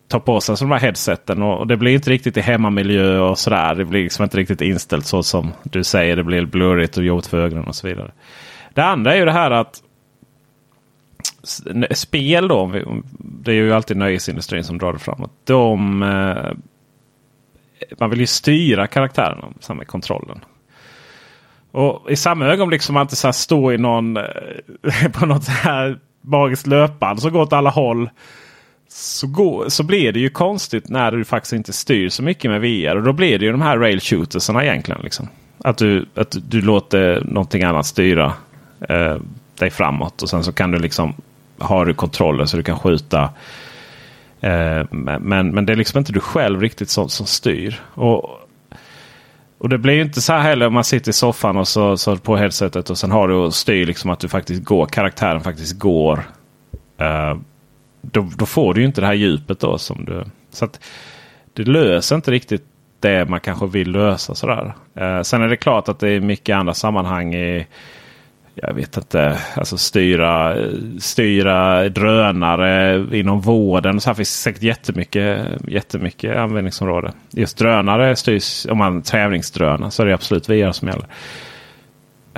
ta 0.08 0.20
på 0.20 0.40
sig 0.40 0.56
de 0.60 0.70
här 0.70 0.78
headseten. 0.78 1.42
Och, 1.42 1.58
och 1.58 1.66
det 1.66 1.76
blir 1.76 1.92
inte 1.92 2.10
riktigt 2.10 2.36
i 2.36 2.40
hemmamiljö 2.40 3.18
och 3.18 3.38
sådär. 3.38 3.74
Det 3.74 3.84
blir 3.84 4.02
liksom 4.02 4.22
inte 4.22 4.36
riktigt 4.36 4.60
inställt 4.60 5.06
så 5.06 5.22
som 5.22 5.52
du 5.62 5.84
säger. 5.84 6.16
Det 6.16 6.24
blir 6.24 6.46
blurrigt 6.46 6.96
och 6.96 7.04
jobbigt 7.04 7.26
för 7.26 7.38
ögonen 7.38 7.64
och 7.64 7.74
så 7.74 7.86
vidare. 7.86 8.10
Det 8.74 8.84
andra 8.84 9.14
är 9.14 9.18
ju 9.18 9.24
det 9.24 9.32
här 9.32 9.50
att 9.50 9.82
spel 11.90 12.48
då. 12.48 12.56
om 12.58 12.72
vi- 12.72 12.84
Det 13.18 13.50
är 13.50 13.54
ju 13.54 13.72
alltid 13.72 13.96
nöjesindustrin 13.96 14.64
som 14.64 14.78
drar 14.78 14.92
det 14.92 14.98
framåt. 14.98 15.30
De, 15.44 16.02
eh, 16.02 16.52
man 17.98 18.10
vill 18.10 18.20
ju 18.20 18.26
styra 18.26 18.86
karaktärerna 18.86 19.48
med 19.74 19.86
kontrollen. 19.86 20.40
Och 21.72 22.10
i 22.10 22.16
samma 22.16 22.46
ögonblick 22.46 22.82
som 22.82 22.94
man 22.94 23.02
inte 23.02 23.16
så 23.16 23.26
här 23.26 23.32
står 23.32 23.74
i 23.74 23.78
någon 23.78 24.16
eh, 24.16 24.24
på 25.12 25.26
något 25.26 25.44
så 25.44 25.50
här 25.52 25.98
magiskt 26.20 26.66
löpband 26.66 27.22
som 27.22 27.32
går 27.32 27.40
åt 27.40 27.52
alla 27.52 27.70
håll. 27.70 28.10
Så, 28.88 29.26
går, 29.26 29.68
så 29.68 29.82
blir 29.82 30.12
det 30.12 30.20
ju 30.20 30.30
konstigt 30.30 30.88
när 30.88 31.10
du 31.10 31.24
faktiskt 31.24 31.52
inte 31.52 31.72
styr 31.72 32.08
så 32.08 32.22
mycket 32.22 32.50
med 32.50 32.60
VR. 32.60 32.96
Och 32.96 33.02
då 33.02 33.12
blir 33.12 33.38
det 33.38 33.44
ju 33.44 33.52
de 33.52 33.60
här 33.62 33.78
rail 33.78 34.00
shootersarna 34.00 34.64
egentligen. 34.64 35.00
Liksom. 35.04 35.28
Att, 35.58 35.78
du, 35.78 36.06
att 36.14 36.36
du 36.50 36.60
låter 36.60 37.24
någonting 37.24 37.62
annat 37.62 37.86
styra 37.86 38.32
eh, 38.88 39.16
dig 39.58 39.70
framåt. 39.70 40.22
Och 40.22 40.28
sen 40.30 40.44
så 40.44 40.52
kan 40.52 40.70
du 40.70 40.78
liksom 40.78 41.14
har 41.60 41.86
du 41.86 41.94
kontroller 41.94 42.44
så 42.44 42.56
du 42.56 42.62
kan 42.62 42.78
skjuta. 42.78 43.22
Eh, 44.40 44.84
men, 44.90 45.22
men 45.22 45.50
men 45.50 45.66
det 45.66 45.72
är 45.72 45.76
liksom 45.76 45.98
inte 45.98 46.12
du 46.12 46.20
själv 46.20 46.60
riktigt 46.60 46.90
som, 46.90 47.08
som 47.08 47.26
styr. 47.26 47.80
Och, 47.94 48.40
och 49.58 49.68
det 49.68 49.78
blir 49.78 49.94
ju 49.94 50.02
inte 50.02 50.20
så 50.20 50.32
här 50.32 50.40
heller 50.40 50.66
om 50.66 50.74
man 50.74 50.84
sitter 50.84 51.10
i 51.10 51.12
soffan 51.12 51.56
och 51.56 51.68
så, 51.68 51.96
så 51.96 52.16
på 52.16 52.36
headsetet 52.36 52.90
och 52.90 52.98
sen 52.98 53.10
har 53.10 53.28
du 53.28 53.34
och 53.34 53.54
styr 53.54 53.86
liksom 53.86 54.10
att 54.10 54.20
du 54.20 54.28
faktiskt 54.28 54.64
går. 54.64 54.86
Karaktären 54.86 55.40
faktiskt 55.40 55.78
går. 55.78 56.24
Eh, 56.98 57.36
då, 58.02 58.28
då 58.36 58.46
får 58.46 58.74
du 58.74 58.80
ju 58.80 58.86
inte 58.86 59.00
det 59.00 59.06
här 59.06 59.14
djupet 59.14 59.60
då. 59.60 59.78
som 59.78 60.04
du... 60.04 60.24
Så 60.50 60.64
att 60.64 60.80
det 61.52 61.64
löser 61.64 62.16
inte 62.16 62.30
riktigt 62.30 62.64
det 63.00 63.28
man 63.28 63.40
kanske 63.40 63.66
vill 63.66 63.90
lösa. 63.90 64.34
Sådär. 64.34 64.74
Eh, 64.94 65.22
sen 65.22 65.42
är 65.42 65.48
det 65.48 65.56
klart 65.56 65.88
att 65.88 65.98
det 65.98 66.08
är 66.08 66.20
mycket 66.20 66.56
andra 66.56 66.74
sammanhang. 66.74 67.34
i 67.34 67.66
jag 68.62 68.74
vet 68.74 68.96
inte, 68.96 69.38
alltså 69.54 69.78
styra, 69.78 70.56
styra 70.98 71.88
drönare 71.88 73.06
inom 73.18 73.40
vården. 73.40 74.00
Så 74.00 74.10
här 74.10 74.14
finns 74.14 74.40
säkert 74.42 74.62
jättemycket, 74.62 75.46
jättemycket 75.68 76.36
användningsområde. 76.36 77.12
Just 77.30 77.58
drönare 77.58 78.16
styrs, 78.16 78.66
om 78.66 78.78
man 78.78 79.02
tävlingsdrönare 79.02 79.90
så 79.90 80.02
är 80.02 80.06
det 80.06 80.14
absolut 80.14 80.48
VR 80.48 80.72
som 80.72 80.88
gäller. 80.88 81.06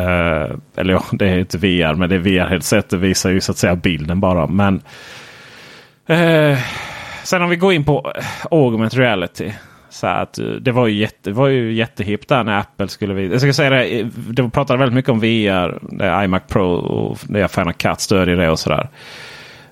Uh, 0.00 0.56
eller 0.76 0.92
ja, 0.92 1.04
det 1.12 1.28
är 1.28 1.38
inte 1.38 1.58
VR, 1.58 1.94
men 1.94 2.08
det 2.08 2.14
är 2.14 2.18
VR-headset. 2.18 2.90
Det 2.90 2.96
visar 2.96 3.30
ju 3.30 3.40
så 3.40 3.52
att 3.52 3.58
säga 3.58 3.76
bilden 3.76 4.20
bara. 4.20 4.46
Men 4.46 4.82
uh, 6.10 6.58
Sen 7.24 7.42
om 7.42 7.50
vi 7.50 7.56
går 7.56 7.72
in 7.72 7.84
på 7.84 8.12
augmented 8.50 8.98
reality. 8.98 9.52
Så 9.92 10.06
att, 10.06 10.38
eh, 10.38 10.44
det, 10.44 10.72
var 10.72 10.86
ju 10.86 10.94
jätte, 10.94 11.30
det 11.30 11.32
var 11.32 11.48
ju 11.48 11.72
jättehippt 11.72 12.28
där 12.28 12.44
när 12.44 12.58
Apple 12.58 12.88
skulle 12.88 13.14
visa. 13.14 13.32
Jag 13.32 13.40
ska 13.40 13.52
säga 13.52 13.70
det, 13.70 14.00
eh, 14.00 14.06
de 14.06 14.50
pratade 14.50 14.78
väldigt 14.78 14.94
mycket 14.94 15.10
om 15.10 15.20
VR. 15.20 16.24
iMac 16.24 16.42
Pro 16.48 16.72
och 16.72 17.30
nya 17.30 17.48
Final 17.48 17.72
Cut 17.72 18.00
stödjer 18.00 18.36
det 18.36 18.50
och 18.50 18.58
sådär. 18.58 18.88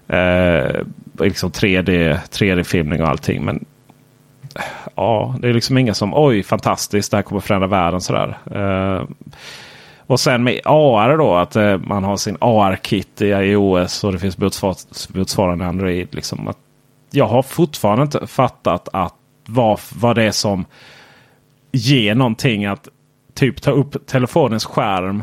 Eh, 0.09 0.83
liksom 1.19 1.51
3D, 1.51 2.19
3D-filmning 2.31 3.03
och 3.03 3.09
allting. 3.09 3.45
Men 3.45 3.65
ja, 4.95 5.35
det 5.39 5.49
är 5.49 5.55
liksom 5.55 5.79
inga 5.79 5.95
som 5.95 6.15
oj 6.15 6.43
fantastiskt, 6.43 7.11
det 7.11 7.17
här 7.17 7.23
kommer 7.23 7.41
förändra 7.41 7.69
världen 7.69 8.01
sådär. 8.01 8.39
Eh, 8.55 9.05
och 10.07 10.21
sen 10.21 10.43
med 10.43 10.61
AR 10.65 11.17
då, 11.17 11.35
att 11.35 11.57
eh, 11.57 11.79
man 11.79 12.05
har 12.05 12.17
sin 12.17 12.37
AR-kit 12.41 13.23
i 13.23 13.29
iOS 13.29 14.05
och 14.05 14.13
det 14.13 14.19
finns 14.19 14.39
motsvarande 15.15 15.67
Android. 15.67 16.09
Liksom, 16.15 16.49
att 16.49 16.59
jag 17.11 17.27
har 17.27 17.43
fortfarande 17.43 18.03
inte 18.03 18.27
fattat 18.27 18.89
att 18.93 19.20
vad, 19.51 19.81
vad 19.95 20.17
det 20.17 20.23
är 20.23 20.33
som 20.33 20.65
ger 21.73 22.15
någonting 22.15 22.67
att 22.67 22.89
typ 23.35 23.63
ta 23.63 23.71
upp 23.71 24.07
telefonens 24.07 24.65
skärm. 24.65 25.23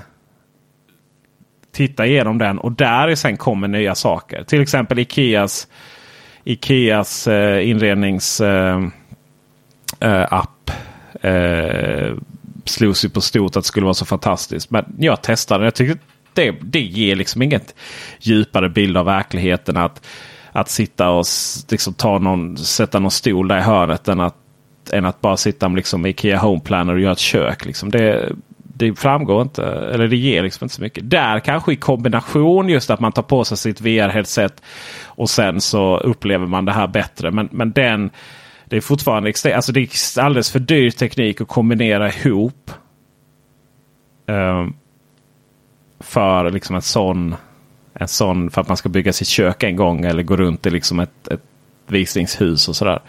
Titta 1.71 2.05
igenom 2.05 2.37
den 2.37 2.57
och 2.59 2.71
där 2.71 3.15
sen 3.15 3.37
kommer 3.37 3.67
nya 3.67 3.95
saker. 3.95 4.43
Till 4.43 4.61
exempel 4.61 4.99
Ikeas, 4.99 5.67
Ikeas 6.43 7.27
eh, 7.27 7.69
inredningsapp. 7.69 8.93
Eh, 9.99 10.21
eh, 11.21 11.31
eh, 11.31 12.15
slogs 12.65 13.05
ju 13.05 13.09
på 13.09 13.21
stort 13.21 13.55
att 13.55 13.63
det 13.63 13.67
skulle 13.67 13.83
vara 13.83 13.93
så 13.93 14.05
fantastiskt. 14.05 14.71
Men 14.71 14.95
jag 14.99 15.21
testade 15.21 15.63
Jag 15.63 15.75
tyckte 15.75 15.99
det, 16.33 16.55
det 16.61 16.81
ger 16.81 17.15
liksom 17.15 17.41
inget 17.41 17.75
djupare 18.19 18.69
bild 18.69 18.97
av 18.97 19.05
verkligheten. 19.05 19.77
att 19.77 20.05
att 20.57 20.69
sitta 20.69 21.09
och 21.09 21.25
liksom 21.69 21.93
ta 21.93 22.19
någon, 22.19 22.57
sätta 22.57 22.99
någon 22.99 23.11
stol 23.11 23.47
där 23.47 23.57
i 23.57 23.61
hörnet 23.61 24.07
än 24.07 24.19
att, 24.19 24.35
än 24.91 25.05
att 25.05 25.21
bara 25.21 25.37
sitta 25.37 25.69
med 25.69 25.75
liksom 25.75 26.05
Ikea 26.05 26.37
Home 26.37 26.59
Planner 26.59 26.93
och 26.93 26.99
göra 26.99 27.11
ett 27.11 27.19
kök. 27.19 27.65
Liksom. 27.65 27.91
Det, 27.91 28.31
det 28.57 28.95
framgår 28.95 29.41
inte, 29.41 29.65
eller 29.65 30.07
det 30.07 30.15
ger 30.15 30.43
liksom 30.43 30.65
inte 30.65 30.75
så 30.75 30.81
mycket. 30.81 31.09
Där 31.09 31.39
kanske 31.39 31.73
i 31.73 31.75
kombination 31.75 32.69
just 32.69 32.89
att 32.89 32.99
man 32.99 33.11
tar 33.11 33.21
på 33.21 33.45
sig 33.45 33.57
sitt 33.57 33.81
VR-headset 33.81 34.61
och 35.05 35.29
sen 35.29 35.61
så 35.61 35.97
upplever 35.97 36.45
man 36.45 36.65
det 36.65 36.71
här 36.71 36.87
bättre. 36.87 37.31
Men, 37.31 37.49
men 37.51 37.71
den, 37.71 38.09
det 38.65 38.77
är 38.77 38.81
fortfarande 38.81 39.33
alltså 39.55 39.71
det 39.71 39.81
är 39.81 40.19
alldeles 40.21 40.51
för 40.51 40.59
dyr 40.59 40.91
teknik 40.91 41.41
att 41.41 41.47
kombinera 41.47 42.11
ihop. 42.13 42.71
Um, 44.27 44.75
för 45.99 46.51
liksom 46.51 46.75
en 46.75 46.81
sån 46.81 47.35
en 47.99 48.07
sån 48.07 48.51
för 48.51 48.61
att 48.61 48.67
man 48.67 48.77
ska 48.77 48.89
bygga 48.89 49.13
sitt 49.13 49.27
kök 49.27 49.63
en 49.63 49.75
gång 49.75 50.05
eller 50.05 50.23
gå 50.23 50.35
runt 50.35 50.65
i 50.65 50.69
liksom 50.69 50.99
ett, 50.99 51.27
ett 51.27 51.43
visningshus 51.87 52.67
och 52.67 52.75
sådär. 52.75 52.99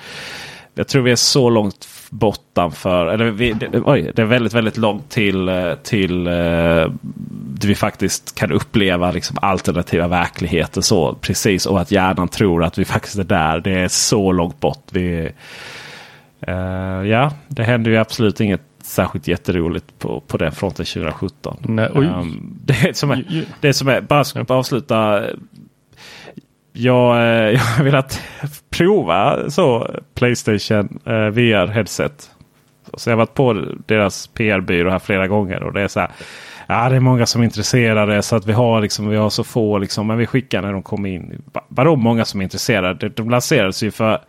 Jag 0.74 0.88
tror 0.88 1.02
vi 1.02 1.10
är 1.10 1.16
så 1.16 1.50
långt 1.50 1.88
bortanför, 2.10 3.06
eller 3.06 3.24
vi, 3.24 3.52
det, 3.52 3.80
oj, 3.84 4.12
det 4.14 4.22
är 4.22 4.26
väldigt, 4.26 4.54
väldigt 4.54 4.76
långt 4.76 5.10
till, 5.10 5.48
eh, 5.48 5.74
till 5.74 6.24
det 7.60 7.66
vi 7.66 7.74
faktiskt 7.74 8.34
kan 8.34 8.52
uppleva 8.52 9.10
liksom 9.10 9.36
alternativa 9.42 10.08
verkligheter 10.08 10.80
så 10.80 11.14
precis 11.14 11.66
och 11.66 11.80
att 11.80 11.90
hjärnan 11.90 12.28
tror 12.28 12.64
att 12.64 12.78
vi 12.78 12.84
faktiskt 12.84 13.18
är 13.18 13.24
där. 13.24 13.60
Det 13.60 13.72
är 13.72 13.88
så 13.88 14.32
långt 14.32 14.60
bort. 14.60 14.84
Vi, 14.90 15.30
uh, 16.48 17.08
ja, 17.08 17.32
det 17.48 17.62
händer 17.62 17.90
ju 17.90 17.96
absolut 17.96 18.40
inget 18.40 18.62
särskilt 18.88 19.28
jätteroligt 19.28 19.98
på, 19.98 20.20
på 20.20 20.36
den 20.36 20.52
fronten 20.52 20.86
2017. 20.86 21.56
Nej, 21.62 21.90
um, 21.94 22.58
det, 22.64 22.96
som 22.96 23.10
är, 23.10 23.44
det 23.60 23.72
som 23.72 23.88
är, 23.88 24.00
bara 24.00 24.24
ska 24.24 24.44
avsluta. 24.48 25.24
Jag, 26.72 27.16
eh, 27.16 27.22
jag 27.52 27.60
har 27.60 27.84
velat 27.84 28.22
prova 28.70 29.50
så 29.50 29.90
Playstation 30.14 30.98
eh, 31.06 31.12
VR 31.12 31.66
headset. 31.66 32.30
Så 32.94 33.10
jag 33.10 33.16
har 33.16 33.18
varit 33.18 33.34
på 33.34 33.64
deras 33.86 34.26
PR-byrå 34.26 34.90
här 34.90 34.98
flera 34.98 35.26
gånger 35.28 35.62
och 35.62 35.72
det 35.72 35.80
är 35.80 35.88
så 35.88 36.00
här. 36.00 36.10
Ja, 36.66 36.88
det 36.88 36.96
är 36.96 37.00
många 37.00 37.26
som 37.26 37.40
är 37.40 37.44
intresserade 37.44 38.22
så 38.22 38.36
att 38.36 38.46
vi 38.46 38.52
har, 38.52 38.80
liksom, 38.80 39.08
vi 39.08 39.16
har 39.16 39.30
så 39.30 39.44
få. 39.44 39.78
Liksom, 39.78 40.06
men 40.06 40.18
vi 40.18 40.26
skickar 40.26 40.62
när 40.62 40.72
de 40.72 40.82
kommer 40.82 41.08
in. 41.08 41.42
Vadå 41.68 41.96
många 41.96 42.24
som 42.24 42.40
är 42.40 42.44
intresserade? 42.44 43.08
De 43.08 43.30
lanserades 43.30 43.82
ju 43.82 43.90
för 43.90 44.20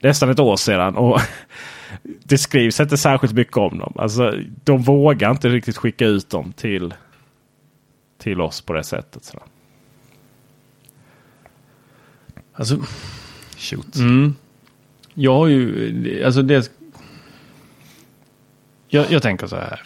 nästan 0.00 0.30
ett 0.30 0.40
år 0.40 0.56
sedan. 0.56 0.96
Och 0.96 1.20
det 2.02 2.38
skrivs 2.38 2.80
inte 2.80 2.96
särskilt 2.96 3.32
mycket 3.32 3.56
om 3.56 3.78
dem. 3.78 3.92
Alltså, 3.96 4.34
de 4.64 4.82
vågar 4.82 5.30
inte 5.30 5.48
riktigt 5.48 5.76
skicka 5.76 6.06
ut 6.06 6.30
dem 6.30 6.52
till, 6.52 6.94
till 8.18 8.40
oss 8.40 8.60
på 8.60 8.72
det 8.72 8.84
sättet. 8.84 9.24
Så. 9.24 9.38
Alltså, 12.52 12.78
Shoot. 13.56 13.96
Mm, 13.96 14.34
jag 15.14 15.34
har 15.34 15.46
ju, 15.46 16.24
alltså 16.24 16.42
det. 16.42 16.72
Jag, 18.88 19.10
jag 19.10 19.22
tänker 19.22 19.46
så 19.46 19.56
här. 19.56 19.82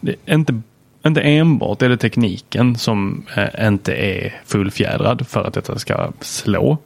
Det 0.00 0.16
är 0.26 0.34
inte, 0.34 0.60
inte 1.06 1.20
enbart 1.20 1.82
är 1.82 1.88
det 1.88 1.96
tekniken 1.96 2.76
som 2.76 3.26
eh, 3.36 3.66
inte 3.66 3.92
är 3.94 4.40
fullfjädrad 4.44 5.26
för 5.26 5.44
att 5.44 5.54
detta 5.54 5.78
ska 5.78 6.12
slå. 6.20 6.78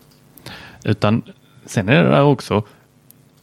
Utan 0.84 1.22
sen 1.66 1.88
är 1.88 2.04
det 2.04 2.10
där 2.10 2.22
också 2.22 2.64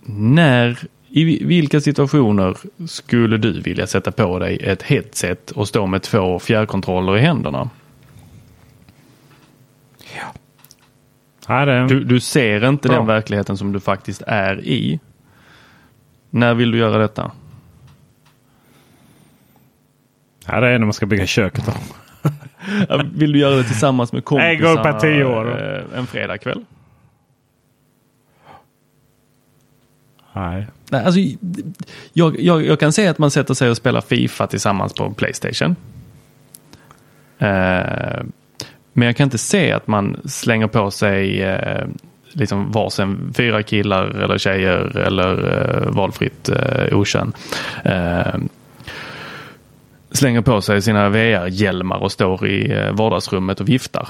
när, 0.06 0.80
i 1.10 1.46
vilka 1.46 1.82
situationer 1.82 2.58
skulle 2.88 3.38
du 3.38 3.62
vilja 3.62 3.88
sätta 3.88 4.12
på 4.12 4.40
dig 4.40 4.58
ett 4.62 4.84
headset 4.84 5.52
och 5.52 5.68
stå 5.68 5.86
med 5.86 6.02
två 6.02 6.40
fjärrkontroller 6.40 7.18
i 7.18 7.20
händerna? 7.20 7.70
Ja. 11.48 11.66
Det... 11.66 11.88
Du, 11.88 12.04
du, 12.04 12.20
ser 12.20 12.70
inte 12.70 12.88
Bra. 12.88 12.98
den 12.98 13.08
verkligheten 13.08 13.58
som 13.58 13.72
du 13.72 13.80
faktiskt 13.80 14.22
är 14.28 14.62
i. 14.62 15.00
När 16.30 16.54
vill 16.54 16.72
du 16.72 16.78
göra 16.78 16.98
detta? 16.98 17.32
Ja, 20.46 20.60
det 20.60 20.68
är 20.68 20.80
när 20.80 20.86
man 20.86 20.94
ska 20.94 21.06
bygga 21.06 21.26
köket. 21.26 21.64
vill 23.14 23.32
du 23.32 23.40
göra 23.40 23.56
det 23.56 23.64
tillsammans 23.64 24.14
med 24.14 24.26
kompisar? 24.26 24.50
En 24.50 24.62
gång 24.62 24.84
per 24.84 25.00
tio 25.00 25.26
år. 25.26 25.62
Eh, 25.62 26.00
en 26.00 26.08
fredagkväll? 26.08 26.66
Nej. 30.34 30.68
Alltså, 30.92 31.20
jag, 32.14 32.40
jag, 32.40 32.66
jag, 32.66 32.80
kan 32.80 32.94
säga 32.94 33.12
att 33.12 33.18
man 33.18 33.32
sätter 33.32 33.54
sig 33.54 33.70
och 33.70 33.78
spelar 33.78 34.02
Fifa 34.02 34.48
tillsammans 34.48 34.94
på 34.94 35.14
Playstation. 35.14 35.76
Eh, 37.38 38.24
men 38.94 39.06
jag 39.06 39.16
kan 39.16 39.24
inte 39.24 39.38
se 39.38 39.72
att 39.72 39.88
man 39.88 40.22
slänger 40.26 40.68
på 40.68 40.92
sig 40.92 41.42
eh, 41.42 41.88
liksom 42.32 42.72
varsin 42.72 43.34
fyra 43.36 43.64
killar 43.64 44.06
eller 44.06 44.38
tjejer 44.38 44.98
eller 44.98 45.58
eh, 45.58 45.92
valfritt 45.92 46.50
eh, 46.50 46.98
okön. 46.98 47.34
Eh, 47.84 48.36
slänger 50.12 50.42
på 50.42 50.62
sig 50.62 50.82
sina 50.82 51.10
VR-hjälmar 51.10 51.98
och 51.98 52.12
står 52.12 52.48
i 52.48 52.72
eh, 52.72 52.92
vardagsrummet 52.92 53.62
och 53.62 53.70
viftar. 53.70 54.08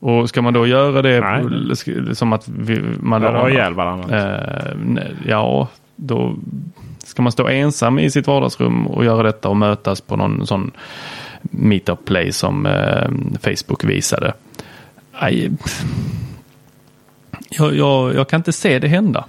Och 0.00 0.28
ska 0.28 0.42
man 0.42 0.52
då 0.52 0.66
göra 0.66 1.02
det 1.02 1.20
Nej. 1.20 2.16
som 2.16 2.32
att 2.32 2.48
vi, 2.48 2.82
man 3.00 3.22
har 3.22 3.50
ihjäl 3.50 3.74
varandra? 3.74 4.18
Eh, 4.18 5.06
ja, 5.26 5.68
då 5.96 6.36
ska 6.98 7.22
man 7.22 7.32
stå 7.32 7.48
ensam 7.48 7.98
i 7.98 8.10
sitt 8.10 8.26
vardagsrum 8.26 8.86
och 8.86 9.04
göra 9.04 9.22
detta 9.22 9.48
och 9.48 9.56
mötas 9.56 10.00
på 10.00 10.16
någon 10.16 10.46
sån 10.46 10.70
meetup 11.42 12.04
play 12.04 12.32
som 12.32 12.66
eh, 12.66 13.10
Facebook 13.40 13.84
visade. 13.84 14.34
Aj, 15.12 15.50
jag, 17.48 17.74
jag, 17.74 18.14
jag, 18.14 18.28
kan 18.28 18.40
inte 18.40 18.52
se 18.52 18.78
det 18.78 18.88
hända. 18.88 19.24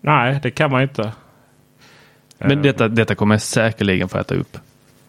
Nej, 0.00 0.40
det 0.42 0.50
kan 0.50 0.70
man 0.70 0.82
inte. 0.82 1.12
Men 2.38 2.62
detta, 2.62 2.88
detta 2.88 3.14
kommer 3.14 3.34
jag 3.34 3.42
säkerligen 3.42 4.08
få 4.08 4.18
äta 4.18 4.34
upp. 4.34 4.58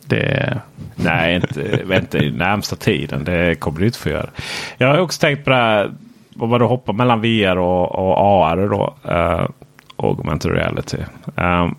Det... 0.05 0.61
Nej, 0.95 1.35
inte, 1.35 1.83
inte 1.93 2.17
i 2.17 2.31
närmsta 2.31 2.75
tiden. 2.75 3.23
Det 3.23 3.55
kommer 3.55 3.79
du 3.79 3.85
inte 3.85 3.97
få 3.97 4.09
göra. 4.09 4.29
Jag 4.77 4.87
har 4.87 4.97
också 4.97 5.19
tänkt 5.19 5.43
på 5.43 5.49
det 5.49 5.55
här. 5.55 5.91
Om 6.39 6.49
man 6.49 6.59
då 6.59 6.67
hoppar 6.67 6.93
mellan 6.93 7.21
VR 7.21 7.57
och, 7.57 7.95
och 7.95 8.17
AR. 8.17 8.69
Då, 8.69 8.95
uh, 9.11 9.47
augmented 9.95 10.51
reality. 10.51 10.97
Um, 11.35 11.75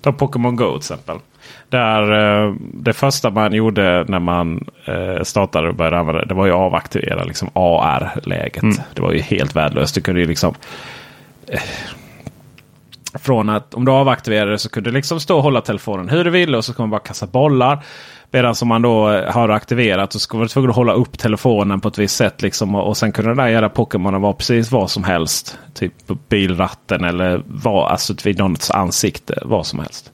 ta 0.00 0.12
Pokémon 0.12 0.56
Go 0.56 0.70
till 0.70 0.76
exempel. 0.76 1.18
Där 1.68 2.12
eh, 2.12 2.54
Det 2.60 2.92
första 2.92 3.30
man 3.30 3.52
gjorde 3.52 4.04
när 4.08 4.18
man 4.18 4.68
eh, 4.84 5.22
startade 5.22 5.68
och 5.68 5.74
började 5.74 5.98
använda 5.98 6.20
det, 6.20 6.26
det 6.26 6.34
var 6.34 6.46
ju 6.46 6.52
att 6.52 6.58
avaktivera 6.58 7.24
liksom 7.24 7.50
AR-läget. 7.52 8.62
Mm. 8.62 8.76
Det 8.94 9.02
var 9.02 9.12
ju 9.12 9.20
helt 9.20 9.56
värdelöst. 9.56 9.94
Du 9.94 10.00
kunde 10.00 10.20
ju 10.20 10.26
liksom 10.26 10.54
eh, 11.48 11.60
från 13.18 13.48
att 13.48 13.74
om 13.74 13.84
du 13.84 13.92
avaktiverade 13.92 14.50
det 14.50 14.58
så 14.58 14.68
kunde 14.68 14.90
du 14.90 14.94
liksom 14.94 15.20
stå 15.20 15.36
och 15.36 15.42
hålla 15.42 15.60
telefonen 15.60 16.08
hur 16.08 16.24
du 16.24 16.30
ville 16.30 16.56
och 16.56 16.64
så 16.64 16.74
kommer 16.74 16.86
man 16.86 16.90
bara 16.90 17.00
kasta 17.00 17.26
bollar. 17.26 17.84
Medan 18.30 18.54
som 18.54 18.68
man 18.68 18.82
då 18.82 19.10
eh, 19.10 19.32
har 19.32 19.48
aktiverat 19.48 20.12
så 20.12 20.18
ska 20.18 20.38
man 20.38 20.48
tvungen 20.48 20.70
att 20.70 20.76
hålla 20.76 20.92
upp 20.92 21.18
telefonen 21.18 21.80
på 21.80 21.88
ett 21.88 21.98
visst 21.98 22.16
sätt. 22.16 22.42
Liksom, 22.42 22.74
och, 22.74 22.88
och 22.88 22.96
sen 22.96 23.12
kunde 23.12 23.30
den 23.30 23.36
där 23.36 23.48
jävla 23.48 23.68
Pokémonen 23.68 24.20
vara 24.20 24.32
precis 24.32 24.72
vad 24.72 24.90
som 24.90 25.04
helst. 25.04 25.58
Typ 25.74 26.06
på 26.06 26.18
bilratten 26.28 27.04
eller 27.04 27.42
vad, 27.46 27.90
alltså 27.90 28.14
vid 28.24 28.38
någons 28.38 28.70
ansikte. 28.70 29.38
Vad 29.44 29.66
som 29.66 29.78
helst. 29.78 30.12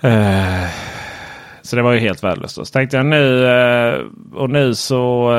Eh, 0.00 0.68
så 1.62 1.76
det 1.76 1.82
var 1.82 1.92
ju 1.92 1.98
helt 1.98 2.24
värdelöst. 2.24 2.56
då. 2.56 2.64
Så 2.64 2.72
tänkte 2.72 2.96
jag 2.96 3.06
nu 3.06 3.46
eh, 3.46 4.00
och 4.34 4.50
nu 4.50 4.74
så, 4.74 5.36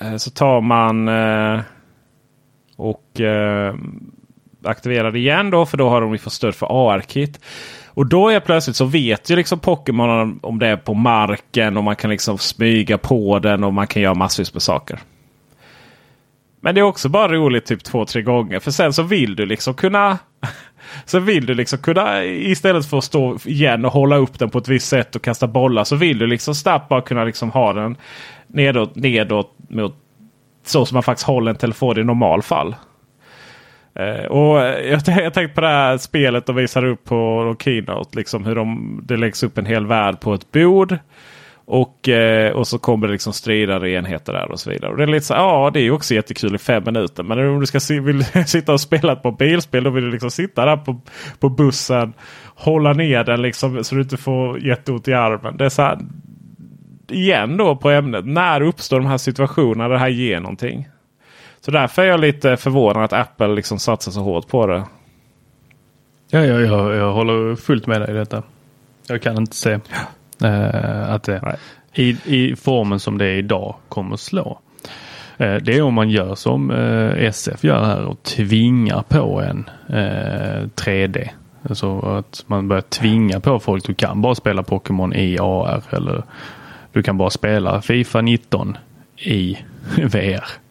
eh, 0.00 0.16
så 0.16 0.30
tar 0.30 0.60
man 0.60 1.08
och 2.76 3.20
Aktiverad 4.64 5.16
igen 5.16 5.50
då. 5.50 5.66
För 5.66 5.76
då 5.76 5.88
har 5.88 6.00
de 6.00 6.12
ju 6.12 6.18
fått 6.18 6.32
stöd 6.32 6.54
för 6.54 6.66
AR-kit. 6.66 7.40
Och 7.94 8.06
då 8.06 8.28
är 8.28 8.40
plötsligt 8.40 8.76
så 8.76 8.84
vet 8.84 9.30
ju 9.30 9.36
liksom 9.36 9.58
Pokémon 9.58 10.40
om 10.42 10.58
det 10.58 10.66
är 10.66 10.76
på 10.76 10.94
marken 10.94 11.76
och 11.76 11.84
man 11.84 11.96
kan 11.96 12.10
liksom 12.10 12.38
smyga 12.38 12.98
på 12.98 13.38
den 13.38 13.64
och 13.64 13.74
man 13.74 13.86
kan 13.86 14.02
göra 14.02 14.14
massvis 14.14 14.54
med 14.54 14.62
saker. 14.62 14.98
Men 16.60 16.74
det 16.74 16.80
är 16.80 16.82
också 16.82 17.08
bara 17.08 17.32
roligt 17.32 17.66
typ 17.66 17.84
två, 17.84 18.04
tre 18.04 18.22
gånger. 18.22 18.60
För 18.60 18.70
sen 18.70 18.92
så 18.92 19.02
vill 19.02 19.36
du 19.36 19.46
liksom 19.46 19.74
kunna 19.74 20.18
så 21.04 21.18
vill 21.18 21.46
du 21.46 21.54
liksom 21.54 21.78
kunna 21.78 22.24
istället 22.24 22.86
för 22.86 22.98
att 22.98 23.04
stå 23.04 23.38
igen 23.44 23.84
och 23.84 23.92
hålla 23.92 24.16
upp 24.16 24.38
den 24.38 24.50
på 24.50 24.58
ett 24.58 24.68
visst 24.68 24.88
sätt 24.88 25.16
och 25.16 25.22
kasta 25.22 25.46
bollar. 25.46 25.84
Så 25.84 25.96
vill 25.96 26.18
du 26.18 26.26
liksom 26.26 26.54
snabbt 26.54 26.88
bara 26.88 27.00
kunna 27.00 27.24
liksom 27.24 27.50
ha 27.50 27.72
den 27.72 27.96
nedåt, 28.46 28.94
nedåt 28.94 29.56
mot 29.68 29.96
så 30.64 30.86
som 30.86 30.94
man 30.94 31.02
faktiskt 31.02 31.26
håller 31.26 31.50
en 31.50 31.56
telefon 31.56 31.98
i 31.98 32.04
normal 32.04 32.42
fall. 32.42 32.74
Eh, 33.94 34.24
och 34.24 34.60
eh, 34.60 34.90
jag, 34.90 35.00
jag 35.06 35.34
tänkte 35.34 35.54
på 35.54 35.60
det 35.60 35.66
här 35.68 35.98
spelet 35.98 36.46
de 36.46 36.56
visar 36.56 36.84
upp 36.84 37.04
på 37.04 37.56
Keynote. 37.58 38.18
Liksom 38.18 38.44
hur 38.44 38.54
de, 38.54 39.00
det 39.04 39.16
läggs 39.16 39.42
upp 39.42 39.58
en 39.58 39.66
hel 39.66 39.86
värld 39.86 40.20
på 40.20 40.34
ett 40.34 40.52
bord. 40.52 40.98
Och, 41.64 42.08
eh, 42.08 42.52
och 42.52 42.66
så 42.66 42.78
kommer 42.78 43.06
det 43.06 43.12
liksom 43.12 43.32
stridare 43.32 43.90
enheter 43.90 44.32
där 44.32 44.50
och 44.50 44.60
så 44.60 44.70
vidare. 44.70 44.90
Och 44.90 44.96
det 44.96 45.02
är 45.02 45.06
lite 45.06 45.26
så 45.26 45.34
ja 45.34 45.70
det 45.72 45.80
är 45.80 45.84
ju 45.84 45.90
också 45.90 46.14
jättekul 46.14 46.54
i 46.54 46.58
fem 46.58 46.82
minuter. 46.84 47.22
Men 47.22 47.48
om 47.48 47.60
du 47.60 47.66
ska 47.66 47.80
si- 47.80 48.00
vill 48.00 48.24
sitta 48.46 48.72
och 48.72 48.80
spela 48.80 49.12
ett 49.12 49.24
mobilspel 49.24 49.84
då 49.84 49.90
vill 49.90 50.04
du 50.04 50.10
liksom 50.10 50.30
sitta 50.30 50.64
där 50.64 50.76
på, 50.76 51.00
på 51.40 51.48
bussen. 51.48 52.12
Hålla 52.54 52.92
ner 52.92 53.24
den 53.24 53.42
liksom 53.42 53.84
så 53.84 53.94
du 53.94 54.00
inte 54.00 54.16
får 54.16 54.60
jätteont 54.60 55.08
i 55.08 55.14
armen. 55.14 55.56
Det 55.56 55.64
är 55.64 55.68
så 55.68 55.82
här, 55.82 55.98
igen 57.10 57.56
då 57.56 57.76
på 57.76 57.90
ämnet. 57.90 58.26
När 58.26 58.60
uppstår 58.60 59.00
de 59.00 59.06
här 59.06 59.18
situationerna 59.18 59.84
där 59.88 59.94
det 59.94 59.98
här 60.00 60.08
ger 60.08 60.40
någonting? 60.40 60.88
Så 61.64 61.70
därför 61.70 62.02
är 62.02 62.06
jag 62.06 62.20
lite 62.20 62.56
förvånad 62.56 63.04
att 63.04 63.12
Apple 63.12 63.48
liksom 63.48 63.78
satsar 63.78 64.12
så 64.12 64.20
hårt 64.20 64.48
på 64.48 64.66
det. 64.66 64.84
Ja, 66.30 66.44
ja, 66.44 66.60
ja, 66.60 66.94
jag 66.94 67.12
håller 67.12 67.56
fullt 67.56 67.86
med 67.86 68.00
dig 68.00 68.10
i 68.10 68.14
detta. 68.14 68.42
Jag 69.06 69.22
kan 69.22 69.36
inte 69.36 69.56
se 69.56 69.78
eh, 70.44 71.12
att 71.12 71.22
det 71.22 71.56
i, 71.94 72.16
i 72.24 72.56
formen 72.56 73.00
som 73.00 73.18
det 73.18 73.24
är 73.24 73.36
idag 73.36 73.74
kommer 73.88 74.16
slå. 74.16 74.58
Eh, 75.36 75.54
det 75.54 75.76
är 75.76 75.82
om 75.82 75.94
man 75.94 76.10
gör 76.10 76.34
som 76.34 76.70
eh, 76.70 77.24
SF 77.24 77.64
gör 77.64 77.84
här 77.84 78.04
och 78.04 78.22
tvingar 78.22 79.02
på 79.02 79.40
en 79.40 79.70
eh, 79.88 80.66
3D. 80.76 81.28
Alltså 81.68 82.00
att 82.00 82.44
man 82.46 82.68
börjar 82.68 82.82
tvinga 82.82 83.40
på 83.40 83.60
folk. 83.60 83.86
Du 83.86 83.94
kan 83.94 84.22
bara 84.22 84.34
spela 84.34 84.62
Pokémon 84.62 85.14
i 85.14 85.38
AR 85.40 85.82
eller 85.90 86.22
du 86.92 87.02
kan 87.02 87.18
bara 87.18 87.30
spela 87.30 87.82
Fifa 87.82 88.20
19 88.20 88.76
i 89.16 89.58
VR. 89.96 90.61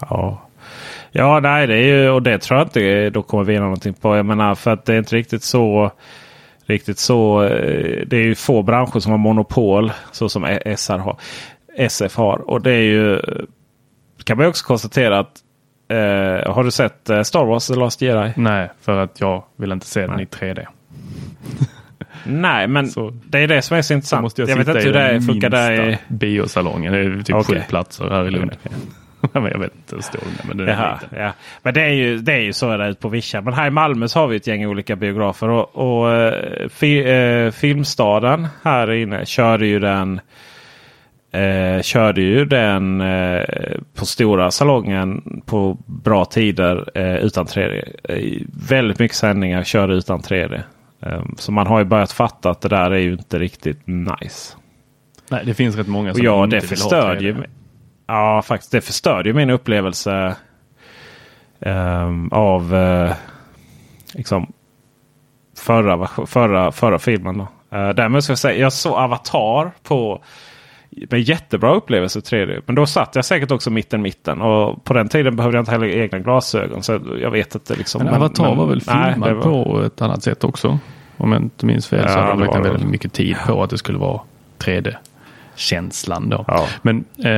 Ja. 0.00 0.42
Ja, 1.12 1.40
nej, 1.40 1.66
det 1.66 1.74
är 1.74 1.82
ju, 1.86 2.10
och 2.10 2.22
det 2.22 2.38
tror 2.38 2.58
jag 2.58 2.66
inte 2.66 3.10
de 3.10 3.22
kommer 3.22 3.44
vinna 3.44 3.62
någonting 3.64 3.94
på. 3.94 4.16
Jag 4.16 4.26
menar, 4.26 4.54
för 4.54 4.70
att 4.70 4.84
det 4.84 4.94
är 4.94 4.98
inte 4.98 5.16
riktigt 5.16 5.42
så. 5.42 5.90
Riktigt 6.66 6.98
så. 6.98 7.42
eh, 7.44 8.02
Det 8.06 8.16
är 8.16 8.22
ju 8.22 8.34
få 8.34 8.62
branscher 8.62 8.98
som 9.00 9.10
har 9.12 9.18
monopol 9.18 9.92
så 10.12 10.28
som 10.28 10.58
SR 10.76 10.98
har, 10.98 11.16
SF 11.76 12.16
har. 12.16 12.50
Och 12.50 12.62
det 12.62 12.72
är 12.72 12.82
ju. 12.82 13.20
Kan 14.24 14.36
man 14.36 14.44
ju 14.46 14.50
också 14.50 14.66
konstatera 14.66 15.18
att. 15.18 15.32
Eh, 15.88 16.52
har 16.54 16.64
du 16.64 16.70
sett 16.70 17.10
eh, 17.10 17.22
Star 17.22 17.44
Wars 17.44 17.66
The 17.66 17.74
Last 17.74 18.02
Jedi? 18.02 18.32
Nej, 18.36 18.70
för 18.80 18.98
att 18.98 19.20
jag 19.20 19.44
vill 19.56 19.72
inte 19.72 19.86
se 19.86 20.06
den 20.06 20.20
i 20.20 20.24
3D. 20.24 20.66
Nej, 22.24 22.68
men 22.68 22.88
det 23.24 23.38
är 23.38 23.48
det 23.48 23.62
som 23.62 23.76
är 23.76 23.82
så 23.82 23.86
Så 23.86 23.94
intressant. 23.94 24.22
måste 24.22 24.42
jag, 24.42 24.50
jag 24.50 24.56
vet 24.56 24.68
inte 24.68 24.80
hur 24.80 24.92
det 24.92 25.20
funkar 25.20 25.50
där 25.50 25.88
i... 25.90 25.98
biosalongen. 26.08 26.92
Det 26.92 26.98
är 26.98 27.22
typ 27.22 27.36
Okej. 27.36 27.56
sju 27.56 27.62
platser 27.68 28.10
här 28.10 28.26
i 28.28 28.30
Lund. 28.30 28.50
men 28.62 28.72
jag 29.32 29.58
vet 29.58 29.74
inte 29.74 29.94
hur 29.94 30.02
stor 30.02 30.20
den 30.20 30.32
är. 30.42 30.48
Men 30.48 30.56
den 30.56 30.68
är 30.68 30.72
Jaha, 30.72 30.98
liten. 31.02 31.18
ja. 31.24 31.32
Men 31.62 31.74
det 31.74 31.82
är, 31.82 31.90
ju, 31.92 32.18
det 32.18 32.32
är 32.32 32.40
ju 32.40 32.52
så 32.52 32.76
där 32.76 32.88
ute 32.88 33.00
på 33.00 33.08
vischan. 33.08 33.44
Men 33.44 33.54
här 33.54 33.66
i 33.66 33.70
Malmö 33.70 34.08
så 34.08 34.18
har 34.20 34.26
vi 34.26 34.36
ett 34.36 34.46
gäng 34.46 34.66
olika 34.66 34.96
biografer. 34.96 35.48
Och, 35.48 35.76
och 35.76 36.12
eh, 36.12 36.68
fi, 36.68 36.98
eh, 37.10 37.50
Filmstaden 37.50 38.48
här 38.62 38.90
inne 38.92 39.26
körde 39.26 39.66
ju 39.66 39.78
den. 39.78 40.20
Eh, 41.32 41.82
körde 41.82 42.20
ju 42.20 42.44
den 42.44 43.00
eh, 43.00 43.42
på 43.94 44.06
stora 44.06 44.50
salongen 44.50 45.42
på 45.46 45.78
bra 45.86 46.24
tider 46.24 46.90
eh, 46.94 47.16
utan 47.16 47.46
3D. 47.46 47.82
Eh, 48.08 48.42
väldigt 48.68 48.98
mycket 48.98 49.16
sändningar 49.16 49.64
körde 49.64 49.94
utan 49.94 50.20
3D. 50.20 50.62
Eh, 51.02 51.22
så 51.38 51.52
man 51.52 51.66
har 51.66 51.78
ju 51.78 51.84
börjat 51.84 52.12
fatta 52.12 52.50
att 52.50 52.60
det 52.60 52.68
där 52.68 52.90
är 52.90 52.98
ju 52.98 53.12
inte 53.12 53.38
riktigt 53.38 53.86
nice. 53.86 54.56
Nej, 55.30 55.42
det 55.46 55.54
finns 55.54 55.76
rätt 55.76 55.86
många 55.86 56.10
Och 56.10 56.16
som 56.16 56.24
ja, 56.24 56.44
inte 56.44 56.56
det 56.56 56.60
vill 56.60 56.68
ha 56.68 56.76
förstörde 56.76 57.20
3D. 57.20 57.22
ju. 57.22 57.34
Ja, 58.10 58.42
faktiskt. 58.42 58.72
Det 58.72 58.80
förstörde 58.80 59.28
ju 59.28 59.34
min 59.34 59.50
upplevelse 59.50 60.36
ehm, 61.60 62.28
av 62.32 62.74
eh, 62.74 63.12
liksom 64.14 64.52
förra, 65.56 66.06
förra, 66.26 66.72
förra 66.72 66.98
filmen. 66.98 67.38
Då. 67.38 67.76
Uh, 67.78 67.88
därmed 67.90 68.24
ska 68.24 68.30
jag 68.30 68.38
säga, 68.38 68.60
jag 68.60 68.72
såg 68.72 68.92
Avatar 68.98 69.70
på 69.82 70.22
med 71.10 71.20
jättebra 71.20 71.74
upplevelse 71.74 72.18
i 72.18 72.22
3D. 72.22 72.62
Men 72.66 72.74
då 72.74 72.86
satt 72.86 73.14
jag 73.14 73.24
säkert 73.24 73.50
också 73.50 73.70
mitten 73.70 74.02
mitten. 74.02 74.40
Och 74.40 74.84
på 74.84 74.94
den 74.94 75.08
tiden 75.08 75.36
behövde 75.36 75.58
jag 75.58 75.62
inte 75.62 75.70
heller 75.72 75.86
egna 75.86 76.18
glasögon. 76.18 76.82
Så 76.82 77.00
jag 77.20 77.30
vet 77.30 77.54
inte. 77.54 77.74
Liksom. 77.74 78.04
Men 78.04 78.14
Avatar 78.14 78.54
var 78.54 78.66
väl 78.66 78.80
filmad 78.80 79.32
var- 79.36 79.42
på 79.42 79.82
ett 79.82 80.02
annat 80.02 80.22
sätt 80.22 80.44
också? 80.44 80.78
Om 81.16 81.32
jag 81.32 81.42
inte 81.42 81.66
minns 81.66 81.88
fel 81.88 82.08
så 82.08 82.18
Ja, 82.18 82.22
hade 82.22 82.32
de 82.32 82.40
lagt 82.40 82.54
väldigt 82.54 82.82
väl. 82.82 82.88
mycket 82.88 83.12
tid 83.12 83.36
på 83.46 83.62
att 83.62 83.70
det 83.70 83.78
skulle 83.78 83.98
vara 83.98 84.20
3D-känslan. 85.60 86.28
Då. 86.28 86.44
Ja. 86.48 86.66
Men 86.82 87.04
eh, 87.24 87.30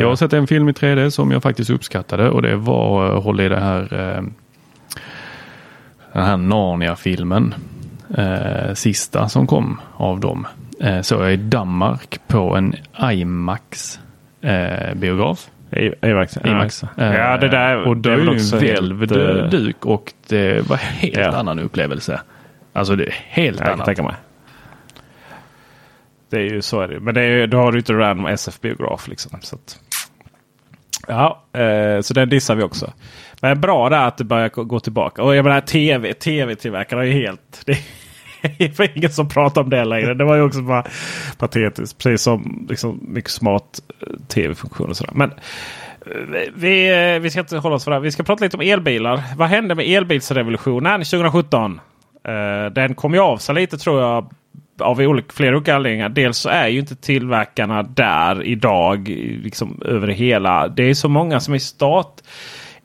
jag 0.00 0.08
har 0.08 0.16
sett 0.16 0.32
en 0.32 0.46
film 0.46 0.68
i 0.68 0.72
3D 0.72 1.10
som 1.10 1.30
jag 1.30 1.42
faktiskt 1.42 1.70
uppskattade 1.70 2.30
och 2.30 2.42
det 2.42 2.56
var, 2.56 3.06
eh, 3.16 3.22
håll 3.22 3.40
i 3.40 3.48
det 3.48 3.60
här, 3.60 3.82
eh, 3.82 4.22
den 6.12 6.24
här 6.24 6.36
Narnia-filmen. 6.36 7.54
Eh, 8.18 8.74
sista 8.74 9.28
som 9.28 9.46
kom 9.46 9.80
av 9.96 10.20
dem. 10.20 10.46
Eh, 10.80 11.00
såg 11.00 11.22
jag 11.22 11.32
i 11.32 11.36
Danmark 11.36 12.20
på 12.26 12.56
en 12.56 12.74
IMAX 13.12 14.00
eh, 14.42 14.94
biograf. 14.94 15.46
I- 15.76 16.06
IMAX, 16.08 16.38
ja. 16.44 16.50
IMAX. 16.50 16.84
Ja, 16.96 17.04
Eh, 17.04 17.40
det 17.40 17.48
där- 17.48 17.88
och 17.88 17.96
det 17.96 18.16
det 18.16 18.22
är 18.22 18.30
också 18.30 18.56
en 18.56 18.62
helt, 18.62 18.80
välvd 18.80 19.12
eh, 19.16 19.50
duk 19.50 19.86
och 19.86 20.12
det 20.28 20.68
var 20.68 20.76
helt 20.76 21.16
Ja. 21.16 21.36
annan 21.36 21.58
upplevelse. 21.58 22.20
Alltså 22.72 22.96
det 22.96 23.04
är 23.06 23.14
helt 23.28 23.58
kan 23.58 23.72
annat. 23.72 23.86
Det 26.30 26.36
är 26.36 26.44
ju 26.44 26.62
så 26.62 26.80
är 26.80 26.88
det. 26.88 27.00
Men 27.00 27.14
det 27.14 27.22
är, 27.22 27.46
då 27.46 27.58
har 27.58 27.72
du 27.72 27.78
inte 27.78 27.92
random 27.92 28.26
SF-biograf. 28.26 29.08
Liksom, 29.08 29.38
så 29.40 29.56
att, 29.56 29.78
ja, 31.08 31.44
eh, 31.52 32.00
så 32.00 32.14
den 32.14 32.28
dissar 32.28 32.54
vi 32.54 32.62
också. 32.62 32.92
Men 33.40 33.60
bra 33.60 33.88
där 33.88 34.06
att 34.06 34.18
det 34.18 34.24
börjar 34.24 34.48
gå- 34.48 34.80
tillbaka. 34.80 35.22
Och 35.22 35.36
jag 35.36 35.44
menar 35.44 35.60
tv, 35.60 36.14
tv-tillverkarna 36.14 37.02
är 37.02 37.06
ju 37.06 37.12
helt... 37.12 37.66
Det 38.58 38.78
är 38.80 38.96
ingen 38.98 39.10
som 39.12 39.28
pratar 39.28 39.60
om 39.62 39.70
det 39.70 39.84
längre. 39.84 40.14
Det 40.14 40.24
var 40.24 40.36
ju 40.36 40.42
också 40.42 40.62
bara 40.62 40.84
patetiskt. 41.38 41.98
Precis 41.98 42.22
som 42.22 42.66
liksom, 42.70 43.00
mycket 43.02 43.30
smart 43.30 43.80
eh, 44.00 44.06
tv-funktioner 44.28 44.90
och 44.90 44.96
sådär. 44.96 45.12
Men 45.14 45.30
eh, 45.30 46.42
vi, 46.54 46.90
eh, 47.14 47.20
vi 47.20 47.30
ska 47.30 47.40
inte 47.40 47.56
hålla 47.58 47.74
oss 47.74 47.84
för 47.84 47.90
det 47.90 47.94
här. 47.96 48.00
Vi 48.02 48.12
ska 48.12 48.22
prata 48.22 48.44
lite 48.44 48.56
om 48.56 48.60
elbilar. 48.60 49.22
Vad 49.36 49.48
hände 49.48 49.74
med 49.74 49.86
elbilsrevolutionen 49.86 51.00
2017? 51.00 51.80
Den 52.72 52.94
kom 52.94 53.14
ju 53.14 53.20
av 53.20 53.36
sig 53.38 53.54
lite 53.54 53.78
tror 53.78 54.00
jag. 54.00 54.30
Av 54.80 55.00
olika, 55.00 55.32
flera 55.32 55.56
olika 55.56 55.74
anledningar. 55.74 56.08
Dels 56.08 56.38
så 56.38 56.48
är 56.48 56.68
ju 56.68 56.78
inte 56.78 56.96
tillverkarna 56.96 57.82
där 57.82 58.42
idag. 58.42 59.08
Liksom 59.42 59.82
över 59.84 60.08
hela. 60.08 60.68
Det 60.68 60.82
är 60.82 60.94
så 60.94 61.08
många 61.08 61.40
som 61.40 61.54
är 61.54 61.56
i 61.56 61.60
start, 61.60 62.20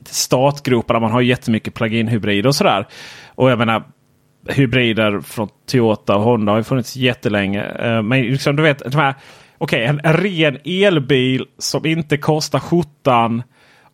startgroparna. 0.06 1.00
Man 1.00 1.12
har 1.12 1.22
jättemycket 1.22 1.74
plug-in 1.74 2.08
hybrider 2.08 2.48
och 2.48 2.56
sådär. 2.56 2.88
Och 3.36 3.52
jag 3.52 3.58
menar 3.60 3.84
hybrider 4.50 5.20
från 5.20 5.50
Toyota 5.68 6.16
och 6.16 6.24
Honda 6.24 6.52
har 6.52 6.58
ju 6.58 6.64
funnits 6.64 6.96
jättelänge. 6.96 7.64
Eh, 7.64 8.02
men 8.02 8.22
liksom, 8.22 8.56
du 8.56 8.64
vet, 8.64 8.92
de 8.92 8.98
här, 8.98 9.16
okej, 9.58 9.86
en, 9.86 10.02
en 10.04 10.14
ren 10.14 10.58
elbil 10.66 11.46
som 11.58 11.86
inte 11.86 12.18
kostar 12.18 12.60
skjortan 12.60 13.44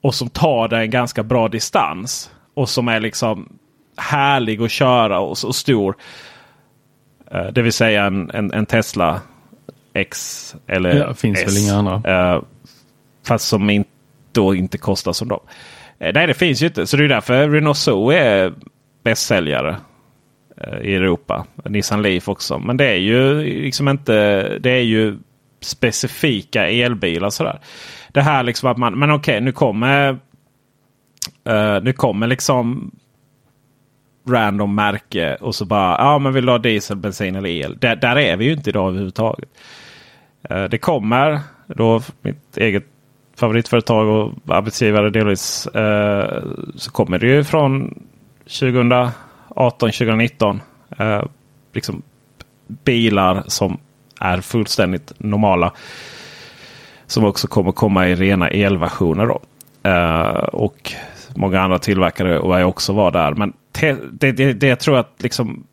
och 0.01 0.15
som 0.15 0.29
tar 0.29 0.67
dig 0.67 0.83
en 0.83 0.89
ganska 0.89 1.23
bra 1.23 1.47
distans. 1.47 2.31
Och 2.53 2.69
som 2.69 2.87
är 2.87 2.99
liksom 2.99 3.49
härlig 3.97 4.61
att 4.61 4.71
köra 4.71 5.19
och 5.19 5.37
så 5.37 5.53
stor. 5.53 5.95
Eh, 7.33 7.47
det 7.47 7.61
vill 7.61 7.73
säga 7.73 8.05
en, 8.05 8.31
en, 8.33 8.53
en 8.53 8.65
Tesla 8.65 9.21
X 9.93 10.55
eller 10.67 10.95
Ja, 10.97 11.13
finns 11.13 11.39
S. 11.39 11.47
väl 11.47 11.63
inga 11.63 11.75
andra. 11.75 12.33
Eh, 12.33 12.41
fast 13.27 13.47
som 13.47 13.69
in, 13.69 13.85
då 14.31 14.55
inte 14.55 14.77
kostar 14.77 15.13
som 15.13 15.27
dem. 15.27 15.39
Eh, 15.99 16.13
nej, 16.13 16.27
det 16.27 16.33
finns 16.33 16.61
ju 16.61 16.67
inte. 16.67 16.87
Så 16.87 16.97
det 16.97 17.03
är 17.03 17.07
därför 17.07 17.49
Renault 17.49 17.77
Zoe 17.77 18.17
är 18.17 18.53
bästsäljare 19.03 19.75
i 20.81 20.95
Europa. 20.95 21.45
Nissan 21.65 22.01
Leaf 22.01 22.29
också. 22.29 22.59
Men 22.59 22.77
det 22.77 22.85
är 22.85 22.97
ju 22.97 23.43
liksom 23.43 23.87
inte. 23.89 24.13
Det 24.59 24.71
är 24.71 24.83
ju 24.83 25.17
specifika 25.61 26.69
elbilar 26.69 27.29
sådär. 27.29 27.59
Det 28.11 28.21
här 28.21 28.43
liksom 28.43 28.69
att 28.69 28.77
man. 28.77 28.99
Men 28.99 29.11
okej, 29.11 29.41
nu 29.41 29.51
kommer. 29.51 30.19
nu 31.81 31.93
kommer 31.93 32.27
liksom 32.27 32.91
random 34.29 34.75
märke 34.75 35.35
och 35.35 35.55
så 35.55 35.65
bara. 35.65 35.95
Ja, 35.99 36.19
men 36.19 36.33
vill 36.33 36.45
du 36.45 36.51
ha 36.51 36.57
diesel, 36.59 36.97
bensin 36.97 37.35
eller 37.35 37.49
el? 37.49 37.77
Där, 37.79 37.95
där 37.95 38.15
är 38.17 38.37
vi 38.37 38.45
ju 38.45 38.53
inte 38.53 38.69
idag 38.69 38.87
överhuvudtaget. 38.87 39.49
Eh, 40.49 40.63
Det 40.63 40.77
kommer 40.77 41.39
då 41.67 42.01
mitt 42.21 42.57
eget 42.57 42.83
favoritföretag 43.35 44.07
och 44.07 44.31
arbetsgivare 44.55 45.09
delvis. 45.09 45.67
eh, 45.67 46.43
Så 46.75 46.91
kommer 46.91 47.19
det 47.19 47.27
ju 47.27 47.43
från 47.43 47.93
2018, 48.45 49.91
2019. 49.91 50.61
eh, 50.99 51.23
Liksom 51.73 52.01
bilar 52.67 53.43
som 53.47 53.77
är 54.19 54.41
fullständigt 54.41 55.13
normala. 55.17 55.73
Som 57.05 57.25
också 57.25 57.47
kommer 57.47 57.71
komma 57.71 58.07
i 58.07 58.15
rena 58.15 58.47
elversioner. 58.47 59.25
Då. 59.27 59.39
Eh, 59.89 60.43
och 60.43 60.93
många 61.35 61.61
andra 61.61 61.79
tillverkare 61.79 62.39
och 62.39 62.59
jag 62.59 62.69
också 62.69 62.93
var 62.93 63.11
där. 63.11 63.31
Men 63.33 63.53
det, 63.71 64.31
det, 64.31 64.53
det 64.53 64.67
jag 64.67 64.79
tror 64.79 64.97
att 64.97 65.15
liksom 65.19 65.63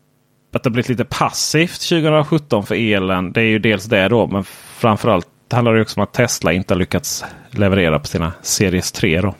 att 0.52 0.62
det 0.62 0.70
blivit 0.70 0.88
lite 0.88 1.04
passivt 1.04 1.88
2017 1.88 2.66
för 2.66 2.74
elen. 2.74 3.32
Det 3.32 3.40
är 3.40 3.44
ju 3.44 3.58
dels 3.58 3.84
det 3.84 4.08
då. 4.08 4.26
Men 4.26 4.44
framförallt 4.78 5.26
handlar 5.50 5.74
det 5.74 5.82
också 5.82 6.00
om 6.00 6.04
att 6.04 6.12
Tesla 6.12 6.52
inte 6.52 6.74
har 6.74 6.78
lyckats 6.78 7.24
leverera 7.50 7.98
på 7.98 8.06
sina 8.06 8.32
Series 8.42 8.92
3. 8.92 9.20
Då. 9.20 9.34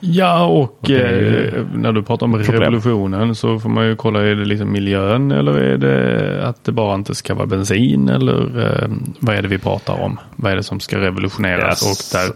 Ja, 0.00 0.44
och, 0.44 0.62
Och 0.82 0.90
eh, 0.90 1.66
när 1.74 1.92
du 1.92 2.02
pratar 2.02 2.26
om 2.26 2.32
problem. 2.32 2.60
revolutionen 2.60 3.34
så 3.34 3.58
får 3.58 3.68
man 3.68 3.86
ju 3.86 3.96
kolla, 3.96 4.22
är 4.22 4.34
det 4.34 4.44
liksom 4.44 4.72
miljön 4.72 5.32
eller 5.32 5.52
är 5.52 5.78
det 5.78 6.46
att 6.46 6.64
det 6.64 6.72
bara 6.72 6.94
inte 6.94 7.14
ska 7.14 7.34
vara 7.34 7.46
bensin 7.46 8.08
eller 8.08 8.60
eh, 8.82 8.88
vad 9.20 9.36
är 9.36 9.42
det 9.42 9.48
vi 9.48 9.58
pratar 9.58 10.00
om? 10.02 10.20
Vad 10.36 10.52
är 10.52 10.56
det 10.56 10.62
som 10.62 10.80
ska 10.80 11.00
revolutioneras? 11.00 11.86
Yes. 11.86 12.14
Och 12.14 12.18
där, 12.18 12.32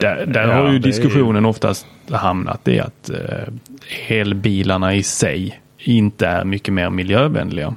där, 0.00 0.26
där 0.26 0.48
Ja, 0.48 0.54
har 0.54 0.72
ju 0.72 0.78
det 0.78 0.88
är 0.88 0.88
diskussionen 0.92 1.44
oftast 1.44 1.86
hamnat 2.10 2.68
i 2.68 2.80
att 2.80 3.10
eh, 3.10 4.18
elbilarna 4.18 4.94
i 4.94 5.02
sig 5.02 5.60
inte 5.78 6.26
är 6.26 6.44
mycket 6.44 6.74
mer 6.74 6.90
miljövänliga. 6.90 7.74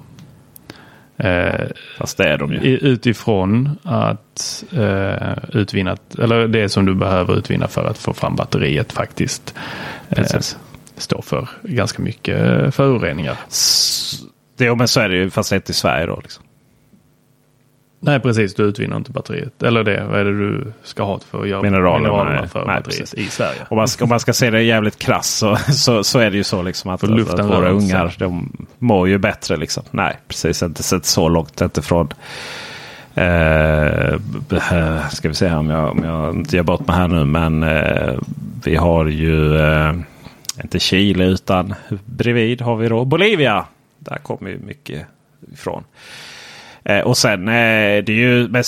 Eh, 1.18 1.66
Fast 1.98 2.18
det 2.18 2.24
är 2.30 2.38
de 2.38 2.54
ju. 2.54 2.60
Utifrån 2.78 3.78
att 3.84 4.64
eh, 4.72 5.34
utvinna, 5.54 5.98
eller 6.20 6.48
det 6.48 6.70
som 6.70 6.86
du 6.86 6.96
behöver 6.96 7.38
utvinna 7.38 7.68
för 7.68 7.86
att 7.86 7.98
få 7.98 8.14
fram 8.14 8.36
batteriet 8.36 8.92
faktiskt 8.94 9.56
eh, 10.10 10.26
står 10.98 11.22
för 11.22 11.48
ganska 11.64 12.02
mycket 12.02 12.42
eh, 12.42 12.72
föroreningar. 12.72 13.36
S- 13.50 14.20
Det, 14.58 14.76
men 14.76 14.88
så 14.88 15.00
är 15.00 15.10
det 15.10 15.16
ju 15.18 15.30
fast 15.30 15.52
inte 15.52 15.72
i 15.72 15.74
Sverige 15.76 16.06
då. 16.06 16.20
Liksom. 16.24 16.44
Nej 18.00 18.20
precis, 18.20 18.54
du 18.54 18.64
utvinner 18.64 18.98
inte 18.98 19.12
batteriet. 19.12 19.64
Eller 19.64 19.84
det, 19.84 20.06
vad 20.10 20.20
är 20.20 20.26
det 20.26 20.38
du 20.38 20.74
ska 20.84 21.04
ha 21.04 21.20
för 21.20 21.42
att 21.42 21.48
göra 21.48 21.62
Mineralerna, 21.62 22.24
nej. 22.24 22.48
för 22.48 22.66
Nej, 22.66 22.68
batteriet 22.68 23.00
precis. 23.00 23.14
i 23.14 23.30
Sverige? 23.30 23.60
Om 23.70 23.78
man, 23.78 23.88
ska, 23.88 24.06
om 24.06 24.10
man 24.10 24.20
ska 24.20 24.34
se 24.34 24.50
det 24.50 24.62
jävligt 24.62 25.00
krass 25.00 25.28
så, 25.28 25.56
så, 25.56 26.04
så 26.04 26.20
är 26.20 26.32
det 26.32 26.38
ju 26.38 26.44
så 26.44 26.62
liksom 26.62 26.92
att, 26.92 27.04
att, 27.04 27.40
att 27.40 27.46
våra 27.46 27.70
ungar 27.70 28.16
de 28.20 28.52
mår 28.80 29.08
ju 29.08 29.18
bättre. 29.18 29.58
Liksom. 29.58 29.84
Nej, 29.92 30.18
precis. 30.28 30.64
Inte 30.64 30.84
sett 30.84 31.06
så 31.06 31.30
långt 31.30 31.62
inte 31.62 31.82
från. 31.82 32.10
Eh, 33.16 34.14
eh, 34.72 35.10
ska 35.10 35.28
vi 35.28 35.34
se 35.34 35.48
här 35.48 35.58
om 35.58 35.70
jag, 35.70 35.92
om 35.92 36.04
jag 36.04 36.36
inte 36.36 36.56
gör 36.56 36.64
bort 36.64 36.88
mig 36.88 36.96
här 36.96 37.08
nu. 37.08 37.26
Men 37.26 37.64
eh, 37.64 38.20
vi 38.64 38.76
har 38.76 39.06
ju 39.06 39.58
eh, 39.58 39.94
inte 40.64 40.80
Chile 40.80 41.26
utan 41.26 41.76
bredvid 42.06 42.62
har 42.62 42.76
vi 42.76 42.88
då 42.88 43.06
Bolivia. 43.06 43.66
Där 44.00 44.18
kommer 44.18 44.50
ju 44.50 44.60
mycket 44.60 45.06
ifrån. 45.54 45.84
Eh, 46.90 47.00
och 47.00 47.18
sen 47.18 47.48
eh, 47.48 48.04
det 48.04 48.10
är 48.10 48.10
ju 48.10 48.48
med, 48.48 48.66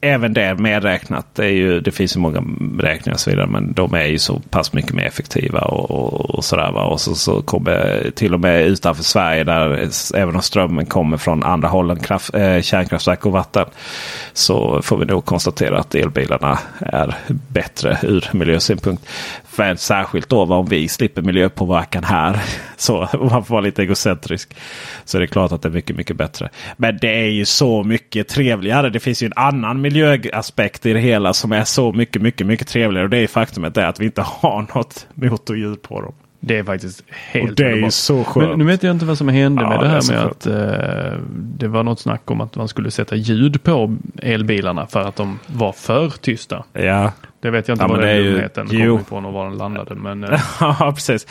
även 0.00 0.32
det 0.32 0.54
medräknat. 0.54 1.26
Det, 1.34 1.44
är 1.44 1.50
ju, 1.50 1.80
det 1.80 1.90
finns 1.90 2.16
ju 2.16 2.20
många 2.20 2.42
beräkningar 2.60 3.14
och 3.14 3.20
så 3.20 3.30
vidare. 3.30 3.46
Men 3.46 3.72
de 3.72 3.94
är 3.94 4.04
ju 4.04 4.18
så 4.18 4.38
pass 4.50 4.72
mycket 4.72 4.92
mer 4.92 5.04
effektiva. 5.04 5.60
Och, 5.60 5.90
och, 5.90 6.30
och 6.30 6.44
sådär, 6.44 6.72
va? 6.72 6.84
och 6.84 7.00
så, 7.00 7.14
så 7.14 7.42
kommer 7.42 8.10
till 8.14 8.34
och 8.34 8.40
med 8.40 8.66
utanför 8.66 9.02
Sverige 9.02 9.44
där 9.44 9.88
även 10.14 10.36
om 10.36 10.42
strömmen 10.42 10.86
kommer 10.86 11.16
från 11.16 11.44
andra 11.44 11.68
håll 11.68 11.90
än 11.90 12.00
kraft, 12.00 12.34
eh, 12.34 12.60
kärnkraftverk 12.60 13.26
och 13.26 13.32
vatten. 13.32 13.66
Så 14.32 14.82
får 14.82 14.98
vi 14.98 15.04
nog 15.04 15.24
konstatera 15.24 15.78
att 15.78 15.94
elbilarna 15.94 16.58
är 16.78 17.14
bättre 17.48 17.98
ur 18.02 18.28
miljösynpunkt. 18.32 19.08
För 19.56 19.74
särskilt 19.74 20.28
då 20.28 20.42
om 20.42 20.66
vi 20.66 20.88
slipper 20.88 21.22
miljöpåverkan 21.22 22.04
här. 22.04 22.40
Så 22.76 23.06
om 23.12 23.28
man 23.28 23.44
får 23.44 23.54
vara 23.54 23.60
lite 23.60 23.82
egocentrisk. 23.82 24.56
Så 25.04 25.18
är 25.18 25.20
det 25.20 25.26
klart 25.26 25.52
att 25.52 25.62
det 25.62 25.68
är 25.68 25.72
mycket, 25.72 25.96
mycket 25.96 26.16
bättre. 26.16 26.50
Men 26.76 26.98
det 27.00 27.20
är 27.20 27.28
ju 27.28 27.44
så 27.44 27.82
mycket 27.82 28.28
trevligare. 28.28 28.90
Det 28.90 29.00
finns 29.00 29.22
ju 29.22 29.26
en 29.26 29.32
annan 29.36 29.80
miljöaspekt 29.80 30.86
i 30.86 30.92
det 30.92 31.00
hela 31.00 31.32
som 31.32 31.52
är 31.52 31.64
så 31.64 31.92
mycket, 31.92 32.22
mycket, 32.22 32.46
mycket 32.46 32.68
trevligare. 32.68 33.04
Och 33.04 33.10
det 33.10 33.18
är 33.18 33.26
faktumet 33.26 33.76
är 33.76 33.86
att 33.86 34.00
vi 34.00 34.04
inte 34.04 34.22
har 34.22 34.66
något 34.74 35.06
motorljud 35.14 35.82
på 35.82 36.00
dem. 36.00 36.14
Det 36.48 36.58
är 36.58 36.64
faktiskt 36.64 37.04
helt 37.08 37.50
Och 37.50 37.56
det 37.56 37.62
är 37.62 37.66
ju 37.68 37.72
underbart. 37.72 37.92
så 37.92 38.24
skönt. 38.24 38.48
Men 38.48 38.58
nu 38.58 38.64
vet 38.64 38.82
jag 38.82 38.90
inte 38.90 39.04
vad 39.04 39.18
som 39.18 39.28
hände 39.28 39.62
Ja, 39.62 39.68
med 39.68 39.78
det 39.78 39.84
det 39.84 39.88
är 39.88 39.92
här 39.92 40.00
så 40.00 40.12
med 40.12 40.20
skönt. 40.22 40.46
att 40.46 40.46
eh, 40.46 41.18
det 41.32 41.68
var 41.68 41.82
något 41.82 42.00
snack 42.00 42.30
om 42.30 42.40
att 42.40 42.56
man 42.56 42.68
skulle 42.68 42.90
sätta 42.90 43.16
ljud 43.16 43.62
på 43.62 43.96
elbilarna 44.22 44.86
för 44.86 45.00
att 45.00 45.16
de 45.16 45.38
var 45.46 45.72
för 45.72 46.08
tysta. 46.10 46.64
Ja, 46.72 47.12
Det 47.40 47.50
vet 47.50 47.68
jag 47.68 47.74
inte 47.74 47.84
Ja, 47.84 47.88
var 47.88 47.96
det 47.98 48.06
den 48.06 48.10
är 48.16 48.20
ju- 48.20 48.32
dumheten 48.32 48.68
jo. 48.70 48.92
kom 48.96 49.00
ifrån 49.02 49.24
och 49.24 49.32
var 49.32 49.44
den 49.48 49.58
landade. 49.58 49.94
Men 49.94 50.24
eh, 50.24 50.40
Ja, 50.60 50.92
precis. 50.94 51.26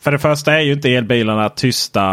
För 0.00 0.12
det 0.12 0.18
första 0.18 0.52
är 0.54 0.60
ju 0.60 0.72
inte 0.72 0.90
elbilarna 0.94 1.48
tysta. 1.48 2.04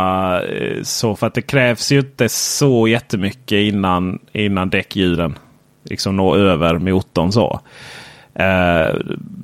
eh, 0.48 0.82
Så 0.84 1.16
för 1.16 1.28
att 1.28 1.34
det 1.34 1.42
krävs 1.42 1.92
ju 1.92 2.00
inte 2.00 2.30
så 2.30 2.88
jättemycket 2.88 3.52
innan, 3.58 4.20
innan 4.32 4.70
däckljuden 4.70 5.38
liksom 5.90 6.16
når 6.16 6.38
över 6.38 6.80
motorn. 6.80 7.32
så. 7.32 7.60
Eh, 8.40 8.96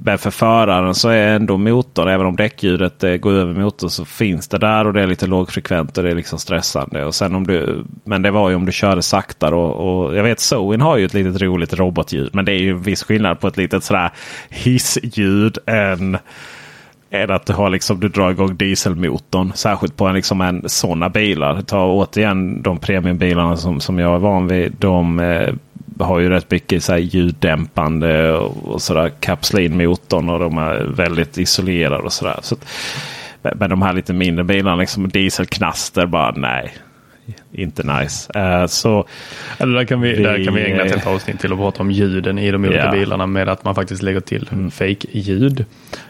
men 0.03 0.17
för 0.17 0.31
föraren 0.31 0.95
så 0.95 1.09
är 1.09 1.27
ändå 1.27 1.57
motorn, 1.57 2.07
även 2.07 2.25
om 2.25 2.35
däckljudet 2.35 3.03
eh, 3.03 3.15
går 3.15 3.33
över 3.33 3.53
motorn, 3.53 3.89
så 3.89 4.05
finns 4.05 4.47
det 4.47 4.57
där 4.57 4.87
och 4.87 4.93
det 4.93 5.01
är 5.01 5.07
lite 5.07 5.27
lågfrekvent 5.27 5.97
och 5.97 6.03
det 6.03 6.11
är 6.11 6.15
liksom 6.15 6.39
stressande. 6.39 7.05
Och 7.05 7.15
sen 7.15 7.35
om 7.35 7.47
du, 7.47 7.85
men 8.03 8.21
det 8.21 8.31
var 8.31 8.49
ju 8.49 8.55
om 8.55 8.65
du 8.65 8.71
körde 8.71 9.01
saktare. 9.01 9.55
Och, 9.55 10.05
och 10.05 10.15
jag 10.15 10.23
vet 10.23 10.39
Zoen 10.39 10.81
har 10.81 10.97
ju 10.97 11.05
ett 11.05 11.13
litet 11.13 11.41
roligt 11.41 11.73
robotljud. 11.73 12.29
Men 12.33 12.45
det 12.45 12.51
är 12.51 12.59
ju 12.59 12.69
en 12.69 12.81
viss 12.81 13.03
skillnad 13.03 13.39
på 13.39 13.47
ett 13.47 13.57
litet 13.57 13.83
sådär 13.83 14.11
hissljud 14.49 15.57
än 15.65 16.17
än 17.13 17.31
att 17.31 17.45
du, 17.45 17.53
har 17.53 17.69
liksom, 17.69 17.99
du 17.99 18.09
drar 18.09 18.31
igång 18.31 18.55
dieselmotorn. 18.55 19.51
Särskilt 19.55 19.97
på 19.97 20.05
en, 20.05 20.15
liksom 20.15 20.41
en 20.41 20.69
sådana 20.69 21.09
bilar. 21.09 21.61
Ta 21.61 21.85
återigen 21.85 22.61
de 22.61 22.77
premiumbilarna 22.77 23.57
som, 23.57 23.79
som 23.79 23.99
jag 23.99 24.15
är 24.15 24.19
van 24.19 24.47
vid. 24.47 24.75
De 24.79 25.19
eh, 25.19 25.53
har 26.03 26.19
ju 26.19 26.29
rätt 26.29 26.51
mycket 26.51 26.83
så 26.83 26.91
här, 26.91 26.99
ljuddämpande 26.99 28.31
och, 28.33 28.81
sådär. 28.81 29.11
Kapslinmotorn 29.19 30.29
och 30.29 30.39
de 30.39 30.57
är 30.57 30.83
väldigt 30.83 31.37
isolerade 31.37 32.03
och 32.03 32.13
sådär. 32.13 32.39
Så 32.41 32.55
att, 32.55 32.65
men- 33.59 33.69
de 33.69 33.81
här 33.81 33.93
lite 33.93 34.13
mindre 34.13 34.43
bilarna, 34.43 34.75
liksom 34.75 35.09
dieselknaster, 35.09 36.05
bara 36.05 36.31
nej. 36.31 36.73
Inte 37.53 37.83
nice. 37.99 38.39
Eh, 38.39 38.65
så 38.67 39.07
eller 39.57 39.77
där, 39.77 39.85
kan 39.85 40.01
vi, 40.01 40.13
Vi, 40.15 40.23
där 40.23 40.45
kan 40.45 40.53
vi 40.53 40.61
ägna 40.65 40.83
ett 40.83 41.07
avsnitt 41.07 41.39
till 41.39 41.51
att 41.53 41.59
prata 41.59 41.83
om 41.83 41.91
ljuden 41.91 42.37
i 42.39 42.51
de 42.51 42.65
olika 42.65 42.85
Ja. 42.85 42.91
bilarna 42.91 43.25
med 43.27 43.49
att 43.49 43.63
man 43.63 43.75
faktiskt 43.75 44.01
lägger 44.01 44.19
till 44.19 44.47
fake-ljud 44.71 45.65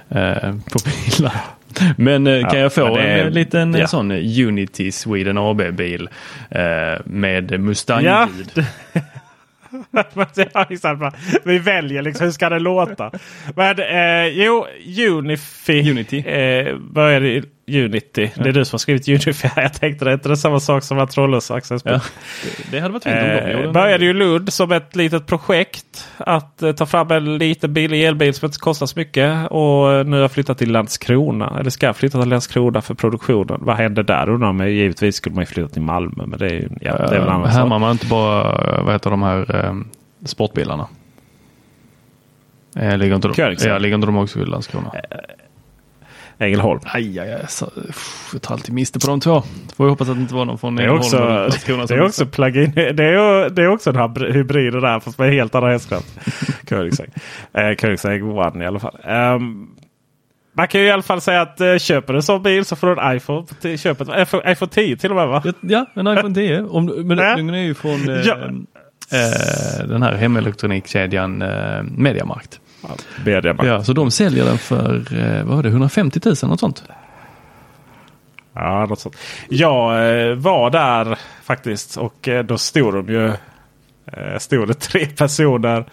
eh, 0.10 0.36
på 0.72 0.80
bilar. 0.86 1.34
Men 1.98 2.28
eh, 2.28 2.42
kan 2.42 2.50
Ja, 2.54 2.64
jag 2.64 2.74
få 2.74 2.96
det 2.98 3.02
en 3.04 3.34
liten 3.34 3.74
ja. 3.74 3.88
sån 3.88 4.12
Unity 4.12 4.92
Sweden 4.92 5.38
AB-bil 5.38 6.10
eh, 6.50 6.62
med. 7.06 7.60
Mustang-ljud? 7.60 8.50
Ja. 8.56 8.62
Vi 11.44 11.60
väljer 11.60 12.02
liksom 12.02 12.26
hur 12.26 12.32
ska 12.32 12.50
det 12.50 12.60
låta. 12.60 13.12
Men 13.56 13.80
eh, 13.80 14.28
jo, 14.28 14.66
Unify. 15.08 15.92
Unity. 15.92 16.20
Eh, 16.20 16.78
började 16.78 17.44
Unity. 17.76 18.30
Det 18.36 18.50
är 18.50 18.54
du 18.54 18.66
som 18.66 18.74
har 18.74 18.80
skrivit 18.80 19.08
Unify. 19.08 19.48
Jag 19.62 19.74
tänkte 19.74 20.06
det 20.06 20.12
är 20.12 20.14
inte 20.14 20.30
det 20.30 20.38
samma 20.38 20.60
sak 20.60 20.84
som 20.84 21.00
att 21.00 21.12
Trollhättas 21.12 21.52
Access. 21.52 21.82
Ja, 21.86 21.92
det, 21.92 22.02
det 22.72 22.80
hade 22.80 22.94
varit 22.94 23.04
fint 23.04 23.16
om 23.16 23.22
de 23.22 23.28
Eh, 23.28 23.60
en- 23.66 23.74
började 23.74 24.06
ju 24.06 24.14
Lund 24.14 24.54
som 24.54 24.72
ett 24.72 24.96
litet 24.96 25.28
projekt. 25.28 26.08
Att 26.18 26.62
eh, 26.64 26.72
ta 26.72 26.86
fram 26.86 27.12
en 27.12 27.38
liten 27.38 27.74
billig 27.74 28.04
elbil 28.06 28.34
som 28.34 28.46
inte 28.46 28.60
kostar 28.60 28.86
så 28.86 29.00
mycket. 29.00 29.48
Och 29.52 29.94
eh, 29.94 30.06
nu 30.06 30.12
har 30.16 30.22
jag 30.22 30.32
flyttat 30.32 30.58
till 30.58 30.72
Landskrona. 30.72 31.58
Eller 31.60 31.70
ska 31.70 31.94
flytta 31.94 32.20
till 32.22 32.30
Landskrona 32.30 32.82
för 32.82 32.94
produktionen. 32.94 33.58
Vad 33.62 33.76
händer 33.76 34.04
där 34.04 34.30
undrar 34.30 34.54
man. 34.54 34.72
Givetvis 34.72 35.16
skulle 35.16 35.36
man 35.36 35.42
ju 35.42 35.46
flytta 35.46 35.70
till 35.70 35.82
Malmö. 35.82 36.24
Men 36.28 36.40
det 36.40 36.46
är, 36.46 36.54
ju- 36.54 36.70
ja, 36.82 36.98
det 36.98 37.16
är 37.16 37.20
väl 37.20 37.30
annan 37.30 37.46
sak. 37.48 37.54
Härmar 37.54 37.80
man 37.80 37.92
inte 37.92 38.06
bara, 38.06 38.84
vad 38.84 38.94
heter 38.94 39.10
de 39.10 39.22
här 39.24 39.66
eh, 39.66 39.74
sportbilarna? 40.26 40.88
Eh, 42.76 42.98
ligger 42.98 43.16
inte 43.16 43.28
de, 43.28 43.34
Koenigsegg. 43.34 43.72
ja, 43.72 43.78
ligger 43.78 43.96
inte 43.96 44.08
de 44.08 44.18
också 44.18 44.40
i 44.40 44.46
Landskrona? 44.46 44.92
Ängelholm. 46.42 46.80
Aj, 46.86 47.20
aj, 47.20 47.34
aj. 47.34 47.46
Så, 47.50 47.66
uff, 47.90 48.30
jag 48.34 48.42
tar 48.42 48.54
alltid 48.56 48.74
miste 48.76 49.00
på 49.00 49.08
de 49.08 49.20
två. 49.20 49.42
Får 49.76 49.86
jag 49.86 49.90
hoppas 49.90 50.10
att 50.10 50.16
det 50.16 50.22
inte 50.22 50.34
var 50.34 50.46
någon 50.46 50.58
från 50.58 50.76
Det 50.76 50.84
är 50.84 50.88
Ängelholm 50.88 51.00
också, 51.50 51.88
det 51.88 51.96
är 51.96 52.02
också 52.06 52.26
plug-in. 52.26 52.72
Det 52.76 53.04
är, 53.04 53.44
ju- 53.44 53.50
det 53.50 53.62
är 53.64 53.68
också 53.68 53.90
en 53.90 53.96
hybr- 53.96 54.32
hybrid 54.34 54.74
det 54.74 54.82
där 54.82 55.00
fast 55.00 55.18
med 55.20 55.34
helt 55.34 55.56
andra 55.56 55.72
hästkrafter. 55.72 56.34
Koenigsegg. 56.70 57.10
Eh, 57.54 57.76
Koenigsegg 57.76 58.24
One 58.24 58.64
i 58.64 58.68
alla 58.68 58.80
fall. 58.80 58.98
Ehm, 59.04 59.68
man 60.54 60.68
kan 60.68 60.82
ju 60.82 60.88
i 60.88 60.92
alla 60.92 61.02
fall 61.04 61.22
säga 61.22 61.42
att 61.42 61.62
eh, 61.62 61.78
köper 61.78 62.14
du 62.14 62.18
en 62.20 62.24
sån 62.24 62.44
bil 62.44 62.66
så 62.66 62.76
får 62.76 62.96
du 62.96 63.02
en 63.02 63.18
iPhone 63.18 63.48
till 63.62 63.80
köpet. 63.80 64.08
iPhone, 64.18 64.52
iPhone 64.52 64.70
10 64.72 64.98
till 64.98 65.10
och 65.10 65.16
med 65.16 65.28
va? 65.28 65.44
Ja, 65.62 65.86
en 65.94 66.08
iPhone 66.08 66.36
10. 66.36 66.62
Om, 66.64 66.86
men 66.86 67.18
Ja. 67.18 67.36
den 67.36 67.50
är 67.50 67.58
ju 67.64 67.74
från 67.74 68.10
eh, 68.10 68.22
Ja. 68.26 68.38
eh, 69.12 69.88
den 69.88 70.04
här 70.04 70.14
hemelektronikkedjan 70.14 71.42
eh, 71.42 71.84
Mediamarkt. 71.84 72.61
Mediamarkt. 73.26 73.68
Ja, 73.68 73.84
så 73.84 73.94
de 73.94 74.12
säljer 74.12 74.46
den 74.46 74.58
för 74.58 74.96
eh, 75.14 75.44
vad 75.44 75.56
var 75.56 75.64
det, 75.64 75.70
150 75.70 76.20
000 76.26 76.36
något 76.44 76.60
sånt. 76.60 76.84
Ja, 78.54 78.86
något 78.86 79.00
sånt. 79.00 79.18
Jag 79.50 79.92
eh, 80.30 80.36
var 80.36 80.70
där 80.70 81.18
faktiskt 81.44 81.98
och 81.98 82.28
eh, 82.28 82.44
då 82.44 82.58
stod 82.58 82.94
de 82.94 83.14
ju 83.14 83.34
stod 84.38 84.68
det 84.68 84.74
tre 84.74 85.06
personer. 85.06 85.86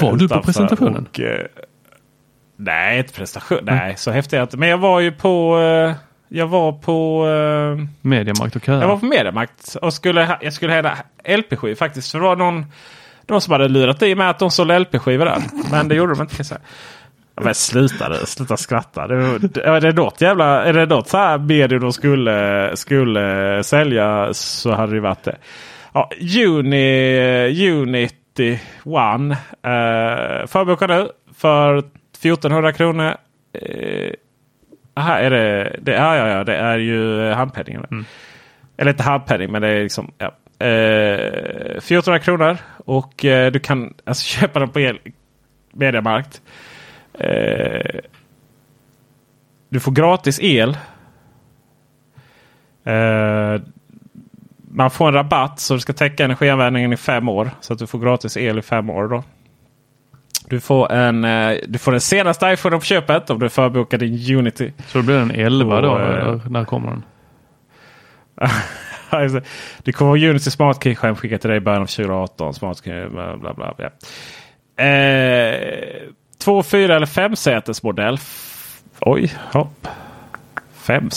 Var 0.00 0.16
du 0.16 0.28
på 0.28 0.42
presentationen? 0.42 1.06
Och, 1.06 1.20
nej, 2.56 2.98
inte 2.98 3.12
prestation. 3.12 3.58
Nej, 3.62 3.94
så 3.96 4.10
häftigt 4.10 4.40
inte. 4.40 4.56
Men 4.56 4.68
jag 4.68 4.78
var 4.78 5.00
ju 5.00 5.12
på 5.12 5.58
jag 6.34 6.46
var 6.46 6.72
på 6.72 7.28
eh, 7.28 7.86
Mediamarkt 8.00 8.56
och 8.56 8.64
köer. 8.64 8.80
jag 8.80 8.88
var 8.88 8.96
på 8.96 9.06
Mediamarkt 9.06 9.76
och 9.82 9.94
skulle, 9.94 10.38
jag 10.40 10.52
skulle 10.52 10.72
hälla 10.72 10.98
LP-skivor 11.24 11.74
faktiskt. 11.74 12.12
För 12.12 12.18
det 12.18 12.24
var 12.24 12.36
någon, 12.36 12.66
någon 13.28 13.40
som 13.40 13.52
hade 13.52 13.68
lurat 13.68 14.02
i 14.02 14.14
mig 14.14 14.26
att 14.26 14.38
de 14.38 14.50
sålde 14.50 14.78
LP-skivor 14.78 15.24
där. 15.24 15.42
Men 15.70 15.88
det 15.88 15.94
gjorde 15.94 16.14
de 16.14 16.20
inte. 16.20 16.36
kan. 16.36 16.58
Ja, 17.36 17.42
Men 17.44 17.54
sluta, 17.54 18.08
nu, 18.08 18.16
sluta 18.16 18.56
skratta. 18.56 19.06
Det, 19.06 19.14
är 19.64 19.80
det 19.80 19.92
något 19.92 20.20
jävla, 20.20 20.64
är 20.64 20.72
det 20.72 20.86
något 20.86 21.08
så 21.08 21.16
här 21.16 21.38
medium 21.38 21.80
de 21.80 21.92
skulle, 21.92 22.70
skulle 22.76 23.62
sälja 23.64 24.34
så 24.34 24.72
hade 24.72 24.94
det 24.94 25.00
varit 25.00 25.22
det. 25.22 25.36
Ja, 25.92 26.10
Uni, 26.46 27.70
Unity 27.70 28.58
One. 28.84 29.34
Eh, 29.62 30.46
förboka 30.46 30.86
nu 30.86 31.08
för 31.36 31.78
1400 31.78 32.72
kronor. 32.72 33.16
Eh, 33.52 34.12
aha, 34.94 35.12
är 35.12 35.30
det, 35.30 35.76
det, 35.82 35.92
ja, 35.92 36.16
ja, 36.16 36.28
ja, 36.28 36.44
det 36.44 36.56
är 36.56 36.78
ju 36.78 37.30
handpenningen. 37.30 38.06
Eller 38.76 38.90
inte 38.90 39.02
handpenning 39.02 39.52
men 39.52 39.62
det 39.62 39.68
är 39.68 39.82
liksom 39.82 40.12
ja. 40.18 40.34
Eh, 40.58 41.76
1400 41.76 42.18
kronor. 42.18 42.56
Och 42.84 43.24
eh, 43.24 43.52
du 43.52 43.58
kan 43.58 43.94
alltså 44.04 44.24
köpa 44.40 44.58
den 44.58 44.68
på 44.68 44.80
el, 44.80 44.98
Mediamarkt. 45.72 46.42
Eh, 47.18 48.00
du 49.68 49.80
får 49.80 49.92
gratis 49.92 50.40
el. 50.42 50.76
Eh, 52.84 53.60
man 54.70 54.90
får 54.90 55.08
en 55.08 55.14
rabatt 55.14 55.60
så 55.60 55.74
du 55.74 55.80
ska 55.80 55.92
täcka 55.92 56.24
energianvändningen 56.24 56.92
i 56.92 56.96
fem 56.96 57.28
år. 57.28 57.50
Så 57.60 57.72
att 57.72 57.78
du 57.78 57.86
får 57.86 57.98
gratis 57.98 58.36
el 58.36 58.58
i 58.58 58.62
fem 58.62 58.90
år. 58.90 59.08
då. 59.08 59.24
Du 60.48 60.60
får, 60.60 60.92
en, 60.92 61.24
eh, 61.24 61.56
du 61.68 61.78
får 61.78 61.92
den 61.92 62.00
senaste 62.00 62.46
iPhone 62.46 62.76
på 62.76 62.84
köpet 62.84 63.30
om 63.30 63.38
du 63.38 63.48
förbokar 63.48 63.98
din 63.98 64.36
Unity. 64.36 64.72
Så 64.86 64.98
då 64.98 65.04
blir 65.04 65.14
den 65.14 65.30
11 65.30 65.80
då? 65.80 65.90
Och, 65.90 66.00
eh, 66.00 66.06
eller 66.08 66.40
när 66.48 66.64
kommer 66.64 66.90
den? 66.90 67.02
Alltså, 69.10 69.40
det 69.78 69.92
kommer 69.92 70.28
Unity 70.28 70.50
Smart 70.50 70.82
Key-skärm 70.84 71.16
skickat 71.16 71.40
till 71.40 71.50
dig 71.50 71.56
i 71.56 71.60
början 71.60 71.82
av 71.82 71.86
2018. 71.86 72.54
Smart 72.54 72.84
Key, 72.84 73.06
bla 73.08 73.36
bla 73.36 73.54
bla. 73.54 73.74
Ja. 73.78 73.90
Eh, 74.84 76.02
två, 76.38 76.62
fyra 76.62 76.96
eller 76.96 77.06
fem 77.06 77.36
sätesmodell. 77.36 78.14
F- 78.14 78.80
Oj, 79.00 79.32
hopp. 79.52 79.88
Fem. 80.74 81.08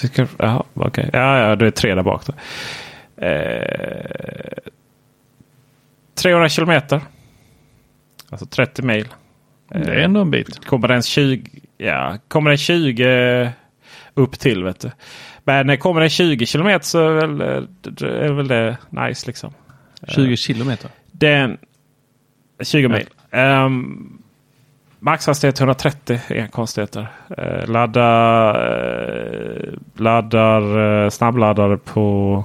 Tycker- 0.00 0.28
Jaha, 0.38 0.62
okej. 0.74 1.10
Ja, 1.12 1.38
ja, 1.38 1.56
det 1.56 1.66
är 1.66 1.70
tre 1.70 1.94
där 1.94 2.02
bak. 2.02 2.22
Då. 2.26 2.32
Eh, 3.26 4.70
300 6.14 6.48
kilometer. 6.48 7.00
Alltså 8.30 8.46
30 8.46 8.82
mil. 8.82 9.08
Det 9.68 9.78
är 9.92 9.98
ändå 9.98 10.20
en 10.20 10.30
bit. 10.30 10.64
Kommer 10.66 10.88
den 10.88 11.02
20, 11.02 11.50
ja, 11.78 12.18
kommer 12.28 12.50
den 12.50 12.58
20 12.58 13.52
upp 14.14 14.38
till 14.38 14.64
vet 14.64 14.80
du. 14.80 14.90
Men 15.50 15.70
eh, 15.70 15.76
kommer 15.76 16.00
den 16.00 16.10
20 16.10 16.46
kilometer 16.46 16.84
så 16.86 16.98
är 17.08 17.26
väl, 17.26 17.40
eh, 17.40 17.62
det- 17.82 18.24
är 18.26 18.32
väl 18.32 18.48
det 18.48 18.76
nice 18.90 19.26
liksom. 19.26 19.50
20 20.08 20.36
kilometer? 20.36 20.90
Den 21.12 21.58
20 22.62 22.88
mil. 22.88 23.06
Um, 23.40 24.22
maxhastighet 24.98 25.60
130, 25.60 26.20
inga 26.30 26.48
konstigheter. 26.48 27.06
Uh, 27.38 27.66
ladda, 27.70 28.08
uh, 28.52 29.72
laddar 29.96 30.78
uh, 30.78 31.10
snabbladdare 31.10 31.76
på 31.78 32.44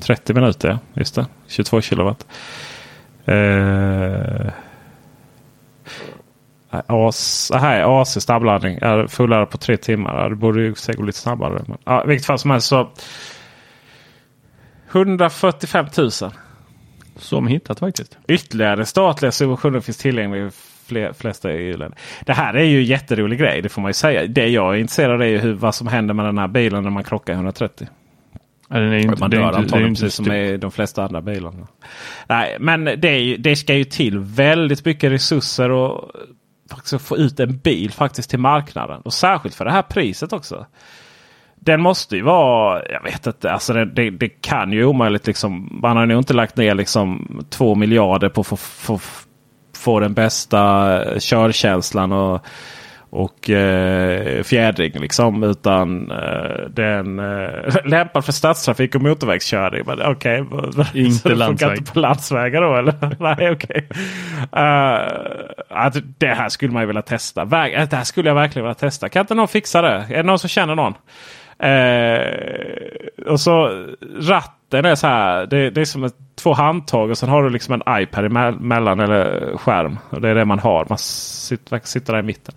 30 0.00 0.34
minuter. 0.34 0.68
ja. 0.68 0.78
Just 0.94 1.14
det, 1.14 1.26
22 1.48 1.80
kilowatt. 1.80 2.26
Uh, 3.28 4.50
AC, 6.70 7.50
här, 7.54 8.02
AC 8.02 8.20
snabbladdning. 8.20 8.78
är 8.82 9.06
Fulladdare 9.06 9.46
på 9.46 9.58
tre 9.58 9.76
timmar. 9.76 10.30
Det 10.30 10.36
borde 10.36 10.62
ju 10.62 10.74
gå 10.96 11.02
lite 11.02 11.18
snabbare. 11.18 11.62
Men, 11.66 11.78
ja, 11.84 12.04
vilket 12.06 12.26
fall 12.26 12.38
som 12.38 12.50
helst 12.50 12.68
så 12.68 12.90
145 14.92 15.86
000. 15.98 16.10
Som 17.16 17.46
hittat 17.46 17.78
faktiskt. 17.78 18.18
Ytterligare 18.28 18.86
statliga 18.86 19.32
subventioner 19.32 19.80
finns 19.80 19.98
tillgängliga 19.98 20.46
i 20.46 20.50
fler, 20.86 21.12
flesta 21.12 21.52
EU-länder. 21.52 21.98
Det 22.26 22.32
här 22.32 22.54
är 22.54 22.64
ju 22.64 22.78
en 22.78 22.84
jätterolig 22.84 23.38
grej, 23.38 23.62
det 23.62 23.68
får 23.68 23.82
man 23.82 23.88
ju 23.88 23.94
säga. 23.94 24.26
Det 24.26 24.48
jag 24.48 24.74
är 24.74 24.78
intresserad 24.78 25.12
av 25.12 25.22
är 25.22 25.26
ju 25.26 25.38
hur, 25.38 25.54
vad 25.54 25.74
som 25.74 25.86
händer 25.86 26.14
med 26.14 26.24
den 26.24 26.38
här 26.38 26.48
bilen 26.48 26.82
när 26.82 26.90
man 26.90 27.04
krockar 27.04 27.32
i 27.32 27.36
130. 27.36 27.88
Ja, 28.68 28.78
den 28.78 28.92
är 28.92 28.96
inte, 28.96 29.20
man 29.20 29.30
dör 29.30 29.46
inte, 29.46 29.58
antagligen 29.58 29.94
precis 29.94 30.14
som 30.14 30.32
i 30.32 30.56
de 30.56 30.70
flesta 30.70 31.04
andra 31.04 31.20
bilarna. 31.20 31.66
Nej, 32.28 32.56
men 32.60 32.84
det, 32.84 33.08
är 33.08 33.18
ju, 33.18 33.36
det 33.36 33.56
ska 33.56 33.74
ju 33.74 33.84
till 33.84 34.18
väldigt 34.18 34.84
mycket 34.84 35.12
resurser 35.12 35.70
och 35.70 36.10
faktiskt 36.70 37.02
få 37.02 37.16
ut 37.16 37.40
en 37.40 37.58
bil 37.58 37.92
faktiskt 37.92 38.30
till 38.30 38.38
marknaden. 38.38 39.00
Och 39.00 39.12
särskilt 39.12 39.54
för 39.54 39.64
det 39.64 39.72
här 39.72 39.82
priset 39.82 40.32
också. 40.32 40.66
Den 41.54 41.80
måste 41.80 42.16
ju 42.16 42.22
vara, 42.22 42.82
jag 42.88 43.02
vet 43.02 43.26
inte, 43.26 43.52
alltså 43.52 43.72
det, 43.72 43.84
det, 43.84 44.10
det 44.10 44.28
kan 44.28 44.72
ju 44.72 44.84
omöjligt 44.84 45.26
liksom. 45.26 45.78
Man 45.82 45.96
har 45.96 46.06
nog 46.06 46.20
inte 46.20 46.34
lagt 46.34 46.56
ner 46.56 46.74
liksom 46.74 47.28
två 47.50 47.74
miljarder 47.74 48.28
på 48.28 48.40
att 48.40 48.46
få, 48.46 48.56
få, 48.56 49.00
få 49.76 50.00
den 50.00 50.14
bästa 50.14 51.02
körkänslan 51.18 52.12
och, 52.12 52.46
och 53.10 53.50
eh, 53.50 54.42
fjädring 54.42 54.92
liksom. 55.00 55.42
Utan 55.42 56.10
eh, 56.10 56.68
den 56.70 57.18
eh, 57.18 57.84
lämpad 57.84 58.24
för 58.24 58.32
stadstrafik 58.32 58.94
och 58.94 59.02
motorvägskörning. 59.02 59.82
Men 59.86 60.02
Okej, 60.02 60.42
okay, 60.42 60.84
Inte 61.04 61.34
landsväg. 61.34 61.78
inte 61.78 61.92
på 61.92 62.00
landsvägar 62.00 62.62
då 62.62 62.76
eller? 62.76 62.94
Nej, 63.36 63.50
okej. 63.50 63.88
Eh, 64.52 65.08
att 65.68 65.96
det 66.18 66.34
här 66.34 66.48
skulle 66.48 66.72
man 66.72 66.82
ju 66.82 66.86
vilja 66.86 67.02
testa. 67.02 67.42
Eh, 67.42 67.88
det 67.88 67.96
här 67.96 68.04
skulle 68.04 68.30
jag 68.30 68.34
verkligen 68.34 68.64
vilja 68.64 68.74
testa. 68.74 69.08
Kan 69.08 69.20
inte 69.20 69.34
någon 69.34 69.48
fixa 69.48 69.82
det? 69.82 70.06
Är 70.08 70.16
det 70.16 70.22
någon 70.22 70.38
som 70.38 70.48
känner 70.48 70.74
någon? 70.74 70.94
Eh, 71.58 73.26
och 73.26 73.40
så 73.40 73.84
ratten 74.20 74.84
är 74.84 74.94
så 74.94 75.06
här. 75.06 75.46
Det, 75.46 75.70
det 75.70 75.80
är 75.80 75.84
som 75.84 76.04
ett, 76.04 76.14
två 76.36 76.52
handtag 76.52 77.10
och 77.10 77.18
sen 77.18 77.28
har 77.28 77.42
du 77.42 77.50
liksom 77.50 77.74
en 77.74 78.02
iPad 78.02 78.24
emellan 78.24 79.00
eller 79.00 79.56
skärm. 79.56 79.98
Och 80.10 80.20
det 80.20 80.28
är 80.28 80.34
det 80.34 80.44
man 80.44 80.58
har. 80.58 80.86
Man 80.88 80.98
sitter, 80.98 81.80
sitta 81.84 82.12
där 82.12 82.18
i 82.18 82.22
mitten. 82.22 82.54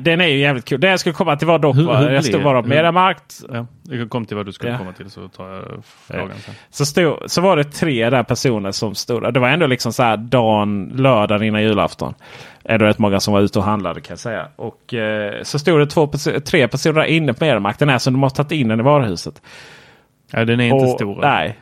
Den 0.00 0.20
är 0.20 0.26
ju 0.26 0.38
jävligt 0.38 0.64
kul. 0.64 0.80
Det 0.80 0.88
jag 0.88 1.00
skulle 1.00 1.12
komma 1.12 1.36
till 1.36 1.46
var 1.46 1.58
dock. 1.58 1.76
Hur- 1.76 1.94
hur 1.94 2.10
jag 2.10 2.24
stod 2.24 2.42
bara 2.42 2.60
hur- 2.60 2.68
Mediamarkt. 2.68 3.40
Ja, 3.52 3.66
jag 3.82 4.10
kom 4.10 4.24
till 4.24 4.36
vad 4.36 4.46
du 4.46 4.52
skulle 4.52 4.72
Ja. 4.72 4.78
komma 4.78 4.92
till 4.92 5.10
så 5.10 5.28
tar 5.28 5.50
jag 5.50 5.64
frågan 5.84 6.30
sen. 6.38 6.54
Så, 6.70 6.86
stod, 6.86 7.18
så 7.26 7.40
var 7.40 7.56
det 7.56 7.64
tre 7.64 8.10
där 8.10 8.22
personer 8.22 8.70
som 8.70 8.94
stod 8.94 9.22
där. 9.22 9.32
Det 9.32 9.40
var 9.40 9.48
ändå 9.48 9.66
liksom 9.66 9.92
så 9.92 10.02
här 10.02 10.16
dagen, 10.16 10.92
lördagen 10.94 11.42
innan 11.46 11.62
julafton. 11.62 12.14
Är 12.68 12.78
det 12.78 12.86
rätt 12.86 12.98
många 12.98 13.20
som 13.20 13.34
var 13.34 13.40
ute 13.40 13.58
och 13.58 13.64
handlade 13.64 14.00
kan 14.00 14.12
jag 14.12 14.18
säga. 14.18 14.48
Och 14.56 14.94
eh, 14.94 15.42
så 15.42 15.58
stod 15.58 15.80
det 15.80 15.86
två, 15.86 16.10
tre 16.44 16.68
personer 16.68 17.04
inne 17.04 17.34
på 17.34 17.44
Mediamarkt. 17.44 17.78
Den 17.78 17.90
är 17.90 17.98
som 17.98 18.12
de 18.12 18.22
har 18.22 18.30
tagit 18.30 18.52
in 18.52 18.68
den 18.68 18.80
i 18.80 18.82
varuhuset. 18.82 19.42
Ja, 20.30 20.44
den 20.44 20.60
är 20.60 20.64
inte 20.64 20.84
Och- 20.86 20.90
stor. 20.90 21.18
Nej. 21.20 21.60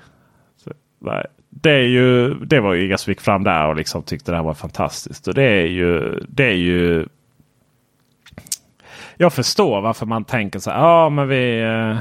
Så, 0.64 0.70
nej. 1.00 1.26
Det, 1.50 1.70
är 1.70 1.82
ju, 1.82 2.34
det 2.34 2.60
var 2.60 2.74
ju 2.74 2.86
inga 2.86 2.98
som 2.98 3.10
gick 3.10 3.20
fram 3.20 3.44
där 3.44 3.68
och 3.68 3.76
liksom 3.76 4.02
tyckte 4.02 4.32
det 4.32 4.36
här 4.36 4.44
var 4.44 4.54
fantastiskt. 4.54 5.28
Och 5.28 5.34
det 5.34 5.42
är 5.42 5.66
ju, 5.66 6.20
det 6.28 6.44
är 6.44 6.54
ju 6.56 7.06
jag 9.16 9.32
förstår 9.32 9.80
varför 9.80 10.06
man 10.06 10.24
tänker 10.24 10.58
så 10.58 10.70
här. 10.70 10.78
Ja, 10.78 11.08
men 11.08 11.28
vi... 11.28 11.60
Eh, 11.62 11.98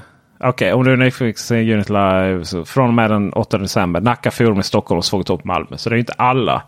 Okej, 0.50 0.74
om 0.74 0.84
du 0.84 0.92
är 0.92 0.98
nyfiken 0.98 1.34
på 1.48 1.54
Unit 1.74 1.90
Live 1.90 2.46
så 2.46 2.66
från 2.66 2.88
och 2.88 2.94
med 2.94 3.12
den 3.12 3.34
8 3.34 3.58
december. 3.58 4.02
Nacka 4.02 4.32
Forum 4.32 4.60
i 4.60 4.64
Stockholm 4.64 4.98
och 4.98 5.06
Svågertorp 5.06 5.44
Malmö. 5.44 5.78
Så 5.78 5.90
det 5.90 5.96
är 5.96 6.00
inte 6.00 6.14
alla. 6.14 6.64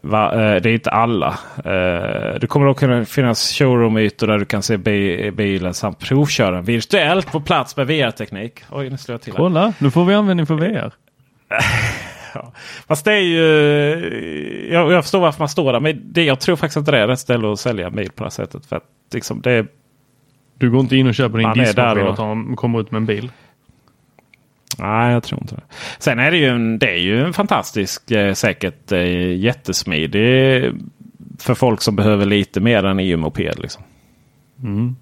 Va, 0.00 0.32
eh, 0.32 0.62
det 0.62 0.70
är 0.70 0.74
inte 0.74 0.90
alla. 0.90 1.28
Eh, 1.56 2.38
det 2.40 2.46
kommer 2.48 2.66
då 2.66 2.74
kunna 2.74 3.04
finnas 3.04 3.52
showroom-ytor 3.52 4.26
där 4.26 4.38
du 4.38 4.44
kan 4.44 4.62
se 4.62 4.76
bi 4.76 5.30
bilen 5.30 5.74
samt 5.74 5.98
provköra 5.98 6.50
den 6.50 6.64
virtuellt 6.64 7.32
på 7.32 7.40
plats 7.40 7.76
med 7.76 7.86
VR-teknik. 7.86 8.60
Oj, 8.70 8.90
nu 8.90 8.96
slår 8.98 9.14
jag 9.14 9.20
till. 9.22 9.32
här. 9.32 9.38
Kolla, 9.38 9.72
nu 9.78 9.90
får 9.90 10.04
vi 10.04 10.14
användning 10.14 10.46
för 10.46 10.54
VR. 10.54 10.92
Ja. 12.34 12.52
Fast 12.88 13.04
det 13.04 13.12
är 13.12 13.20
ju... 13.20 14.68
Jag, 14.72 14.92
jag 14.92 15.04
förstår 15.04 15.20
varför 15.20 15.38
man 15.40 15.48
står 15.48 15.72
där. 15.72 15.80
Men 15.80 16.00
det, 16.12 16.24
jag 16.24 16.40
tror 16.40 16.56
faktiskt 16.56 16.76
inte 16.76 16.90
det 16.90 16.98
är 16.98 17.06
rätt 17.08 17.18
ställe 17.18 17.52
att 17.52 17.60
sälja 17.60 17.86
en 17.86 17.96
bil 17.96 18.10
på 18.14 18.22
det 18.22 18.24
här 18.24 18.30
sättet. 18.30 18.66
För 18.66 18.76
att 18.76 18.82
liksom 19.14 19.40
det, 19.40 19.66
Du 20.54 20.70
går 20.70 20.80
inte 20.80 20.96
in 20.96 21.06
och 21.06 21.14
köper 21.14 21.38
din 21.38 21.48
är 21.48 21.54
diskmaskin 21.54 22.02
och- 22.02 22.10
och 22.10 22.16
tar, 22.16 22.56
kommer 22.56 22.80
ut 22.80 22.90
med 22.90 22.98
en 22.98 23.06
bil. 23.06 23.30
Nej, 24.78 25.12
jag 25.12 25.22
tror 25.22 25.40
inte 25.40 25.54
det. 25.54 25.62
Sen 25.98 26.18
är 26.18 26.30
det 26.30 26.36
ju 26.36 26.46
en, 26.46 26.78
det 26.78 26.90
är 26.90 26.98
ju 26.98 27.24
en 27.24 27.32
fantastisk, 27.32 28.10
eh, 28.10 28.34
säkert 28.34 28.92
eh, 28.92 29.36
jättesmidig 29.36 30.64
för 31.38 31.54
folk 31.54 31.82
som 31.82 31.96
behöver 31.96 32.26
lite 32.26 32.60
mer 32.60 32.84
än 32.84 32.98
EU-moped. 33.00 33.58
Liksom. 33.58 33.82
Mm. 34.62 34.96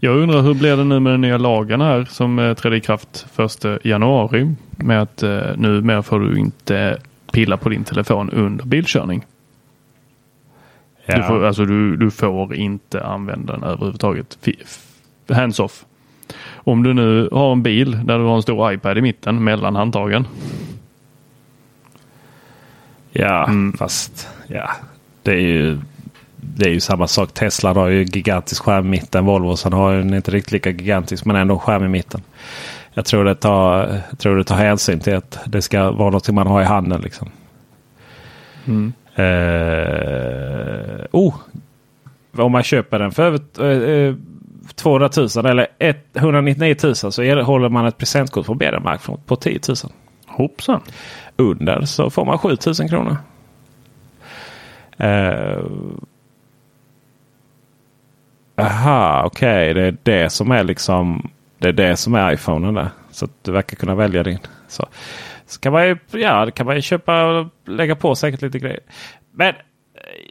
Jag 0.00 0.16
undrar 0.16 0.42
hur 0.42 0.54
blir 0.54 0.76
det 0.76 0.84
nu 0.84 1.00
med 1.00 1.12
den 1.12 1.20
nya 1.20 1.38
lagen 1.38 1.80
här 1.80 2.04
som 2.04 2.38
eh, 2.38 2.54
trädde 2.54 2.76
i 2.76 2.80
kraft 2.80 3.26
1 3.64 3.84
januari 3.84 4.54
med 4.76 5.02
att 5.02 5.22
eh, 5.22 5.40
nu 5.56 5.80
mer 5.82 6.02
får 6.02 6.20
du 6.20 6.38
inte 6.38 6.98
pilla 7.32 7.56
på 7.56 7.68
din 7.68 7.84
telefon 7.84 8.30
under 8.30 8.64
bilkörning. 8.64 9.24
Du, 11.06 11.12
Ja. 11.16 11.22
får, 11.22 11.44
alltså 11.44 11.64
du, 11.64 11.96
du 11.96 12.10
får 12.10 12.54
inte 12.54 13.04
använda 13.04 13.52
den 13.52 13.62
överhuvudtaget. 13.62 14.38
Hands 15.28 15.60
off. 15.60 15.84
Om 16.70 16.82
du 16.82 16.94
nu 16.94 17.28
har 17.32 17.52
en 17.52 17.62
bil 17.62 17.98
där 18.04 18.18
du 18.18 18.24
har 18.24 18.36
en 18.36 18.42
stor 18.42 18.72
iPad 18.72 18.98
i 18.98 19.02
mitten 19.02 19.44
mellan 19.44 19.76
handtagen. 19.76 20.26
Ja, 23.12 23.50
fast 23.78 24.28
ja, 24.46 24.70
det 25.22 25.32
är 25.32 25.40
ju 25.40 25.78
det 26.36 26.64
är 26.64 26.70
ju 26.70 26.80
samma 26.80 27.06
sak. 27.06 27.34
Tesla 27.34 27.72
har 27.72 27.88
ju 27.88 28.04
gigantisk 28.04 28.62
skärm 28.62 28.86
i 28.86 28.88
mitten. 28.88 29.24
Volvo 29.24 29.56
sen 29.56 29.72
har 29.72 29.92
ju 29.92 30.16
inte 30.16 30.30
riktigt 30.30 30.52
lika 30.52 30.70
gigantisk 30.70 31.24
men 31.24 31.36
ändå 31.36 31.54
en 31.54 31.60
skärm 31.60 31.84
i 31.84 31.88
mitten. 31.88 32.22
Jag 32.94 33.04
tror 33.04 33.24
det 33.24 33.34
tar, 33.34 34.00
jag 34.10 34.18
tror 34.18 34.36
det 34.36 34.44
tar 34.44 34.56
hänsyn 34.56 35.00
till 35.00 35.16
att 35.16 35.38
det 35.46 35.62
ska 35.62 35.90
vara 35.90 36.10
något 36.10 36.28
man 36.28 36.46
har 36.46 36.62
i 36.62 36.64
handen. 36.64 37.00
Liksom. 37.00 37.30
Mm. 38.66 38.92
Eh, 39.14 41.04
oh, 41.10 41.34
om 42.36 42.52
man 42.52 42.62
köper 42.62 42.98
den 42.98 43.12
för 43.12 43.22
över 43.22 44.08
eh, 44.08 44.14
200 44.74 45.10
000 45.36 45.46
eller 45.46 45.66
199 46.14 46.76
000 46.82 46.94
så 46.96 47.22
erhåller 47.22 47.68
man 47.68 47.86
ett 47.86 47.98
presentkort 47.98 48.46
på 48.46 48.54
Mediamarkt 48.54 49.04
på- 49.04 49.16
på 49.16 49.36
10 49.36 49.60
000. 49.68 49.76
Hoppsan. 50.26 50.80
Under 51.36 51.80
så 51.84 52.10
får 52.10 52.24
man 52.24 52.38
7 52.38 52.48
000 52.78 52.88
kronor. 52.88 53.16
Eh, 54.96 55.64
Aha, 58.56 59.22
okej. 59.26 59.74
Det 59.74 59.82
är 59.86 59.96
det 60.02 60.30
som 60.30 60.50
är 60.50 60.64
liksom 60.64 61.30
det 61.58 61.68
är 61.68 61.72
det 61.72 61.96
som 61.96 62.14
är 62.14 62.32
iPhonen 62.32 62.74
där. 62.74 62.88
Så 63.10 63.24
att 63.24 63.30
du 63.44 63.52
verkar 63.52 63.76
kunna 63.76 63.94
välja 63.94 64.22
din. 64.22 64.38
Så, 64.68 64.86
så 65.46 65.60
kan 65.60 65.72
man 65.72 65.86
ju, 65.86 65.96
ja, 66.10 66.50
kan 66.50 66.66
man 66.66 66.76
ju 66.76 66.82
köpa 66.82 67.24
och 67.24 67.46
lägga 67.66 67.96
på 67.96 68.14
säkert 68.14 68.42
lite 68.42 68.58
grejer. 68.58 68.80
Men 69.32 69.54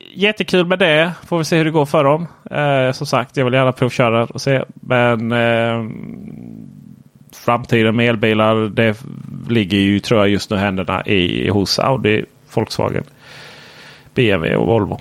jättekul 0.09 0.65
med 0.65 0.79
det. 0.79 1.11
Får 1.27 1.37
vi 1.37 1.43
se 1.43 1.57
hur 1.57 1.65
det 1.65 1.71
går 1.71 1.85
för 1.85 2.03
dem. 2.03 2.27
Eh, 2.51 2.91
som 2.91 3.07
sagt, 3.07 3.37
jag 3.37 3.45
vill 3.45 3.53
gärna 3.53 3.71
provköra 3.71 4.23
och 4.25 4.41
se. 4.41 4.63
Men 4.73 5.31
eh, 5.31 5.85
framtiden 7.31 7.95
med 7.95 8.09
elbilar 8.09 8.55
det 8.69 9.03
ligger 9.49 9.77
ju 9.77 9.99
tror 9.99 10.19
jag 10.19 10.29
just 10.29 10.49
nu 10.49 10.57
händerna 10.57 11.05
i, 11.05 11.49
hos 11.49 11.79
Audi, 11.79 12.25
Volkswagen, 12.53 13.03
BMW 14.13 14.55
och 14.55 14.67
Volvo. 14.67 14.99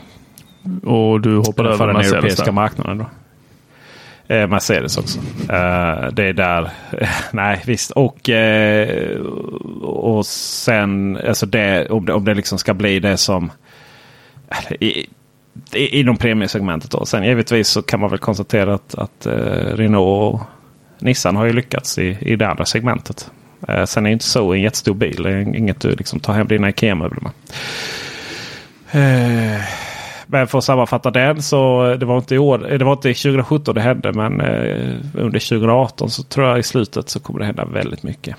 Och 0.83 1.21
du 1.21 1.37
hoppade 1.37 1.69
för 1.69 1.75
över 1.75 1.87
den 1.87 1.97
Mercedes 1.97 2.13
europeiska 2.13 2.45
där. 2.45 2.53
marknaden. 2.53 2.99
Då. 2.99 3.07
Eh, 4.35 4.49
Mercedes 4.49 4.99
också. 4.99 5.19
Eh, 5.41 6.09
det 6.13 6.25
är 6.25 6.33
där. 6.33 6.71
nej 7.33 7.63
visst. 7.67 7.91
Och, 7.91 8.29
eh, 8.29 9.21
och 9.83 10.27
sen 10.27 11.19
alltså 11.29 11.47
det, 11.47 11.89
om, 11.91 12.07
det, 12.07 12.13
om 12.13 12.25
det 12.25 12.35
liksom 12.35 12.59
ska 12.59 12.75
bli 12.75 13.01
det 13.01 13.17
som 13.17 13.51
i, 14.81 15.07
i, 15.73 16.01
inom 16.01 16.17
premiesegmentet. 16.17 16.91
Då. 16.91 17.07
Sen 17.07 17.25
givetvis 17.25 17.69
så 17.69 17.83
kan 17.83 18.01
man 18.01 18.11
väl 18.11 18.19
konstatera 18.19 18.75
att, 18.75 18.95
att 18.95 19.27
eh, 19.27 19.33
Renault 19.75 20.35
och 20.35 20.41
Nissan 20.99 21.37
har 21.37 21.45
ju 21.45 21.53
lyckats 21.53 21.99
i, 21.99 22.19
i 22.21 22.37
det 22.37 22.49
andra 22.49 22.65
segmentet. 22.65 23.31
Eh, 23.69 23.85
sen 23.85 24.07
är 24.07 24.11
ju 24.11 24.13
inte 24.13 24.25
så 24.25 24.53
en 24.53 24.61
jättestor 24.61 24.95
bil. 24.95 25.23
Det 25.23 25.31
är 25.31 25.57
inget 25.57 25.81
du 25.81 25.91
liksom 25.91 26.21
tar 26.21 26.33
hem 26.33 26.47
dina 26.49 26.69
Ikea-möbler 26.69 27.21
med. 27.21 27.33
Eh, 28.91 29.61
men 30.27 30.47
för 30.47 30.59
att 30.59 30.65
sammanfatta 30.65 31.11
den 31.11 31.43
så 31.43 31.95
det 32.01 32.07
var 32.07 32.19
inte 32.19 32.35
i 32.35 32.39
år. 32.39 32.59
Det 32.59 32.85
var 32.85 32.93
inte 32.93 33.15
2017 33.15 33.75
det 33.75 33.81
hände 33.81 34.13
men 34.13 34.41
eh, 34.41 34.97
under 35.15 35.49
2018 35.49 36.11
så 36.11 36.23
tror 36.23 36.47
jag 36.47 36.59
i 36.59 36.63
slutet 36.63 37.09
så 37.09 37.21
kommer 37.21 37.41
det 37.41 37.47
hända 37.47 37.65
väldigt 37.65 38.03
mycket. 38.03 38.37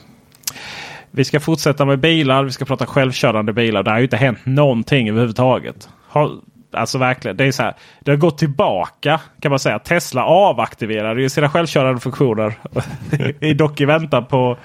Vi 1.12 1.26
ska 1.26 1.40
fortsätta 1.40 1.86
med 1.86 2.00
bilar. 2.00 2.44
Vi 2.44 2.52
ska 2.52 2.66
prata 2.66 2.86
självkörande 2.86 3.54
bilar. 3.54 3.84
Det 3.84 3.92
har 3.92 3.98
ju 3.98 4.04
inte 4.04 4.18
hänt 4.18 4.40
någonting 4.44 5.10
överhuvudtaget. 5.10 5.90
Har, 6.10 6.32
alltså 6.72 6.98
verkligen. 6.98 7.38
Det 7.38 7.46
är 7.46 7.52
så 7.52 7.64
här. 7.64 7.74
Det 8.00 8.12
har 8.12 8.18
gått 8.18 8.38
tillbaka 8.38 9.22
kan 9.42 9.50
man 9.50 9.60
säga. 9.60 9.80
Tesla 9.80 10.26
avaktiverade 10.26 11.22
ju 11.22 11.30
sina 11.30 11.50
självkörande 11.50 12.00
funktioner. 12.02 12.54
I 13.40 13.54
dock 13.54 13.82
i 13.82 13.86
väntan 13.86 14.26
på, 14.26 14.58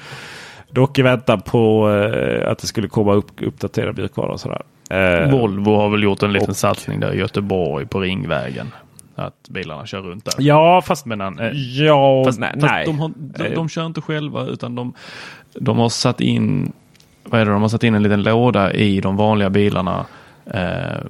dock 0.70 0.98
i 0.98 1.02
väntan 1.02 1.40
på 1.40 1.90
eh, 1.90 2.50
att 2.50 2.58
det 2.58 2.66
skulle 2.66 2.88
komma 2.88 3.12
upp, 3.12 3.26
uppdatera 3.42 3.92
mjukvara 3.92 4.32
och 4.32 4.40
sådär. 4.40 4.62
Eh, 4.90 5.30
Volvo 5.30 5.76
har 5.76 5.88
väl 5.88 6.02
gjort 6.02 6.22
en 6.22 6.32
liten 6.32 6.50
och- 6.50 6.56
satsning 6.56 7.00
där 7.00 7.12
i 7.14 7.18
Göteborg 7.18 7.86
på 7.86 8.00
Ringvägen. 8.00 8.66
Att 9.16 9.48
bilarna 9.48 9.86
kör 9.86 10.00
runt 10.02 10.24
där. 10.24 10.34
Ja, 10.38 10.82
fast, 10.82 11.06
Men, 11.06 11.20
eh, 11.20 11.48
ja, 11.86 12.22
fast, 12.26 12.40
nej. 12.40 12.50
fast 12.52 12.72
nej. 12.72 12.86
De, 12.86 12.98
har, 12.98 13.12
de, 13.16 13.44
Eh, 13.44 13.52
de 13.52 13.68
kör 13.68 13.86
inte 13.86 14.00
själva 14.00 14.44
utan 14.46 14.74
de, 14.74 14.94
de 15.54 15.78
har 15.78 15.88
satt 15.88 16.20
in 16.20 16.72
vad 17.24 17.40
är 17.40 17.44
det, 17.44 17.50
de 17.52 17.62
har 17.62 17.68
satt 17.68 17.82
in 17.84 17.94
en 17.94 18.02
liten 18.02 18.22
låda 18.22 18.72
i 18.72 19.00
de 19.00 19.16
vanliga 19.16 19.50
bilarna 19.50 20.06
eh, 20.46 21.00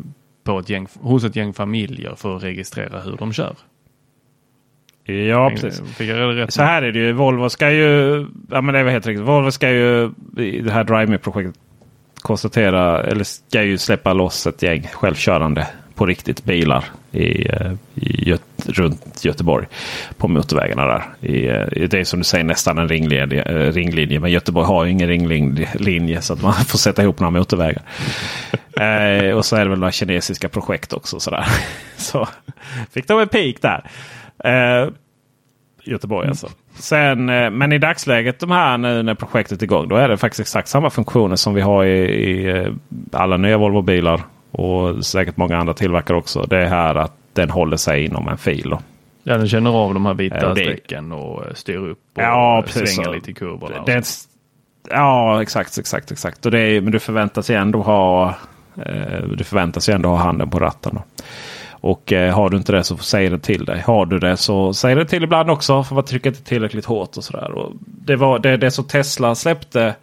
på 0.45 0.59
ett 0.59 0.69
gäng, 0.69 0.87
hos 1.01 1.25
ett 1.25 1.37
gäng 1.37 1.53
familjer 1.53 2.15
för 2.15 2.37
att 2.37 2.43
registrera 2.43 3.01
hur 3.01 3.17
de 3.17 3.33
kör. 3.33 3.57
Ja, 5.05 5.51
precis. 5.51 6.01
Rätt? 6.01 6.53
Så 6.53 6.63
här 6.63 6.83
är 6.83 6.93
det 6.93 6.99
ju. 6.99 7.13
Volvo 7.13 7.49
ska 7.49 7.71
ju... 7.71 8.27
Ja, 8.51 8.61
men 8.61 8.75
det 8.75 8.83
var 8.83 8.91
helt 8.91 9.07
riktigt. 9.07 9.27
Volvo 9.27 9.51
ska 9.51 9.71
ju 9.71 10.11
i 10.37 10.61
det 10.61 10.73
här 10.73 10.85
Drive 10.85 11.07
Me-projektet 11.07 11.61
konstatera 12.15 13.03
eller 13.03 13.25
ska 13.25 13.63
ju 13.63 13.79
släppa 13.79 14.13
loss 14.13 14.47
ett 14.47 14.63
gäng 14.63 14.83
självkörande 14.93 15.67
på 15.95 16.07
riktigt 16.07 16.45
bilar 16.45 16.85
i, 17.13 17.49
eh, 17.49 17.73
i 17.95 18.29
Göt 18.31 18.43
runt 18.67 19.25
Göteborg 19.25 19.67
på 20.17 20.29
motorvägarna 20.29 20.87
där. 20.87 21.05
I, 21.21 21.49
eh, 21.49 21.89
det 21.89 21.95
är 21.95 22.05
som 22.05 22.21
du 22.21 22.25
säger 22.25 22.45
nästan 22.45 22.79
en 22.79 22.89
ringlinje, 22.89 23.43
eh, 23.43 23.73
ringlinje. 23.73 24.21
Men 24.21 24.31
Göteborg 24.31 24.67
har 24.67 24.85
ju 24.85 24.91
ingen 24.91 25.09
ringlinje 25.09 26.21
så 26.21 26.33
att 26.33 26.43
man 26.43 26.53
får 26.69 26.79
sätta 26.79 27.03
ihop 27.03 27.21
några 27.21 27.31
motorvägar. 27.31 27.83
eh, 28.81 29.37
och 29.37 29.45
så 29.45 29.57
är 29.57 29.65
det 29.65 29.71
väl 29.71 29.79
några 29.79 29.93
kinesiska 29.93 30.49
projekt 30.49 30.93
också. 30.93 31.21
Sådär. 31.21 31.47
Så 31.97 32.29
fick 32.91 33.09
de 33.09 33.21
en 33.21 33.29
peak 33.29 33.57
där. 33.61 33.85
Eh, 34.45 34.89
Göteborg 35.85 36.29
alltså. 36.29 36.49
Sen, 36.75 37.29
eh, 37.29 37.51
men 37.51 37.73
i 37.73 37.79
dagsläget 37.79 38.41
de 38.41 38.51
här 38.51 38.79
nu 38.79 39.03
när 39.03 39.15
projektet 39.15 39.63
är 39.63 39.65
igång. 39.65 39.89
Då 39.89 39.97
är 39.97 40.09
det 40.09 40.17
faktiskt 40.17 40.41
exakt 40.41 40.69
samma 40.69 40.91
funktioner 40.91 41.37
som 41.37 41.55
vi 41.55 41.61
har 41.61 41.85
i, 41.85 42.31
i 42.31 42.67
alla 43.13 43.37
nya 43.37 43.59
Volvo-bilar. 43.59 44.21
Och 44.51 45.05
säkert 45.05 45.37
många 45.37 45.57
andra 45.57 45.75
tillverkare 45.75 46.17
också. 46.17 46.43
Det 46.43 46.59
är 46.59 46.67
här 46.67 46.95
att 46.95 47.13
den 47.35 47.51
håller 47.51 47.77
sig 47.77 48.05
inom 48.05 48.29
en 48.29 48.39
fil. 48.39 48.71
Då. 48.71 48.79
Ja, 49.23 49.37
den 49.39 49.49
känner 49.49 49.71
av 49.71 49.95
de 49.95 50.07
här 50.07 50.15
vita 50.15 50.37
Ja, 50.41 50.49
det- 50.55 50.61
strecken 50.61 51.13
och 51.13 51.43
styr 51.55 51.77
upp 51.77 51.99
och 52.17 52.23
Ja, 52.23 52.63
precis 52.67 52.95
svänger 52.95 53.09
så. 53.09 53.15
lite 53.15 53.31
i 53.31 53.35
kurvorna. 53.35 53.83
Det 53.87 54.05
ja, 54.91 55.43
exakt, 55.43 55.79
exakt, 55.79 56.11
exakt. 56.13 56.47
Och 56.47 56.53
det 56.53 56.61
är, 56.61 56.81
men 56.81 56.93
du 56.93 56.99
förväntas 56.99 57.51
ju 57.51 57.55
ändå 57.55 57.83
ha 57.83 58.35
eh, 58.87 59.23
du 59.37 59.45
förväntas 59.45 59.89
ju 59.89 59.93
ändå 59.93 60.09
ha 60.09 60.17
handen 60.17 60.51
på 60.51 60.59
ratten. 60.59 60.93
Då. 60.95 61.03
Och 61.71 62.13
eh, 62.13 62.35
har 62.35 62.51
du 62.51 62.57
inte 62.57 62.73
det 62.73 62.85
så 62.85 62.97
säger 62.97 63.31
det 63.31 63.39
till 63.39 63.65
dig. 63.65 63.81
Har 63.81 64.07
du 64.07 64.19
det 64.19 64.37
så 64.37 64.75
säger 64.75 64.97
det 64.97 65.05
till 65.05 65.25
ibland 65.25 65.51
också. 65.51 65.85
För 65.85 65.95
man 65.95 66.05
trycker 66.05 66.31
inte 66.31 66.43
tillräckligt 66.45 66.85
hårt 66.85 67.17
och 67.17 67.25
sådär. 67.25 67.51
Och 67.53 67.73
det 67.81 68.17
var 68.17 68.39
det, 68.39 68.57
det 68.57 68.71
som 68.71 68.85
Tesla 68.85 69.35
släppte 69.35 69.95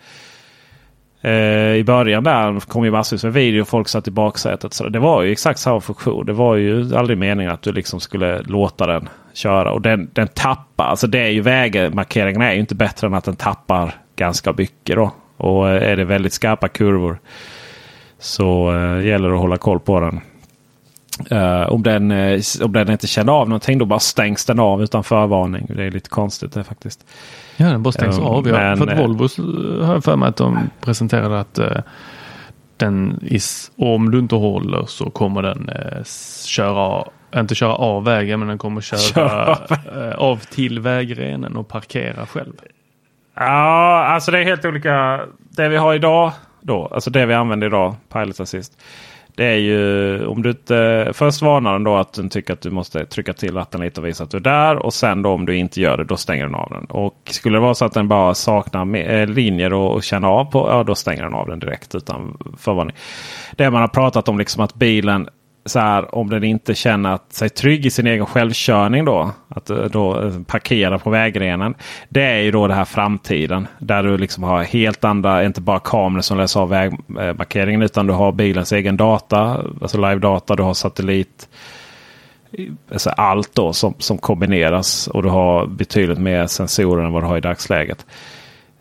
eh, 1.21 1.75
i 1.75 1.83
början 1.83 2.23
där. 2.23 2.59
kom 2.59 2.85
ju 2.85 2.91
massvis 2.91 3.23
med 3.23 3.33
video. 3.33 3.61
och 3.61 3.67
Folk 3.67 3.87
satt 3.87 4.07
i 4.07 4.11
baksätet. 4.11 4.73
Så 4.73 4.89
det 4.89 4.99
var 4.99 5.21
ju 5.21 5.31
exakt 5.31 5.59
samma 5.59 5.81
funktion. 5.81 6.25
Det 6.25 6.33
var 6.33 6.55
ju 6.55 6.95
aldrig 6.95 7.17
meningen 7.17 7.51
att 7.51 7.61
du 7.61 7.71
liksom 7.71 7.99
skulle 7.99 8.41
låta 8.41 8.87
den 8.87 9.09
köra. 9.33 9.71
Och 9.71 9.81
den, 9.81 10.09
den 10.13 10.27
tappar. 10.27 10.85
Alltså 10.85 11.07
det 11.07 11.19
är 11.19 11.29
ju 11.29 11.41
vägmarkeringen 11.41 12.41
är 12.41 12.53
ju 12.53 12.59
inte 12.59 12.75
bättre 12.75 13.07
än 13.07 13.13
att 13.13 13.23
den 13.23 13.35
tappar 13.35 13.95
ganska 14.15 14.53
mycket. 14.57 14.95
Då. 14.95 15.11
Och 15.37 15.69
eh, 15.69 15.91
är 15.91 15.95
det 15.95 16.05
väldigt 16.05 16.33
skarpa 16.33 16.67
kurvor 16.67 17.19
så 18.19 18.71
eh, 18.71 19.05
gäller 19.05 19.29
det 19.29 19.35
att 19.35 19.41
hålla 19.41 19.57
koll 19.57 19.79
på 19.79 19.99
den. 19.99 20.21
Eh, 21.29 21.73
om, 21.73 21.83
den 21.83 22.11
eh, 22.11 22.41
om 22.63 22.71
den 22.71 22.91
inte 22.91 23.07
känner 23.07 23.33
av 23.33 23.49
någonting 23.49 23.77
då 23.77 23.85
bara 23.85 23.99
stängs 23.99 24.45
den 24.45 24.59
av 24.59 24.83
utan 24.83 25.03
förvarning. 25.03 25.65
Det 25.69 25.83
är 25.83 25.91
lite 25.91 26.09
konstigt 26.09 26.53
det 26.53 26.63
faktiskt. 26.63 27.05
Ja, 27.57 27.65
den 27.65 27.83
bara 27.83 27.91
stängs 27.91 28.17
Ja, 28.17 28.23
av. 28.23 28.47
Ja, 28.47 28.53
men, 28.53 28.77
för 28.77 28.87
att 28.87 28.93
eh, 28.93 28.99
Volvo 28.99 29.23
eh, 29.23 29.85
har 29.85 29.93
jag 29.93 30.03
för 30.03 30.15
mig 30.15 30.29
att 30.29 30.37
de 30.37 30.69
presenterade 30.81 31.39
att 31.39 31.57
eh, 31.57 31.77
den 32.77 33.19
is, 33.21 33.71
om 33.77 34.11
du 34.11 34.19
inte 34.19 34.35
håller 34.35 34.85
så 34.85 35.09
kommer 35.09 35.41
den 35.41 35.69
eh, 35.69 36.03
köra, 36.45 37.03
inte 37.35 37.55
köra 37.55 37.75
av 37.75 38.03
vägen 38.03 38.39
men 38.39 38.47
den 38.47 38.57
kommer 38.57 38.81
köra, 38.81 38.99
Köra 38.99 39.57
eh, 40.09 40.15
av 40.15 40.37
till 40.37 40.79
vägrenen 40.79 41.57
och 41.57 41.67
parkera 41.67 42.25
själv. 42.25 42.53
Ja, 43.35 44.03
alltså 44.05 44.31
det 44.31 44.39
är 44.39 44.43
helt 44.43 44.65
olika. 44.65 45.21
Det 45.49 45.69
vi 45.69 45.77
har 45.77 45.93
idag 45.93 46.31
då, 46.61 46.87
alltså 46.93 47.09
det 47.09 47.25
vi 47.25 47.33
använder 47.33 47.67
idag, 47.67 47.95
Pilot 48.13 48.39
Assist. 48.39 48.81
Det 49.35 49.45
är 49.45 49.57
ju 49.57 50.25
om 50.25 50.41
du 50.41 50.49
inte 50.49 51.09
först 51.13 51.41
varnar 51.41 51.73
den 51.73 51.83
då 51.83 51.95
att 51.95 52.13
den 52.13 52.29
tycker 52.29 52.53
att 52.53 52.61
du 52.61 52.71
måste 52.71 53.05
trycka 53.05 53.33
till 53.33 53.53
ratten 53.53 53.81
lite 53.81 54.01
och 54.01 54.07
visa 54.07 54.23
att 54.23 54.31
du 54.31 54.37
är 54.37 54.41
där. 54.41 54.75
Och 54.75 54.93
sen 54.93 55.21
då 55.21 55.29
om 55.29 55.45
du 55.45 55.57
inte 55.57 55.81
gör 55.81 55.97
det 55.97 56.03
då 56.03 56.17
stänger 56.17 56.45
den 56.45 56.55
av 56.55 56.69
den. 56.69 56.85
Och 56.85 57.15
skulle 57.31 57.57
det 57.57 57.61
vara 57.61 57.73
så 57.73 57.85
att 57.85 57.93
den 57.93 58.07
bara 58.07 58.33
saknar 58.33 58.95
eh, 58.95 59.27
linjer 59.27 59.73
och, 59.73 59.93
och 59.93 60.03
känna 60.03 60.27
av 60.27 60.45
på, 60.45 60.67
ja 60.69 60.83
då 60.83 60.95
stänger 60.95 61.23
den 61.23 61.33
av 61.33 61.47
den 61.47 61.59
direkt 61.59 61.95
utan 61.95 62.37
förvarning. 62.57 62.95
Det 63.55 63.69
man 63.69 63.81
har 63.81 63.87
pratat 63.87 64.27
om 64.27 64.37
liksom 64.37 64.63
att 64.63 64.75
bilen 64.75 65.29
så 65.65 65.79
här, 65.79 66.15
om 66.15 66.29
den 66.29 66.43
inte 66.43 66.75
känner 66.75 67.19
sig 67.29 67.49
trygg 67.49 67.85
i 67.85 67.89
sin 67.89 68.07
egen 68.07 68.25
självkörning 68.25 69.05
då. 69.05 69.31
Att 69.47 69.69
eh, 69.69 69.77
då 69.77 70.21
eh, 70.21 70.41
parkera 70.47 70.99
på 70.99 71.09
vägrenen. 71.09 71.75
Det 72.09 72.23
är 72.23 72.39
ju 72.39 72.51
då 72.51 72.67
det 72.67 72.73
här 72.73 72.85
framtiden. 72.85 73.67
Där 73.79 74.03
du 74.03 74.17
liksom 74.17 74.43
har 74.43 74.63
helt 74.63 75.03
andra, 75.03 75.45
inte 75.45 75.61
bara 75.61 75.79
kameror 75.79 76.21
som 76.21 76.37
läser 76.37 76.59
av 76.59 76.69
vägmarkeringen. 76.69 77.81
Utan 77.81 78.07
du 78.07 78.13
har 78.13 78.31
bilens 78.31 78.71
egen 78.71 78.97
data. 78.97 79.63
Alltså 79.81 79.97
live-data. 79.97 80.55
Du 80.55 80.63
har 80.63 80.73
satellit. 80.73 81.49
Alltså 82.91 83.09
allt 83.09 83.55
då 83.55 83.73
som, 83.73 83.93
som 83.97 84.17
kombineras. 84.17 85.07
Och 85.07 85.23
du 85.23 85.29
har 85.29 85.65
betydligt 85.65 86.19
mer 86.19 86.47
sensorer 86.47 87.05
än 87.05 87.11
vad 87.11 87.23
du 87.23 87.27
har 87.27 87.37
i 87.37 87.41
dagsläget. 87.41 88.05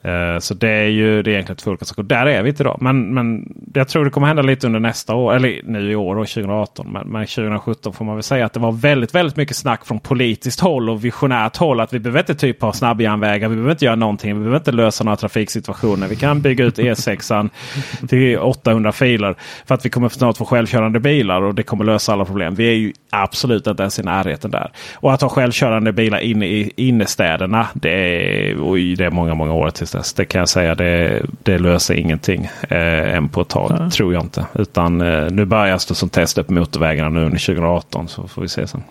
Uh, 0.05 0.39
så 0.39 0.55
det 0.55 0.69
är 0.69 0.89
ju 0.89 1.23
det 1.23 1.31
är 1.31 1.33
egentligen 1.33 1.57
två 1.57 1.71
olika 1.71 1.85
saker. 1.85 2.03
Där 2.03 2.27
är 2.27 2.43
vi 2.43 2.49
inte 2.49 2.63
idag. 2.63 2.79
Men, 2.81 3.15
men 3.15 3.55
jag 3.75 3.89
tror 3.89 4.05
det 4.05 4.11
kommer 4.11 4.27
hända 4.27 4.43
lite 4.43 4.67
under 4.67 4.81
nästa 4.81 5.15
år. 5.15 5.35
Eller 5.35 5.61
nu 5.65 5.93
i 5.93 5.97
år 5.97 6.17
och 6.17 6.29
2018. 6.29 6.93
Men, 6.93 7.09
men 7.09 7.27
2017 7.27 7.93
får 7.93 8.05
man 8.05 8.17
väl 8.17 8.23
säga 8.23 8.47
att 8.47 8.53
det 8.53 8.61
var 8.61 8.73
väldigt, 8.73 9.15
väldigt 9.15 9.37
mycket 9.37 9.57
snack 9.57 9.87
från 9.87 10.01
politiskt 10.01 10.61
håll 10.61 10.91
och 10.91 11.05
visionärt 11.05 11.57
håll. 11.57 11.81
Att 11.81 11.93
vi 11.93 11.99
behöver 11.99 12.21
inte 12.21 12.35
typ 12.35 12.63
ha 12.63 12.73
snabbjärnvägar. 12.73 13.49
Vi 13.49 13.55
behöver 13.55 13.73
inte 13.73 13.85
göra 13.85 13.97
någonting. 13.97 14.35
Vi 14.35 14.39
behöver 14.39 14.57
inte 14.57 14.73
lösa 14.73 15.05
några 15.05 15.17
trafiksituationer. 15.17 16.09
Vi 16.09 16.17
kan 16.17 16.41
bygga 16.41 16.65
ut 16.65 16.79
E6 16.79 17.51
till 18.09 18.39
800 18.39 18.93
filer. 18.93 19.35
För 19.67 19.75
att 19.75 19.85
vi 19.85 19.91
kommer 19.91 20.09
snart 20.09 20.37
få 20.37 20.45
självkörande 20.45 21.01
bilar 21.01 21.43
och 21.43 21.55
det 21.55 21.63
kommer 21.63 21.85
lösa 21.85 22.13
alla 22.13 22.25
problem. 22.25 22.55
Vi 22.55 22.69
är 22.69 22.75
ju 22.75 22.93
absolut 23.11 23.67
inte 23.67 23.83
ens 23.83 23.99
i 23.99 24.03
närheten 24.03 24.51
där. 24.51 24.73
Och 24.95 25.13
att 25.13 25.21
ha 25.21 25.29
självkörande 25.29 25.93
bilar 25.93 26.19
inne 26.19 26.47
i 26.47 26.73
innestäderna. 26.77 27.67
Det 27.75 27.91
är, 27.91 28.57
oj, 28.61 28.97
det 28.97 29.05
är 29.05 29.11
många, 29.11 29.35
många 29.35 29.53
år 29.53 29.71
tills 29.71 29.90
dess. 29.91 30.13
Det 30.13 30.25
kan 30.25 30.39
jag 30.39 30.49
säga. 30.49 30.75
Det, 30.75 31.23
det 31.43 31.59
löser 31.59 31.95
ingenting 31.95 32.45
eh, 32.69 33.15
än 33.17 33.29
på 33.29 33.41
ett 33.41 33.49
tag. 33.49 33.77
Ja. 33.79 33.91
Tror 33.91 34.15
jag 34.15 34.23
inte. 34.23 34.47
Utan 34.55 35.01
eh, 35.01 35.31
nu 35.31 35.45
börjar 35.45 35.73
det 35.73 35.95
som 35.95 36.09
test 36.09 36.47
på 36.47 36.53
motorvägarna 36.53 37.09
nu 37.09 37.25
under 37.25 37.39
2018. 37.39 38.09
Så 38.09 38.29
får 38.29 38.43
vi 38.43 38.49
se 38.49 38.67
sen. 38.67 38.83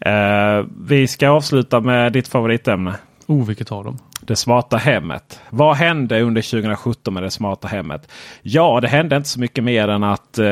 Eh, 0.00 0.64
vi 0.86 1.06
ska 1.06 1.28
avsluta 1.28 1.80
med 1.80 2.12
ditt 2.12 2.28
favoritämne. 2.28 2.94
Oh, 3.26 3.46
vilket 3.46 3.72
av 3.72 3.84
dem? 3.84 3.98
Det 4.20 4.36
smarta 4.36 4.76
hemmet. 4.76 5.40
Vad 5.50 5.76
hände 5.76 6.20
under 6.20 6.42
2017 6.42 7.14
med 7.14 7.22
det 7.22 7.30
smarta 7.30 7.68
hemmet? 7.68 8.08
Ja, 8.42 8.80
det 8.80 8.88
hände 8.88 9.16
inte 9.16 9.28
så 9.28 9.40
mycket 9.40 9.64
mer 9.64 9.88
än 9.88 10.04
att 10.04 10.38
eh, 10.38 10.44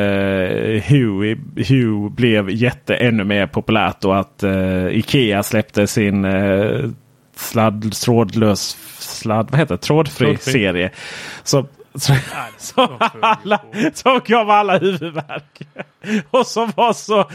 Huey, 0.83 1.37
Hue 1.69 2.11
blev 2.11 2.51
jätte 2.51 2.95
ännu 2.95 3.25
mer 3.25 3.47
populärt 3.47 4.05
och 4.05 4.19
att 4.19 4.43
eh, 4.43 4.87
Ikea 4.87 5.43
släppte 5.43 5.87
sin 5.87 6.25
eh, 6.25 6.91
sladd, 7.43 7.93
trådlös 7.93 8.77
sladd, 8.99 9.51
vad 9.51 9.61
heter 9.61 9.75
det? 9.75 9.81
Trådfri, 9.83 10.27
Trådfri. 10.27 10.53
serie. 10.53 10.91
Så 11.45 11.67
som, 11.95 12.17
alla, 13.21 13.61
som 13.95 14.21
gav 14.27 14.51
alla 14.51 14.79
huvudvärk. 14.79 15.63
Och 16.31 16.47
som 16.47 16.73
var 16.77 16.93
så... 16.93 17.31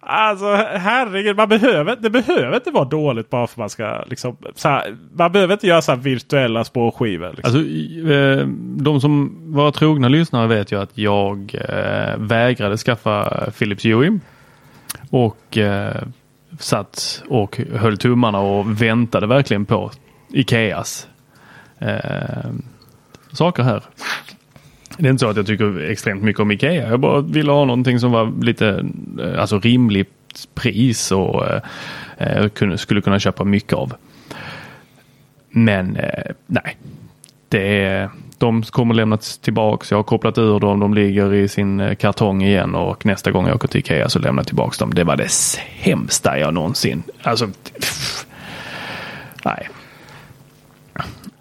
Alltså 0.00 0.54
herregud, 0.72 1.36
man 1.36 1.48
behöver, 1.48 1.96
det 1.96 2.10
behöver 2.10 2.54
inte 2.54 2.70
vara 2.70 2.84
dåligt 2.84 3.30
bara 3.30 3.46
för 3.46 3.52
att 3.52 3.58
man 3.58 3.70
ska... 3.70 4.04
Liksom, 4.06 4.36
så 4.54 4.68
här, 4.68 4.96
man 5.12 5.32
behöver 5.32 5.54
inte 5.54 5.66
göra 5.66 5.82
så 5.82 5.94
virtuella 5.94 6.64
spårskivor. 6.64 7.32
Liksom. 7.36 7.56
Alltså, 7.56 8.12
eh, 8.12 8.46
de 8.82 9.00
som 9.00 9.38
var 9.52 9.70
trogna 9.70 10.08
lyssnare 10.08 10.46
vet 10.46 10.72
ju 10.72 10.80
att 10.80 10.98
jag 10.98 11.54
eh, 11.68 12.16
vägrade 12.16 12.76
skaffa 12.76 13.50
Philips 13.58 13.84
Hue. 13.84 14.18
Och 15.10 15.58
eh, 15.58 16.02
satt 16.58 17.22
och 17.28 17.60
höll 17.74 17.98
tummarna 17.98 18.38
och 18.38 18.82
väntade 18.82 19.26
verkligen 19.26 19.64
på 19.64 19.90
Ikeas 20.32 21.08
eh, 21.78 22.50
saker 23.32 23.62
här. 23.62 23.82
Det 24.98 25.06
är 25.06 25.10
inte 25.10 25.20
så 25.20 25.28
att 25.28 25.36
jag 25.36 25.46
tycker 25.46 25.90
extremt 25.90 26.22
mycket 26.22 26.40
om 26.40 26.50
Ikea. 26.50 26.88
Jag 26.88 27.00
bara 27.00 27.20
ville 27.20 27.52
ha 27.52 27.64
någonting 27.64 28.00
som 28.00 28.12
var 28.12 28.42
lite 28.42 28.86
eh, 29.20 29.40
alltså 29.40 29.58
rimligt 29.58 30.48
pris 30.54 31.12
och 31.12 31.46
eh, 31.46 31.60
eh, 32.18 32.48
kunde, 32.48 32.78
skulle 32.78 33.00
kunna 33.00 33.18
köpa 33.18 33.44
mycket 33.44 33.72
av. 33.72 33.94
Men 35.50 35.96
eh, 35.96 36.32
nej, 36.46 36.76
det 37.48 37.84
är, 37.84 38.10
de 38.38 38.62
kommer 38.62 38.94
lämnas 38.94 39.38
tillbaks. 39.38 39.90
Jag 39.90 39.98
har 39.98 40.02
kopplat 40.02 40.38
ur 40.38 40.60
dem. 40.60 40.80
De 40.80 40.94
ligger 40.94 41.34
i 41.34 41.48
sin 41.48 41.80
eh, 41.80 41.94
kartong 41.94 42.42
igen 42.42 42.74
och 42.74 43.06
nästa 43.06 43.30
gång 43.30 43.46
jag 43.46 43.56
åker 43.56 43.68
till 43.68 43.80
Ikea 43.80 44.08
så 44.08 44.18
lämnar 44.18 44.40
jag 44.40 44.46
tillbaks 44.46 44.78
dem. 44.78 44.94
Det 44.94 45.04
var 45.04 45.16
det 45.16 45.28
sämsta 45.28 46.38
jag 46.38 46.54
någonsin. 46.54 47.02
Alltså, 47.22 47.46
pff, 47.80 48.26
nej. 49.44 49.68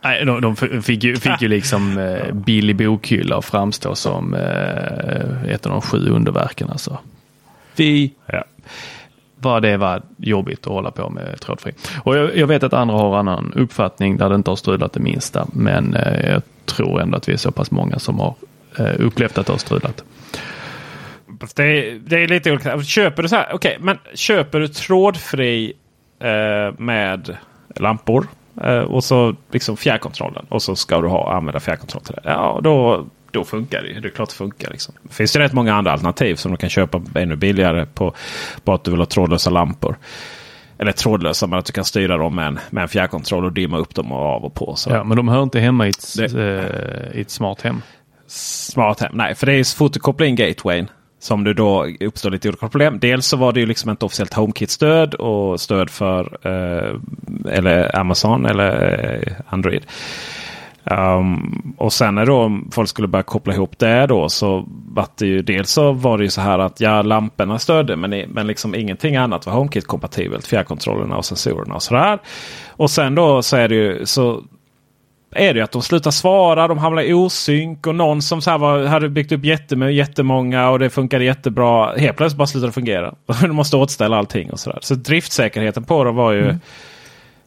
Nej, 0.01 0.25
de, 0.25 0.41
de 0.41 0.55
fick 0.55 1.03
ju, 1.03 1.15
fick 1.15 1.41
ju 1.41 1.47
liksom 1.47 1.97
eh, 1.97 2.33
billig 2.33 2.75
bokhylla 2.75 3.37
och 3.37 3.45
framstå 3.45 3.95
som 3.95 4.33
eh, 4.33 5.53
ett 5.53 5.65
av 5.65 5.71
de 5.71 5.81
sju 5.81 6.09
underverken. 6.09 6.69
Alltså. 6.69 6.97
Fy 7.73 8.09
ja. 8.25 8.43
Bara 9.45 9.59
det 9.59 9.77
var 9.77 10.01
jobbigt 10.17 10.59
att 10.59 10.73
hålla 10.73 10.91
på 10.91 11.09
med 11.09 11.39
trådfri. 11.41 11.71
Och 12.03 12.17
jag, 12.17 12.37
jag, 12.37 12.47
vet 12.47 12.63
att 12.63 12.73
andra 12.73 12.95
har 12.95 13.17
annan 13.17 13.53
uppfattning 13.55 14.17
där 14.17 14.29
det 14.29 14.35
inte 14.35 14.51
har 14.51 14.55
strulat 14.55 14.93
det 14.93 14.99
minsta. 14.99 15.47
Men 15.53 15.93
eh, 15.93 16.29
jag 16.29 16.41
tror 16.65 17.01
ändå 17.01 17.17
att 17.17 17.29
vi 17.29 17.33
är 17.33 17.37
så 17.37 17.51
pass 17.51 17.71
många 17.71 17.99
som 17.99 18.19
har 18.19 18.35
eh, 18.79 18.93
upplevt 18.99 19.37
att 19.37 19.45
det 19.45 19.53
har 19.53 19.57
strulat. 19.57 20.03
Det 21.55 21.63
är, 21.63 21.99
det 21.99 22.23
är 22.23 22.27
lite 22.27 22.51
olika. 22.51 22.83
Köper 22.83 23.23
du 23.23 23.29
så 23.29 23.35
här, 23.35 23.55
okay, 23.55 23.75
men 23.79 23.97
köper 24.13 24.59
du 24.59 24.67
trådfri 24.67 25.73
eh, 26.19 26.79
med 26.79 27.37
lampor? 27.75 28.27
Eh, 28.63 28.79
och 28.79 29.03
så 29.03 29.35
liksom 29.51 29.77
fjärrkontrollen. 29.77 30.45
Och 30.49 30.61
så 30.61 30.75
ska 30.75 31.01
du 31.01 31.07
ha, 31.07 31.33
använda 31.33 31.59
fjärrkontroll 31.59 32.03
till 32.03 32.15
det. 32.15 32.21
Ja, 32.23 32.59
då, 32.63 33.05
då 33.35 33.45
funkar 33.45 33.81
det. 33.81 33.99
Det 33.99 34.07
är 34.07 34.11
klart 34.11 34.29
det 34.29 34.35
funkar. 34.35 34.71
Liksom. 34.71 34.95
Det 35.03 35.13
finns 35.13 35.35
ju 35.35 35.39
rätt 35.39 35.53
många 35.53 35.73
andra 35.75 35.91
alternativ 35.91 36.35
som 36.35 36.51
du 36.51 36.57
kan 36.57 36.69
köpa 36.69 37.01
ännu 37.15 37.35
billigare. 37.35 37.85
på 37.85 38.13
Bara 38.63 38.75
att 38.75 38.83
du 38.83 38.91
vill 38.91 38.99
ha 38.99 39.05
trådlösa 39.05 39.49
lampor. 39.49 39.97
Eller 40.77 40.91
trådlösa, 40.91 41.47
men 41.47 41.59
att 41.59 41.65
du 41.65 41.73
kan 41.73 41.85
styra 41.85 42.17
dem 42.17 42.35
med 42.35 42.47
en, 42.47 42.59
med 42.69 42.81
en 42.81 42.87
fjärrkontroll 42.87 43.45
och 43.45 43.53
dimma 43.53 43.77
upp 43.77 43.95
dem 43.95 44.11
och 44.11 44.19
av 44.19 44.45
och 44.45 44.53
på. 44.53 44.75
Så. 44.75 44.89
Ja, 44.89 45.03
men 45.03 45.17
de 45.17 45.27
hör 45.27 45.43
inte 45.43 45.59
hemma 45.59 45.87
i 45.87 45.89
ett, 45.89 46.17
det, 46.17 46.33
eh, 46.33 47.17
i 47.17 47.21
ett 47.21 47.29
smart 47.29 47.61
hem. 47.61 47.81
Smart 48.27 48.99
hem, 48.99 49.11
nej. 49.13 49.35
För 49.35 49.45
det 49.45 49.53
är 49.53 49.63
så 49.63 49.77
fort 49.77 49.93
du 49.93 49.99
kopplar 49.99 50.27
in 50.27 50.35
gatewayn 50.35 50.89
som 51.19 51.43
det 51.43 51.53
då 51.53 51.85
uppstår 51.99 52.31
lite 52.31 52.47
olika 52.47 52.69
problem. 52.69 52.99
Dels 52.99 53.27
så 53.27 53.37
var 53.37 53.51
det 53.53 53.59
ju 53.59 53.65
liksom 53.65 53.91
ett 53.91 54.03
officiellt 54.03 54.33
HomeKit-stöd 54.33 55.13
och 55.13 55.61
stöd 55.61 55.89
för 55.89 56.37
eh, 56.41 56.99
eller 57.53 57.95
Amazon 57.95 58.45
eller 58.45 59.03
eh, 59.27 59.33
Android. 59.47 59.85
Um, 60.91 61.73
och 61.77 61.93
sen 61.93 62.15
när 62.15 62.25
då 62.25 62.59
folk 62.71 62.89
skulle 62.89 63.07
börja 63.07 63.23
koppla 63.23 63.53
ihop 63.53 63.79
det 63.79 64.07
då 64.07 64.29
så 64.29 64.65
var 64.67 65.07
det 65.17 65.25
ju 65.25 65.41
dels 65.41 65.71
så 65.71 65.91
var 65.91 66.17
det 66.17 66.23
ju 66.23 66.29
så 66.29 66.41
här 66.41 66.59
att 66.59 66.79
ja 66.79 67.01
lamporna 67.01 67.59
stödde 67.59 67.95
men, 67.95 68.09
men 68.27 68.47
liksom 68.47 68.75
ingenting 68.75 69.15
annat 69.15 69.45
var 69.45 69.53
HomeKit 69.53 69.87
kompatibelt. 69.87 70.47
Fjärrkontrollerna 70.47 71.17
och 71.17 71.25
sensorerna 71.25 71.75
och 71.75 71.83
sådär. 71.83 72.19
Och 72.67 72.91
sen 72.91 73.15
då 73.15 73.41
så 73.41 73.57
är 73.57 73.67
det 73.67 73.75
ju 73.75 74.05
så 74.05 74.43
är 75.35 75.53
det 75.53 75.61
att 75.61 75.71
de 75.71 75.81
slutar 75.81 76.11
svara. 76.11 76.67
De 76.67 76.77
hamnar 76.77 77.01
i 77.01 77.13
osynk 77.13 77.87
och 77.87 77.95
någon 77.95 78.21
som 78.21 78.41
så 78.41 78.51
här 78.51 78.57
var, 78.57 78.85
hade 78.85 79.09
byggt 79.09 79.31
upp 79.31 79.45
jättemånga 79.91 80.69
och 80.69 80.79
det 80.79 80.89
funkade 80.89 81.23
jättebra. 81.23 81.97
Helt 81.97 82.17
plötsligt 82.17 82.37
bara 82.37 82.47
slutar 82.47 82.67
det 82.67 82.73
fungera. 82.73 83.15
de 83.41 83.55
måste 83.55 83.77
återställa 83.77 84.17
allting 84.17 84.51
och 84.51 84.59
sådär. 84.59 84.79
Så 84.81 84.95
driftsäkerheten 84.95 85.83
på 85.83 86.03
dem 86.03 86.15
var 86.15 86.31
ju 86.31 86.43
mm. 86.43 86.59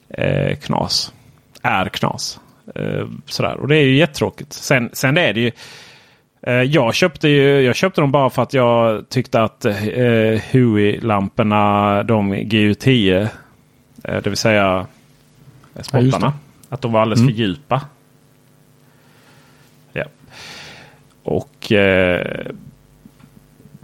eh, 0.08 0.56
knas. 0.56 1.12
Är 1.62 1.88
knas. 1.88 2.40
Eh, 2.74 3.06
sådär. 3.26 3.56
Och 3.56 3.68
det 3.68 3.76
är 3.76 3.82
ju 3.82 3.96
jättetråkigt. 3.96 4.52
Sen, 4.52 4.90
sen 4.92 5.16
är 5.16 5.32
det 5.32 5.40
ju 5.40 5.50
eh, 6.42 6.54
jag 6.54 6.94
köpte, 6.94 7.28
ju, 7.28 7.60
jag 7.60 7.76
köpte 7.76 8.00
dem 8.00 8.12
bara 8.12 8.30
för 8.30 8.42
att 8.42 8.54
jag 8.54 9.08
tyckte 9.08 9.42
att 9.42 9.64
eh, 9.64 9.74
Hui-lamporna, 10.50 12.02
de 12.02 12.34
GU10, 12.34 13.28
eh, 14.04 14.22
det 14.22 14.30
vill 14.30 14.36
säga 14.36 14.86
spottarna. 15.80 16.10
Ja, 16.20 16.32
att 16.68 16.80
de 16.80 16.92
var 16.92 17.00
alldeles 17.00 17.20
mm. 17.20 17.34
för 17.34 17.40
djupa. 17.40 17.82
Ja. 19.92 20.04
Och 21.22 21.72
eh, 21.72 22.46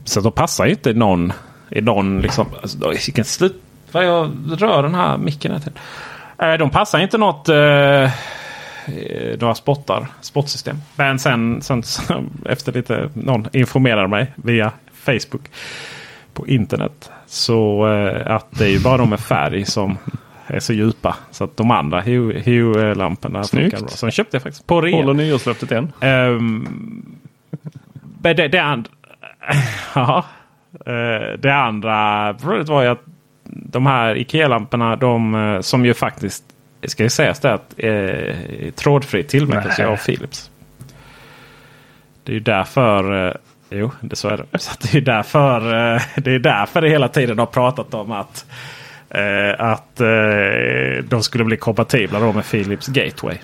så 0.05 0.20
de 0.20 0.32
passar 0.32 0.66
inte 0.66 0.90
i 0.90 0.94
någon, 0.94 1.32
i 1.70 1.81
någon 1.81 2.20
liksom. 2.20 2.47
Alltså, 2.62 2.89
vilken 2.89 3.24
slut, 3.24 3.62
vad 3.93 4.05
jag 4.05 4.32
rör 4.56 4.82
den 4.82 4.94
här 4.94 5.19
micken 5.19 5.52
här 5.52 5.61
till. 5.61 5.73
Eh, 6.39 6.55
de 6.55 6.70
passar 6.70 6.98
inte 6.98 7.19
något. 7.19 7.48
Eh, 8.86 9.39
några 9.40 9.55
spottar, 9.55 10.06
spottsystem. 10.20 10.77
Men 10.97 11.19
sen, 11.19 11.62
sen 11.62 11.82
efter 12.47 12.73
lite 12.73 13.11
någon 13.15 13.48
informerar 13.52 14.06
mig 14.06 14.32
via 14.36 14.73
Facebook 14.93 15.43
på 16.35 16.47
internet. 16.48 17.11
Så 17.27 17.89
eh, 17.93 18.35
att 18.35 18.47
det 18.51 18.65
är 18.65 18.70
ju 18.70 18.81
bara 18.81 18.97
de 18.97 19.11
med 19.11 19.20
färg 19.20 19.65
som 19.65 19.98
är 20.47 20.61
så 20.61 20.73
djupa. 20.73 21.16
Så 21.31 21.44
att 21.44 21.56
de 21.56 21.70
andra 21.70 22.01
Hue-lamporna 22.01 23.44
Snyggt. 23.44 23.62
funkar 23.65 23.78
bra. 23.78 23.89
Så 23.89 24.06
den 24.06 24.12
köpte 24.12 24.36
jag 24.36 24.43
faktiskt 24.43 24.66
på 24.66 24.81
rea. 24.81 24.97
Håller 24.97 25.15
nyårslöftet 25.15 25.73
än? 25.73 25.93
Men 28.23 28.36
det, 28.36 28.48
det 28.48 28.59
andra... 28.62 28.90
Ja. 29.94 30.24
Eh, 30.86 31.39
det 31.39 31.55
andra 31.55 32.35
problemet 32.35 32.69
var 32.69 32.82
ju 32.82 32.89
att 32.89 33.02
de 33.44 33.86
här 33.86 34.15
Ikea-lamporna, 34.16 34.97
de 34.97 35.35
eh, 35.35 35.61
som 35.61 35.86
ju 35.86 35.94
faktiskt, 35.94 36.44
ska 36.89 37.02
ju 37.02 37.11
sägas 37.11 37.40
det 37.40 37.52
att 37.52 37.74
eh, 37.77 38.70
trådfritt 38.74 39.28
tillverkas 39.28 39.81
av 39.81 39.97
Philips. 39.97 40.51
Det 42.24 42.32
är 42.32 42.35
ju 42.35 42.40
därför, 42.40 43.27
eh, 43.27 43.35
jo 43.70 43.90
det 44.01 44.16
så 44.16 44.28
är 44.28 44.36
det. 44.36 44.59
Så 44.59 44.70
det 44.82 44.98
är 44.98 45.01
därför 45.01 45.56
eh, 45.94 46.02
det 46.16 46.31
är 46.31 46.39
därför 46.39 46.81
det 46.81 46.89
hela 46.89 47.09
tiden 47.09 47.39
har 47.39 47.47
pratat 47.47 47.94
om 47.94 48.12
att 48.12 48.47
eh, 49.11 49.61
att 49.61 50.01
eh, 50.01 51.05
de 51.09 51.23
skulle 51.23 51.44
bli 51.44 51.56
kompatibla 51.56 52.20
då 52.20 52.32
med 52.32 52.51
Philips 52.51 52.86
Gateway. 52.86 53.36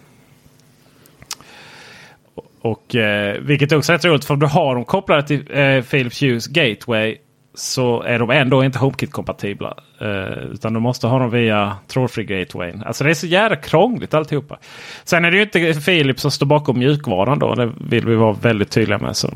Och, 2.63 2.97
vilket 3.41 3.73
också 3.73 3.93
är 3.93 3.97
rätt 3.97 4.05
roligt 4.05 4.25
för 4.25 4.35
om 4.35 4.41
du 4.41 4.47
har 4.47 4.75
dem 4.75 4.85
kopplade 4.85 5.23
till 5.23 5.45
Philips 5.91 6.23
Hue 6.23 6.41
Gateway 6.49 7.17
så 7.55 8.03
är 8.03 8.19
de 8.19 8.31
ändå 8.31 8.65
inte 8.65 8.79
HomeKit-kompatibla. 8.79 9.75
Eh, 10.01 10.45
utan 10.53 10.75
du 10.75 10.81
måste 10.81 11.07
ha 11.07 11.19
dem 11.19 11.31
via 11.31 11.77
trådfri 11.87 12.25
Gateway. 12.25 12.73
Alltså 12.87 13.05
det 13.05 13.11
är 13.11 13.15
så 13.15 13.27
jävla 13.27 13.57
krångligt 13.57 14.15
alltihopa. 14.15 14.59
Sen 15.05 15.25
är 15.25 15.31
det 15.31 15.37
ju 15.37 15.43
inte 15.43 15.81
Philips 15.81 16.23
som 16.23 16.31
står 16.31 16.47
bakom 16.47 16.79
mjukvaran 16.79 17.39
då. 17.39 17.55
Det 17.55 17.73
vill 17.81 18.07
vi 18.07 18.15
vara 18.15 18.33
väldigt 18.33 18.71
tydliga 18.71 18.99
med. 18.99 19.17
Så 19.17 19.31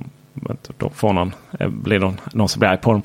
då 0.78 0.90
får 0.90 1.12
någon, 1.12 1.32
eh, 1.60 1.68
blir 1.68 1.98
någon, 1.98 2.16
någon 2.32 2.48
som 2.48 2.60
blir 2.60 2.68
arg 2.68 2.78
på 2.78 2.92
dem. 2.92 3.02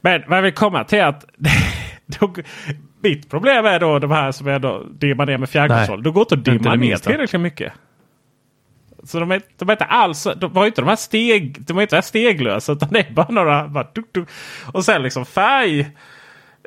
Men 0.00 0.22
vad 0.28 0.38
jag 0.38 0.42
vill 0.42 0.54
komma 0.54 0.84
till 0.84 0.98
är 0.98 1.06
att 1.06 1.24
mitt 3.00 3.30
problem 3.30 3.66
är 3.66 3.80
då 3.80 3.98
de 3.98 4.10
här 4.10 4.32
som 4.32 4.46
är 4.46 4.58
då 4.58 4.82
dimmar 4.98 5.26
ner 5.26 5.38
med 5.38 5.48
fjärrkontroll. 5.48 6.02
Då 6.02 6.12
går 6.12 6.22
inte 6.22 6.34
att 6.34 6.44
dimma 6.44 6.74
ner 6.74 6.96
tillräckligt 6.96 7.42
mycket. 7.42 7.72
Så 9.06 9.20
de 9.20 9.30
är, 9.30 9.40
de 9.58 9.68
är 9.68 9.72
inte 9.72 9.84
alls, 9.84 10.26
de 10.36 10.56
har 10.56 10.62
ju 10.62 10.68
inte 10.68 10.80
de 10.80 10.88
här 10.88 10.96
steg, 10.96 11.66
de 11.66 11.78
är 11.78 11.82
inte 11.82 11.96
här 11.96 12.02
steglösa 12.02 12.72
utan 12.72 12.88
det 12.92 12.98
är 12.98 13.12
bara 13.12 13.28
några, 13.30 13.68
bara 13.68 13.84
tuk, 13.84 14.12
tuk. 14.12 14.28
Och 14.72 14.84
sen 14.84 15.02
liksom 15.02 15.26
färg. 15.26 15.86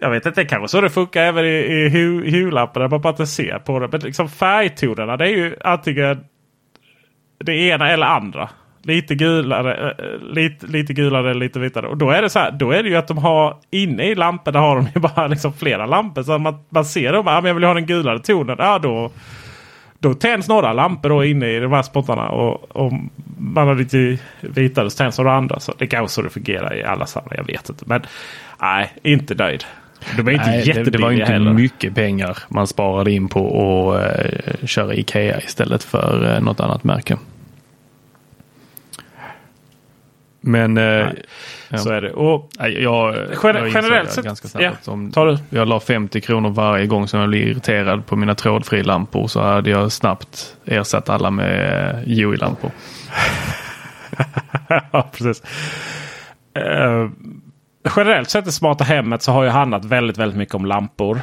Jag 0.02 0.10
vet 0.10 0.26
inte, 0.26 0.42
det 0.42 0.48
kanske 0.48 0.68
så 0.68 0.82
det 0.82 0.90
funkar 0.90 1.22
även 1.22 1.46
i, 1.46 1.50
i 1.50 1.90
hu- 1.90 2.30
hulappen 2.32 2.90
man 2.90 3.02
bara 3.02 3.10
inte 3.10 3.28
ser 3.28 3.60
på 3.60 3.80
det. 3.80 3.88
Men 3.92 4.02
liksom 4.02 4.30
färgtonerna 4.30 5.18
det 5.18 5.26
är 5.26 5.38
ju 5.38 5.56
antingen 5.64 6.24
det 7.40 7.54
ena 7.54 7.90
eller 7.90 8.08
andra. 8.08 8.50
Lite 8.84 9.16
gulare, 9.16 9.74
eh, 9.74 10.06
eh, 10.06 10.20
lite, 10.34 10.68
lite 10.68 10.94
gulare, 10.94 11.34
lite 11.34 11.60
vitare. 11.60 11.88
Och 11.88 11.98
då 11.98 12.10
är 12.10 12.22
det 12.22 12.30
så 12.30 12.40
här, 12.40 12.52
då 12.52 12.72
är 12.72 12.84
det 12.84 12.90
ju 12.90 12.96
att 12.96 13.08
de 13.08 13.18
har 13.18 13.58
inne 13.72 14.04
i 14.04 14.16
lamporna 14.16 14.60
har 14.60 14.76
de 14.76 14.88
ju 14.96 15.02
bara 15.02 15.28
liksom 15.34 15.54
flera 15.54 15.86
lampor. 15.86 16.24
Så 16.24 16.38
man, 16.38 16.66
man 16.70 16.86
ser 16.86 17.14
dem, 17.14 17.24
ja, 17.28 17.42
men 17.42 17.46
jag 17.48 17.56
vill 17.56 17.64
ha 17.64 17.74
den 17.74 17.86
gulare 17.86 18.20
tonen. 18.20 18.56
Ja, 18.60 18.80
då, 18.80 19.12
då 20.00 20.14
tänds 20.14 20.48
några 20.48 20.74
lampor 20.74 21.26
inne 21.26 21.48
i 21.48 21.60
de 21.60 21.72
här 21.72 21.82
spottarna. 21.82 22.30
Och 22.30 22.76
om 22.76 23.10
man 23.38 23.68
har 23.68 23.76
lite 23.76 24.18
vitare 24.42 24.90
så 24.90 24.98
tänds 24.98 25.18
några 25.18 25.34
andra. 25.34 25.60
Så 25.60 25.74
det 25.78 25.86
är 25.86 25.90
kanske 25.90 26.14
så 26.16 26.22
det 26.22 26.30
fungerar 26.30 26.76
i 26.76 26.84
alla 26.84 27.06
sammanhang. 27.06 27.38
Jag 27.38 27.54
vet 27.54 27.70
inte. 27.70 27.84
Men 27.88 28.02
nej, 28.62 28.94
inte 29.04 29.36
nöjd. 29.36 29.64
De 30.18 30.28
är 30.28 30.32
inte 30.32 30.46
Nej, 30.46 30.64
det, 30.74 30.84
det 30.84 30.98
var 30.98 31.12
inte 31.12 31.32
heller. 31.32 31.54
mycket 31.54 31.96
pengar 31.96 32.38
man 32.48 32.68
sparade 32.68 33.12
in 33.12 33.28
på 33.28 33.94
att 33.94 34.04
eh, 34.04 34.68
köra 34.68 34.94
Ikea 34.94 35.40
istället 35.40 35.84
för 35.84 36.36
eh, 36.36 36.42
något 36.42 36.60
annat 36.60 36.84
märke. 36.84 37.18
Men 40.42 40.78
eh, 40.78 40.84
ja. 41.70 41.78
Så 41.78 41.90
är 41.92 42.02
det. 42.02 42.12
Och 42.12 42.50
Nej, 42.60 42.84
jag, 42.84 43.14
Gener- 43.16 43.60
jag 43.60 43.68
generellt 43.70 44.10
det 44.10 44.16
sett- 44.16 44.26
ganska 44.26 44.48
snabbt 44.48 44.80
ja, 44.86 44.92
om 44.94 45.12
tar 45.12 45.26
du. 45.26 45.38
jag 45.50 45.68
la 45.68 45.80
50 45.80 46.22
kronor 46.22 46.50
varje 46.50 46.86
gång 46.88 47.08
som 47.08 47.20
jag 47.20 47.30
blev 47.30 47.48
irriterad 47.48 48.06
på 48.06 48.16
mina 48.16 48.36
trådfrilampor 48.36 49.28
så 49.28 49.42
hade 49.42 49.70
jag 49.70 49.92
snabbt 49.92 50.56
ersatt 50.66 51.10
alla 51.10 51.32
med 51.32 51.90
eh, 51.90 51.96
Hue-lampor. 52.16 52.72
ja, 54.92 55.10
precis. 55.12 55.44
Eh, 56.56 57.10
generellt 57.96 58.30
sett 58.30 58.48
i 58.48 58.52
smarta 58.52 58.84
hemmet 58.84 59.22
så 59.22 59.32
har 59.32 59.44
ju 59.44 59.50
handlat 59.50 59.86
väldigt, 59.86 60.18
väldigt 60.18 60.38
mycket 60.38 60.56
om 60.56 60.66
lampor. 60.66 61.22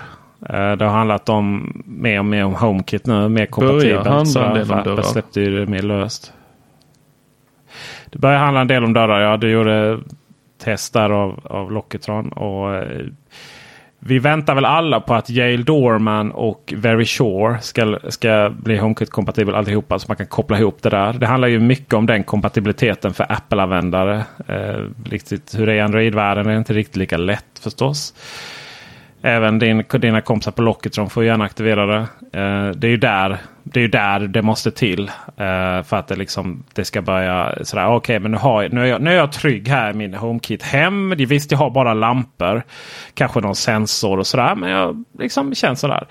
Eh, 0.48 0.72
det 0.72 0.84
har 0.84 0.92
handlat 0.92 1.28
om 1.28 1.72
mer 1.86 2.18
och 2.18 2.24
mer 2.24 2.44
om 2.44 2.54
HomeKit 2.54 3.06
nu. 3.06 3.28
Mer 3.28 3.46
kompatibelt. 3.46 4.06
handla 4.06 4.24
Så 4.24 4.40
en 4.40 4.54
del 4.54 4.72
om 4.72 4.82
dörrar. 4.84 5.02
släppte 5.02 5.40
ju 5.40 5.58
det 5.60 5.66
mer 5.70 5.82
löst. 5.82 6.32
Det 8.16 8.20
börjar 8.20 8.38
handla 8.38 8.60
en 8.60 8.68
del 8.68 8.84
om 8.84 8.92
dörrar. 8.92 9.20
Ja, 9.20 9.36
du 9.36 9.50
gjorde 9.50 9.98
testar 10.64 11.10
av, 11.10 11.40
av 11.44 11.72
Locketron. 11.72 12.28
Och, 12.28 12.74
eh, 12.74 13.06
vi 13.98 14.18
väntar 14.18 14.54
väl 14.54 14.64
alla 14.64 15.00
på 15.00 15.14
att 15.14 15.30
Yale 15.30 15.62
Dorman 15.62 16.32
och 16.32 16.74
Very 16.76 17.04
Sure 17.04 17.58
ska, 17.60 17.98
ska 18.08 18.52
bli 18.56 18.78
HomeKit-kompatibel 18.78 19.54
allihopa. 19.54 19.98
Så 19.98 20.04
man 20.08 20.16
kan 20.16 20.26
koppla 20.26 20.58
ihop 20.58 20.82
det 20.82 20.90
där. 20.90 21.12
Det 21.12 21.26
handlar 21.26 21.48
ju 21.48 21.58
mycket 21.58 21.94
om 21.94 22.06
den 22.06 22.24
kompatibiliteten 22.24 23.14
för 23.14 23.32
Apple-användare. 23.32 24.24
Eh, 24.46 24.84
riktigt, 25.04 25.58
hur 25.58 25.66
det 25.66 25.72
är 25.72 25.76
i 25.76 25.80
Android-världen 25.80 26.46
är 26.46 26.58
inte 26.58 26.72
riktigt 26.72 26.96
lika 26.96 27.16
lätt 27.16 27.58
förstås. 27.60 28.14
Även 29.26 29.58
din, 29.58 29.84
dina 30.00 30.20
kompisar 30.20 30.52
på 30.52 30.62
Lockitron 30.62 31.10
får 31.10 31.24
gärna 31.24 31.44
aktivera 31.44 31.86
det. 31.86 32.00
Eh, 32.40 32.70
det 32.70 32.86
är 32.86 32.90
ju 32.90 32.96
där 32.96 33.38
det, 33.62 33.80
är 33.80 33.82
ju 33.82 33.88
där 33.88 34.20
det 34.20 34.42
måste 34.42 34.70
till. 34.70 35.08
Eh, 35.36 35.82
för 35.82 35.94
att 35.94 36.08
det, 36.08 36.16
liksom, 36.16 36.64
det 36.74 36.84
ska 36.84 37.02
börja 37.02 37.54
sådär. 37.62 37.86
Okej, 37.86 38.20
men 38.20 38.30
nu, 38.30 38.36
har 38.36 38.62
jag, 38.62 38.72
nu, 38.72 38.80
är 38.80 38.86
jag, 38.86 39.02
nu 39.02 39.10
är 39.10 39.16
jag 39.16 39.32
trygg 39.32 39.68
här 39.68 39.90
i 39.90 39.94
min 39.94 40.14
HomeKit 40.14 40.62
hem. 40.62 41.14
Visst, 41.16 41.50
jag 41.50 41.58
har 41.58 41.70
bara 41.70 41.94
lampor. 41.94 42.62
Kanske 43.14 43.40
någon 43.40 43.54
sensor 43.54 44.18
och 44.18 44.26
sådär. 44.26 44.54
Men 44.54 44.70
jag 44.70 45.04
liksom 45.18 45.54
känns 45.54 45.80
sådär. 45.80 46.06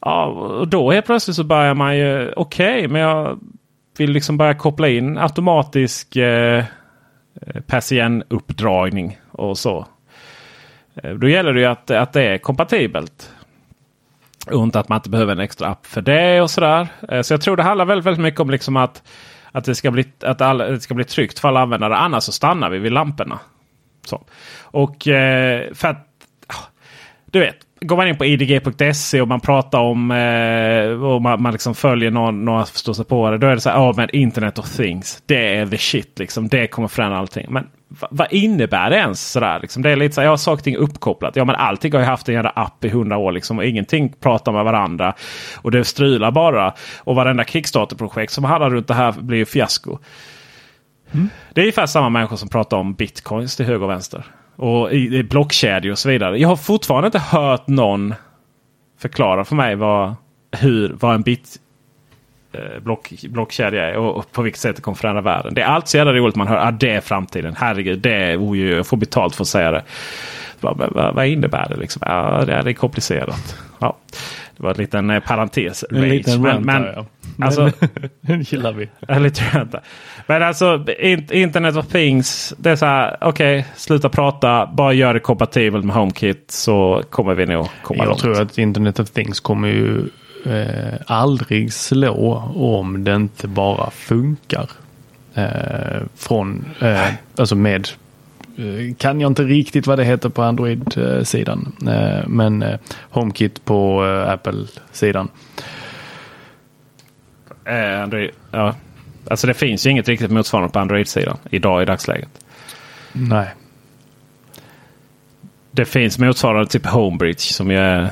Ja, 0.00 0.26
och 0.26 0.68
då 0.68 0.92
helt 0.92 1.06
plötsligt 1.06 1.36
så 1.36 1.44
börjar 1.44 1.74
man 1.74 1.96
ju. 1.96 2.32
Okej, 2.36 2.88
men 2.88 3.00
jag 3.00 3.38
vill 3.98 4.10
liksom 4.10 4.36
börja 4.36 4.54
koppla 4.54 4.88
in 4.88 5.18
automatisk 5.18 6.16
eh, 6.16 6.58
eh 6.58 7.60
persiennuppdragning 7.66 9.18
och 9.30 9.58
så. 9.58 9.86
Eh, 10.94 11.14
då 11.14 11.28
gäller 11.28 11.52
det 11.52 11.60
ju 11.60 11.66
att, 11.66 11.90
att 11.90 12.12
det 12.12 12.22
är 12.22 12.38
kompatibelt. 12.38 13.30
Och 14.46 14.62
inte 14.62 14.80
att 14.80 14.88
man 14.88 14.98
inte 14.98 15.10
behöver 15.10 15.32
en 15.32 15.38
extra 15.40 15.68
app 15.68 15.86
för 15.86 16.02
det 16.02 16.40
och 16.40 16.50
sådär. 16.50 16.88
Eh, 17.08 17.22
så 17.22 17.32
jag 17.32 17.40
tror 17.40 17.56
det 17.56 17.62
handlar 17.62 17.84
väldigt, 17.84 18.06
väldigt 18.06 18.22
mycket 18.22 18.40
om 18.40 18.50
liksom 18.50 18.76
att, 18.76 19.02
att, 19.52 19.64
det, 19.64 19.74
ska 19.74 19.90
bli, 19.90 20.04
att 20.20 20.40
alla, 20.40 20.66
det 20.66 20.80
ska 20.80 20.94
bli 20.94 21.04
tryggt 21.04 21.38
för 21.38 21.48
alla 21.48 21.60
användare. 21.60 21.96
Annars 21.96 22.24
så 22.24 22.32
stannar 22.32 22.70
vi 22.70 22.78
vid 22.78 22.92
lamporna. 22.92 23.38
Så. 24.04 24.24
Och 24.62 25.08
eh, 25.08 25.74
för 25.74 25.88
att 25.88 26.08
ah, 26.46 26.64
du 27.26 27.40
vet, 27.40 27.56
går 27.86 27.96
man 27.96 28.08
in 28.08 28.16
på 28.16 28.24
idg.se 28.24 29.20
och 29.20 29.28
man 29.28 29.40
pratar 29.40 29.78
om 29.78 30.10
eh, 30.10 31.04
och 31.04 31.22
man, 31.22 31.42
man 31.42 31.52
liksom 31.52 31.74
följer 31.74 32.10
någon, 32.10 32.44
några 32.44 32.64
förståelse 32.64 33.04
på 33.04 33.30
det. 33.30 33.38
Då 33.38 33.46
är 33.46 33.54
det 33.54 33.60
så 33.60 33.70
här, 33.70 33.76
ja 33.76 33.94
men 33.96 34.10
Internet 34.10 34.58
of 34.58 34.76
Things. 34.76 35.22
Det 35.26 35.56
är 35.56 35.66
the 35.66 35.78
shit 35.78 36.18
liksom. 36.18 36.48
Det 36.48 36.66
kommer 36.66 36.88
förändra 36.88 37.18
allting. 37.18 37.46
Men 37.50 37.66
va, 37.88 38.08
vad 38.10 38.32
innebär 38.32 38.90
det 38.90 38.96
ens? 38.96 39.30
Sådär, 39.30 39.58
liksom? 39.60 39.82
Det 39.82 39.90
är 39.90 39.96
lite 39.96 40.14
så 40.14 40.20
här, 40.20 40.28
ja 40.28 40.36
saker 40.36 40.60
och 40.60 40.64
ting 40.64 40.76
uppkopplat. 40.76 41.36
Ja 41.36 41.44
men 41.44 41.54
allting 41.54 41.92
har 41.92 42.00
ju 42.00 42.06
haft 42.06 42.28
en 42.28 42.34
jävla 42.34 42.50
app 42.50 42.84
i 42.84 42.88
hundra 42.88 43.16
år 43.16 43.32
liksom. 43.32 43.58
Och 43.58 43.64
ingenting 43.64 44.12
pratar 44.20 44.52
med 44.52 44.64
varandra. 44.64 45.14
Och 45.56 45.70
det 45.70 45.84
strular 45.84 46.30
bara. 46.30 46.74
Och 46.98 47.14
varenda 47.14 47.44
Kickstarter-projekt 47.44 48.32
som 48.32 48.44
handlar 48.44 48.70
runt 48.70 48.88
det 48.88 48.94
här 48.94 49.12
blir 49.12 49.38
ju 49.38 49.44
fiasko. 49.44 49.98
Det 51.52 51.60
är 51.60 51.64
ungefär 51.64 51.86
samma 51.86 52.08
människor 52.08 52.36
som 52.36 52.48
pratar 52.48 52.76
om 52.76 52.94
bitcoins 52.94 53.56
till 53.56 53.66
höger 53.66 53.82
och 53.82 53.90
vänster. 53.90 54.24
Och 54.56 54.92
i, 54.92 55.16
i 55.16 55.22
blockkedjor 55.22 55.92
och 55.92 55.98
så 55.98 56.08
vidare. 56.08 56.38
Jag 56.38 56.48
har 56.48 56.56
fortfarande 56.56 57.06
inte 57.06 57.18
hört 57.18 57.68
någon 57.68 58.14
förklara 58.98 59.44
för 59.44 59.56
mig 59.56 59.76
vad, 59.76 60.14
hur, 60.58 60.96
vad 61.00 61.14
en 61.14 61.22
bit 61.22 61.56
eh, 62.52 62.82
block, 62.82 63.12
blockkedja 63.28 63.84
är 63.84 63.96
och, 63.96 64.16
och 64.16 64.32
på 64.32 64.42
vilket 64.42 64.60
sätt 64.60 64.76
det 64.76 64.82
kommer 64.82 64.96
förändra 64.96 65.22
världen. 65.22 65.54
Det 65.54 65.62
är 65.62 65.66
alltid 65.66 65.88
så 65.88 65.96
jävla 65.96 66.12
roligt 66.12 66.36
man 66.36 66.46
hör 66.48 66.56
att 66.56 66.68
ah, 66.68 66.70
det 66.70 66.90
är 66.90 67.00
framtiden. 67.00 67.54
Herregud, 67.58 67.98
det 67.98 68.14
är, 68.14 68.36
oh, 68.36 68.50
oj, 68.50 68.64
oj, 68.64 68.70
jag 68.70 68.86
får 68.86 68.96
betalt 68.96 69.34
för 69.34 69.44
att 69.44 69.48
säga 69.48 69.70
det. 69.70 69.82
Vad, 70.60 70.78
vad, 70.78 71.14
vad 71.14 71.26
innebär 71.26 71.68
det? 71.68 71.76
Liksom? 71.76 72.02
Ja, 72.06 72.44
det 72.46 72.54
är, 72.54 72.62
det 72.62 72.70
är 72.70 72.74
komplicerat. 72.74 73.56
Ja, 73.78 73.96
det 74.56 74.62
var 74.62 74.70
en 74.70 74.76
liten 74.76 75.10
eh, 75.10 75.20
parentes. 75.20 75.84
En 75.90 76.08
liten 76.08 76.42
men, 76.42 76.66
där, 76.66 76.92
ja. 76.96 77.06
alltså, 77.46 77.70
Den 78.20 78.42
gillar 78.42 78.72
vi. 78.72 78.88
Men 80.26 80.42
alltså 80.42 80.84
in- 81.00 81.32
Internet 81.32 81.76
of 81.76 81.86
Things. 81.86 82.54
Det 82.58 82.70
är 82.70 82.76
så 82.76 82.86
här. 82.86 83.16
Okej, 83.20 83.66
sluta 83.76 84.08
prata. 84.08 84.66
Bara 84.66 84.92
gör 84.92 85.14
det 85.14 85.20
kompatibelt 85.20 85.84
med 85.84 85.94
HomeKit 85.96 86.44
så 86.50 87.02
kommer 87.10 87.34
vi 87.34 87.46
nog 87.46 87.68
komma 87.82 87.98
Jag 87.98 88.08
långt. 88.08 88.20
tror 88.20 88.40
att 88.42 88.58
Internet 88.58 89.00
of 89.00 89.10
Things 89.10 89.40
kommer 89.40 89.68
ju 89.68 89.98
eh, 90.46 90.94
aldrig 91.06 91.72
slå 91.72 92.34
om 92.56 93.04
det 93.04 93.14
inte 93.14 93.48
bara 93.48 93.90
funkar. 93.90 94.66
Eh, 95.34 96.02
från, 96.16 96.64
eh, 96.80 97.06
alltså 97.36 97.56
med, 97.56 97.88
kan 98.98 99.20
jag 99.20 99.30
inte 99.30 99.42
riktigt 99.42 99.86
vad 99.86 99.98
det 99.98 100.04
heter 100.04 100.28
på 100.28 100.42
Android-sidan. 100.42 101.72
Eh, 101.86 102.28
men 102.28 102.62
eh, 102.62 102.78
HomeKit 103.10 103.64
på 103.64 104.06
eh, 104.06 104.30
Apple-sidan. 104.30 105.28
Eh, 107.64 108.02
Android, 108.02 108.30
ja. 108.50 108.74
Alltså 109.30 109.46
det 109.46 109.54
finns 109.54 109.86
ju 109.86 109.90
inget 109.90 110.08
riktigt 110.08 110.30
motsvarande 110.30 110.72
på 110.72 110.78
Android-sidan 110.78 111.36
idag 111.50 111.82
i 111.82 111.84
dagsläget. 111.84 112.44
Nej. 113.12 113.54
Det 115.70 115.84
finns 115.84 116.18
motsvarande 116.18 116.66
typ 116.66 116.86
Homebridge 116.86 117.40
som 117.40 117.70
ju 117.70 117.76
är 117.76 118.10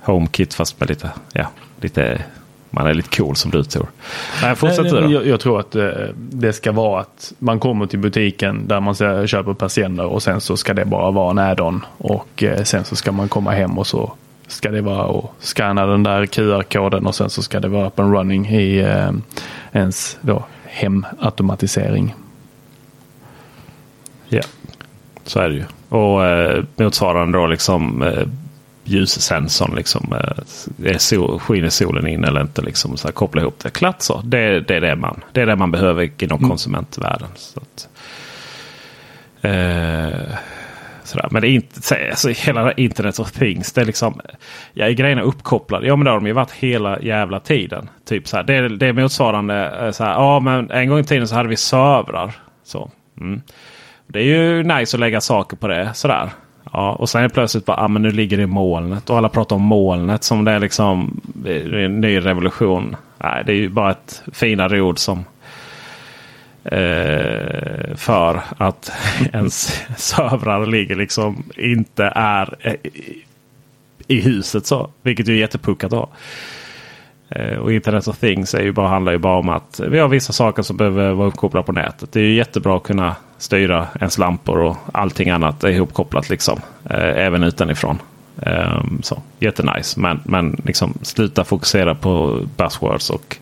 HomeKit 0.00 0.54
fast 0.54 0.80
med 0.80 0.88
lite, 0.88 1.10
ja, 1.32 1.50
lite 1.80 2.24
man 2.74 2.86
är 2.86 2.94
lite 2.94 3.16
cool 3.16 3.36
som 3.36 3.50
du 3.50 3.64
tror. 3.64 3.86
Nej, 4.42 4.54
fortsätt 4.54 4.84
du 4.90 5.00
då. 5.00 5.12
Jag, 5.12 5.26
jag 5.26 5.40
tror 5.40 5.60
att 5.60 5.74
eh, 5.76 5.88
det 6.16 6.52
ska 6.52 6.72
vara 6.72 7.00
att 7.00 7.32
man 7.38 7.60
kommer 7.60 7.86
till 7.86 7.98
butiken 7.98 8.68
där 8.68 8.80
man 8.80 8.94
ska- 8.94 9.26
köper 9.26 9.54
persienner 9.54 10.04
och 10.06 10.22
sen 10.22 10.40
så 10.40 10.56
ska 10.56 10.74
det 10.74 10.84
bara 10.84 11.10
vara 11.10 11.30
en 11.30 11.38
add-on. 11.38 11.84
Och 11.98 12.42
eh, 12.42 12.62
sen 12.62 12.84
så 12.84 12.96
ska 12.96 13.12
man 13.12 13.28
komma 13.28 13.50
hem 13.50 13.78
och 13.78 13.86
så 13.86 14.12
ska 14.46 14.70
det 14.70 14.80
vara 14.80 15.04
och 15.04 15.34
scanna 15.38 15.86
den 15.86 16.02
där 16.02 16.26
QR-koden 16.26 17.06
och 17.06 17.14
sen 17.14 17.30
så 17.30 17.42
ska 17.42 17.60
det 17.60 17.68
vara 17.68 17.86
up 17.86 17.98
and 17.98 18.14
running 18.14 18.46
i 18.48 18.78
eh, 18.78 19.10
ens 19.72 20.18
då 20.20 20.44
hemautomatisering. 20.64 22.14
Ja, 24.28 24.42
så 25.24 25.40
är 25.40 25.48
det 25.48 25.54
ju. 25.54 25.64
Och 25.88 26.24
eh, 26.26 26.64
motsvarande 26.76 27.38
då 27.38 27.46
liksom 27.46 28.02
eh, 28.02 28.22
ljussensorn. 28.84 29.74
Liksom, 29.76 30.12
eh, 30.12 30.92
är 30.92 30.98
sol, 30.98 31.40
skiner 31.40 31.68
solen 31.68 32.06
in 32.06 32.24
eller 32.24 32.40
inte? 32.40 32.62
Liksom, 32.62 32.96
så 32.96 33.08
här, 33.08 33.12
koppla 33.12 33.40
ihop 33.42 33.58
det. 33.62 33.70
Klatt 33.70 34.02
så. 34.02 34.20
Det, 34.24 34.60
det, 34.60 34.76
är 34.76 34.80
det, 34.80 34.96
man, 34.96 35.20
det 35.32 35.40
är 35.40 35.46
det 35.46 35.56
man 35.56 35.70
behöver 35.70 36.10
inom 36.22 36.48
konsumentvärlden. 36.48 37.28
Så 37.36 37.60
att, 37.60 37.88
eh, 39.42 40.34
sådär. 41.04 41.28
Men 41.30 41.42
det 41.42 41.48
är 41.48 41.50
inte, 41.50 42.08
alltså, 42.10 42.28
hela 42.28 42.72
internet 42.72 43.18
of 43.18 43.32
things. 43.32 43.72
Det 43.72 43.80
är 43.80 43.84
liksom, 43.84 44.20
ja, 44.72 44.86
är 44.86 44.90
grejerna 44.92 45.22
uppkopplade? 45.22 45.86
Ja 45.86 45.96
men 45.96 46.04
det 46.04 46.10
har 46.10 46.18
de 46.20 46.26
ju 46.26 46.32
varit 46.32 46.50
hela 46.52 47.00
jävla 47.00 47.40
tiden. 47.40 47.88
Typ 48.08 48.28
så 48.28 48.36
här, 48.36 48.44
det, 48.44 48.54
är, 48.54 48.68
det 48.68 48.86
är 48.86 48.92
motsvarande. 48.92 49.70
eh, 49.86 49.90
Så 49.90 50.04
här, 50.04 50.12
ja 50.12 50.40
men 50.40 50.70
en 50.70 50.88
gång 50.88 50.98
i 50.98 51.04
tiden 51.04 51.28
så 51.28 51.34
hade 51.34 51.48
vi 51.48 51.56
servrar. 51.56 52.32
Så. 52.64 52.90
Mm. 53.20 53.40
Det 54.06 54.18
är 54.18 54.24
ju 54.24 54.62
nice 54.62 54.96
att 54.96 55.00
lägga 55.00 55.20
saker 55.20 55.56
på 55.56 55.68
det. 55.68 55.90
Sådär. 55.94 56.30
Ja, 56.72 56.92
och 56.92 57.08
sen 57.08 57.18
är 57.24 57.28
det 57.28 57.34
plötsligt 57.34 57.64
bara, 57.64 57.76
ah, 57.76 57.88
men 57.88 58.02
nu 58.02 58.10
ligger 58.10 58.36
det 58.36 58.42
i 58.42 58.46
molnet. 58.46 59.10
Och 59.10 59.16
alla 59.18 59.28
pratar 59.28 59.56
om 59.56 59.62
molnet 59.62 60.24
som 60.24 60.44
det 60.44 60.52
är 60.52 60.58
liksom 60.60 61.20
det 61.24 61.54
är 61.62 61.74
en 61.74 62.00
ny 62.00 62.18
revolution. 62.20 62.96
Nej, 63.18 63.42
det 63.46 63.52
är 63.52 63.56
ju 63.56 63.68
bara 63.68 63.90
ett 63.90 64.22
finare 64.32 64.80
ord 64.80 64.98
som 64.98 65.24
eh, 66.64 67.94
för 67.96 68.40
att 68.58 68.92
ens 69.32 69.82
servrar 69.96 70.66
ligger 70.66 70.96
liksom 70.96 71.42
inte 71.56 72.12
är 72.14 72.76
i, 72.86 73.22
i 74.06 74.20
huset 74.20 74.66
så. 74.66 74.90
Vilket 75.02 75.28
ju 75.28 75.32
är 75.32 75.38
jättepuckat 75.38 75.90
då. 75.90 76.08
Eh, 77.28 77.58
Och 77.58 77.72
Internet 77.72 78.08
of 78.08 78.18
Things 78.18 78.54
är 78.54 78.62
ju 78.62 78.72
bara, 78.72 78.88
handlar 78.88 79.12
ju 79.12 79.18
bara 79.18 79.38
om 79.38 79.48
att 79.48 79.80
vi 79.88 79.98
har 79.98 80.08
vissa 80.08 80.32
saker 80.32 80.62
som 80.62 80.76
behöver 80.76 81.12
vara 81.12 81.28
uppkopplade 81.28 81.66
på 81.66 81.72
nätet. 81.72 82.12
Det 82.12 82.20
är 82.20 82.24
ju 82.24 82.34
jättebra 82.34 82.76
att 82.76 82.82
kunna 82.82 83.16
styra 83.38 83.88
ens 84.00 84.18
lampor 84.18 84.58
och 84.58 84.76
allting 84.92 85.30
annat 85.30 85.64
är 85.64 85.68
ihopkopplat 85.68 86.30
liksom. 86.30 86.60
Eh, 86.90 87.26
även 87.26 87.42
utanifrån. 87.42 88.02
Um, 88.36 89.00
så, 89.02 89.22
jättenice. 89.38 90.00
Men, 90.00 90.20
men 90.24 90.60
liksom 90.64 90.94
sluta 91.02 91.44
fokusera 91.44 91.94
på 91.94 92.40
buzzwords 92.56 93.10
och 93.10 93.36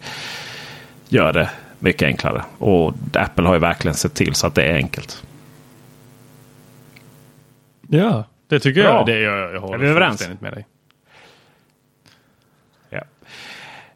gör 1.08 1.32
det 1.32 1.50
mycket 1.78 2.06
enklare. 2.06 2.42
Och 2.58 2.94
Apple 3.12 3.46
har 3.46 3.54
ju 3.54 3.60
verkligen 3.60 3.94
sett 3.94 4.14
till 4.14 4.34
så 4.34 4.46
att 4.46 4.54
det 4.54 4.62
är 4.64 4.74
enkelt. 4.74 5.22
Ja, 7.88 8.24
det 8.48 8.60
tycker 8.60 8.82
Bra. 8.82 8.92
jag. 8.92 9.06
Det, 9.06 9.20
jag, 9.20 9.54
jag 9.54 9.60
håller 9.60 9.74
Är 9.74 9.78
vi 9.78 9.88
överens? 9.88 10.28
med 10.40 10.52
dig. 10.52 10.66
Ja. 12.90 13.02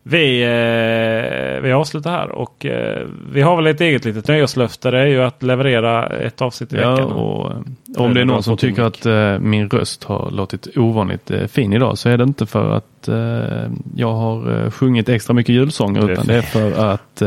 Vi, 0.09 0.43
eh, 0.43 1.63
vi 1.63 1.73
avslutar 1.73 2.11
här 2.11 2.29
och 2.29 2.67
eh, 2.67 3.07
vi 3.33 3.43
har 3.43 3.57
väl 3.57 3.67
ett 3.67 3.81
eget 3.81 4.05
litet 4.05 4.29
nyårslöfte. 4.29 4.91
Det 4.91 4.99
är 4.99 5.07
ju 5.07 5.23
att 5.23 5.43
leverera 5.43 6.07
ett 6.07 6.43
avsnitt 6.43 6.73
i 6.73 6.77
Ja, 6.77 6.91
veckan. 6.91 7.13
och 7.13 7.53
Det 7.85 8.01
om 8.01 8.15
det 8.15 8.21
är 8.21 8.25
någon 8.25 8.43
som 8.43 8.57
tycker 8.57 8.83
att 8.83 9.07
eh, 9.07 9.39
min 9.39 9.69
röst 9.71 10.05
har 10.05 10.31
låtit 10.31 10.77
ovanligt 10.77 11.31
eh, 11.31 11.47
fin 11.47 11.73
idag 11.73 11.99
så 11.99 12.09
är 12.09 12.17
det 12.19 12.25
inte 12.25 12.47
för 12.47 12.71
att 12.71 13.09
eh, 13.09 13.71
jag 13.97 14.13
har 14.13 14.65
eh, 14.65 14.71
sjungit 14.71 15.09
extra 15.09 15.35
mycket 15.35 15.55
julsånger 15.55 16.11
utan 16.11 16.27
det 16.27 16.35
är 16.35 16.43
för 16.43 16.93
att 16.93 17.23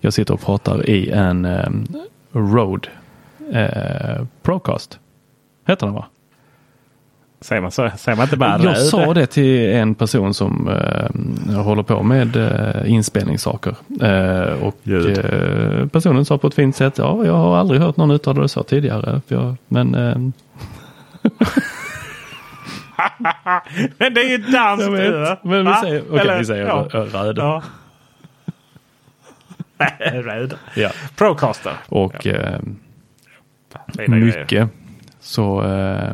jag 0.00 0.12
sitter 0.12 0.34
och 0.34 0.40
pratar 0.40 0.90
i 0.90 1.10
en 1.10 1.46
Rode 2.32 2.88
Procast. 4.42 4.98
Heter 5.66 5.86
den 5.86 5.94
va? 5.94 6.06
Säger 7.40 7.62
man 7.62 7.70
så? 7.70 7.90
Säger 7.96 8.16
man 8.16 8.24
inte 8.24 8.36
bara 8.36 8.58
Jag 8.62 8.76
sa 8.78 9.14
det 9.14 9.26
till 9.26 9.70
en 9.74 9.94
person 9.94 10.34
som 10.34 10.68
eh, 10.68 11.62
håller 11.62 11.82
på 11.82 12.02
med 12.02 12.36
eh, 12.36 12.90
inspelningssaker. 12.92 13.74
Eh, 14.02 14.62
och 14.62 14.88
eh, 14.88 15.86
personen 15.86 16.24
sa 16.24 16.38
på 16.38 16.46
ett 16.46 16.54
fint 16.54 16.76
sätt, 16.76 16.98
ja 16.98 17.24
jag 17.24 17.32
har 17.34 17.56
aldrig 17.56 17.80
hört 17.80 17.96
någon 17.96 18.10
uttala 18.10 18.42
det 18.42 18.48
så 18.48 18.62
tidigare. 18.62 19.20
Jag, 19.28 19.56
men 19.68 19.94
eh, 19.94 20.16
Men 23.98 24.14
det 24.14 24.20
är 24.20 24.28
ju 24.30 24.38
danskt! 24.38 24.88
Ö. 24.88 25.36
men 25.42 25.66
vi 25.66 25.74
säger- 25.74 26.02
okej, 26.10 26.20
Eller- 26.20 26.38
vi 26.38 26.44
säger 26.44 26.66
ja. 26.66 26.88
rö- 26.90 27.04
röd. 27.12 27.38
Ja. 27.38 27.62
röd. 30.12 30.54
ja. 30.74 30.90
Procaster. 31.16 31.72
och 31.88 32.26
eh, 32.26 32.58
Fina 33.96 34.16
grejer. 34.18 34.40
mycket. 34.40 34.68
Så 35.20 35.62
eh, 35.64 36.12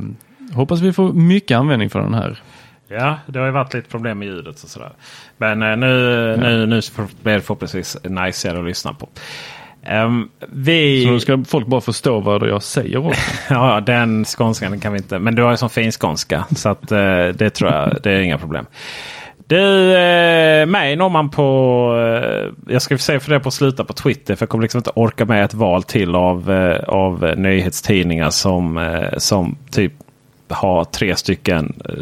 hoppas 0.56 0.80
vi 0.80 0.92
får 0.92 1.12
mycket 1.12 1.56
användning 1.56 1.90
för 1.90 2.00
den 2.00 2.14
här. 2.14 2.42
Ja, 2.88 3.18
det 3.26 3.38
har 3.38 3.46
ju 3.46 3.52
varit 3.52 3.74
lite 3.74 3.90
problem 3.90 4.18
med 4.18 4.28
ljudet 4.28 4.62
och 4.62 4.68
sådär. 4.68 4.92
Men 5.36 5.62
eh, 5.62 5.76
nu, 5.76 5.86
nu, 6.36 6.66
nu 6.66 6.80
blir 7.22 7.34
det 7.34 7.40
förhoppningsvis 7.40 7.96
najsigare 8.02 8.58
att 8.58 8.64
lyssna 8.64 8.92
på. 8.94 9.08
Ehm, 9.86 10.28
vi... 10.48 11.04
Så 11.04 11.10
nu 11.10 11.20
ska 11.20 11.44
folk 11.48 11.66
bara 11.66 11.80
förstå 11.80 12.20
vad 12.20 12.48
jag 12.48 12.62
säger 12.62 13.06
också. 13.06 13.20
Ja, 13.54 13.80
den 13.80 14.24
skånskan 14.24 14.80
kan 14.80 14.92
vi 14.92 14.98
inte. 14.98 15.18
Men 15.18 15.34
du 15.34 15.42
har 15.42 15.50
ju 15.50 15.56
som 15.56 15.70
fin 15.70 15.92
skånska. 15.92 16.44
Så 16.56 16.68
att, 16.68 16.92
eh, 16.92 17.26
det 17.34 17.50
tror 17.50 17.72
jag, 17.72 17.96
det 18.02 18.10
är 18.10 18.20
inga 18.20 18.38
problem. 18.38 18.66
Du, 19.48 19.96
eh, 19.96 20.66
mig 20.66 20.96
når 20.96 21.08
man 21.08 21.30
på... 21.30 21.42
Eh, 22.22 22.72
jag 22.72 22.82
ska 22.82 22.98
säga 22.98 23.20
för 23.20 23.30
det 23.30 23.40
på 23.40 23.48
att 23.48 23.54
sluta 23.54 23.84
på 23.84 23.92
Twitter. 23.92 24.34
För 24.34 24.42
jag 24.42 24.50
kommer 24.50 24.62
liksom 24.62 24.78
inte 24.78 24.90
orka 24.94 25.24
med 25.24 25.44
ett 25.44 25.54
val 25.54 25.82
till 25.82 26.14
av, 26.14 26.50
eh, 26.50 26.84
av 26.88 27.34
nyhetstidningar 27.36 28.30
som, 28.30 28.78
eh, 28.78 29.18
som 29.18 29.58
typ 29.70 29.92
ha 30.48 30.84
tre 30.84 31.16
stycken 31.16 31.82
eh, 31.88 31.94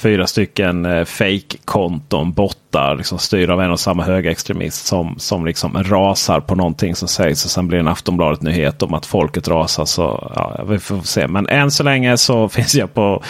fyra 0.00 0.26
stycken 0.26 0.86
eh, 0.86 1.04
fake-konton, 1.04 2.32
bottar, 2.32 2.96
liksom 2.96 3.18
styrda 3.18 3.52
av 3.52 3.60
en 3.60 3.70
och 3.70 3.80
samma 3.80 4.02
högerextremist 4.02 4.86
som, 4.86 5.14
som 5.18 5.46
liksom 5.46 5.82
rasar 5.84 6.40
på 6.40 6.54
någonting 6.54 6.94
som 6.94 7.08
sägs 7.08 7.44
och 7.44 7.50
sen 7.50 7.68
blir 7.68 7.78
det 7.78 7.82
en 7.82 7.88
Aftonbladet-nyhet 7.88 8.82
om 8.82 8.94
att 8.94 9.06
folket 9.06 9.48
rasar. 9.48 9.84
Så 9.84 10.32
ja, 10.36 10.64
vi 10.68 10.78
får 10.78 11.00
se. 11.00 11.28
Men 11.28 11.48
än 11.48 11.70
så 11.70 11.82
länge 11.82 12.16
så 12.16 12.48
finns 12.58 12.74
jag 12.74 12.94
på 12.94 13.22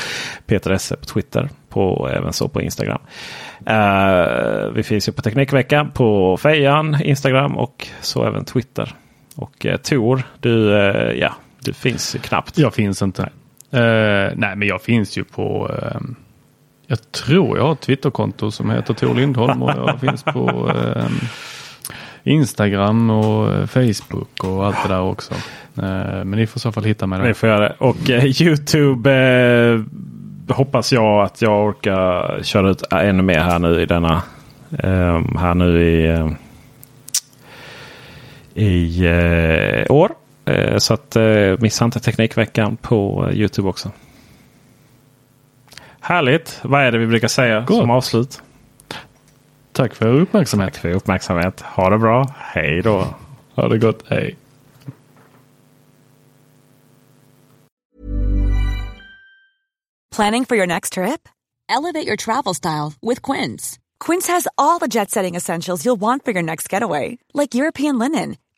Peter 0.46 0.70
Esse 0.70 0.96
på 0.96 1.04
Twitter, 1.04 1.48
på, 1.68 2.10
även 2.12 2.32
så 2.32 2.48
på 2.48 2.62
Instagram. 2.62 3.00
Uh, 3.70 4.72
vi 4.74 4.82
finns 4.82 5.08
ju 5.08 5.12
på 5.12 5.22
Teknikveckan, 5.22 5.90
på 5.90 6.36
Fejan, 6.36 7.02
Instagram 7.02 7.56
och 7.56 7.86
så 8.00 8.24
även 8.24 8.44
Twitter. 8.44 8.94
Och 9.36 9.66
uh, 9.66 9.76
Tor, 9.76 10.22
du, 10.40 10.78
eh, 10.78 11.12
ja, 11.18 11.34
du 11.64 11.72
finns 11.72 12.16
knappt. 12.22 12.58
Jag 12.58 12.74
finns 12.74 13.02
inte. 13.02 13.28
Uh, 13.74 14.32
nej, 14.36 14.56
men 14.56 14.68
jag 14.68 14.82
finns 14.82 15.18
ju 15.18 15.24
på 15.24 15.70
Uh, 15.72 16.01
jag 16.90 17.12
tror 17.12 17.59
jag 17.59 17.64
har 17.64 17.72
ett 17.72 17.80
Twitterkonto 17.80 18.51
som 18.51 18.70
heter 18.70 18.94
Tor 18.94 19.14
Lindholm 19.14 19.62
och 19.62 19.70
jag 19.70 20.01
finns 20.01 20.22
på 20.22 20.72
eh, 20.76 21.05
Instagram 22.22 23.10
och 23.10 23.52
eh, 23.52 23.66
Facebook 23.66 24.44
och 24.44 24.66
allt 24.66 24.76
det 24.82 24.88
där 24.88 25.01
också. 25.01 25.34
Eh, 25.76 26.24
men 26.24 26.30
ni 26.30 26.47
får 26.47 26.59
i 26.59 26.60
så 26.60 26.72
fall 26.72 26.84
hitta 26.84 27.06
mig 27.06 27.18
där. 27.18 27.28
Ni 27.28 27.34
får 27.34 27.48
göra 27.48 27.60
det. 27.60 27.74
Och 27.78 28.10
eh, 28.10 28.42
Youtube 28.42 29.12
eh, 29.12 29.80
hoppas 30.55 30.92
jag 30.92 31.24
att 31.24 31.42
jag 31.42 31.66
orkar 31.66 32.38
köra 32.42 32.70
ut 32.70 32.82
ännu 32.92 33.22
mer 33.22 33.40
här 33.40 33.59
nu 33.59 33.80
i 33.80 33.86
denna. 33.86 34.22
Eh, 34.78 35.20
här 35.38 35.55
nu 35.55 35.82
i, 35.82 36.09
eh, 36.09 36.30
i 38.55 39.06
eh, 39.06 39.92
år. 39.92 40.10
Eh, 40.44 40.76
så 40.76 40.94
att 40.94 41.16
eh, 41.16 41.54
missa 41.58 41.84
inte 41.84 42.00
Teknikveckan 42.00 42.76
på 42.76 43.26
eh, 43.28 43.38
Youtube 43.38 43.68
också. 43.68 43.90
Härligt! 46.00 46.60
Vad 46.62 46.82
är 46.82 46.92
det 46.92 46.98
vi 46.98 47.06
brukar 47.06 47.28
säga 47.28 47.60
Gott. 47.60 47.76
som 47.76 47.90
avslut? 47.90 48.42
Tack 49.72 49.94
för 49.94 50.06
uppmärksamhet. 50.06 50.72
Tack 50.72 50.82
för 50.82 50.90
uppmärksamhet. 50.90 51.60
Ha 51.60 51.90
det 51.90 51.98
bra. 51.98 52.34
Hej 52.38 52.82
då! 52.82 53.06
Ha 53.54 53.68
det 53.68 53.78
gott. 53.78 54.02
Hej. 54.08 54.36
Planning 60.16 60.44
for 60.44 60.56
your 60.56 60.66
next 60.66 60.92
trip? 60.92 61.28
Elevate 61.68 62.06
your 62.06 62.16
travel 62.16 62.54
style 62.54 62.92
with 63.00 63.22
Quince. 63.22 63.78
Quince 64.00 64.26
has 64.26 64.48
all 64.58 64.78
the 64.78 64.88
jet 64.88 65.10
setting 65.10 65.36
essentials 65.36 65.84
you'll 65.84 66.00
want 66.00 66.24
for 66.24 66.32
your 66.32 66.42
next 66.42 66.72
getaway, 66.72 67.18
like 67.32 67.54
European 67.54 67.98
linen, 67.98 68.36